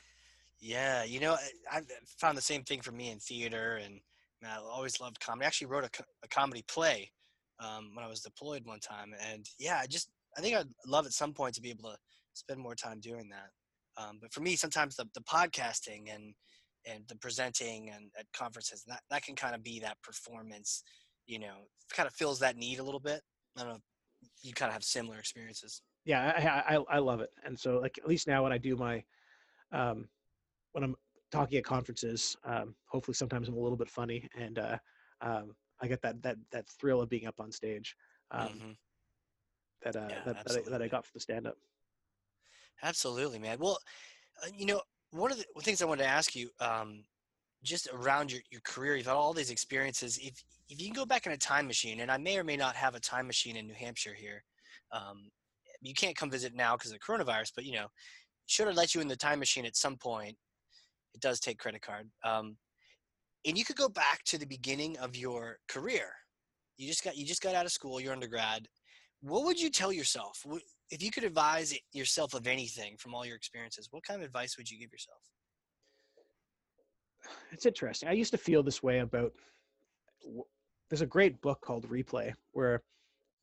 Yeah. 0.60 1.04
You 1.04 1.20
know, 1.20 1.36
I 1.70 1.80
found 2.18 2.36
the 2.36 2.42
same 2.42 2.62
thing 2.62 2.82
for 2.82 2.92
me 2.92 3.10
in 3.10 3.18
theater 3.18 3.80
and 3.82 4.00
man, 4.42 4.52
I 4.52 4.60
always 4.60 5.00
loved 5.00 5.20
comedy. 5.20 5.44
I 5.44 5.48
actually 5.48 5.68
wrote 5.68 5.84
a, 5.84 6.04
a 6.24 6.28
comedy 6.28 6.64
play 6.68 7.10
um, 7.58 7.90
when 7.94 8.04
I 8.04 8.08
was 8.08 8.20
deployed 8.20 8.66
one 8.66 8.80
time. 8.80 9.14
And 9.30 9.46
yeah, 9.58 9.78
I 9.82 9.86
just, 9.86 10.10
I 10.36 10.40
think 10.40 10.56
I'd 10.56 10.68
love 10.86 11.06
at 11.06 11.12
some 11.12 11.32
point 11.32 11.54
to 11.54 11.62
be 11.62 11.70
able 11.70 11.90
to 11.90 11.96
spend 12.34 12.60
more 12.60 12.74
time 12.74 13.00
doing 13.00 13.30
that. 13.30 13.50
Um, 14.02 14.18
but 14.20 14.32
for 14.32 14.40
me, 14.40 14.56
sometimes 14.56 14.96
the, 14.96 15.06
the 15.14 15.22
podcasting 15.22 16.14
and, 16.14 16.34
and 16.86 17.04
the 17.08 17.16
presenting 17.16 17.90
and 17.90 18.10
at 18.18 18.26
conferences 18.32 18.84
that 18.86 19.02
that 19.10 19.22
can 19.22 19.34
kind 19.34 19.54
of 19.54 19.62
be 19.62 19.80
that 19.80 20.00
performance 20.02 20.82
you 21.26 21.38
know 21.38 21.66
kind 21.92 22.06
of 22.06 22.14
fills 22.14 22.38
that 22.40 22.56
need 22.56 22.78
a 22.78 22.82
little 22.82 23.00
bit. 23.00 23.20
I 23.56 23.62
don't 23.62 23.72
know 23.72 23.80
you 24.42 24.52
kind 24.52 24.68
of 24.68 24.74
have 24.74 24.84
similar 24.84 25.18
experiences. 25.18 25.82
Yeah 26.04 26.64
i 26.68 26.76
i, 26.76 26.96
I 26.96 26.98
love 26.98 27.20
it. 27.20 27.30
And 27.44 27.58
so 27.58 27.78
like 27.78 27.98
at 27.98 28.08
least 28.08 28.26
now 28.26 28.42
when 28.42 28.52
i 28.52 28.58
do 28.58 28.76
my 28.76 29.02
um 29.72 30.08
when 30.72 30.84
i'm 30.84 30.96
talking 31.30 31.58
at 31.58 31.64
conferences 31.64 32.36
um 32.44 32.74
hopefully 32.86 33.14
sometimes 33.14 33.48
i'm 33.48 33.56
a 33.56 33.60
little 33.60 33.76
bit 33.76 33.88
funny 33.88 34.28
and 34.38 34.58
uh 34.58 34.78
um 35.20 35.54
i 35.80 35.86
get 35.86 36.02
that 36.02 36.20
that 36.22 36.36
that 36.50 36.68
thrill 36.68 37.00
of 37.00 37.08
being 37.08 37.26
up 37.26 37.38
on 37.38 37.52
stage 37.52 37.94
um 38.32 38.48
mm-hmm. 38.48 38.70
that 39.82 39.96
uh 39.96 40.06
yeah, 40.10 40.18
that, 40.26 40.44
that 40.44 40.56
I, 40.56 40.70
that 40.70 40.82
I 40.82 40.88
got 40.88 41.04
for 41.04 41.12
the 41.14 41.20
stand 41.20 41.46
up 41.46 41.56
absolutely 42.82 43.38
man. 43.38 43.58
Well 43.60 43.78
uh, 44.42 44.48
you 44.56 44.66
know 44.66 44.80
one 45.10 45.32
of 45.32 45.38
the 45.38 45.44
things 45.62 45.82
I 45.82 45.86
wanted 45.86 46.04
to 46.04 46.08
ask 46.08 46.34
you, 46.34 46.50
um, 46.60 47.04
just 47.62 47.88
around 47.92 48.32
your, 48.32 48.40
your 48.50 48.60
career, 48.62 48.96
you've 48.96 49.06
had 49.06 49.16
all 49.16 49.32
these 49.32 49.50
experiences. 49.50 50.18
If 50.18 50.42
if 50.68 50.80
you 50.80 50.86
can 50.86 50.94
go 50.94 51.04
back 51.04 51.26
in 51.26 51.32
a 51.32 51.36
time 51.36 51.66
machine, 51.66 52.00
and 52.00 52.10
I 52.10 52.16
may 52.16 52.38
or 52.38 52.44
may 52.44 52.56
not 52.56 52.76
have 52.76 52.94
a 52.94 53.00
time 53.00 53.26
machine 53.26 53.56
in 53.56 53.66
New 53.66 53.74
Hampshire 53.74 54.14
here, 54.14 54.42
um, 54.92 55.28
you 55.82 55.94
can't 55.94 56.16
come 56.16 56.30
visit 56.30 56.54
now 56.54 56.76
because 56.76 56.92
of 56.92 56.98
the 56.98 57.12
coronavirus. 57.12 57.52
But 57.54 57.64
you 57.64 57.72
know, 57.72 57.86
should 58.46 58.68
I 58.68 58.72
let 58.72 58.94
you 58.94 59.00
in 59.00 59.08
the 59.08 59.16
time 59.16 59.38
machine 59.38 59.66
at 59.66 59.76
some 59.76 59.96
point? 59.96 60.36
It 61.14 61.20
does 61.20 61.40
take 61.40 61.58
credit 61.58 61.82
card, 61.82 62.08
um, 62.24 62.56
and 63.44 63.58
you 63.58 63.64
could 63.64 63.76
go 63.76 63.88
back 63.88 64.22
to 64.26 64.38
the 64.38 64.46
beginning 64.46 64.96
of 64.98 65.16
your 65.16 65.58
career. 65.68 66.08
You 66.78 66.86
just 66.86 67.04
got 67.04 67.16
you 67.16 67.26
just 67.26 67.42
got 67.42 67.54
out 67.54 67.66
of 67.66 67.72
school, 67.72 68.00
your 68.00 68.12
undergrad. 68.12 68.68
What 69.22 69.44
would 69.44 69.60
you 69.60 69.70
tell 69.70 69.92
yourself? 69.92 70.46
If 70.90 71.02
you 71.02 71.10
could 71.10 71.24
advise 71.24 71.76
yourself 71.92 72.34
of 72.34 72.46
anything 72.46 72.96
from 72.96 73.14
all 73.14 73.24
your 73.24 73.36
experiences, 73.36 73.88
what 73.90 74.02
kind 74.02 74.20
of 74.20 74.26
advice 74.26 74.56
would 74.56 74.70
you 74.70 74.78
give 74.78 74.92
yourself? 74.92 75.18
It's 77.52 77.66
interesting. 77.66 78.08
I 78.08 78.12
used 78.12 78.32
to 78.32 78.38
feel 78.38 78.62
this 78.62 78.82
way 78.82 79.00
about. 79.00 79.32
There's 80.88 81.02
a 81.02 81.06
great 81.06 81.40
book 81.40 81.60
called 81.60 81.88
Replay, 81.88 82.32
where 82.52 82.82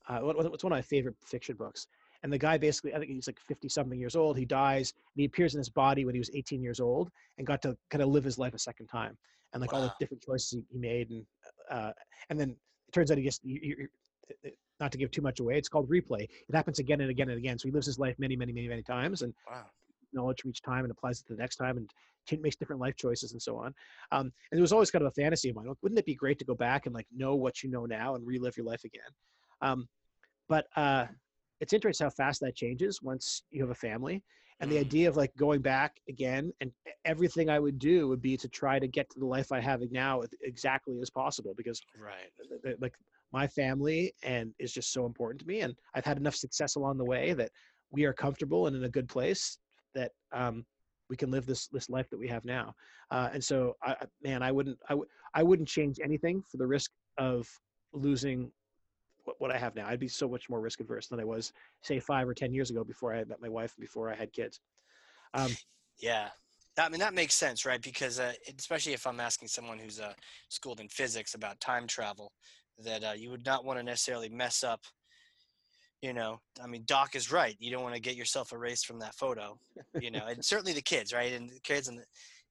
uh, 0.10 0.20
it's 0.24 0.64
one 0.64 0.74
of 0.74 0.78
my 0.78 0.82
favorite 0.82 1.16
fiction 1.26 1.56
books. 1.56 1.88
And 2.24 2.34
the 2.34 2.38
guy 2.38 2.58
basically, 2.58 2.94
I 2.94 3.00
think 3.00 3.12
he's 3.12 3.28
like 3.28 3.40
50 3.40 3.70
something 3.70 4.00
years 4.00 4.16
old. 4.16 4.38
He 4.38 4.46
dies 4.46 4.94
and 4.96 5.22
he 5.22 5.26
appears 5.26 5.54
in 5.54 5.60
his 5.60 5.70
body 5.70 6.04
when 6.04 6.16
he 6.16 6.20
was 6.20 6.32
18 6.34 6.62
years 6.62 6.80
old 6.80 7.10
and 7.38 7.46
got 7.46 7.62
to 7.62 7.78
kind 7.90 8.02
of 8.02 8.10
live 8.10 8.24
his 8.24 8.38
life 8.38 8.54
a 8.54 8.60
second 8.60 8.88
time. 8.88 9.18
And 9.54 9.62
like 9.62 9.72
wow. 9.72 9.80
all 9.80 9.86
the 9.86 9.94
different 10.00 10.24
choices 10.24 10.50
he, 10.50 10.64
he 10.72 10.78
made. 10.80 11.10
And, 11.10 11.26
uh, 11.70 11.92
and 12.30 12.40
then 12.40 12.50
it 12.50 12.92
turns 12.92 13.12
out 13.12 13.18
he 13.18 13.24
gets, 13.24 13.40
not 14.80 14.92
to 14.92 14.98
give 14.98 15.12
too 15.12 15.22
much 15.22 15.40
away. 15.40 15.58
It's 15.58 15.70
called 15.70 15.90
replay. 15.90 16.24
It 16.24 16.56
happens 16.56 16.80
again 16.80 17.02
and 17.02 17.10
again 17.10 17.30
and 17.30 17.38
again. 17.38 17.58
So 17.58 17.68
he 17.68 17.72
lives 17.72 17.86
his 17.86 18.00
life 18.00 18.16
many, 18.20 18.36
many, 18.36 18.54
many, 18.54 18.68
many 18.68 18.84
times, 18.84 19.22
and 19.22 19.34
wow. 19.50 19.66
knowledge 20.14 20.42
from 20.42 20.52
each 20.52 20.62
time 20.62 20.84
and 20.84 20.92
applies 20.92 21.20
it 21.20 21.28
to 21.28 21.34
the 21.34 21.40
next 21.40 21.56
time, 21.58 21.78
and 21.78 21.90
makes 22.42 22.56
different 22.58 22.82
life 22.82 22.96
choices 22.96 23.32
and 23.32 23.42
so 23.42 23.58
on. 23.58 23.74
Um, 24.12 24.32
and 24.52 24.60
it 24.60 24.62
was 24.62 24.74
always 24.74 24.92
kind 24.92 25.04
of 25.04 25.08
a 25.08 25.22
fantasy 25.22 25.50
of 25.50 25.56
mine. 25.56 25.68
Wouldn't 25.82 26.00
it 26.00 26.06
be 26.06 26.16
great 26.16 26.40
to 26.40 26.46
go 26.46 26.56
back 26.56 26.86
and 26.86 26.94
like 26.94 27.08
know 27.16 27.36
what 27.36 27.64
you 27.64 27.70
know 27.70 27.86
now 27.86 28.16
and 28.16 28.28
relive 28.28 28.58
your 28.58 28.66
life 28.66 28.84
again? 28.84 29.10
Um, 29.62 29.88
but 30.50 30.66
uh, 30.76 31.06
it's 31.60 31.74
interesting 31.74 32.06
how 32.06 32.12
fast 32.12 32.42
that 32.42 32.56
changes 32.56 33.02
once 33.02 33.44
you 33.52 33.62
have 33.62 33.72
a 33.72 33.76
family. 33.76 34.24
And 34.60 34.72
the 34.72 34.78
mm. 34.78 34.82
idea 34.82 35.10
of 35.10 35.16
like 35.16 35.36
going 35.36 35.62
back 35.62 36.02
again 36.10 36.52
and 36.62 36.72
everything 37.06 37.50
I 37.50 37.60
would 37.60 37.78
do 37.78 38.08
would 38.08 38.22
be 38.22 38.36
to 38.38 38.48
try 38.48 38.80
to 38.80 38.88
get 38.88 39.10
to 39.12 39.20
the 39.20 39.26
life 39.26 39.52
I 39.52 39.60
have 39.60 39.82
now 39.92 40.24
exactly 40.42 41.00
as 41.00 41.10
possible 41.12 41.54
because 41.56 41.80
right 42.00 42.78
like 42.82 42.96
my 43.32 43.48
family 43.48 44.14
and 44.24 44.54
is 44.60 44.72
just 44.72 44.92
so 44.92 45.06
important 45.06 45.42
to 45.42 45.48
me. 45.48 45.62
And 45.62 45.76
I've 45.94 46.06
had 46.06 46.18
enough 46.18 46.36
success 46.36 46.76
along 46.76 46.98
the 46.98 47.06
way 47.06 47.34
that 47.34 47.52
we 47.92 48.06
are 48.06 48.14
comfortable 48.14 48.68
and 48.68 48.76
in 48.76 48.84
a 48.84 48.90
good 48.90 49.08
place 49.08 49.58
that 49.96 50.12
um, 50.32 50.66
we 51.10 51.16
can 51.16 51.32
live 51.32 51.46
this 51.46 51.68
this 51.68 51.90
life 51.90 52.10
that 52.10 52.20
we 52.20 52.28
have 52.28 52.46
now. 52.46 52.74
Uh, 53.12 53.30
and 53.34 53.44
so, 53.44 53.76
I, 53.84 53.96
man, 54.22 54.44
I 54.44 54.52
wouldn't 54.52 54.78
I 54.90 54.94
w- 54.94 55.08
I 55.34 55.44
wouldn't 55.44 55.68
change 55.68 56.00
anything 56.04 56.44
for 56.50 56.58
the 56.58 56.68
risk 56.68 56.92
of 57.18 57.48
losing 57.94 58.52
what, 59.24 59.36
what 59.40 59.52
I 59.52 59.58
have 59.58 59.76
now. 59.76 59.88
I'd 59.88 60.00
be 60.00 60.08
so 60.08 60.28
much 60.28 60.50
more 60.50 60.60
risk 60.60 60.80
averse 60.80 61.08
than 61.08 61.20
I 61.20 61.26
was, 61.26 61.54
say, 61.82 62.00
five 62.00 62.28
or 62.28 62.34
ten 62.34 62.54
years 62.54 62.72
ago 62.72 62.84
before 62.84 63.14
I 63.14 63.24
met 63.24 63.42
my 63.42 63.50
wife 63.50 63.74
and 63.78 63.82
before 63.82 64.12
I 64.12 64.16
had 64.16 64.34
kids. 64.34 64.60
Um, 65.34 65.56
yeah, 66.00 66.30
I 66.78 66.90
mean 66.90 67.00
that 67.00 67.14
makes 67.14 67.36
sense, 67.36 67.66
right? 67.66 67.82
Because 67.82 68.20
uh, 68.20 68.34
especially 68.58 68.94
if 68.94 69.08
I'm 69.08 69.20
asking 69.20 69.48
someone 69.48 69.80
who's 69.80 70.00
uh, 70.00 70.14
schooled 70.50 70.80
in 70.80 70.90
physics 70.90 71.34
about 71.34 71.60
time 71.60 71.88
travel, 71.88 72.32
that 72.84 73.04
uh, 73.04 73.14
you 73.16 73.30
would 73.30 73.46
not 73.46 73.66
want 73.66 73.80
to 73.80 73.84
necessarily 73.84 74.30
mess 74.30 74.64
up. 74.64 74.82
You 76.02 76.14
know, 76.14 76.40
I 76.64 76.68
mean, 76.68 76.84
Doc 76.86 77.16
is 77.16 77.32
right. 77.32 77.56
You 77.60 77.72
don't 77.72 77.82
want 77.82 77.96
to 77.96 78.02
get 78.02 78.16
yourself 78.16 78.54
erased 78.54 78.86
from 78.86 79.00
that 79.00 79.16
photo. 79.16 79.58
You 80.00 80.12
know, 80.12 80.26
and 80.28 80.46
certainly 80.46 80.74
the 80.74 80.82
kids, 80.82 81.12
right? 81.12 81.34
And 81.34 81.50
the 81.50 81.60
kids 81.62 81.88
and 81.88 81.98
the 81.98 82.04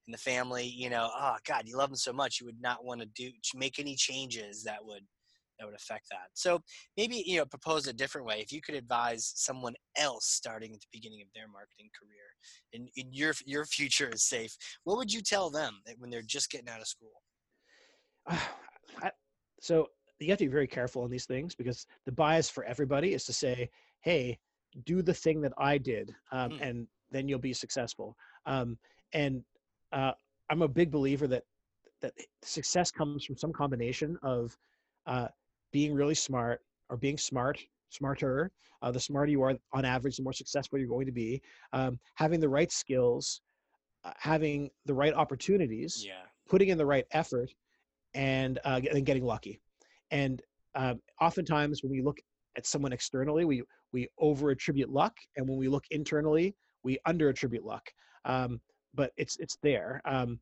and 0.07 0.13
the 0.13 0.17
family. 0.17 0.65
You 0.65 0.89
know, 0.89 1.09
oh 1.15 1.35
God, 1.47 1.63
you 1.65 1.77
love 1.77 1.89
them 1.89 1.97
so 1.97 2.13
much, 2.13 2.39
you 2.39 2.45
would 2.45 2.61
not 2.61 2.83
want 2.83 3.01
to 3.01 3.07
do 3.07 3.31
make 3.55 3.79
any 3.79 3.95
changes 3.95 4.63
that 4.63 4.83
would 4.83 5.03
that 5.59 5.65
would 5.65 5.75
affect 5.75 6.07
that. 6.11 6.29
So 6.33 6.61
maybe 6.97 7.23
you 7.25 7.37
know, 7.37 7.45
propose 7.45 7.87
a 7.87 7.93
different 7.93 8.27
way. 8.27 8.39
If 8.39 8.51
you 8.51 8.61
could 8.61 8.75
advise 8.75 9.31
someone 9.35 9.73
else 9.97 10.25
starting 10.25 10.73
at 10.73 10.81
the 10.81 10.87
beginning 10.91 11.21
of 11.21 11.27
their 11.33 11.47
marketing 11.47 11.89
career, 11.97 12.27
and, 12.73 12.89
your 13.13 13.33
your 13.45 13.65
future 13.65 14.09
is 14.09 14.23
safe, 14.23 14.55
what 14.83 14.97
would 14.97 15.11
you 15.11 15.21
tell 15.21 15.49
them 15.49 15.81
when 15.97 16.09
they're 16.09 16.21
just 16.21 16.51
getting 16.51 16.69
out 16.69 16.81
of 16.81 16.87
school? 16.87 17.21
Uh, 18.99 19.03
I, 19.03 19.11
so 19.61 19.87
you 20.25 20.31
have 20.31 20.39
to 20.39 20.45
be 20.45 20.51
very 20.51 20.67
careful 20.67 21.03
on 21.03 21.09
these 21.09 21.25
things 21.25 21.55
because 21.55 21.85
the 22.05 22.11
bias 22.11 22.49
for 22.49 22.63
everybody 22.63 23.13
is 23.13 23.25
to 23.25 23.33
say, 23.33 23.69
"Hey, 24.01 24.39
do 24.85 25.01
the 25.01 25.13
thing 25.13 25.41
that 25.41 25.53
I 25.57 25.77
did, 25.77 26.15
um, 26.31 26.51
mm. 26.51 26.61
and 26.61 26.87
then 27.11 27.27
you'll 27.27 27.39
be 27.39 27.53
successful." 27.53 28.17
Um, 28.45 28.77
and 29.13 29.43
uh, 29.91 30.13
I'm 30.49 30.61
a 30.61 30.67
big 30.67 30.91
believer 30.91 31.27
that 31.27 31.43
that 32.01 32.13
success 32.41 32.91
comes 32.91 33.25
from 33.25 33.37
some 33.37 33.51
combination 33.51 34.17
of 34.21 34.57
uh, 35.05 35.27
being 35.71 35.93
really 35.93 36.15
smart 36.15 36.61
or 36.89 36.97
being 36.97 37.17
smart, 37.17 37.59
smarter. 37.89 38.51
Uh, 38.81 38.91
the 38.91 38.99
smarter 38.99 39.31
you 39.31 39.41
are, 39.41 39.55
on 39.73 39.85
average, 39.85 40.17
the 40.17 40.23
more 40.23 40.33
successful 40.33 40.77
you're 40.77 40.87
going 40.87 41.07
to 41.07 41.11
be. 41.11 41.41
Um, 41.73 41.99
having 42.13 42.39
the 42.39 42.49
right 42.49 42.71
skills, 42.71 43.41
uh, 44.03 44.11
having 44.17 44.69
the 44.85 44.93
right 44.93 45.13
opportunities, 45.13 46.03
yeah. 46.05 46.25
putting 46.47 46.69
in 46.69 46.77
the 46.77 46.85
right 46.85 47.05
effort, 47.11 47.53
and 48.13 48.59
uh, 48.63 48.81
and 48.93 49.05
getting 49.05 49.25
lucky. 49.25 49.59
And 50.11 50.41
um, 50.75 51.01
oftentimes, 51.21 51.83
when 51.83 51.91
we 51.91 52.01
look 52.01 52.19
at 52.55 52.65
someone 52.65 52.93
externally, 52.93 53.45
we 53.45 53.63
we 53.93 54.07
over 54.19 54.49
attribute 54.51 54.89
luck, 54.89 55.15
and 55.35 55.47
when 55.47 55.57
we 55.57 55.67
look 55.67 55.85
internally, 55.91 56.55
we 56.83 56.97
under 57.05 57.29
attribute 57.29 57.65
luck. 57.65 57.89
Um, 58.25 58.59
but 58.93 59.11
it's 59.17 59.37
it's 59.37 59.57
there. 59.61 60.01
Um, 60.05 60.39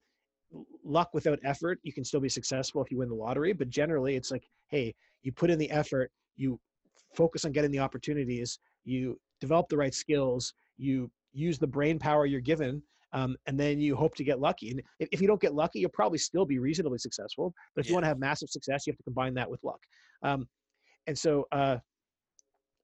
luck 0.84 1.10
without 1.14 1.40
effort, 1.44 1.80
you 1.84 1.94
can 1.94 2.06
still 2.06 2.20
be 2.20 2.30
successful 2.30 2.82
if 2.84 2.92
you 2.92 3.00
win 3.00 3.10
the 3.10 3.16
lottery. 3.16 3.54
But 3.54 3.70
generally, 3.70 4.16
it's 4.16 4.32
like, 4.32 4.48
hey, 4.68 4.94
you 5.24 5.32
put 5.32 5.50
in 5.50 5.60
the 5.60 5.70
effort, 5.72 6.12
you 6.36 6.60
focus 7.16 7.46
on 7.46 7.52
getting 7.52 7.72
the 7.72 7.80
opportunities, 7.80 8.60
you 8.84 9.20
develop 9.42 9.68
the 9.70 9.78
right 9.78 9.94
skills, 9.94 10.54
you 10.78 11.10
use 11.34 11.58
the 11.58 11.68
brain 11.68 12.00
power 12.00 12.26
you're 12.26 12.42
given 12.42 12.82
um, 13.14 13.36
and 13.46 13.60
then 13.60 13.80
you 13.80 13.96
hope 13.96 14.16
to 14.16 14.24
get 14.24 14.40
lucky. 14.40 14.72
And 14.72 14.82
if, 15.00 15.10
if, 15.12 15.22
you 15.22 15.28
don't 15.28 15.42
get 15.42 15.56
lucky, 15.56 15.80
you'll 15.80 15.90
probably 15.92 16.18
still 16.18 16.46
be 16.46 16.60
reasonably 16.60 16.98
successful. 16.98 17.54
But 17.76 17.82
if 17.82 17.86
yeah. 17.86 17.92
you 17.92 17.96
want 17.96 18.04
to 18.04 18.10
have 18.10 18.20
massive 18.20 18.50
success, 18.50 18.86
you 18.86 18.92
have 18.92 18.98
to 18.98 19.04
combine 19.04 19.34
that 19.36 19.50
with 19.50 19.64
luck. 19.64 19.80
Um, 20.24 20.48
and 21.08 21.18
so, 21.18 21.46
uh, 21.52 21.78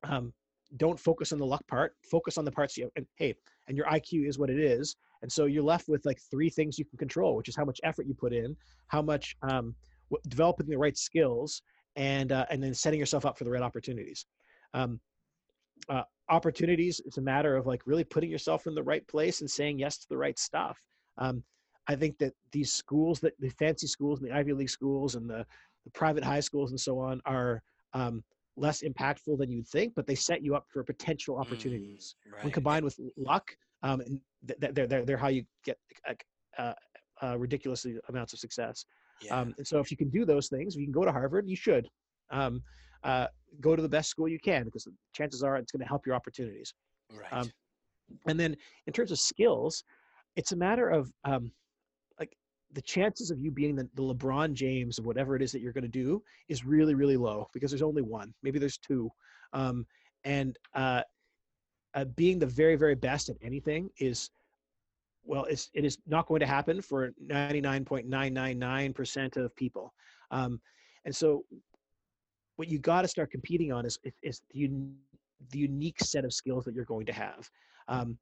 um, 0.03 0.33
don't 0.77 0.99
focus 0.99 1.33
on 1.33 1.39
the 1.39 1.45
luck 1.45 1.65
part. 1.67 1.95
Focus 2.09 2.37
on 2.37 2.45
the 2.45 2.51
parts 2.51 2.77
you. 2.77 2.85
Have, 2.85 2.91
and 2.95 3.05
hey, 3.17 3.35
and 3.67 3.75
your 3.75 3.85
IQ 3.87 4.27
is 4.27 4.39
what 4.39 4.49
it 4.49 4.59
is. 4.59 4.95
And 5.21 5.31
so 5.31 5.45
you're 5.45 5.63
left 5.63 5.87
with 5.87 6.05
like 6.05 6.19
three 6.31 6.49
things 6.49 6.79
you 6.79 6.85
can 6.85 6.97
control, 6.97 7.35
which 7.35 7.49
is 7.49 7.55
how 7.55 7.65
much 7.65 7.79
effort 7.83 8.07
you 8.07 8.13
put 8.13 8.33
in, 8.33 8.55
how 8.87 9.01
much 9.01 9.35
um, 9.43 9.75
developing 10.27 10.67
the 10.67 10.77
right 10.77 10.97
skills, 10.97 11.61
and 11.95 12.31
uh, 12.31 12.45
and 12.49 12.63
then 12.63 12.73
setting 12.73 12.99
yourself 12.99 13.25
up 13.25 13.37
for 13.37 13.43
the 13.43 13.49
right 13.49 13.61
opportunities. 13.61 14.25
Um, 14.73 14.99
uh, 15.89 16.03
opportunities 16.31 17.01
it's 17.05 17.17
a 17.17 17.21
matter 17.21 17.55
of 17.55 17.67
like 17.67 17.81
really 17.85 18.03
putting 18.03 18.31
yourself 18.31 18.65
in 18.65 18.73
the 18.73 18.81
right 18.81 19.05
place 19.07 19.41
and 19.41 19.51
saying 19.51 19.77
yes 19.77 19.97
to 19.97 20.07
the 20.09 20.17
right 20.17 20.39
stuff 20.39 20.81
um, 21.17 21.43
i 21.87 21.95
think 21.95 22.17
that 22.17 22.33
these 22.51 22.71
schools 22.71 23.19
that 23.19 23.33
the 23.39 23.49
fancy 23.49 23.85
schools 23.85 24.19
and 24.19 24.29
the 24.29 24.35
ivy 24.35 24.53
league 24.53 24.69
schools 24.69 25.15
and 25.15 25.29
the, 25.29 25.45
the 25.83 25.91
private 25.91 26.23
high 26.23 26.39
schools 26.39 26.71
and 26.71 26.79
so 26.79 26.97
on 26.97 27.21
are 27.25 27.61
um, 27.93 28.23
less 28.55 28.81
impactful 28.81 29.37
than 29.37 29.51
you'd 29.51 29.67
think 29.67 29.93
but 29.93 30.07
they 30.07 30.15
set 30.15 30.41
you 30.43 30.55
up 30.55 30.65
for 30.71 30.83
potential 30.83 31.37
opportunities 31.37 32.15
mm, 32.27 32.33
right. 32.33 32.43
when 32.43 32.51
combined 32.51 32.85
with 32.85 32.97
luck 33.17 33.51
um, 33.83 33.99
and 34.01 34.19
th- 34.47 34.73
they're, 34.73 34.87
they're, 34.87 35.05
they're 35.05 35.17
how 35.17 35.27
you 35.27 35.43
get 35.65 35.77
uh, 36.57 36.73
uh, 37.21 37.37
ridiculously 37.37 37.97
amounts 38.09 38.31
of 38.33 38.39
success 38.39 38.85
yeah. 39.21 39.37
um, 39.37 39.53
and 39.57 39.67
so 39.67 39.79
if 39.79 39.91
you 39.91 39.97
can 39.97 40.09
do 40.09 40.25
those 40.25 40.47
things 40.47 40.75
if 40.75 40.79
you 40.79 40.85
can 40.85 40.93
go 40.93 41.03
to 41.03 41.11
harvard 41.11 41.47
you 41.47 41.55
should 41.55 41.89
um, 42.31 42.63
uh, 43.03 43.27
go 43.59 43.75
to 43.75 43.81
the 43.81 43.89
best 43.89 44.09
school 44.09 44.27
you 44.27 44.39
can 44.39 44.63
because 44.63 44.85
the 44.85 44.93
chances 45.13 45.43
are 45.43 45.57
it's 45.57 45.71
going 45.71 45.81
to 45.81 45.87
help 45.87 46.05
your 46.05 46.15
opportunities. 46.15 46.73
Right. 47.13 47.33
Um, 47.33 47.51
and 48.27 48.39
then 48.39 48.55
in 48.87 48.93
terms 48.93 49.11
of 49.11 49.19
skills, 49.19 49.83
it's 50.35 50.51
a 50.51 50.55
matter 50.55 50.89
of 50.89 51.11
um, 51.23 51.51
like 52.19 52.35
the 52.73 52.81
chances 52.81 53.31
of 53.31 53.39
you 53.39 53.51
being 53.51 53.75
the, 53.75 53.89
the 53.95 54.03
LeBron 54.03 54.53
James 54.53 54.99
of 54.99 55.05
whatever 55.05 55.35
it 55.35 55.41
is 55.41 55.51
that 55.51 55.61
you're 55.61 55.73
going 55.73 55.83
to 55.83 55.89
do 55.89 56.21
is 56.47 56.65
really, 56.65 56.95
really 56.95 57.17
low 57.17 57.47
because 57.53 57.71
there's 57.71 57.81
only 57.81 58.01
one. 58.01 58.33
Maybe 58.43 58.59
there's 58.59 58.77
two. 58.77 59.09
Um, 59.53 59.85
and 60.23 60.57
uh, 60.73 61.01
uh, 61.93 62.05
being 62.15 62.39
the 62.39 62.45
very, 62.45 62.75
very 62.75 62.95
best 62.95 63.29
at 63.29 63.37
anything 63.41 63.89
is 63.97 64.29
well, 65.23 65.43
it's, 65.45 65.69
it 65.73 65.85
is 65.85 65.99
not 66.07 66.27
going 66.27 66.39
to 66.39 66.47
happen 66.47 66.81
for 66.81 67.11
99.999% 67.27 69.37
of 69.37 69.55
people. 69.55 69.93
Um, 70.31 70.59
and 71.05 71.15
so 71.15 71.45
what 72.55 72.67
you 72.67 72.79
got 72.79 73.01
to 73.01 73.07
start 73.07 73.31
competing 73.31 73.71
on 73.71 73.85
is 73.85 73.97
is 74.21 74.41
the, 74.53 74.69
the 75.51 75.59
unique 75.59 75.99
set 75.99 76.25
of 76.25 76.33
skills 76.33 76.65
that 76.65 76.73
you're 76.73 76.85
going 76.85 77.05
to 77.05 77.13
have 77.13 77.49
um, 77.87 78.17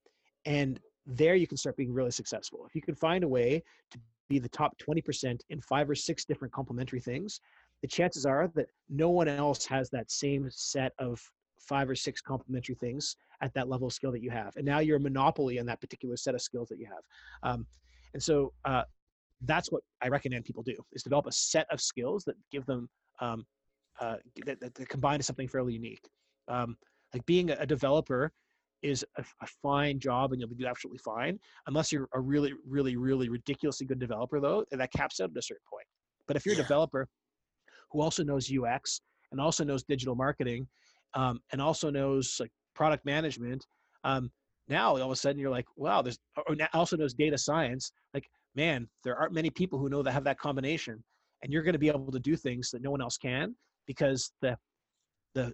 and 0.46 0.80
there 1.06 1.36
you 1.36 1.48
can 1.48 1.58
start 1.58 1.76
being 1.76 1.92
really 1.92 2.12
successful. 2.12 2.66
If 2.68 2.76
you 2.76 2.82
can 2.82 2.96
find 2.96 3.24
a 3.24 3.28
way 3.28 3.64
to 3.92 4.00
be 4.30 4.40
the 4.40 4.50
top 4.50 4.78
20% 4.78 5.42
in 5.50 5.62
five 5.62 5.90
or 5.90 5.96
six 5.96 6.24
different 6.24 6.54
complementary 6.54 7.00
things 7.00 7.42
the 7.82 7.88
chances 7.88 8.26
are 8.26 8.50
that 8.56 8.68
no 8.90 9.10
one 9.10 9.28
else 9.28 9.66
has 9.66 9.90
that 9.90 10.12
same 10.12 10.48
set 10.52 10.94
of 11.00 11.20
five 11.60 11.90
or 11.90 11.96
six 11.96 12.22
complementary 12.22 12.76
things 12.76 13.16
at 13.42 13.54
that 13.54 13.70
level 13.70 13.88
of 13.88 13.94
skill 13.94 14.12
that 14.12 14.22
you 14.22 14.30
have 14.30 14.56
and 14.56 14.66
now 14.66 14.80
you're 14.80 14.98
a 14.98 15.00
monopoly 15.00 15.60
on 15.60 15.66
that 15.66 15.82
particular 15.82 16.16
set 16.16 16.36
of 16.36 16.42
skills 16.42 16.70
that 16.70 16.80
you 16.80 16.86
have 16.86 17.04
um, 17.44 17.66
and 18.14 18.22
so 18.22 18.54
uh, 18.66 18.84
that's 19.44 19.72
what 19.72 19.82
i 20.02 20.08
recommend 20.08 20.44
people 20.46 20.64
do 20.64 20.76
is 20.94 21.04
develop 21.04 21.26
a 21.28 21.32
set 21.32 21.68
of 21.72 21.80
skills 21.82 22.24
that 22.24 22.36
give 22.52 22.66
them 22.66 22.90
um, 23.22 23.46
uh, 24.00 24.16
that, 24.46 24.60
that, 24.60 24.74
that 24.74 24.90
combine 24.90 25.20
to 25.20 25.24
something 25.24 25.48
fairly 25.48 25.74
unique. 25.74 26.08
Um, 26.48 26.78
like 27.14 27.26
being 27.26 27.52
a, 27.52 27.66
developer 27.66 28.32
is 28.82 29.06
a, 29.18 29.24
a, 29.42 29.48
fine 29.62 30.00
job 30.00 30.32
and 30.32 30.40
you'll 30.40 30.50
be 30.50 30.66
absolutely 30.66 31.00
fine 31.00 31.40
unless 31.68 31.92
you're 31.92 32.08
a 32.14 32.20
really 32.20 32.54
really 32.68 32.96
really 32.96 33.30
ridiculously 33.30 33.86
good 33.86 34.00
developer 34.00 34.40
though 34.40 34.64
and 34.72 34.80
that 34.80 34.92
caps 34.94 35.20
out 35.20 35.30
at 35.30 35.38
a 35.38 35.42
certain 35.42 35.66
point 35.70 35.86
but 36.28 36.38
if 36.38 36.46
you're 36.46 36.56
yeah. 36.56 36.62
a 36.62 36.64
developer 36.64 37.08
who 37.92 38.02
also 38.02 38.24
knows 38.24 38.50
ux 38.52 39.02
and 39.32 39.42
also 39.42 39.64
knows 39.64 39.84
digital 39.84 40.16
marketing 40.16 40.66
um, 41.16 41.40
and 41.52 41.62
also 41.62 41.90
knows 41.90 42.38
like 42.40 42.52
product 42.74 43.06
management 43.06 43.66
um, 44.06 44.32
now 44.70 44.92
all 44.92 45.04
of 45.04 45.12
a 45.12 45.16
sudden 45.16 45.38
you're 45.38 45.50
like 45.50 45.66
wow 45.76 46.02
there's 46.02 46.20
or 46.48 46.56
also 46.74 46.96
knows 46.96 47.14
data 47.14 47.38
science 47.38 47.92
like 48.14 48.28
man 48.56 48.88
there 49.04 49.18
aren't 49.18 49.34
many 49.34 49.50
people 49.50 49.78
who 49.78 49.90
know 49.90 50.02
that 50.02 50.12
have 50.12 50.24
that 50.24 50.40
combination 50.40 51.04
and 51.44 51.52
you're 51.52 51.64
going 51.64 51.74
to 51.74 51.80
be 51.80 51.90
able 51.90 52.12
to 52.12 52.20
do 52.20 52.36
things 52.36 52.70
that 52.72 52.82
no 52.82 52.92
one 52.92 53.02
else 53.02 53.18
can 53.18 53.56
because 53.90 54.32
the 54.44 54.56
the 55.34 55.52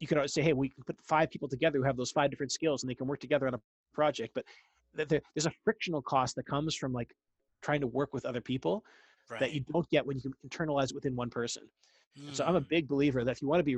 you 0.00 0.06
could 0.06 0.16
always 0.16 0.32
say, 0.32 0.42
hey, 0.42 0.54
we 0.54 0.70
can 0.70 0.82
put 0.84 0.96
five 1.06 1.30
people 1.30 1.48
together 1.48 1.76
who 1.76 1.84
have 1.84 1.98
those 1.98 2.10
five 2.10 2.30
different 2.30 2.50
skills 2.50 2.82
and 2.82 2.90
they 2.90 2.94
can 2.94 3.06
work 3.06 3.20
together 3.20 3.46
on 3.46 3.54
a 3.54 3.60
project. 3.92 4.32
But 4.34 4.44
there's 4.94 5.46
a 5.46 5.52
frictional 5.64 6.00
cost 6.00 6.34
that 6.36 6.46
comes 6.46 6.74
from 6.74 6.92
like 6.94 7.12
trying 7.60 7.80
to 7.82 7.86
work 7.86 8.14
with 8.14 8.24
other 8.24 8.40
people 8.40 8.84
right. 9.28 9.40
that 9.40 9.52
you 9.52 9.60
don't 9.70 9.88
get 9.90 10.06
when 10.06 10.16
you 10.16 10.22
can 10.22 10.32
internalize 10.48 10.90
it 10.90 10.94
within 10.94 11.14
one 11.14 11.28
person. 11.28 11.64
Mm. 12.18 12.34
So 12.34 12.44
I'm 12.44 12.56
a 12.56 12.60
hmm. 12.60 12.66
big 12.70 12.88
believer 12.88 13.22
that 13.22 13.32
if 13.32 13.42
you 13.42 13.48
want 13.48 13.60
to 13.60 13.64
be 13.64 13.76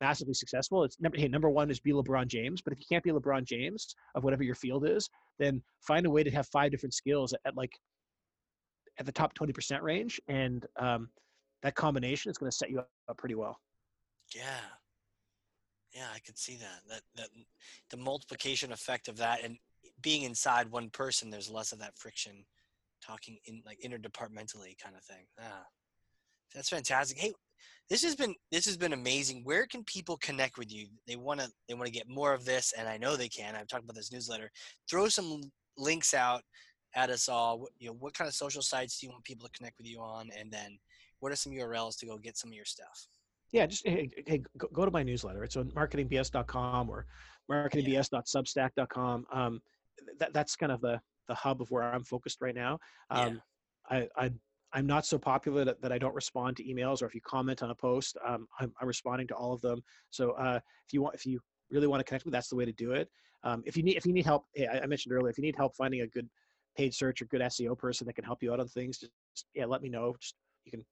massively 0.00 0.34
successful, 0.34 0.84
it's 0.84 1.00
number 1.00 1.18
hey, 1.18 1.26
number 1.26 1.50
one 1.50 1.70
is 1.70 1.80
be 1.80 1.92
LeBron 1.92 2.28
James. 2.28 2.62
But 2.62 2.72
if 2.72 2.78
you 2.78 2.86
can't 2.88 3.02
be 3.02 3.10
LeBron 3.10 3.44
James 3.44 3.96
of 4.14 4.22
whatever 4.22 4.44
your 4.44 4.54
field 4.54 4.86
is, 4.86 5.08
then 5.38 5.60
find 5.80 6.06
a 6.06 6.10
way 6.10 6.22
to 6.22 6.30
have 6.30 6.46
five 6.48 6.70
different 6.70 6.94
skills 6.94 7.32
at, 7.32 7.40
at 7.46 7.56
like 7.56 7.72
at 8.98 9.06
the 9.06 9.12
top 9.12 9.34
20% 9.34 9.82
range 9.82 10.20
and 10.28 10.66
um, 10.78 11.08
that 11.64 11.74
combination 11.74 12.30
is 12.30 12.38
going 12.38 12.50
to 12.50 12.56
set 12.56 12.70
you 12.70 12.78
up 12.78 13.16
pretty 13.16 13.34
well. 13.34 13.58
Yeah. 14.34 14.60
Yeah, 15.94 16.06
I 16.14 16.18
could 16.18 16.38
see 16.38 16.56
that. 16.56 16.80
That 16.88 17.00
that 17.16 17.28
the 17.90 17.96
multiplication 17.96 18.70
effect 18.70 19.08
of 19.08 19.16
that 19.16 19.42
and 19.42 19.56
being 20.02 20.22
inside 20.22 20.70
one 20.70 20.90
person, 20.90 21.30
there's 21.30 21.50
less 21.50 21.72
of 21.72 21.78
that 21.78 21.96
friction 21.96 22.44
talking 23.04 23.38
in 23.46 23.62
like 23.64 23.80
interdepartmentally 23.80 24.78
kind 24.82 24.94
of 24.94 25.02
thing. 25.04 25.24
Ah. 25.40 25.64
That's 26.54 26.68
fantastic. 26.68 27.18
Hey, 27.18 27.32
this 27.88 28.02
has 28.04 28.14
been 28.14 28.34
this 28.52 28.66
has 28.66 28.76
been 28.76 28.92
amazing. 28.92 29.42
Where 29.44 29.66
can 29.66 29.84
people 29.84 30.18
connect 30.18 30.58
with 30.58 30.70
you? 30.70 30.88
They 31.06 31.16
want 31.16 31.40
to 31.40 31.50
they 31.66 31.74
want 31.74 31.86
to 31.86 31.92
get 31.92 32.08
more 32.08 32.34
of 32.34 32.44
this 32.44 32.74
and 32.76 32.86
I 32.86 32.98
know 32.98 33.16
they 33.16 33.28
can. 33.28 33.56
I've 33.56 33.68
talked 33.68 33.84
about 33.84 33.96
this 33.96 34.12
newsletter. 34.12 34.50
Throw 34.90 35.08
some 35.08 35.40
links 35.78 36.12
out 36.12 36.42
at 36.94 37.08
us 37.08 37.28
all. 37.28 37.68
You 37.78 37.88
know, 37.88 37.96
what 37.98 38.12
kind 38.14 38.28
of 38.28 38.34
social 38.34 38.62
sites 38.62 38.98
do 38.98 39.06
you 39.06 39.12
want 39.12 39.24
people 39.24 39.48
to 39.48 39.56
connect 39.56 39.78
with 39.78 39.86
you 39.86 40.00
on 40.00 40.28
and 40.38 40.50
then 40.50 40.78
what 41.24 41.32
are 41.32 41.36
some 41.36 41.54
URLs 41.54 41.96
to 42.00 42.04
go 42.04 42.18
get 42.18 42.36
some 42.36 42.50
of 42.50 42.54
your 42.54 42.66
stuff? 42.66 43.08
Yeah, 43.50 43.64
just 43.64 43.86
hey, 43.86 44.10
hey 44.26 44.42
go, 44.58 44.68
go 44.74 44.84
to 44.84 44.90
my 44.90 45.02
newsletter. 45.02 45.42
It's 45.42 45.56
on 45.56 45.70
marketingbs.com 45.70 46.90
or 46.90 47.06
marketingbs.substack.com. 47.50 49.26
Um, 49.32 49.62
that, 50.18 50.34
that's 50.34 50.54
kind 50.54 50.70
of 50.70 50.82
the, 50.82 51.00
the 51.28 51.34
hub 51.34 51.62
of 51.62 51.70
where 51.70 51.82
I'm 51.82 52.04
focused 52.04 52.42
right 52.42 52.54
now. 52.54 52.78
Um, 53.08 53.40
yeah. 53.90 54.06
I, 54.18 54.24
I, 54.26 54.30
I'm 54.74 54.86
not 54.86 55.06
so 55.06 55.16
popular 55.16 55.64
that, 55.64 55.80
that 55.80 55.92
I 55.92 55.98
don't 55.98 56.14
respond 56.14 56.58
to 56.58 56.64
emails 56.64 57.00
or 57.00 57.06
if 57.06 57.14
you 57.14 57.22
comment 57.22 57.62
on 57.62 57.70
a 57.70 57.74
post, 57.74 58.18
um, 58.26 58.46
I'm, 58.60 58.74
I'm 58.78 58.86
responding 58.86 59.26
to 59.28 59.34
all 59.34 59.54
of 59.54 59.62
them. 59.62 59.82
So 60.10 60.32
uh, 60.32 60.60
if 60.86 60.92
you 60.92 61.00
want, 61.00 61.14
if 61.14 61.24
you 61.24 61.40
really 61.70 61.86
want 61.86 62.00
to 62.00 62.04
connect 62.04 62.26
with, 62.26 62.34
that's 62.34 62.48
the 62.48 62.56
way 62.56 62.66
to 62.66 62.72
do 62.72 62.92
it. 62.92 63.08
Um, 63.44 63.62
if 63.64 63.78
you 63.78 63.82
need, 63.82 63.96
if 63.96 64.04
you 64.04 64.12
need 64.12 64.26
help, 64.26 64.44
hey, 64.54 64.68
I, 64.68 64.84
mentioned 64.84 65.14
earlier, 65.14 65.30
if 65.30 65.38
you 65.38 65.44
need 65.44 65.56
help 65.56 65.74
finding 65.74 66.02
a 66.02 66.06
good 66.06 66.28
paid 66.76 66.92
search 66.92 67.22
or 67.22 67.24
good 67.26 67.40
SEO 67.40 67.78
person 67.78 68.06
that 68.08 68.12
can 68.12 68.24
help 68.24 68.42
you 68.42 68.52
out 68.52 68.60
on 68.60 68.68
things, 68.68 68.98
just, 68.98 69.12
just 69.34 69.46
yeah, 69.54 69.64
let 69.64 69.80
me 69.80 69.88
know. 69.88 70.14
Just 70.20 70.34
you 70.64 70.70
can 70.70 70.84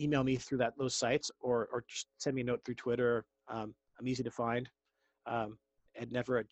email 0.00 0.24
me 0.24 0.36
through 0.36 0.58
that 0.58 0.74
those 0.78 0.94
sites 0.94 1.30
or 1.40 1.68
or 1.72 1.84
just 1.88 2.06
send 2.18 2.34
me 2.36 2.42
a 2.42 2.44
note 2.44 2.60
through 2.64 2.74
Twitter. 2.74 3.24
Um, 3.48 3.74
I'm 3.98 4.08
easy 4.08 4.22
to 4.22 4.30
find. 4.30 4.68
Um, 5.26 5.58
Ed 5.96 6.12
Never, 6.12 6.38
uh, 6.38 6.42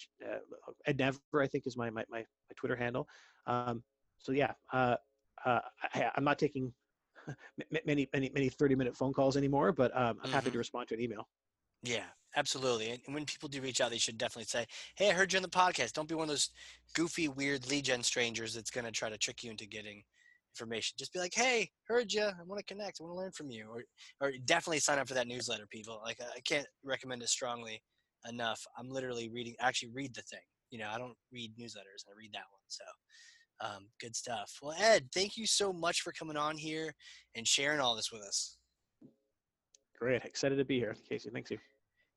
Ed 0.86 0.98
Never, 0.98 1.18
I 1.40 1.46
think 1.46 1.66
is 1.66 1.76
my 1.76 1.90
my 1.90 2.04
my, 2.10 2.18
my 2.18 2.54
Twitter 2.56 2.76
handle. 2.76 3.08
Um, 3.46 3.82
so 4.18 4.32
yeah, 4.32 4.52
uh, 4.72 4.96
uh, 5.44 5.60
I, 5.94 6.10
am 6.16 6.24
not 6.24 6.38
taking 6.38 6.72
many 7.86 8.08
many 8.12 8.30
many 8.32 8.48
30 8.48 8.74
minute 8.74 8.96
phone 8.96 9.12
calls 9.12 9.36
anymore, 9.36 9.72
but 9.72 9.94
um, 9.96 10.02
I'm 10.02 10.14
mm-hmm. 10.16 10.32
happy 10.32 10.44
to 10.44 10.50
mm-hmm. 10.50 10.58
respond 10.58 10.88
to 10.88 10.94
an 10.94 11.00
email. 11.00 11.28
Yeah, 11.82 12.04
absolutely. 12.36 13.00
And 13.06 13.14
when 13.14 13.24
people 13.24 13.48
do 13.48 13.60
reach 13.60 13.80
out, 13.80 13.90
they 13.90 13.98
should 13.98 14.18
definitely 14.18 14.44
say, 14.44 14.66
"Hey, 14.96 15.10
I 15.10 15.12
heard 15.12 15.32
you 15.32 15.38
on 15.38 15.42
the 15.42 15.48
podcast." 15.48 15.92
Don't 15.92 16.08
be 16.08 16.14
one 16.14 16.24
of 16.24 16.28
those 16.28 16.50
goofy, 16.94 17.28
weird 17.28 17.68
lead 17.68 17.86
gen 17.86 18.02
strangers 18.02 18.54
that's 18.54 18.70
going 18.70 18.84
to 18.84 18.92
try 18.92 19.10
to 19.10 19.18
trick 19.18 19.42
you 19.42 19.50
into 19.50 19.66
getting 19.66 20.04
information. 20.52 20.96
Just 20.98 21.12
be 21.12 21.18
like, 21.18 21.34
"Hey, 21.34 21.70
heard 21.86 22.12
you. 22.12 22.22
I 22.22 22.42
want 22.46 22.58
to 22.58 22.74
connect. 22.74 22.98
I 23.00 23.04
want 23.04 23.14
to 23.14 23.18
learn 23.18 23.32
from 23.32 23.50
you." 23.50 23.66
Or, 23.68 23.82
or 24.20 24.32
definitely 24.44 24.80
sign 24.80 24.98
up 24.98 25.08
for 25.08 25.14
that 25.14 25.28
newsletter, 25.28 25.66
people. 25.70 26.00
Like, 26.04 26.18
I 26.20 26.40
can't 26.40 26.66
recommend 26.84 27.22
it 27.22 27.28
strongly 27.28 27.82
enough. 28.28 28.60
I'm 28.78 28.88
literally 28.88 29.28
reading. 29.28 29.54
Actually, 29.60 29.90
read 29.94 30.14
the 30.14 30.22
thing. 30.22 30.40
You 30.70 30.78
know, 30.78 30.88
I 30.90 30.98
don't 30.98 31.16
read 31.32 31.52
newsletters. 31.60 32.04
I 32.08 32.16
read 32.16 32.32
that 32.32 32.44
one. 32.50 32.62
So, 32.68 32.84
um, 33.60 33.88
good 34.00 34.16
stuff. 34.16 34.50
Well, 34.62 34.76
Ed, 34.78 35.08
thank 35.14 35.36
you 35.36 35.46
so 35.46 35.72
much 35.72 36.00
for 36.00 36.12
coming 36.12 36.36
on 36.36 36.56
here 36.56 36.94
and 37.34 37.46
sharing 37.46 37.80
all 37.80 37.94
this 37.94 38.10
with 38.10 38.22
us. 38.22 38.56
Great. 39.98 40.24
Excited 40.24 40.56
to 40.56 40.64
be 40.64 40.78
here, 40.78 40.96
Casey. 41.08 41.30
Thanks 41.30 41.50
you. 41.50 41.58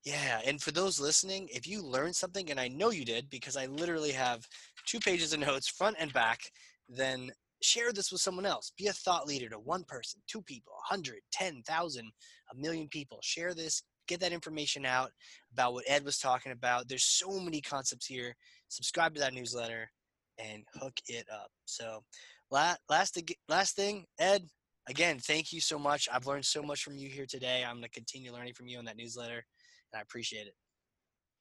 Yeah, 0.05 0.39
and 0.45 0.61
for 0.61 0.71
those 0.71 0.99
listening, 0.99 1.49
if 1.51 1.67
you 1.67 1.81
learned 1.81 2.15
something, 2.15 2.51
and 2.51 2.59
I 2.59 2.67
know 2.67 2.91
you 2.91 3.03
did 3.03 3.27
because 3.29 3.57
I 3.57 3.65
literally 3.65 4.11
have 4.11 4.47
two 4.85 4.99
pages 4.99 5.33
of 5.33 5.39
notes, 5.39 5.67
front 5.67 5.95
and 5.99 6.13
back, 6.13 6.41
then 6.87 7.31
share 7.61 7.91
this 7.91 8.11
with 8.11 8.21
someone 8.21 8.45
else. 8.45 8.71
Be 8.77 8.87
a 8.87 8.93
thought 8.93 9.27
leader 9.27 9.49
to 9.49 9.59
one 9.59 9.83
person, 9.85 10.21
two 10.27 10.41
people, 10.41 10.73
a 10.73 10.93
hundred, 10.93 11.19
ten 11.31 11.61
thousand, 11.67 12.11
a 12.51 12.55
million 12.55 12.87
people. 12.87 13.19
Share 13.21 13.53
this, 13.53 13.83
get 14.07 14.19
that 14.19 14.33
information 14.33 14.85
out 14.85 15.11
about 15.51 15.73
what 15.73 15.85
Ed 15.87 16.05
was 16.05 16.17
talking 16.17 16.51
about. 16.51 16.87
There's 16.87 17.05
so 17.05 17.39
many 17.39 17.61
concepts 17.61 18.05
here 18.05 18.35
subscribe 18.69 19.13
to 19.15 19.21
that 19.21 19.33
newsletter, 19.33 19.89
and 20.37 20.63
hook 20.73 20.93
it 21.07 21.25
up. 21.31 21.49
So, 21.65 22.03
last 22.51 22.79
last 22.89 23.19
last 23.47 23.75
thing, 23.75 24.05
Ed. 24.19 24.43
Again, 24.87 25.17
thank 25.17 25.51
you 25.51 25.61
so 25.61 25.79
much. 25.79 26.07
I've 26.13 26.27
learned 26.27 26.45
so 26.45 26.61
much 26.61 26.83
from 26.83 26.95
you 26.95 27.09
here 27.09 27.25
today. 27.27 27.63
I'm 27.65 27.77
going 27.77 27.83
to 27.83 27.89
continue 27.89 28.31
learning 28.31 28.53
from 28.53 28.67
you 28.67 28.77
in 28.77 28.85
that 28.85 28.97
newsletter, 28.97 29.43
and 29.91 29.97
I 29.97 30.01
appreciate 30.01 30.45
it. 30.45 30.53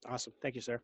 Awesome. 0.07 0.33
Thank 0.41 0.55
you, 0.55 0.61
sir. 0.61 0.81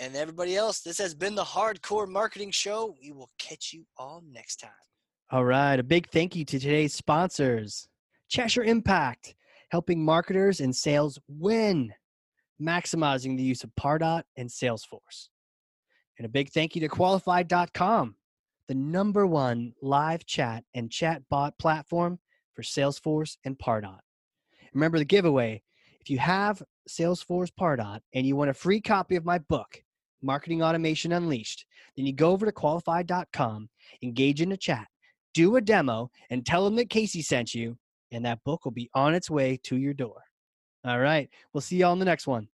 And 0.00 0.16
everybody 0.16 0.56
else, 0.56 0.80
this 0.80 0.98
has 0.98 1.14
been 1.14 1.36
the 1.36 1.44
Hard 1.44 1.80
Corps 1.80 2.06
Marketing 2.06 2.50
Show. 2.50 2.96
We 3.00 3.12
will 3.12 3.30
catch 3.38 3.72
you 3.72 3.84
all 3.96 4.22
next 4.28 4.56
time. 4.56 4.70
All 5.30 5.44
right. 5.44 5.78
A 5.78 5.84
big 5.84 6.10
thank 6.10 6.34
you 6.34 6.44
to 6.44 6.58
today's 6.58 6.94
sponsors 6.94 7.88
Cheshire 8.28 8.64
Impact, 8.64 9.34
helping 9.70 10.04
marketers 10.04 10.60
and 10.60 10.74
sales 10.74 11.18
win, 11.28 11.92
maximizing 12.60 13.36
the 13.36 13.42
use 13.42 13.62
of 13.62 13.70
Pardot 13.78 14.24
and 14.36 14.48
Salesforce. 14.48 15.28
And 16.18 16.26
a 16.26 16.28
big 16.28 16.50
thank 16.50 16.74
you 16.74 16.80
to 16.80 16.88
qualified.com, 16.88 18.16
the 18.66 18.74
number 18.74 19.26
one 19.26 19.74
live 19.80 20.26
chat 20.26 20.64
and 20.74 20.90
chat 20.90 21.22
bot 21.30 21.56
platform 21.58 22.18
for 22.54 22.62
Salesforce 22.62 23.36
and 23.44 23.58
Pardot. 23.58 24.00
Remember 24.72 24.98
the 24.98 25.04
giveaway. 25.04 25.62
If 26.00 26.10
you 26.10 26.18
have 26.18 26.62
Salesforce 26.88 27.50
Pardot 27.58 28.00
and 28.12 28.26
you 28.26 28.36
want 28.36 28.50
a 28.50 28.54
free 28.54 28.80
copy 28.80 29.16
of 29.16 29.24
my 29.24 29.38
book, 29.38 29.83
Marketing 30.24 30.62
Automation 30.62 31.12
Unleashed, 31.12 31.66
then 31.96 32.06
you 32.06 32.12
go 32.12 32.30
over 32.30 32.46
to 32.46 32.52
qualified.com, 32.52 33.68
engage 34.02 34.40
in 34.40 34.52
a 34.52 34.56
chat, 34.56 34.86
do 35.34 35.56
a 35.56 35.60
demo, 35.60 36.10
and 36.30 36.44
tell 36.44 36.64
them 36.64 36.76
that 36.76 36.90
Casey 36.90 37.22
sent 37.22 37.54
you, 37.54 37.76
and 38.10 38.24
that 38.24 38.42
book 38.44 38.64
will 38.64 38.72
be 38.72 38.90
on 38.94 39.14
its 39.14 39.30
way 39.30 39.58
to 39.64 39.76
your 39.76 39.94
door. 39.94 40.22
All 40.84 41.00
right. 41.00 41.28
We'll 41.52 41.60
see 41.60 41.76
y'all 41.76 41.92
in 41.92 41.98
the 41.98 42.04
next 42.04 42.26
one. 42.26 42.48